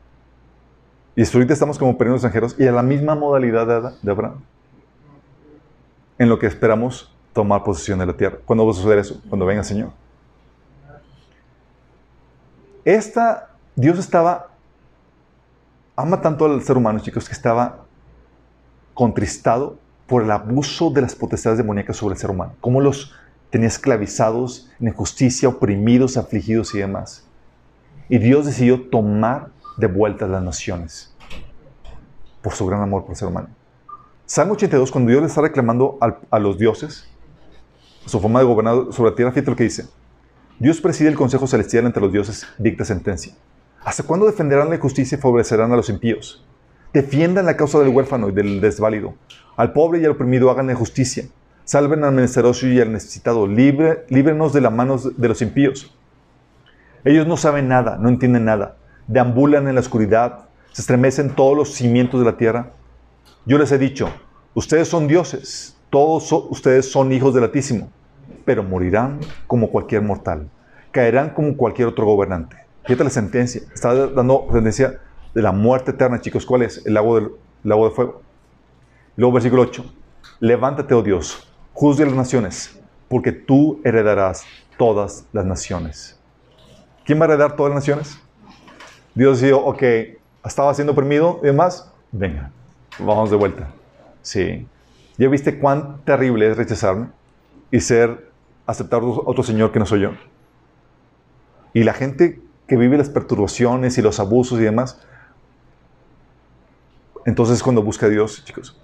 Y 1.18 1.22
ahorita 1.24 1.52
estamos 1.52 1.76
como 1.78 1.98
peregrinos 1.98 2.22
extranjeros 2.22 2.54
y 2.60 2.68
a 2.68 2.70
la 2.70 2.84
misma 2.84 3.16
modalidad 3.16 3.92
de 4.00 4.10
Abraham. 4.12 4.36
En 6.16 6.28
lo 6.28 6.38
que 6.38 6.46
esperamos 6.46 7.12
tomar 7.32 7.64
posesión 7.64 7.98
de 7.98 8.06
la 8.06 8.16
tierra. 8.16 8.38
¿Cuándo 8.44 8.64
va 8.64 8.70
a 8.70 8.74
suceder 8.76 8.98
eso? 9.00 9.20
Cuando 9.28 9.44
venga 9.44 9.62
el 9.62 9.66
Señor. 9.66 9.90
Esta 12.84 13.50
Dios 13.74 13.98
estaba, 13.98 14.50
ama 15.96 16.20
tanto 16.20 16.44
al 16.44 16.62
ser 16.62 16.76
humano, 16.76 17.00
chicos, 17.00 17.26
que 17.26 17.34
estaba 17.34 17.84
contristado 18.94 19.76
por 20.06 20.22
el 20.22 20.30
abuso 20.30 20.88
de 20.90 21.00
las 21.00 21.16
potestades 21.16 21.58
demoníacas 21.58 21.96
sobre 21.96 22.12
el 22.12 22.20
ser 22.20 22.30
humano. 22.30 22.54
Cómo 22.60 22.80
los 22.80 23.12
tenía 23.50 23.66
esclavizados 23.66 24.70
en 24.78 24.86
injusticia, 24.86 25.48
oprimidos, 25.48 26.16
afligidos 26.16 26.76
y 26.76 26.78
demás. 26.78 27.26
Y 28.08 28.18
Dios 28.18 28.46
decidió 28.46 28.82
tomar 28.88 29.48
de 29.78 29.86
vuelta 29.86 30.26
las 30.26 30.42
naciones 30.42 31.07
por 32.42 32.52
su 32.52 32.66
gran 32.66 32.82
amor 32.82 33.02
por 33.02 33.12
el 33.12 33.16
ser 33.16 33.28
humano. 33.28 33.48
Salmo 34.26 34.52
82, 34.54 34.90
cuando 34.90 35.10
Dios 35.10 35.22
le 35.22 35.28
está 35.28 35.40
reclamando 35.40 35.98
a, 36.00 36.38
los 36.38 36.58
dioses 36.58 37.08
su 38.04 38.20
forma 38.20 38.40
de 38.40 38.46
gobernar 38.46 38.92
sobre 38.92 39.10
la 39.10 39.16
tierra, 39.16 39.32
fíjate 39.32 39.50
lo 39.50 39.56
que 39.56 39.64
dice. 39.64 39.86
Dios 40.58 40.80
preside 40.80 41.08
el 41.08 41.14
consejo 41.14 41.46
celestial 41.46 41.86
entre 41.86 42.02
los 42.02 42.12
dioses, 42.12 42.46
dicta 42.58 42.84
sentencia. 42.84 43.32
¿Hasta 43.84 44.02
cuándo 44.02 44.26
defenderán 44.26 44.70
la 44.70 44.78
justicia 44.78 45.16
y 45.16 45.20
favorecerán 45.20 45.72
a 45.72 45.76
los 45.76 45.88
impíos? 45.88 46.44
Defiendan 46.92 47.46
la 47.46 47.56
causa 47.56 47.78
del 47.78 47.88
huérfano 47.88 48.28
y 48.28 48.32
del 48.32 48.60
desválido. 48.60 49.14
Al 49.56 49.72
pobre 49.72 50.00
y 50.00 50.04
al 50.04 50.12
oprimido 50.12 50.50
hagan 50.50 50.74
justicia. 50.74 51.24
Salven 51.64 52.02
al 52.02 52.14
menesteroso 52.14 52.66
y 52.66 52.80
al 52.80 52.92
necesitado. 52.92 53.46
Libre, 53.46 54.04
líbrenos 54.08 54.52
de 54.52 54.62
las 54.62 54.72
manos 54.72 55.16
de 55.16 55.28
los 55.28 55.42
impíos. 55.42 55.94
Ellos 57.04 57.26
no 57.26 57.36
saben 57.36 57.68
nada, 57.68 57.98
no 57.98 58.08
entienden 58.08 58.44
nada. 58.44 58.76
Deambulan 59.06 59.68
en 59.68 59.74
la 59.74 59.80
oscuridad. 59.80 60.47
Se 60.78 60.82
estremecen 60.82 61.34
todos 61.34 61.56
los 61.56 61.74
cimientos 61.74 62.20
de 62.20 62.26
la 62.26 62.36
tierra. 62.36 62.70
Yo 63.44 63.58
les 63.58 63.72
he 63.72 63.78
dicho, 63.78 64.08
ustedes 64.54 64.86
son 64.86 65.08
dioses. 65.08 65.76
Todos 65.90 66.30
ustedes 66.30 66.88
son 66.88 67.10
hijos 67.10 67.34
del 67.34 67.42
Altísimo. 67.42 67.90
Pero 68.44 68.62
morirán 68.62 69.18
como 69.48 69.70
cualquier 69.70 70.02
mortal. 70.02 70.48
Caerán 70.92 71.30
como 71.30 71.56
cualquier 71.56 71.88
otro 71.88 72.06
gobernante. 72.06 72.58
Fíjate 72.84 73.02
la 73.02 73.10
sentencia. 73.10 73.62
Está 73.74 73.92
dando 74.06 74.46
sentencia 74.52 75.00
de 75.34 75.42
la 75.42 75.50
muerte 75.50 75.90
eterna, 75.90 76.20
chicos. 76.20 76.46
¿Cuál 76.46 76.62
es? 76.62 76.86
El 76.86 76.94
lago, 76.94 77.16
del, 77.16 77.32
de 77.64 77.90
fuego. 77.90 78.22
Luego, 79.16 79.32
versículo 79.32 79.62
8. 79.62 79.84
Levántate, 80.38 80.94
oh 80.94 81.02
Dios, 81.02 81.52
juzgue 81.72 82.04
las 82.04 82.14
naciones, 82.14 82.80
porque 83.08 83.32
tú 83.32 83.80
heredarás 83.82 84.44
todas 84.76 85.26
las 85.32 85.44
naciones. 85.44 86.20
¿Quién 87.04 87.18
va 87.18 87.24
a 87.24 87.30
heredar 87.30 87.56
todas 87.56 87.74
las 87.74 87.82
naciones? 87.82 88.16
Dios 89.16 89.40
dijo, 89.40 89.56
ok, 89.56 89.82
estaba 90.44 90.72
siendo 90.74 90.92
oprimido 90.92 91.40
y 91.42 91.46
demás, 91.46 91.92
venga, 92.12 92.50
vamos 92.98 93.30
de 93.30 93.36
vuelta. 93.36 93.68
Sí. 94.22 94.66
¿Ya 95.16 95.28
viste 95.28 95.58
cuán 95.58 95.98
terrible 96.04 96.50
es 96.50 96.56
rechazarme 96.56 97.08
y 97.70 97.80
ser, 97.80 98.30
aceptar 98.66 99.02
otro 99.02 99.42
Señor 99.42 99.72
que 99.72 99.78
no 99.78 99.86
soy 99.86 100.00
yo? 100.02 100.12
Y 101.74 101.82
la 101.82 101.92
gente 101.92 102.40
que 102.68 102.76
vive 102.76 102.96
las 102.98 103.08
perturbaciones 103.08 103.98
y 103.98 104.02
los 104.02 104.20
abusos 104.20 104.60
y 104.60 104.62
demás. 104.62 105.00
Entonces 107.26 107.62
cuando 107.62 107.82
busca 107.82 108.06
a 108.06 108.08
Dios, 108.10 108.44
chicos. 108.44 108.80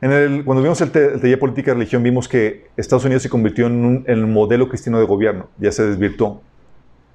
En 0.00 0.12
el, 0.12 0.44
cuando 0.44 0.62
vimos 0.62 0.80
el, 0.80 0.90
taller 0.90 1.38
política 1.38 1.70
y 1.70 1.74
religión, 1.74 2.02
vimos 2.02 2.26
que 2.26 2.68
Estados 2.76 3.04
Unidos 3.04 3.22
se 3.22 3.28
convirtió 3.28 3.66
en, 3.66 3.84
un, 3.84 4.04
en 4.06 4.18
el 4.18 4.26
modelo 4.26 4.68
cristiano 4.68 4.98
de 4.98 5.06
gobierno, 5.06 5.48
ya 5.58 5.70
se 5.72 5.86
desvirtuó. 5.86 6.42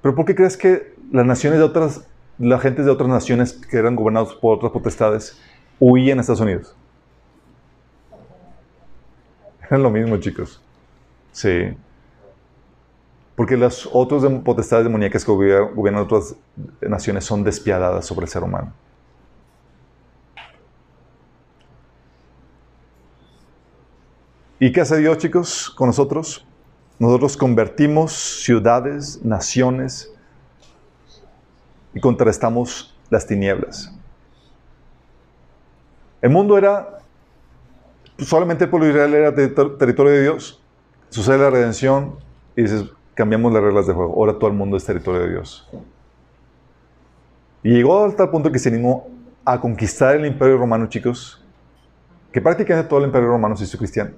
Pero 0.02 0.14
¿por 0.14 0.24
qué 0.24 0.34
crees 0.34 0.56
que 0.56 0.94
las 1.12 1.26
naciones 1.26 1.58
de 1.58 1.64
otras, 1.64 2.06
la 2.40 2.58
gente 2.58 2.82
de 2.82 2.90
otras 2.90 3.08
naciones 3.08 3.52
que 3.52 3.76
eran 3.76 3.94
gobernados 3.94 4.34
por 4.34 4.56
otras 4.56 4.72
potestades 4.72 5.38
huían 5.78 6.18
a 6.18 6.22
Estados 6.22 6.40
Unidos? 6.40 6.74
Es 9.70 9.78
lo 9.78 9.90
mismo, 9.90 10.16
chicos. 10.16 10.60
Sí. 11.32 11.76
Porque 13.36 13.56
las 13.56 13.88
otras 13.92 14.24
potestades 14.42 14.84
demoníacas 14.84 15.24
que 15.24 15.30
gobiernan 15.30 16.02
otras 16.02 16.34
naciones 16.80 17.24
son 17.24 17.44
despiadadas 17.44 18.06
sobre 18.06 18.24
el 18.24 18.30
ser 18.30 18.42
humano. 18.42 18.72
¿Y 24.58 24.72
qué 24.72 24.80
hace 24.80 24.96
Dios, 24.98 25.18
chicos, 25.18 25.70
con 25.70 25.88
nosotros? 25.88 26.46
Nosotros 26.98 27.36
convertimos 27.36 28.12
ciudades, 28.12 29.24
naciones 29.24 30.12
y 31.94 32.00
contrarrestamos 32.00 32.96
las 33.10 33.26
tinieblas. 33.26 33.92
El 36.22 36.30
mundo 36.30 36.58
era, 36.58 36.98
solamente 38.18 38.64
el 38.64 38.70
pueblo 38.70 38.88
Israel 38.88 39.14
era 39.14 39.34
ter- 39.34 39.78
territorio 39.78 40.12
de 40.12 40.22
Dios. 40.22 40.62
Sucede 41.08 41.38
la 41.38 41.50
redención 41.50 42.16
y 42.54 42.62
dices, 42.62 42.84
cambiamos 43.14 43.52
las 43.52 43.62
reglas 43.62 43.86
de 43.86 43.94
juego. 43.94 44.14
Ahora 44.14 44.34
todo 44.38 44.50
el 44.50 44.56
mundo 44.56 44.76
es 44.76 44.84
territorio 44.84 45.22
de 45.22 45.30
Dios. 45.30 45.68
Y 47.62 47.70
llegó 47.74 48.04
a 48.04 48.14
tal 48.14 48.30
punto 48.30 48.52
que 48.52 48.58
se 48.58 48.68
animó 48.68 49.08
a 49.44 49.60
conquistar 49.60 50.16
el 50.16 50.26
imperio 50.26 50.58
romano, 50.58 50.86
chicos, 50.88 51.44
que 52.32 52.40
prácticamente 52.40 52.88
todo 52.88 53.00
el 53.00 53.06
imperio 53.06 53.28
romano 53.28 53.56
se 53.56 53.64
hizo 53.64 53.76
cristiano. 53.76 54.12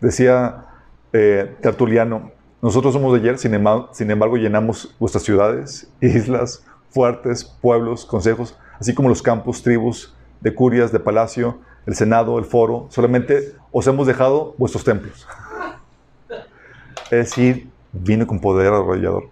Decía 0.00 0.66
eh, 1.12 1.56
Tertuliano, 1.60 2.32
nosotros 2.62 2.94
somos 2.94 3.12
de 3.12 3.18
ayer, 3.18 3.38
sin 3.38 3.54
embargo, 3.54 4.36
llenamos 4.36 4.94
vuestras 5.00 5.24
ciudades, 5.24 5.90
islas, 6.00 6.64
fuertes, 6.90 7.44
pueblos, 7.44 8.06
consejos, 8.06 8.56
así 8.78 8.94
como 8.94 9.08
los 9.08 9.20
campos, 9.20 9.62
tribus, 9.62 10.14
de 10.40 10.54
curias, 10.54 10.92
de 10.92 11.00
palacio, 11.00 11.58
el 11.86 11.96
senado, 11.96 12.38
el 12.38 12.44
foro, 12.44 12.86
solamente 12.88 13.56
os 13.72 13.86
hemos 13.88 14.06
dejado 14.06 14.54
vuestros 14.56 14.84
templos. 14.84 15.26
Es 17.10 17.28
decir, 17.28 17.68
vino 17.92 18.26
con 18.26 18.40
poder 18.40 18.72
arrollador. 18.72 19.28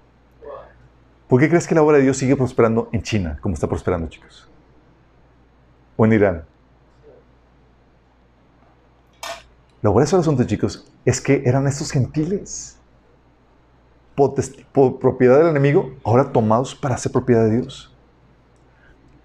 ¿Por 1.28 1.40
qué 1.40 1.48
crees 1.48 1.66
que 1.66 1.74
la 1.74 1.82
obra 1.82 1.97
de 1.97 2.02
Dios 2.02 2.19
sigue 2.19 2.36
prosperando 2.36 2.90
en 2.93 3.02
China, 3.02 3.39
como 3.40 3.55
está 3.55 3.66
prosperando, 3.66 4.09
chicos? 4.09 4.51
O 5.97 6.05
en 6.05 6.12
Irán. 6.12 6.44
Lo 9.81 9.94
grueso 9.94 10.16
del 10.16 10.23
asunto, 10.23 10.44
chicos, 10.44 10.93
es 11.07 11.23
que 11.23 11.43
eran 11.47 11.66
estos 11.66 11.90
gentiles, 11.90 12.80
propiedad 14.15 15.39
del 15.39 15.49
enemigo, 15.49 15.95
ahora 16.05 16.32
tomados 16.32 16.74
para 16.74 16.97
ser 16.97 17.12
propiedad 17.12 17.45
de 17.45 17.61
Dios. 17.61 17.95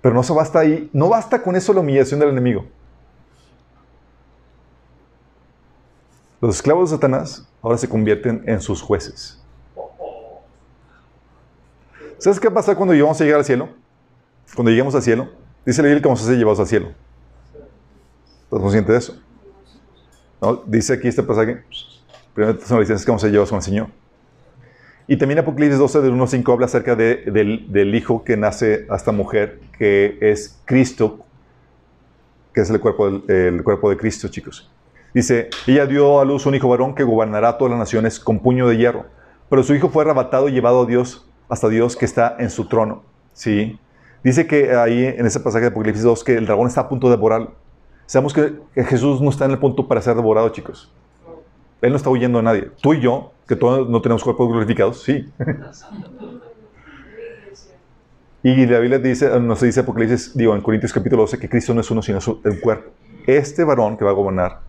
Pero 0.01 0.13
no 0.13 0.23
se 0.23 0.33
basta 0.33 0.59
ahí, 0.59 0.89
no 0.93 1.09
basta 1.09 1.41
con 1.41 1.55
eso 1.55 1.73
la 1.73 1.79
humillación 1.79 2.19
del 2.19 2.29
enemigo. 2.29 2.65
Los 6.39 6.57
esclavos 6.57 6.91
de 6.91 6.97
Satanás 6.97 7.47
ahora 7.61 7.77
se 7.77 7.89
convierten 7.89 8.43
en 8.45 8.61
sus 8.61 8.81
jueces. 8.81 9.41
¿Sabes 12.19 12.39
qué 12.39 12.51
pasa 12.51 12.75
cuando 12.75 12.93
llegamos 12.93 13.19
a 13.19 13.23
llegar 13.23 13.39
al 13.39 13.45
cielo? 13.45 13.69
Cuando 14.53 14.69
lleguemos 14.69 14.93
al 14.95 15.01
cielo, 15.01 15.29
dice 15.65 15.81
la 15.81 15.87
Biblia 15.87 16.01
que 16.01 16.07
vamos 16.07 16.21
a 16.21 16.25
ser 16.25 16.37
llevados 16.37 16.59
al 16.59 16.67
cielo. 16.67 16.91
¿Estás 18.43 18.59
consciente 18.59 18.91
de 18.91 18.97
eso? 18.97 19.19
¿No? 20.41 20.61
Dice 20.65 20.93
aquí 20.93 21.07
este 21.07 21.23
pasaje, 21.23 21.63
primero 22.33 22.57
Tesalonicenses 22.57 23.05
que 23.05 23.11
vamos 23.11 23.23
a 23.23 23.25
ser 23.25 23.31
llevados 23.31 23.49
con 23.49 23.57
el 23.57 23.63
Señor. 23.63 23.87
Y 25.07 25.17
también 25.17 25.39
Apocalipsis 25.39 25.77
12, 25.79 26.01
del 26.01 26.11
1 26.13 26.23
al 26.23 26.29
5, 26.29 26.51
habla 26.53 26.65
acerca 26.65 26.95
de- 26.95 27.17
del, 27.31 27.71
del 27.71 27.93
hijo 27.93 28.23
que 28.23 28.37
nace 28.37 28.87
a 28.89 28.95
esta 28.95 29.11
mujer, 29.11 29.59
que 29.77 30.17
es 30.21 30.59
Cristo, 30.65 31.19
que 32.53 32.61
es 32.61 32.69
el 32.69 32.79
cuerpo, 32.79 33.07
el 33.27 33.63
cuerpo 33.63 33.89
de 33.89 33.97
Cristo, 33.97 34.27
chicos. 34.29 34.71
Dice, 35.13 35.49
ella 35.67 35.85
dio 35.85 36.19
a 36.19 36.25
luz 36.25 36.45
un 36.45 36.55
hijo 36.55 36.67
varón 36.67 36.95
que 36.95 37.03
gobernará 37.03 37.57
todas 37.57 37.69
las 37.71 37.79
naciones 37.79 38.19
con 38.19 38.39
puño 38.39 38.67
de 38.67 38.77
hierro. 38.77 39.05
Pero 39.49 39.61
su 39.63 39.75
hijo 39.75 39.89
fue 39.89 40.03
arrebatado 40.03 40.49
y 40.49 40.53
llevado 40.53 40.81
a 40.83 40.85
Dios, 40.85 41.29
hasta 41.49 41.69
Dios 41.69 41.95
que 41.95 42.05
está 42.05 42.35
en 42.39 42.49
su 42.49 42.67
trono. 42.67 43.03
¿Sí? 43.33 43.77
Dice 44.23 44.47
que 44.47 44.75
ahí 44.75 45.05
en 45.05 45.25
ese 45.25 45.39
pasaje 45.39 45.65
de 45.65 45.67
Apocalipsis 45.69 46.03
2 46.03 46.23
que 46.23 46.33
el 46.35 46.45
dragón 46.47 46.67
está 46.67 46.81
a 46.81 46.89
punto 46.89 47.07
de 47.09 47.15
devorar. 47.15 47.49
Sabemos 48.07 48.33
que 48.33 48.53
Jesús 48.85 49.21
no 49.21 49.29
está 49.29 49.45
en 49.45 49.51
el 49.51 49.59
punto 49.59 49.87
para 49.87 50.01
ser 50.01 50.15
devorado, 50.15 50.49
chicos. 50.49 50.91
Él 51.81 51.91
no 51.91 51.97
está 51.97 52.09
huyendo 52.09 52.39
a 52.39 52.41
nadie. 52.41 52.71
Tú 52.81 52.93
y 52.93 53.01
yo, 53.01 53.33
que 53.47 53.55
todos 53.55 53.87
no 53.89 54.01
tenemos 54.01 54.23
cuerpos 54.23 54.49
glorificados, 54.49 55.03
sí. 55.03 55.31
y 58.43 58.65
la 58.65 58.79
Biblia 58.79 58.99
dice, 58.99 59.39
nos 59.39 59.61
dice 59.61 59.81
Apocalipsis, 59.81 60.35
digo, 60.37 60.55
en 60.55 60.61
Corintios 60.61 60.93
capítulo 60.93 61.23
12, 61.23 61.39
que 61.39 61.49
Cristo 61.49 61.73
no 61.73 61.81
es 61.81 61.91
uno, 61.91 62.01
sino 62.01 62.21
su- 62.21 62.41
el 62.43 62.59
cuerpo. 62.61 62.91
Este 63.27 63.63
varón 63.63 63.97
que 63.97 64.05
va 64.05 64.11
a 64.11 64.13
gobernar 64.13 64.59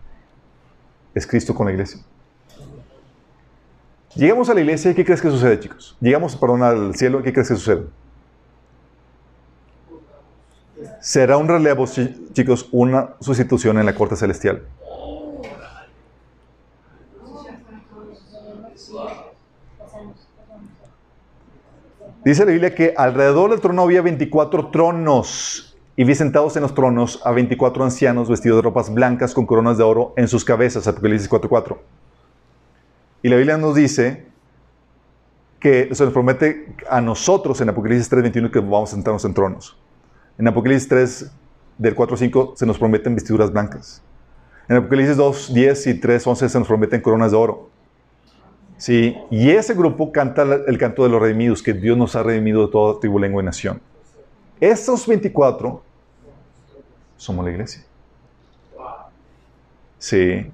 es 1.13 1.27
Cristo 1.27 1.53
con 1.53 1.67
la 1.67 1.73
iglesia. 1.73 2.01
Llegamos 4.15 4.49
a 4.49 4.53
la 4.55 4.61
iglesia 4.61 4.91
y 4.91 4.95
¿qué 4.95 5.05
crees 5.05 5.21
que 5.21 5.29
sucede, 5.29 5.59
chicos? 5.59 5.95
Llegamos, 6.01 6.35
perdón, 6.35 6.63
al 6.63 6.95
cielo, 6.95 7.21
¿qué 7.21 7.31
crees 7.31 7.49
que 7.49 7.55
sucede? 7.55 7.83
Será 11.01 11.37
un 11.37 11.47
relevo, 11.47 11.85
chi- 11.85 12.29
chicos, 12.33 12.67
una 12.71 13.09
sustitución 13.19 13.77
en 13.79 13.85
la 13.85 13.95
corte 13.95 14.15
celestial. 14.15 14.63
Dice 22.27 22.43
la 22.43 22.51
Biblia 22.51 22.75
que 22.75 22.93
alrededor 22.97 23.51
del 23.51 23.61
trono 23.61 23.83
había 23.83 24.01
24 24.01 24.67
tronos 24.67 25.77
y 25.95 26.03
vi 26.03 26.13
sentados 26.13 26.57
en 26.57 26.63
los 26.63 26.73
tronos 26.73 27.21
a 27.23 27.31
24 27.31 27.85
ancianos 27.85 28.27
vestidos 28.27 28.57
de 28.57 28.63
ropas 28.63 28.93
blancas 28.93 29.33
con 29.33 29.45
coronas 29.45 29.77
de 29.77 29.85
oro 29.85 30.13
en 30.17 30.27
sus 30.27 30.43
cabezas, 30.43 30.85
Apocalipsis 30.89 31.29
4.4. 31.29 31.77
Y 33.23 33.29
la 33.29 33.37
Biblia 33.37 33.55
nos 33.55 33.75
dice 33.75 34.25
que 35.61 35.87
se 35.95 36.03
nos 36.03 36.11
promete 36.11 36.75
a 36.89 36.99
nosotros 36.99 37.61
en 37.61 37.69
Apocalipsis 37.69 38.11
3.21 38.11 38.51
que 38.51 38.59
vamos 38.59 38.91
a 38.91 38.95
sentarnos 38.95 39.23
en 39.23 39.33
tronos. 39.33 39.77
En 40.37 40.49
Apocalipsis 40.49 40.89
3, 40.89 41.31
del 41.77 41.95
4 41.95 42.13
al 42.13 42.19
5, 42.19 42.53
se 42.57 42.65
nos 42.65 42.77
prometen 42.77 43.15
vestiduras 43.15 43.53
blancas. 43.53 44.01
En 44.67 44.75
Apocalipsis 44.75 45.15
2, 45.15 45.53
10 45.53 45.87
y 45.87 45.93
3, 45.93 46.27
11 46.27 46.49
se 46.49 46.59
nos 46.59 46.67
prometen 46.67 46.99
coronas 46.99 47.31
de 47.31 47.37
oro. 47.37 47.69
Sí, 48.77 49.17
y 49.31 49.49
ese 49.49 49.73
grupo 49.73 50.11
canta 50.11 50.43
el 50.43 50.77
canto 50.77 51.03
de 51.03 51.09
los 51.09 51.21
redimidos, 51.21 51.63
que 51.63 51.73
Dios 51.73 51.97
nos 51.97 52.15
ha 52.15 52.21
redimido 52.21 52.67
de 52.67 52.71
toda 52.71 52.99
tribu, 52.99 53.17
lengua 53.17 53.41
y 53.41 53.45
nación. 53.45 53.81
Estos 54.59 55.07
24 55.07 55.83
somos 57.17 57.45
la 57.45 57.51
iglesia. 57.51 57.83
Sí. 59.97 60.51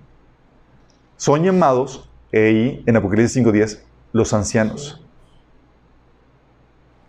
Son 1.17 1.43
llamados, 1.43 2.09
ahí 2.31 2.81
en 2.85 2.95
Apocalipsis 2.95 3.43
5.10, 3.43 3.79
los 4.13 4.33
ancianos. 4.33 5.01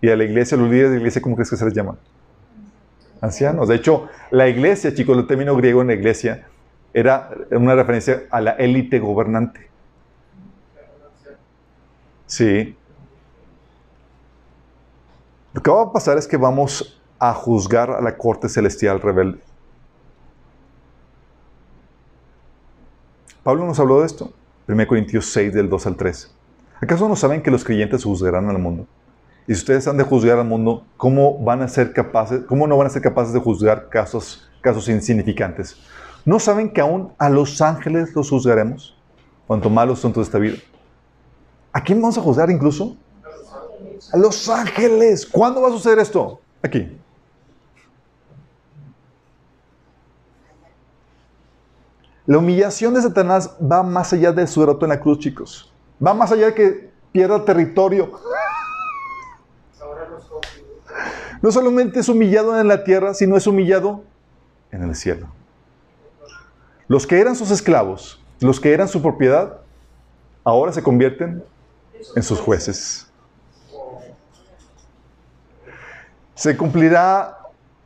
Y 0.00 0.10
a 0.10 0.16
la 0.16 0.24
iglesia, 0.24 0.56
los 0.56 0.68
líderes 0.68 0.90
de 0.90 0.96
la 0.96 1.00
iglesia, 1.00 1.22
¿cómo 1.22 1.36
crees 1.36 1.50
que 1.50 1.56
se 1.56 1.64
les 1.64 1.74
llama? 1.74 1.96
Ancianos. 3.20 3.68
De 3.68 3.76
hecho, 3.76 4.08
la 4.30 4.48
iglesia, 4.48 4.92
chicos, 4.92 5.16
el 5.16 5.26
término 5.26 5.56
griego 5.56 5.80
en 5.80 5.86
la 5.86 5.94
iglesia 5.94 6.46
era 6.92 7.30
una 7.52 7.74
referencia 7.74 8.24
a 8.30 8.40
la 8.40 8.50
élite 8.52 8.98
gobernante. 8.98 9.73
Sí. 12.26 12.76
Lo 15.52 15.62
que 15.62 15.70
va 15.70 15.82
a 15.82 15.92
pasar 15.92 16.18
es 16.18 16.26
que 16.26 16.36
vamos 16.36 17.01
a 17.18 17.32
juzgar 17.32 17.90
a 17.90 18.01
la 18.01 18.16
corte 18.16 18.48
celestial 18.48 19.01
rebelde. 19.01 19.40
Pablo 23.42 23.66
nos 23.66 23.78
habló 23.78 24.01
de 24.01 24.06
esto. 24.06 24.32
1 24.66 24.86
Corintios 24.86 25.26
6, 25.32 25.52
del 25.52 25.68
2 25.68 25.86
al 25.86 25.96
3. 25.96 26.34
¿Acaso 26.80 27.09
no 27.09 27.14
saben 27.14 27.42
que 27.42 27.51
los 27.51 27.62
creyentes 27.62 28.02
juzgarán 28.02 28.48
al 28.48 28.59
mundo? 28.59 28.86
Y 29.46 29.55
si 29.55 29.60
ustedes 29.60 29.86
han 29.86 29.98
de 29.98 30.05
juzgar 30.05 30.38
al 30.38 30.46
mundo, 30.46 30.86
¿cómo 30.96 31.38
van 31.38 31.60
a 31.60 31.68
ser 31.68 31.92
capaces, 31.92 32.44
cómo 32.46 32.66
no 32.66 32.78
van 32.78 32.86
a 32.86 32.90
ser 32.90 33.02
capaces 33.02 33.34
de 33.34 33.40
juzgar 33.40 33.90
casos, 33.90 34.51
casos 34.62 34.88
insignificantes? 34.88 35.76
¿No 36.24 36.40
saben 36.40 36.72
que 36.72 36.80
aún 36.80 37.12
a 37.18 37.28
los 37.28 37.60
ángeles 37.60 38.14
los 38.14 38.30
juzgaremos? 38.30 38.96
Cuanto 39.46 39.68
malos 39.68 39.98
son 39.98 40.14
toda 40.14 40.24
esta 40.24 40.38
vida. 40.38 40.56
¿A 41.74 41.82
quién 41.82 42.01
vamos 42.01 42.16
a 42.16 42.20
juzgar 42.20 42.51
incluso? 42.51 42.96
A 44.12 44.16
los 44.16 44.48
ángeles. 44.48 45.26
¿Cuándo 45.26 45.60
va 45.60 45.68
a 45.68 45.72
suceder 45.72 45.98
esto? 45.98 46.40
Aquí. 46.62 46.96
La 52.26 52.38
humillación 52.38 52.94
de 52.94 53.02
Satanás 53.02 53.56
va 53.60 53.82
más 53.82 54.12
allá 54.12 54.30
de 54.30 54.46
su 54.46 54.60
derrota 54.60 54.86
en 54.86 54.90
la 54.90 55.01
cruz, 55.01 55.18
chicos. 55.18 55.72
Va 56.05 56.14
más 56.14 56.30
allá 56.30 56.46
de 56.46 56.55
que 56.55 56.90
pierda 57.10 57.44
territorio. 57.44 58.12
No 61.42 61.51
solamente 61.51 61.98
es 61.98 62.09
humillado 62.09 62.59
en 62.59 62.68
la 62.68 62.84
tierra, 62.84 63.14
sino 63.14 63.36
es 63.36 63.48
humillado 63.48 64.05
en 64.70 64.84
el 64.84 64.94
cielo. 64.94 65.26
Los 66.86 67.05
que 67.05 67.18
eran 67.20 67.34
sus 67.34 67.51
esclavos, 67.51 68.24
los 68.38 68.60
que 68.60 68.72
eran 68.72 68.86
su 68.86 69.02
propiedad, 69.02 69.59
ahora 70.44 70.72
se 70.72 70.80
convierten 70.80 71.42
en 72.14 72.22
sus 72.22 72.40
jueces. 72.40 73.10
Se 76.34 76.56
cumplirá 76.56 77.38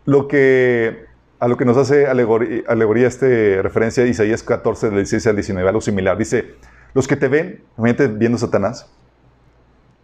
lo 0.05 0.26
que 0.26 1.06
a 1.40 1.47
lo 1.47 1.56
que 1.56 1.64
nos 1.64 1.76
hace 1.76 2.06
alegoría, 2.06 2.62
alegoría 2.66 3.06
este 3.06 3.62
referencia 3.62 4.02
de 4.02 4.10
Isaías 4.10 4.43
14, 4.43 4.86
del 4.86 4.97
16 4.97 5.26
al 5.28 5.36
19, 5.36 5.68
algo 5.68 5.80
similar. 5.80 6.18
Dice, 6.18 6.56
los 6.94 7.06
que 7.06 7.16
te 7.16 7.28
ven, 7.28 7.62
viendo 7.76 8.39
Satanás, 8.39 8.90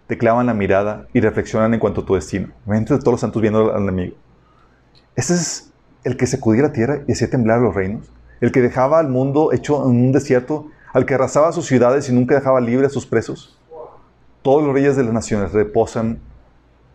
te 0.06 0.18
clavan 0.18 0.46
la 0.46 0.54
mirada 0.54 1.08
y 1.12 1.20
reflexionan 1.20 1.74
en 1.74 1.80
cuanto 1.80 2.02
a 2.02 2.06
tu 2.06 2.14
destino. 2.14 2.48
Imagínate 2.66 2.98
todos 2.98 3.14
los 3.14 3.20
santos 3.20 3.40
viendo 3.40 3.74
al 3.74 3.82
enemigo. 3.82 4.16
Este 5.16 5.34
es 5.34 5.72
el 6.04 6.16
que 6.16 6.26
sacudió 6.26 6.62
la 6.62 6.72
tierra 6.72 7.00
y 7.08 7.12
hacía 7.12 7.30
temblar 7.30 7.60
los 7.60 7.74
reinos. 7.74 8.10
el 8.40 8.52
que 8.52 8.60
dejaba 8.60 8.98
al 8.98 9.08
mundo 9.08 9.52
hecho 9.52 9.82
en 9.84 9.96
un 9.96 10.12
desierto, 10.12 10.66
al 10.92 11.06
que 11.06 11.14
arrasaba 11.14 11.50
sus 11.52 11.66
ciudades 11.66 12.08
y 12.10 12.12
nunca 12.12 12.34
dejaba 12.34 12.60
libre 12.60 12.86
a 12.86 12.90
sus 12.90 13.06
presos. 13.06 13.58
Todos 14.44 14.62
los 14.62 14.74
reyes 14.74 14.94
de 14.94 15.04
las 15.04 15.14
naciones 15.14 15.52
reposan 15.54 16.18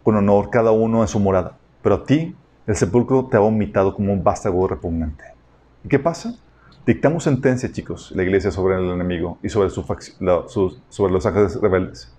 con 0.03 0.15
honor 0.15 0.51
cada 0.51 0.69
uno 0.69 1.01
en 1.01 1.07
su 1.07 1.19
morada, 1.19 1.57
pero 1.81 1.95
a 1.95 2.05
ti 2.05 2.35
el 2.67 2.75
sepulcro 2.75 3.25
te 3.25 3.37
ha 3.37 3.39
vomitado 3.39 3.95
como 3.95 4.13
un 4.13 4.23
vástago 4.23 4.67
repugnante. 4.67 5.23
¿Y 5.83 5.87
qué 5.87 5.97
pasa? 5.97 6.35
Dictamos 6.85 7.23
sentencia, 7.23 7.71
chicos, 7.71 8.11
la 8.15 8.21
iglesia 8.21 8.51
sobre 8.51 8.75
el 8.75 8.87
enemigo 8.91 9.39
y 9.41 9.49
sobre, 9.49 9.71
su 9.71 9.83
la- 10.19 10.43
sobre 10.47 11.11
los 11.11 11.25
ángeles 11.25 11.59
rebeldes. 11.59 12.13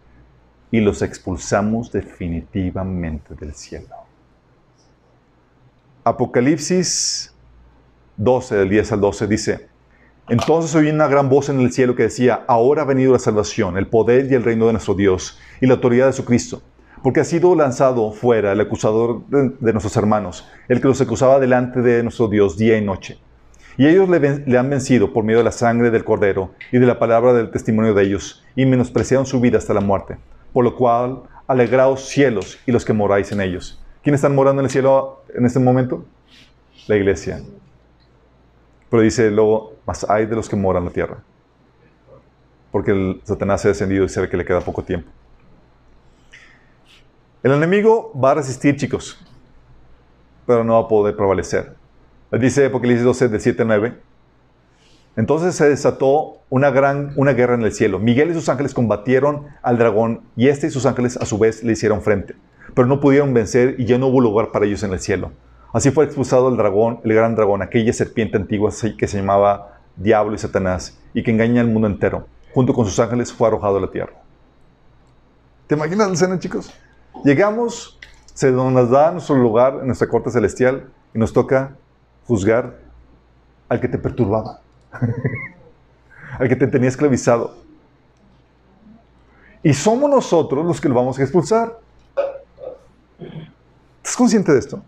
Y 0.72 0.80
los 0.80 1.00
expulsamos 1.00 1.92
definitivamente 1.92 3.36
del 3.36 3.54
cielo. 3.54 3.94
Apocalipsis 6.02 7.32
12, 8.16 8.56
del 8.56 8.68
10 8.68 8.90
al 8.90 9.00
12, 9.00 9.28
dice, 9.28 9.69
Entonces 10.28 10.74
oí 10.74 10.88
una 10.88 11.08
gran 11.08 11.28
voz 11.28 11.48
en 11.48 11.60
el 11.60 11.72
cielo 11.72 11.96
que 11.96 12.04
decía, 12.04 12.44
Ahora 12.46 12.82
ha 12.82 12.84
venido 12.84 13.12
la 13.12 13.18
salvación, 13.18 13.76
el 13.76 13.88
poder 13.88 14.30
y 14.30 14.34
el 14.34 14.44
reino 14.44 14.66
de 14.66 14.72
nuestro 14.72 14.94
Dios 14.94 15.38
y 15.60 15.66
la 15.66 15.74
autoridad 15.74 16.06
de 16.06 16.12
su 16.12 16.24
Cristo, 16.24 16.62
porque 17.02 17.20
ha 17.20 17.24
sido 17.24 17.54
lanzado 17.54 18.12
fuera 18.12 18.52
el 18.52 18.60
acusador 18.60 19.26
de, 19.28 19.72
nuestros 19.72 19.96
hermanos, 19.96 20.48
el 20.68 20.80
que 20.80 20.88
los 20.88 21.00
acusaba 21.00 21.40
delante 21.40 21.80
de 21.80 22.02
nuestro 22.02 22.28
Dios 22.28 22.56
día 22.56 22.76
y 22.76 22.84
noche. 22.84 23.18
Y 23.76 23.86
ellos 23.86 24.08
le, 24.08 24.20
le 24.20 24.58
han 24.58 24.68
vencido 24.68 25.12
por 25.12 25.24
medio 25.24 25.38
de 25.38 25.44
la 25.44 25.52
sangre 25.52 25.90
del 25.90 26.04
Cordero 26.04 26.50
y 26.70 26.78
de 26.78 26.86
la 26.86 26.98
palabra 26.98 27.32
del 27.32 27.50
testimonio 27.50 27.94
de 27.94 28.04
ellos, 28.04 28.44
y 28.54 28.66
menospreciaron 28.66 29.26
su 29.26 29.40
vida 29.40 29.58
hasta 29.58 29.74
la 29.74 29.80
muerte. 29.80 30.16
Por 30.52 30.64
lo 30.64 30.76
cual, 30.76 31.22
alegraos 31.46 32.08
cielos 32.08 32.58
y 32.66 32.72
los 32.72 32.84
que 32.84 32.92
moráis 32.92 33.32
en 33.32 33.40
ellos. 33.40 33.80
¿Quiénes 34.02 34.20
están 34.20 34.34
morando 34.34 34.60
en 34.60 34.66
el 34.66 34.70
cielo 34.70 35.24
en 35.34 35.44
este 35.44 35.58
momento? 35.58 36.04
La 36.86 36.96
iglesia. 36.96 37.40
Pero 38.90 39.02
dice 39.02 39.30
luego, 39.30 39.74
más 39.86 40.08
hay 40.10 40.26
de 40.26 40.36
los 40.36 40.48
que 40.48 40.56
moran 40.56 40.84
la 40.84 40.90
tierra. 40.90 41.18
Porque 42.72 42.90
el 42.90 43.20
Satanás 43.24 43.62
se 43.62 43.68
ha 43.68 43.70
descendido 43.70 44.04
y 44.04 44.08
sabe 44.08 44.28
que 44.28 44.36
le 44.36 44.44
queda 44.44 44.60
poco 44.60 44.82
tiempo. 44.82 45.10
El 47.42 47.52
enemigo 47.52 48.12
va 48.22 48.32
a 48.32 48.34
resistir, 48.34 48.76
chicos, 48.76 49.18
pero 50.46 50.62
no 50.62 50.74
va 50.74 50.80
a 50.80 50.88
poder 50.88 51.16
prevalecer. 51.16 51.74
Dice 52.32 52.66
Apocalipsis 52.66 53.04
12, 53.04 53.28
del 53.28 53.40
7 53.40 53.62
al 53.62 53.68
9. 53.68 53.94
Entonces 55.16 55.54
se 55.54 55.68
desató 55.68 56.38
una 56.50 56.70
gran 56.70 57.12
una 57.16 57.32
guerra 57.32 57.54
en 57.54 57.62
el 57.62 57.72
cielo. 57.72 57.98
Miguel 57.98 58.30
y 58.30 58.34
sus 58.34 58.48
ángeles 58.48 58.74
combatieron 58.74 59.46
al 59.62 59.78
dragón 59.78 60.22
y 60.36 60.48
este 60.48 60.68
y 60.68 60.70
sus 60.70 60.86
ángeles 60.86 61.16
a 61.16 61.26
su 61.26 61.38
vez 61.38 61.62
le 61.62 61.72
hicieron 61.72 62.02
frente, 62.02 62.34
pero 62.74 62.86
no 62.86 63.00
pudieron 63.00 63.34
vencer 63.34 63.76
y 63.78 63.86
ya 63.86 63.98
no 63.98 64.08
hubo 64.08 64.20
lugar 64.20 64.52
para 64.52 64.66
ellos 64.66 64.82
en 64.82 64.92
el 64.92 65.00
cielo. 65.00 65.32
Así 65.72 65.90
fue 65.90 66.04
expulsado 66.04 66.48
el 66.48 66.56
dragón, 66.56 67.00
el 67.04 67.14
gran 67.14 67.36
dragón, 67.36 67.62
aquella 67.62 67.92
serpiente 67.92 68.36
antigua 68.36 68.70
que 68.98 69.06
se 69.06 69.18
llamaba 69.18 69.80
Diablo 69.96 70.34
y 70.34 70.38
Satanás 70.38 70.98
y 71.14 71.22
que 71.22 71.30
engaña 71.30 71.60
al 71.60 71.68
mundo 71.68 71.86
entero. 71.86 72.26
Junto 72.52 72.74
con 72.74 72.86
sus 72.86 72.98
ángeles 72.98 73.32
fue 73.32 73.46
arrojado 73.48 73.76
a 73.76 73.80
la 73.80 73.90
tierra. 73.90 74.14
¿Te 75.68 75.76
imaginas 75.76 76.08
la 76.08 76.14
escena, 76.14 76.38
chicos? 76.40 76.72
Llegamos, 77.24 77.98
se 78.34 78.50
nos 78.50 78.90
da 78.90 79.12
nuestro 79.12 79.36
lugar 79.36 79.78
en 79.80 79.86
nuestra 79.86 80.08
corte 80.08 80.30
celestial 80.30 80.90
y 81.14 81.18
nos 81.18 81.32
toca 81.32 81.76
juzgar 82.26 82.76
al 83.68 83.80
que 83.80 83.86
te 83.86 83.98
perturbaba, 83.98 84.60
al 86.38 86.48
que 86.48 86.56
te 86.56 86.66
tenía 86.66 86.88
esclavizado. 86.88 87.54
Y 89.62 89.72
somos 89.74 90.10
nosotros 90.10 90.64
los 90.66 90.80
que 90.80 90.88
lo 90.88 90.96
vamos 90.96 91.18
a 91.18 91.22
expulsar. 91.22 91.78
¿Estás 94.02 94.16
consciente 94.16 94.52
de 94.52 94.58
esto? 94.58 94.82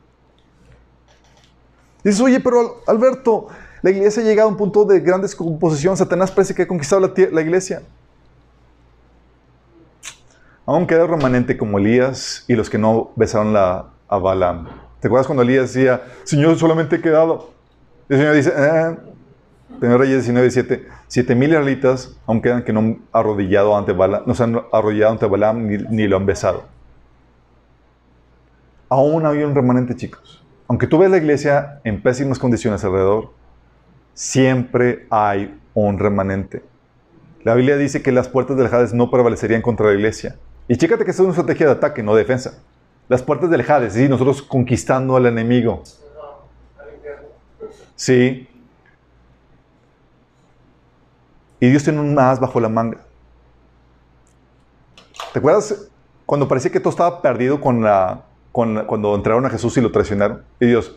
Dices, 2.04 2.20
oye, 2.20 2.40
pero 2.40 2.82
Alberto, 2.86 3.48
la 3.82 3.90
iglesia 3.90 4.22
ha 4.22 4.26
llegado 4.26 4.48
a 4.48 4.52
un 4.52 4.56
punto 4.56 4.84
de 4.84 5.00
gran 5.00 5.22
descomposición. 5.22 5.96
Satanás 5.96 6.30
parece 6.30 6.54
que 6.54 6.62
ha 6.62 6.68
conquistado 6.68 7.00
la, 7.00 7.12
la 7.30 7.40
iglesia. 7.40 7.82
Aún 10.64 10.86
queda 10.86 11.06
remanente 11.06 11.56
como 11.56 11.78
Elías 11.78 12.44
y 12.46 12.54
los 12.54 12.70
que 12.70 12.78
no 12.78 13.10
besaron 13.16 13.52
la, 13.52 13.86
a 14.08 14.18
Balaam. 14.18 14.68
¿Te 15.00 15.08
acuerdas 15.08 15.26
cuando 15.26 15.42
Elías 15.42 15.72
decía, 15.72 16.02
Señor, 16.22 16.56
solamente 16.58 16.96
he 16.96 17.00
quedado? 17.00 17.50
Y 18.08 18.14
el 18.14 18.18
Señor 18.20 18.34
dice, 18.36 18.52
eh, 18.56 18.96
Reyes 19.80 20.26
19, 20.26 20.50
7, 20.50 20.88
siete 21.08 21.34
mil 21.34 21.50
israelitas 21.50 22.16
aún 22.26 22.40
quedan 22.40 22.62
que 22.62 22.72
no 22.72 22.80
han 22.80 23.02
arrodillado 23.12 23.76
ante 23.76 23.92
Balaam, 23.92 24.22
no 24.26 24.34
se 24.34 24.44
han 24.44 24.60
arrodillado 24.72 25.12
ante 25.12 25.26
Balaam 25.26 25.66
ni, 25.66 25.78
ni 25.78 26.06
lo 26.06 26.16
han 26.16 26.26
besado. 26.26 26.64
Aún 28.88 29.26
hay 29.26 29.42
un 29.42 29.54
remanente, 29.54 29.96
chicos. 29.96 30.41
Aunque 30.72 30.86
tú 30.86 30.96
ves 30.96 31.10
la 31.10 31.18
iglesia 31.18 31.82
en 31.84 32.00
pésimas 32.00 32.38
condiciones 32.38 32.82
alrededor, 32.82 33.34
siempre 34.14 35.06
hay 35.10 35.60
un 35.74 35.98
remanente. 35.98 36.64
La 37.44 37.54
Biblia 37.54 37.76
dice 37.76 38.00
que 38.00 38.10
las 38.10 38.30
puertas 38.30 38.56
del 38.56 38.68
Hades 38.68 38.94
no 38.94 39.10
prevalecerían 39.10 39.60
contra 39.60 39.88
la 39.88 39.92
iglesia. 39.92 40.38
Y 40.68 40.78
chécate 40.78 41.04
que 41.04 41.10
es 41.10 41.18
una 41.18 41.28
estrategia 41.28 41.66
de 41.66 41.72
ataque, 41.72 42.02
no 42.02 42.14
defensa. 42.14 42.58
Las 43.10 43.22
puertas 43.22 43.50
del 43.50 43.70
Hades, 43.70 43.92
sí, 43.92 44.08
nosotros 44.08 44.40
conquistando 44.40 45.14
al 45.14 45.26
enemigo. 45.26 45.82
Sí. 47.94 48.48
Y 51.60 51.68
Dios 51.68 51.84
tiene 51.84 52.00
un 52.00 52.14
más 52.14 52.40
bajo 52.40 52.58
la 52.60 52.70
manga. 52.70 52.96
¿Te 55.34 55.38
acuerdas 55.38 55.90
cuando 56.24 56.48
parecía 56.48 56.72
que 56.72 56.80
todo 56.80 56.92
estaba 56.92 57.20
perdido 57.20 57.60
con 57.60 57.82
la, 57.82 58.24
cuando 58.52 59.14
entraron 59.14 59.44
a 59.46 59.50
Jesús 59.50 59.76
y 59.76 59.80
lo 59.80 59.90
traicionaron? 59.90 60.44
Y 60.60 60.66
Dios. 60.66 60.94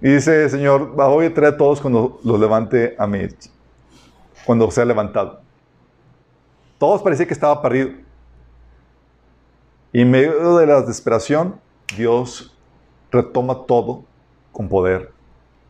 Y 0.00 0.10
dice, 0.10 0.50
Señor, 0.50 0.94
voy 0.94 1.26
a 1.26 1.34
traer 1.34 1.54
a 1.54 1.56
todos 1.56 1.80
cuando 1.80 2.20
los 2.22 2.38
levante 2.38 2.94
a 2.98 3.06
mí, 3.06 3.26
cuando 4.44 4.70
sea 4.70 4.84
levantado. 4.84 5.40
Todos 6.78 7.02
parecía 7.02 7.26
que 7.26 7.32
estaba 7.32 7.62
perdido. 7.62 7.90
Y 9.92 10.02
en 10.02 10.10
medio 10.10 10.56
de 10.58 10.66
la 10.66 10.82
desesperación, 10.82 11.58
Dios 11.96 12.54
retoma 13.10 13.64
todo 13.66 14.04
con 14.52 14.68
poder 14.68 15.10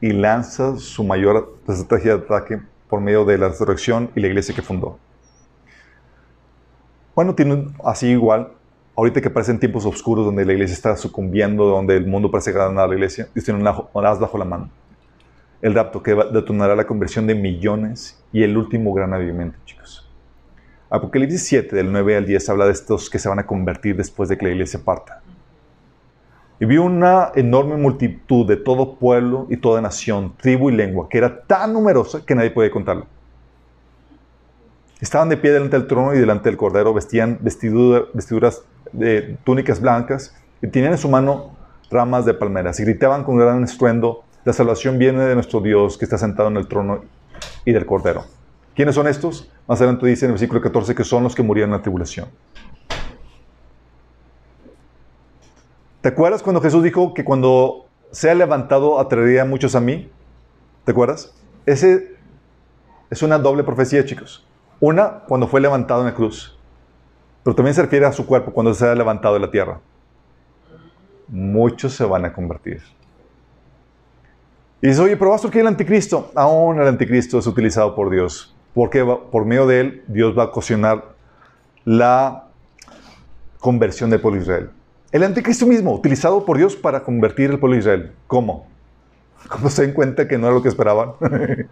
y 0.01 0.12
lanza 0.12 0.78
su 0.78 1.05
mayor 1.05 1.56
estrategia 1.68 2.16
de 2.16 2.24
ataque 2.24 2.60
por 2.89 3.01
medio 3.01 3.24
de 3.24 3.39
la 3.39 3.51
resurrección 3.51 4.10
y 4.16 4.20
la 4.20 4.26
iglesia 4.26 4.55
que 4.55 4.62
fundó. 4.62 4.98
Bueno, 7.15 7.35
tiene 7.35 7.55
un- 7.55 7.74
así 7.85 8.09
igual, 8.09 8.49
ahorita 8.97 9.20
que 9.20 9.31
parecen 9.31 9.59
tiempos 9.61 9.85
oscuros 9.86 10.24
donde 10.24 10.45
la 10.45 10.53
iglesia 10.53 10.74
está 10.74 10.97
sucumbiendo, 10.97 11.66
donde 11.66 11.97
el 11.97 12.07
mundo 12.07 12.31
parece 12.31 12.53
ganar 12.53 12.85
a 12.85 12.89
la 12.89 12.95
iglesia, 12.95 13.28
Dios 13.35 13.45
tiene 13.45 13.61
un 13.61 14.07
as 14.07 14.19
bajo 14.19 14.39
la 14.39 14.45
mano. 14.45 14.69
El 15.62 15.74
rapto 15.74 16.03
que 16.03 16.15
detonará 16.32 16.74
la 16.74 16.86
conversión 16.86 17.27
de 17.27 17.35
millones 17.35 18.23
y 18.32 18.43
el 18.43 18.57
último 18.57 18.93
gran 18.93 19.15
avivamiento, 19.15 19.59
chicos. 19.65 20.11
Apocalipsis 20.91 21.47
7, 21.47 21.74
del 21.74 21.91
9 21.91 22.16
al 22.16 22.27
10, 22.27 22.49
habla 22.49 22.66
de 22.66 22.73
estos 22.73 23.09
que 23.09 23.19
se 23.19 23.28
van 23.28 23.39
a 23.39 23.47
convertir 23.47 23.97
después 23.97 24.28
de 24.28 24.36
que 24.36 24.47
la 24.47 24.53
iglesia 24.53 24.81
parta. 24.85 25.23
Y 26.61 26.66
vi 26.66 26.77
una 26.78 27.32
enorme 27.35 27.77
multitud 27.77 28.47
de 28.47 28.57
todo 28.57 28.95
pueblo 28.97 29.47
y 29.51 29.57
toda 29.57 29.81
nación, 29.81 30.35
tribu 30.36 30.70
y 30.70 30.74
lengua, 30.74 31.09
que 31.09 31.19
era 31.19 31.43
tan 31.43 31.73
numerosa 31.73 32.24
que 32.24 32.35
nadie 32.35 32.51
podía 32.51 32.70
contarlo. 32.70 33.07
Estaban 35.05 35.28
de 35.28 35.36
pie 35.36 35.52
delante 35.52 35.76
del 35.76 35.86
trono 35.86 36.14
y 36.14 36.18
delante 36.18 36.48
del 36.48 36.56
cordero, 36.56 36.94
vestían 36.94 37.39
vestidura- 37.43 38.06
vestiduras 38.14 38.62
de 38.90 39.36
túnicas 39.44 39.78
blancas 39.78 40.35
y 40.62 40.68
tenían 40.68 40.93
en 40.93 40.98
su 40.98 41.10
mano 41.10 41.59
ramas 41.90 42.24
de 42.24 42.32
palmeras 42.32 42.81
y 42.81 42.85
gritaban 42.85 43.22
con 43.22 43.36
gran 43.36 43.62
estruendo, 43.62 44.24
la 44.47 44.55
salvación 44.55 44.97
viene 44.98 45.22
de 45.24 45.35
nuestro 45.35 45.60
Dios 45.60 45.98
que 45.98 46.06
está 46.06 46.16
sentado 46.16 46.48
en 46.48 46.56
el 46.56 46.68
trono 46.68 47.05
y 47.66 47.72
del 47.72 47.85
cordero. 47.85 48.24
¿Quiénes 48.74 48.94
son 48.94 49.06
estos? 49.06 49.52
Más 49.68 49.78
adelante 49.78 50.06
dice 50.06 50.24
en 50.24 50.31
el 50.31 50.36
versículo 50.36 50.62
14 50.62 50.94
que 50.94 51.05
son 51.05 51.22
los 51.22 51.35
que 51.35 51.43
murieron 51.43 51.72
en 51.72 51.76
la 51.76 51.82
tribulación. 51.82 52.28
¿Te 56.01 56.09
acuerdas 56.09 56.43
cuando 56.43 56.62
Jesús 56.62 56.82
dijo 56.82 57.12
que 57.12 57.24
cuando 57.24 57.89
sea 58.10 58.35
levantado 58.35 58.98
atraería 58.98 59.43
a 59.43 59.44
muchos 59.44 59.74
a 59.74 59.81
mí? 59.81 60.10
¿Te 60.86 60.93
acuerdas? 60.93 61.35
Ese 61.66 62.16
es 63.10 63.22
una 63.22 63.39
doble 63.39 63.64
profecía, 63.64 64.02
chicos. 64.06 64.47
Una, 64.80 65.20
cuando 65.26 65.46
fue 65.46 65.60
levantado 65.60 66.01
en 66.01 66.06
la 66.06 66.14
cruz. 66.14 66.59
Pero 67.42 67.55
también 67.55 67.74
se 67.74 67.82
refiere 67.82 68.06
a 68.06 68.12
su 68.12 68.26
cuerpo 68.26 68.52
cuando 68.52 68.72
sea 68.74 68.94
levantado 68.94 69.34
de 69.34 69.40
la 69.40 69.51
tierra. 69.51 69.80
Muchos 71.28 71.94
se 71.94 72.05
van 72.05 72.24
a 72.24 72.32
convertir. 72.32 72.82
Y 74.80 74.88
dice, 74.88 75.01
oye, 75.01 75.16
pero 75.16 75.34
¿qué 75.40 75.59
es 75.59 75.62
el 75.62 75.66
anticristo? 75.66 76.30
Aún 76.34 76.80
el 76.80 76.86
anticristo 76.86 77.38
es 77.38 77.46
utilizado 77.46 77.94
por 77.94 78.10
Dios. 78.10 78.55
Porque 78.74 79.05
por 79.05 79.44
medio 79.44 79.66
de 79.66 79.80
él, 79.80 80.05
Dios 80.09 80.36
va 80.36 80.44
a 80.44 80.46
ocasionar 80.46 81.05
la 81.84 82.48
conversión 83.60 84.10
del 84.10 84.20
pueblo 84.20 84.40
de 84.40 84.44
Israel. 84.44 84.70
El 85.12 85.22
anticristo 85.22 85.64
mismo, 85.64 85.94
utilizado 85.94 86.44
por 86.44 86.59
Dios 86.59 86.76
para 86.76 87.02
convertir 87.02 87.51
el 87.51 87.59
pueblo 87.59 87.74
de 87.74 87.80
Israel. 87.80 88.12
¿Cómo? 88.26 88.66
¿Cómo 89.48 89.70
se 89.70 89.86
dan 89.86 89.94
cuenta 89.94 90.26
que 90.26 90.36
no 90.36 90.46
era 90.46 90.56
lo 90.56 90.62
que 90.62 90.68
esperaban? 90.68 91.12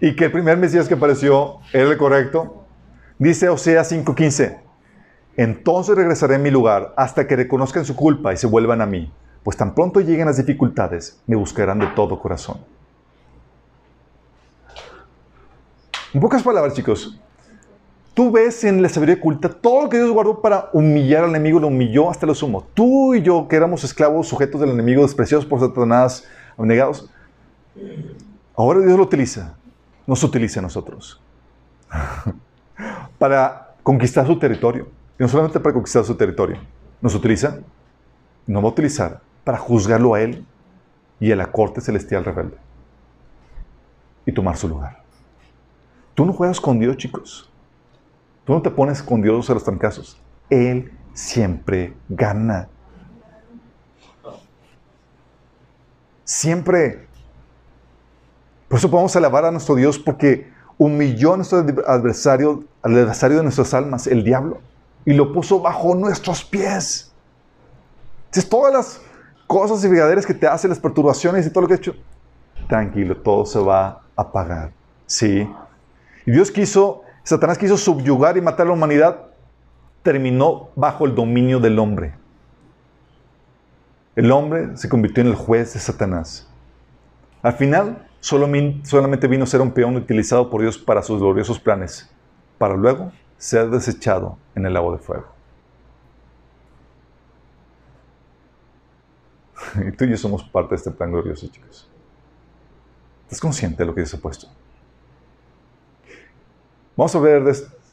y 0.00 0.16
que 0.16 0.26
el 0.26 0.32
primer 0.32 0.56
Mesías 0.58 0.88
que 0.88 0.94
apareció 0.94 1.58
era 1.72 1.90
el 1.90 1.96
correcto. 1.96 2.64
Dice 3.18 3.48
Oseas 3.48 3.90
5:15, 3.90 4.58
entonces 5.36 5.96
regresaré 5.96 6.36
a 6.36 6.38
mi 6.38 6.50
lugar 6.50 6.92
hasta 6.96 7.26
que 7.26 7.36
reconozcan 7.36 7.84
su 7.84 7.96
culpa 7.96 8.32
y 8.32 8.36
se 8.36 8.46
vuelvan 8.46 8.80
a 8.80 8.86
mí. 8.86 9.12
pues 9.44 9.58
tan 9.58 9.74
pronto 9.74 10.00
lleguen 10.00 10.26
las 10.26 10.38
dificultades, 10.38 11.20
me 11.26 11.36
buscarán 11.36 11.78
de 11.78 11.86
todo 11.88 12.18
corazón. 12.18 12.56
En 16.14 16.20
pocas 16.20 16.42
palabras, 16.42 16.72
chicos, 16.72 17.20
tú 18.14 18.30
ves 18.32 18.64
en 18.64 18.80
la 18.80 18.88
sabiduría 18.88 19.16
oculta 19.20 19.50
todo 19.50 19.82
lo 19.82 19.88
que 19.90 19.98
Dios 19.98 20.10
guardó 20.12 20.40
para 20.40 20.70
humillar 20.72 21.24
al 21.24 21.30
enemigo, 21.30 21.60
lo 21.60 21.66
humilló 21.66 22.08
hasta 22.08 22.24
lo 22.24 22.34
sumo. 22.34 22.66
Tú 22.72 23.14
y 23.14 23.20
yo, 23.20 23.46
que 23.46 23.56
éramos 23.56 23.84
esclavos, 23.84 24.28
sujetos 24.28 24.60
del 24.60 24.70
enemigo, 24.70 25.02
despreciados 25.02 25.44
por 25.44 25.60
Satanás, 25.60 26.26
abnegados, 26.56 27.10
ahora 28.56 28.80
Dios 28.80 28.96
lo 28.96 29.04
utiliza, 29.04 29.56
nos 30.06 30.22
utiliza 30.22 30.60
a 30.60 30.62
nosotros 30.62 31.20
para 33.18 33.74
conquistar 33.82 34.26
su 34.26 34.38
territorio. 34.38 34.88
Y 35.18 35.22
no 35.22 35.28
solamente 35.28 35.60
para 35.60 35.72
conquistar 35.72 36.04
su 36.04 36.16
territorio, 36.16 36.58
nos 37.00 37.14
utiliza, 37.14 37.60
nos 38.46 38.62
va 38.62 38.68
a 38.68 38.70
utilizar 38.72 39.20
para 39.44 39.58
juzgarlo 39.58 40.14
a 40.14 40.20
él 40.20 40.44
y 41.20 41.30
a 41.30 41.36
la 41.36 41.52
corte 41.52 41.80
celestial 41.80 42.24
rebelde 42.24 42.56
y 44.26 44.32
tomar 44.32 44.56
su 44.56 44.68
lugar. 44.68 45.02
Tú 46.14 46.24
no 46.24 46.32
juegas 46.32 46.60
con 46.60 46.78
Dios, 46.78 46.96
chicos. 46.96 47.50
Tú 48.44 48.52
no 48.52 48.62
te 48.62 48.70
pones 48.70 49.02
con 49.02 49.22
Dios 49.22 49.48
a 49.50 49.54
los 49.54 49.64
trancazos. 49.64 50.20
Él 50.50 50.92
siempre 51.12 51.94
gana. 52.08 52.68
Siempre. 56.24 57.08
Por 58.74 58.80
eso 58.80 58.90
podemos 58.90 59.14
alabar 59.14 59.44
a 59.44 59.52
nuestro 59.52 59.76
Dios 59.76 60.00
porque 60.00 60.50
humilló 60.78 61.34
a 61.34 61.36
nuestro 61.36 61.60
adversario, 61.86 62.64
al 62.82 62.96
adversario 62.96 63.36
de 63.36 63.44
nuestras 63.44 63.72
almas, 63.72 64.08
el 64.08 64.24
diablo, 64.24 64.58
y 65.04 65.12
lo 65.12 65.32
puso 65.32 65.60
bajo 65.60 65.94
nuestros 65.94 66.44
pies. 66.44 67.12
Entonces, 68.24 68.50
todas 68.50 68.72
las 68.72 69.00
cosas 69.46 69.84
y 69.84 69.86
brigaderas 69.86 70.26
que 70.26 70.34
te 70.34 70.48
hacen, 70.48 70.70
las 70.70 70.80
perturbaciones 70.80 71.46
y 71.46 71.50
todo 71.50 71.60
lo 71.60 71.68
que 71.68 71.74
he 71.74 71.76
hecho, 71.76 71.94
tranquilo, 72.68 73.16
todo 73.18 73.46
se 73.46 73.60
va 73.60 73.86
a 73.86 74.02
apagar. 74.16 74.72
Sí. 75.06 75.48
Y 76.26 76.32
Dios 76.32 76.50
quiso, 76.50 77.02
Satanás 77.22 77.58
quiso 77.58 77.76
subyugar 77.76 78.36
y 78.36 78.40
matar 78.40 78.66
a 78.66 78.70
la 78.70 78.74
humanidad, 78.74 79.26
terminó 80.02 80.70
bajo 80.74 81.06
el 81.06 81.14
dominio 81.14 81.60
del 81.60 81.78
hombre. 81.78 82.14
El 84.16 84.32
hombre 84.32 84.76
se 84.76 84.88
convirtió 84.88 85.22
en 85.22 85.28
el 85.28 85.36
juez 85.36 85.74
de 85.74 85.78
Satanás. 85.78 86.48
Al 87.44 87.52
final, 87.52 88.08
solamente 88.20 89.28
vino 89.28 89.44
a 89.44 89.46
ser 89.46 89.60
un 89.60 89.70
peón 89.70 89.96
utilizado 89.96 90.48
por 90.48 90.62
Dios 90.62 90.78
para 90.78 91.02
sus 91.02 91.20
gloriosos 91.20 91.60
planes, 91.60 92.10
para 92.56 92.74
luego 92.74 93.12
ser 93.36 93.68
desechado 93.68 94.38
en 94.54 94.64
el 94.64 94.72
lago 94.72 94.92
de 94.92 94.98
fuego. 94.98 95.26
Y 99.86 99.92
tú 99.92 100.04
y 100.06 100.10
yo 100.10 100.16
somos 100.16 100.42
parte 100.42 100.70
de 100.70 100.76
este 100.76 100.90
plan 100.90 101.12
glorioso, 101.12 101.46
chicos. 101.48 101.86
¿Estás 103.24 103.40
consciente 103.40 103.76
de 103.82 103.86
lo 103.88 103.94
que 103.94 104.00
Dios 104.00 104.14
ha 104.14 104.18
puesto? 104.18 104.46
Vamos 106.96 107.14
a 107.14 107.18
ver 107.18 107.44
de, 107.44 107.50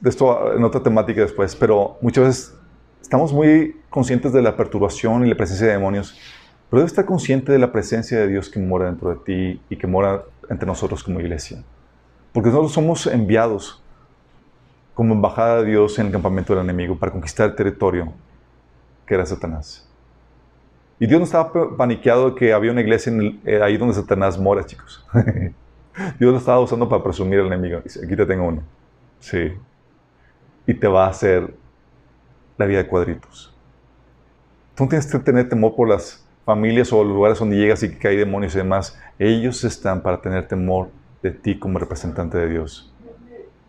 esto 0.09 0.55
en 0.55 0.63
otra 0.63 0.81
temática 0.81 1.19
después, 1.19 1.57
pero 1.57 1.97
muchas 1.99 2.23
veces 2.23 2.55
estamos 3.01 3.33
muy 3.33 3.81
conscientes 3.89 4.31
de 4.31 4.41
la 4.41 4.55
perturbación 4.55 5.25
y 5.25 5.29
la 5.29 5.35
presencia 5.35 5.67
de 5.67 5.73
demonios, 5.73 6.17
pero 6.71 6.79
debes 6.79 6.93
estar 6.93 7.05
consciente 7.05 7.51
de 7.51 7.59
la 7.59 7.69
presencia 7.73 8.17
de 8.17 8.29
Dios 8.29 8.49
que 8.49 8.57
mora 8.57 8.85
dentro 8.85 9.09
de 9.09 9.17
ti 9.17 9.61
y 9.69 9.75
que 9.75 9.87
mora 9.87 10.23
entre 10.49 10.65
nosotros 10.65 11.03
como 11.03 11.19
iglesia. 11.19 11.61
Porque 12.31 12.47
nosotros 12.47 12.71
somos 12.71 13.07
enviados 13.07 13.83
como 14.93 15.13
embajada 15.13 15.63
de 15.63 15.71
Dios 15.71 15.99
en 15.99 16.05
el 16.05 16.13
campamento 16.13 16.55
del 16.55 16.63
enemigo 16.63 16.97
para 16.97 17.11
conquistar 17.11 17.49
el 17.49 17.55
territorio 17.57 18.13
que 19.05 19.15
era 19.15 19.25
Satanás. 19.25 19.85
Y 20.97 21.07
Dios 21.07 21.19
no 21.19 21.25
estaba 21.25 21.51
paniqueado 21.75 22.29
de 22.29 22.35
que 22.35 22.53
había 22.53 22.71
una 22.71 22.79
iglesia 22.79 23.11
eh, 23.43 23.61
ahí 23.61 23.75
donde 23.75 23.93
Satanás 23.93 24.39
mora, 24.39 24.65
chicos. 24.65 25.05
Dios 26.19 26.31
lo 26.31 26.37
estaba 26.37 26.61
usando 26.61 26.87
para 26.87 27.03
presumir 27.03 27.41
al 27.41 27.47
enemigo. 27.47 27.81
Dice, 27.83 27.99
aquí 28.05 28.15
te 28.15 28.25
tengo 28.25 28.47
uno. 28.47 28.63
Sí. 29.19 29.51
Y 30.65 30.73
te 30.73 30.87
va 30.87 31.07
a 31.07 31.09
hacer 31.09 31.53
la 32.57 32.65
vida 32.65 32.77
de 32.77 32.87
cuadritos. 32.87 33.53
Tú 34.73 34.87
tienes 34.87 35.05
que 35.05 35.19
tener 35.19 35.49
temor 35.49 35.75
por 35.75 35.89
las 35.89 36.25
familias 36.51 36.91
o 36.91 37.01
lugares 37.03 37.39
donde 37.39 37.55
llegas 37.55 37.81
y 37.83 37.95
que 37.95 38.09
hay 38.09 38.17
demonios 38.17 38.53
y 38.55 38.57
demás. 38.57 38.99
Ellos 39.17 39.63
están 39.63 40.01
para 40.01 40.21
tener 40.21 40.49
temor 40.49 40.89
de 41.23 41.31
ti 41.31 41.57
como 41.57 41.79
representante 41.79 42.37
de 42.37 42.49
Dios. 42.49 42.93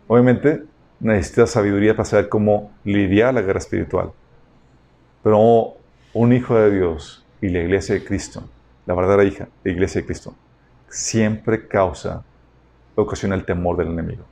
Obviamente 0.07 0.63
necesitas 0.99 1.51
sabiduría 1.51 1.95
para 1.95 2.03
saber 2.03 2.27
cómo 2.27 2.71
lidiar 2.83 3.33
la 3.33 3.41
guerra 3.41 3.59
espiritual. 3.59 4.11
Pero 5.23 5.75
un 6.13 6.33
hijo 6.33 6.55
de 6.55 6.71
Dios 6.71 7.25
y 7.41 7.47
la 7.47 7.59
iglesia 7.59 7.95
de 7.95 8.03
Cristo, 8.03 8.43
la 8.85 8.95
verdadera 8.95 9.23
hija, 9.23 9.47
la 9.63 9.71
iglesia 9.71 10.01
de 10.01 10.07
Cristo, 10.07 10.35
siempre 10.89 11.65
causa, 11.67 12.25
ocasiona 12.95 13.35
el 13.35 13.45
temor 13.45 13.77
del 13.77 13.87
enemigo. 13.87 14.25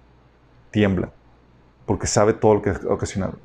Tiembla, 0.71 1.09
porque 1.85 2.05
sabe 2.05 2.33
todo 2.33 2.55
lo 2.55 2.61
que 2.61 2.71
ha 2.71 2.79
ocasionado. 2.89 3.39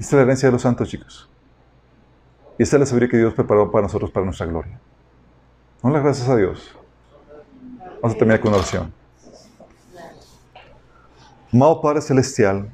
es 0.00 0.12
la 0.12 0.22
herencia 0.22 0.48
de 0.48 0.52
los 0.52 0.62
santos, 0.62 0.88
chicos. 0.88 1.28
Y 2.58 2.62
esta 2.62 2.76
es 2.76 2.80
la 2.80 2.86
sabiduría 2.86 3.10
que 3.10 3.18
Dios 3.18 3.34
preparó 3.34 3.70
para 3.70 3.82
nosotros, 3.82 4.10
para 4.10 4.24
nuestra 4.24 4.46
gloria. 4.46 4.78
No 5.82 5.90
las 5.90 6.02
gracias 6.02 6.28
a 6.28 6.36
Dios. 6.36 6.76
Vamos 8.00 8.14
a 8.14 8.18
terminar 8.18 8.40
con 8.40 8.48
una 8.48 8.58
oración. 8.58 8.92
Amado 11.52 11.80
Padre 11.80 12.00
Celestial, 12.00 12.70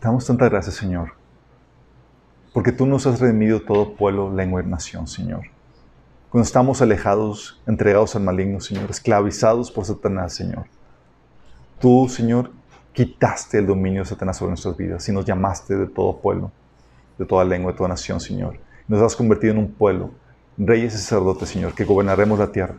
damos 0.00 0.26
tantas 0.26 0.50
gracias, 0.50 0.74
Señor 0.74 1.22
porque 2.52 2.72
tú 2.72 2.86
nos 2.86 3.06
has 3.06 3.20
redimido 3.20 3.60
todo 3.60 3.94
pueblo, 3.94 4.32
lengua 4.32 4.62
y 4.62 4.66
nación, 4.66 5.06
Señor. 5.06 5.44
Cuando 6.30 6.44
estamos 6.44 6.82
alejados, 6.82 7.60
entregados 7.66 8.14
al 8.16 8.22
maligno, 8.22 8.60
Señor, 8.60 8.90
esclavizados 8.90 9.70
por 9.70 9.84
Satanás, 9.84 10.34
Señor. 10.34 10.66
Tú, 11.78 12.08
Señor, 12.08 12.50
quitaste 12.92 13.58
el 13.58 13.66
dominio 13.66 14.02
de 14.02 14.08
Satanás 14.08 14.36
sobre 14.36 14.50
nuestras 14.50 14.76
vidas 14.76 15.08
y 15.08 15.12
nos 15.12 15.24
llamaste 15.24 15.76
de 15.76 15.86
todo 15.86 16.18
pueblo, 16.18 16.52
de 17.18 17.24
toda 17.24 17.44
lengua, 17.44 17.72
de 17.72 17.78
toda 17.78 17.88
nación, 17.88 18.20
Señor. 18.20 18.58
Nos 18.88 19.00
has 19.00 19.16
convertido 19.16 19.52
en 19.52 19.58
un 19.58 19.72
pueblo, 19.72 20.10
reyes 20.58 20.94
y 20.94 20.98
sacerdotes, 20.98 21.48
Señor, 21.48 21.74
que 21.74 21.84
gobernaremos 21.84 22.38
la 22.38 22.50
tierra. 22.50 22.74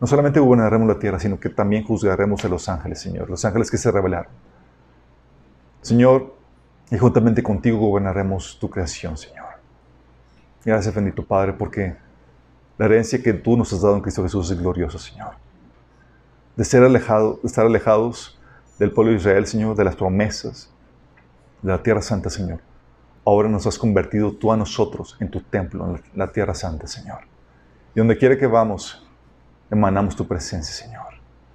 No 0.00 0.06
solamente 0.06 0.38
gobernaremos 0.38 0.86
la 0.86 0.98
tierra, 0.98 1.18
sino 1.18 1.40
que 1.40 1.48
también 1.48 1.84
juzgaremos 1.84 2.44
a 2.44 2.48
los 2.48 2.68
ángeles, 2.68 3.00
Señor, 3.00 3.28
los 3.28 3.44
ángeles 3.44 3.70
que 3.70 3.76
se 3.76 3.90
rebelaron. 3.90 4.30
Señor, 5.82 6.34
y 6.90 6.98
juntamente 6.98 7.42
contigo 7.42 7.78
gobernaremos 7.78 8.58
tu 8.58 8.70
creación, 8.70 9.16
Señor. 9.16 9.46
Gracias, 10.64 10.94
bendito 10.94 11.24
Padre, 11.24 11.52
porque 11.52 11.96
la 12.76 12.86
herencia 12.86 13.22
que 13.22 13.32
tú 13.32 13.56
nos 13.56 13.72
has 13.72 13.82
dado 13.82 13.96
en 13.96 14.00
Cristo 14.00 14.22
Jesús 14.22 14.50
es 14.50 14.58
gloriosa, 14.58 14.98
Señor. 14.98 15.32
De, 16.56 16.64
ser 16.64 16.82
alejado, 16.82 17.38
de 17.42 17.48
estar 17.48 17.66
alejados 17.66 18.38
del 18.78 18.92
pueblo 18.92 19.12
de 19.12 19.18
Israel, 19.18 19.46
Señor, 19.46 19.76
de 19.76 19.84
las 19.84 19.96
promesas, 19.96 20.70
de 21.62 21.72
la 21.72 21.82
tierra 21.82 22.02
santa, 22.02 22.30
Señor. 22.30 22.60
Ahora 23.28 23.48
nos 23.48 23.66
has 23.66 23.78
convertido 23.78 24.32
tú 24.32 24.52
a 24.52 24.56
nosotros 24.56 25.16
en 25.20 25.30
tu 25.30 25.40
templo, 25.40 25.96
en 25.96 26.02
la 26.14 26.32
tierra 26.32 26.54
santa, 26.54 26.86
Señor. 26.86 27.20
Y 27.94 27.98
donde 27.98 28.16
quiera 28.16 28.38
que 28.38 28.46
vamos, 28.46 29.06
emanamos 29.70 30.16
tu 30.16 30.26
presencia, 30.26 30.72
Señor. 30.74 31.14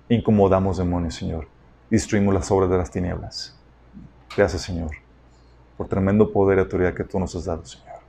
Incomodamos 0.10 0.78
demonios, 0.78 1.16
Señor. 1.16 1.48
Destruimos 1.90 2.34
las 2.34 2.52
obras 2.52 2.70
de 2.70 2.78
las 2.78 2.92
tinieblas. 2.92 3.58
Gracias, 4.36 4.62
Señor 4.62 4.92
por 5.78 5.88
tremendo 5.88 6.32
poder 6.32 6.58
y 6.58 6.62
autoridad 6.62 6.94
que 6.94 7.04
tú 7.04 7.20
nos 7.20 7.36
has 7.36 7.46
dado, 7.46 7.66
Señor, 7.66 8.00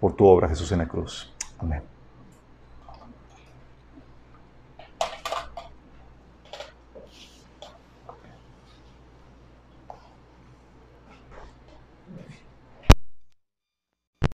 por 0.00 0.14
tu 0.14 0.26
obra, 0.26 0.48
Jesús, 0.48 0.70
en 0.72 0.78
la 0.78 0.88
cruz. 0.88 1.32
Amén. 1.58 1.82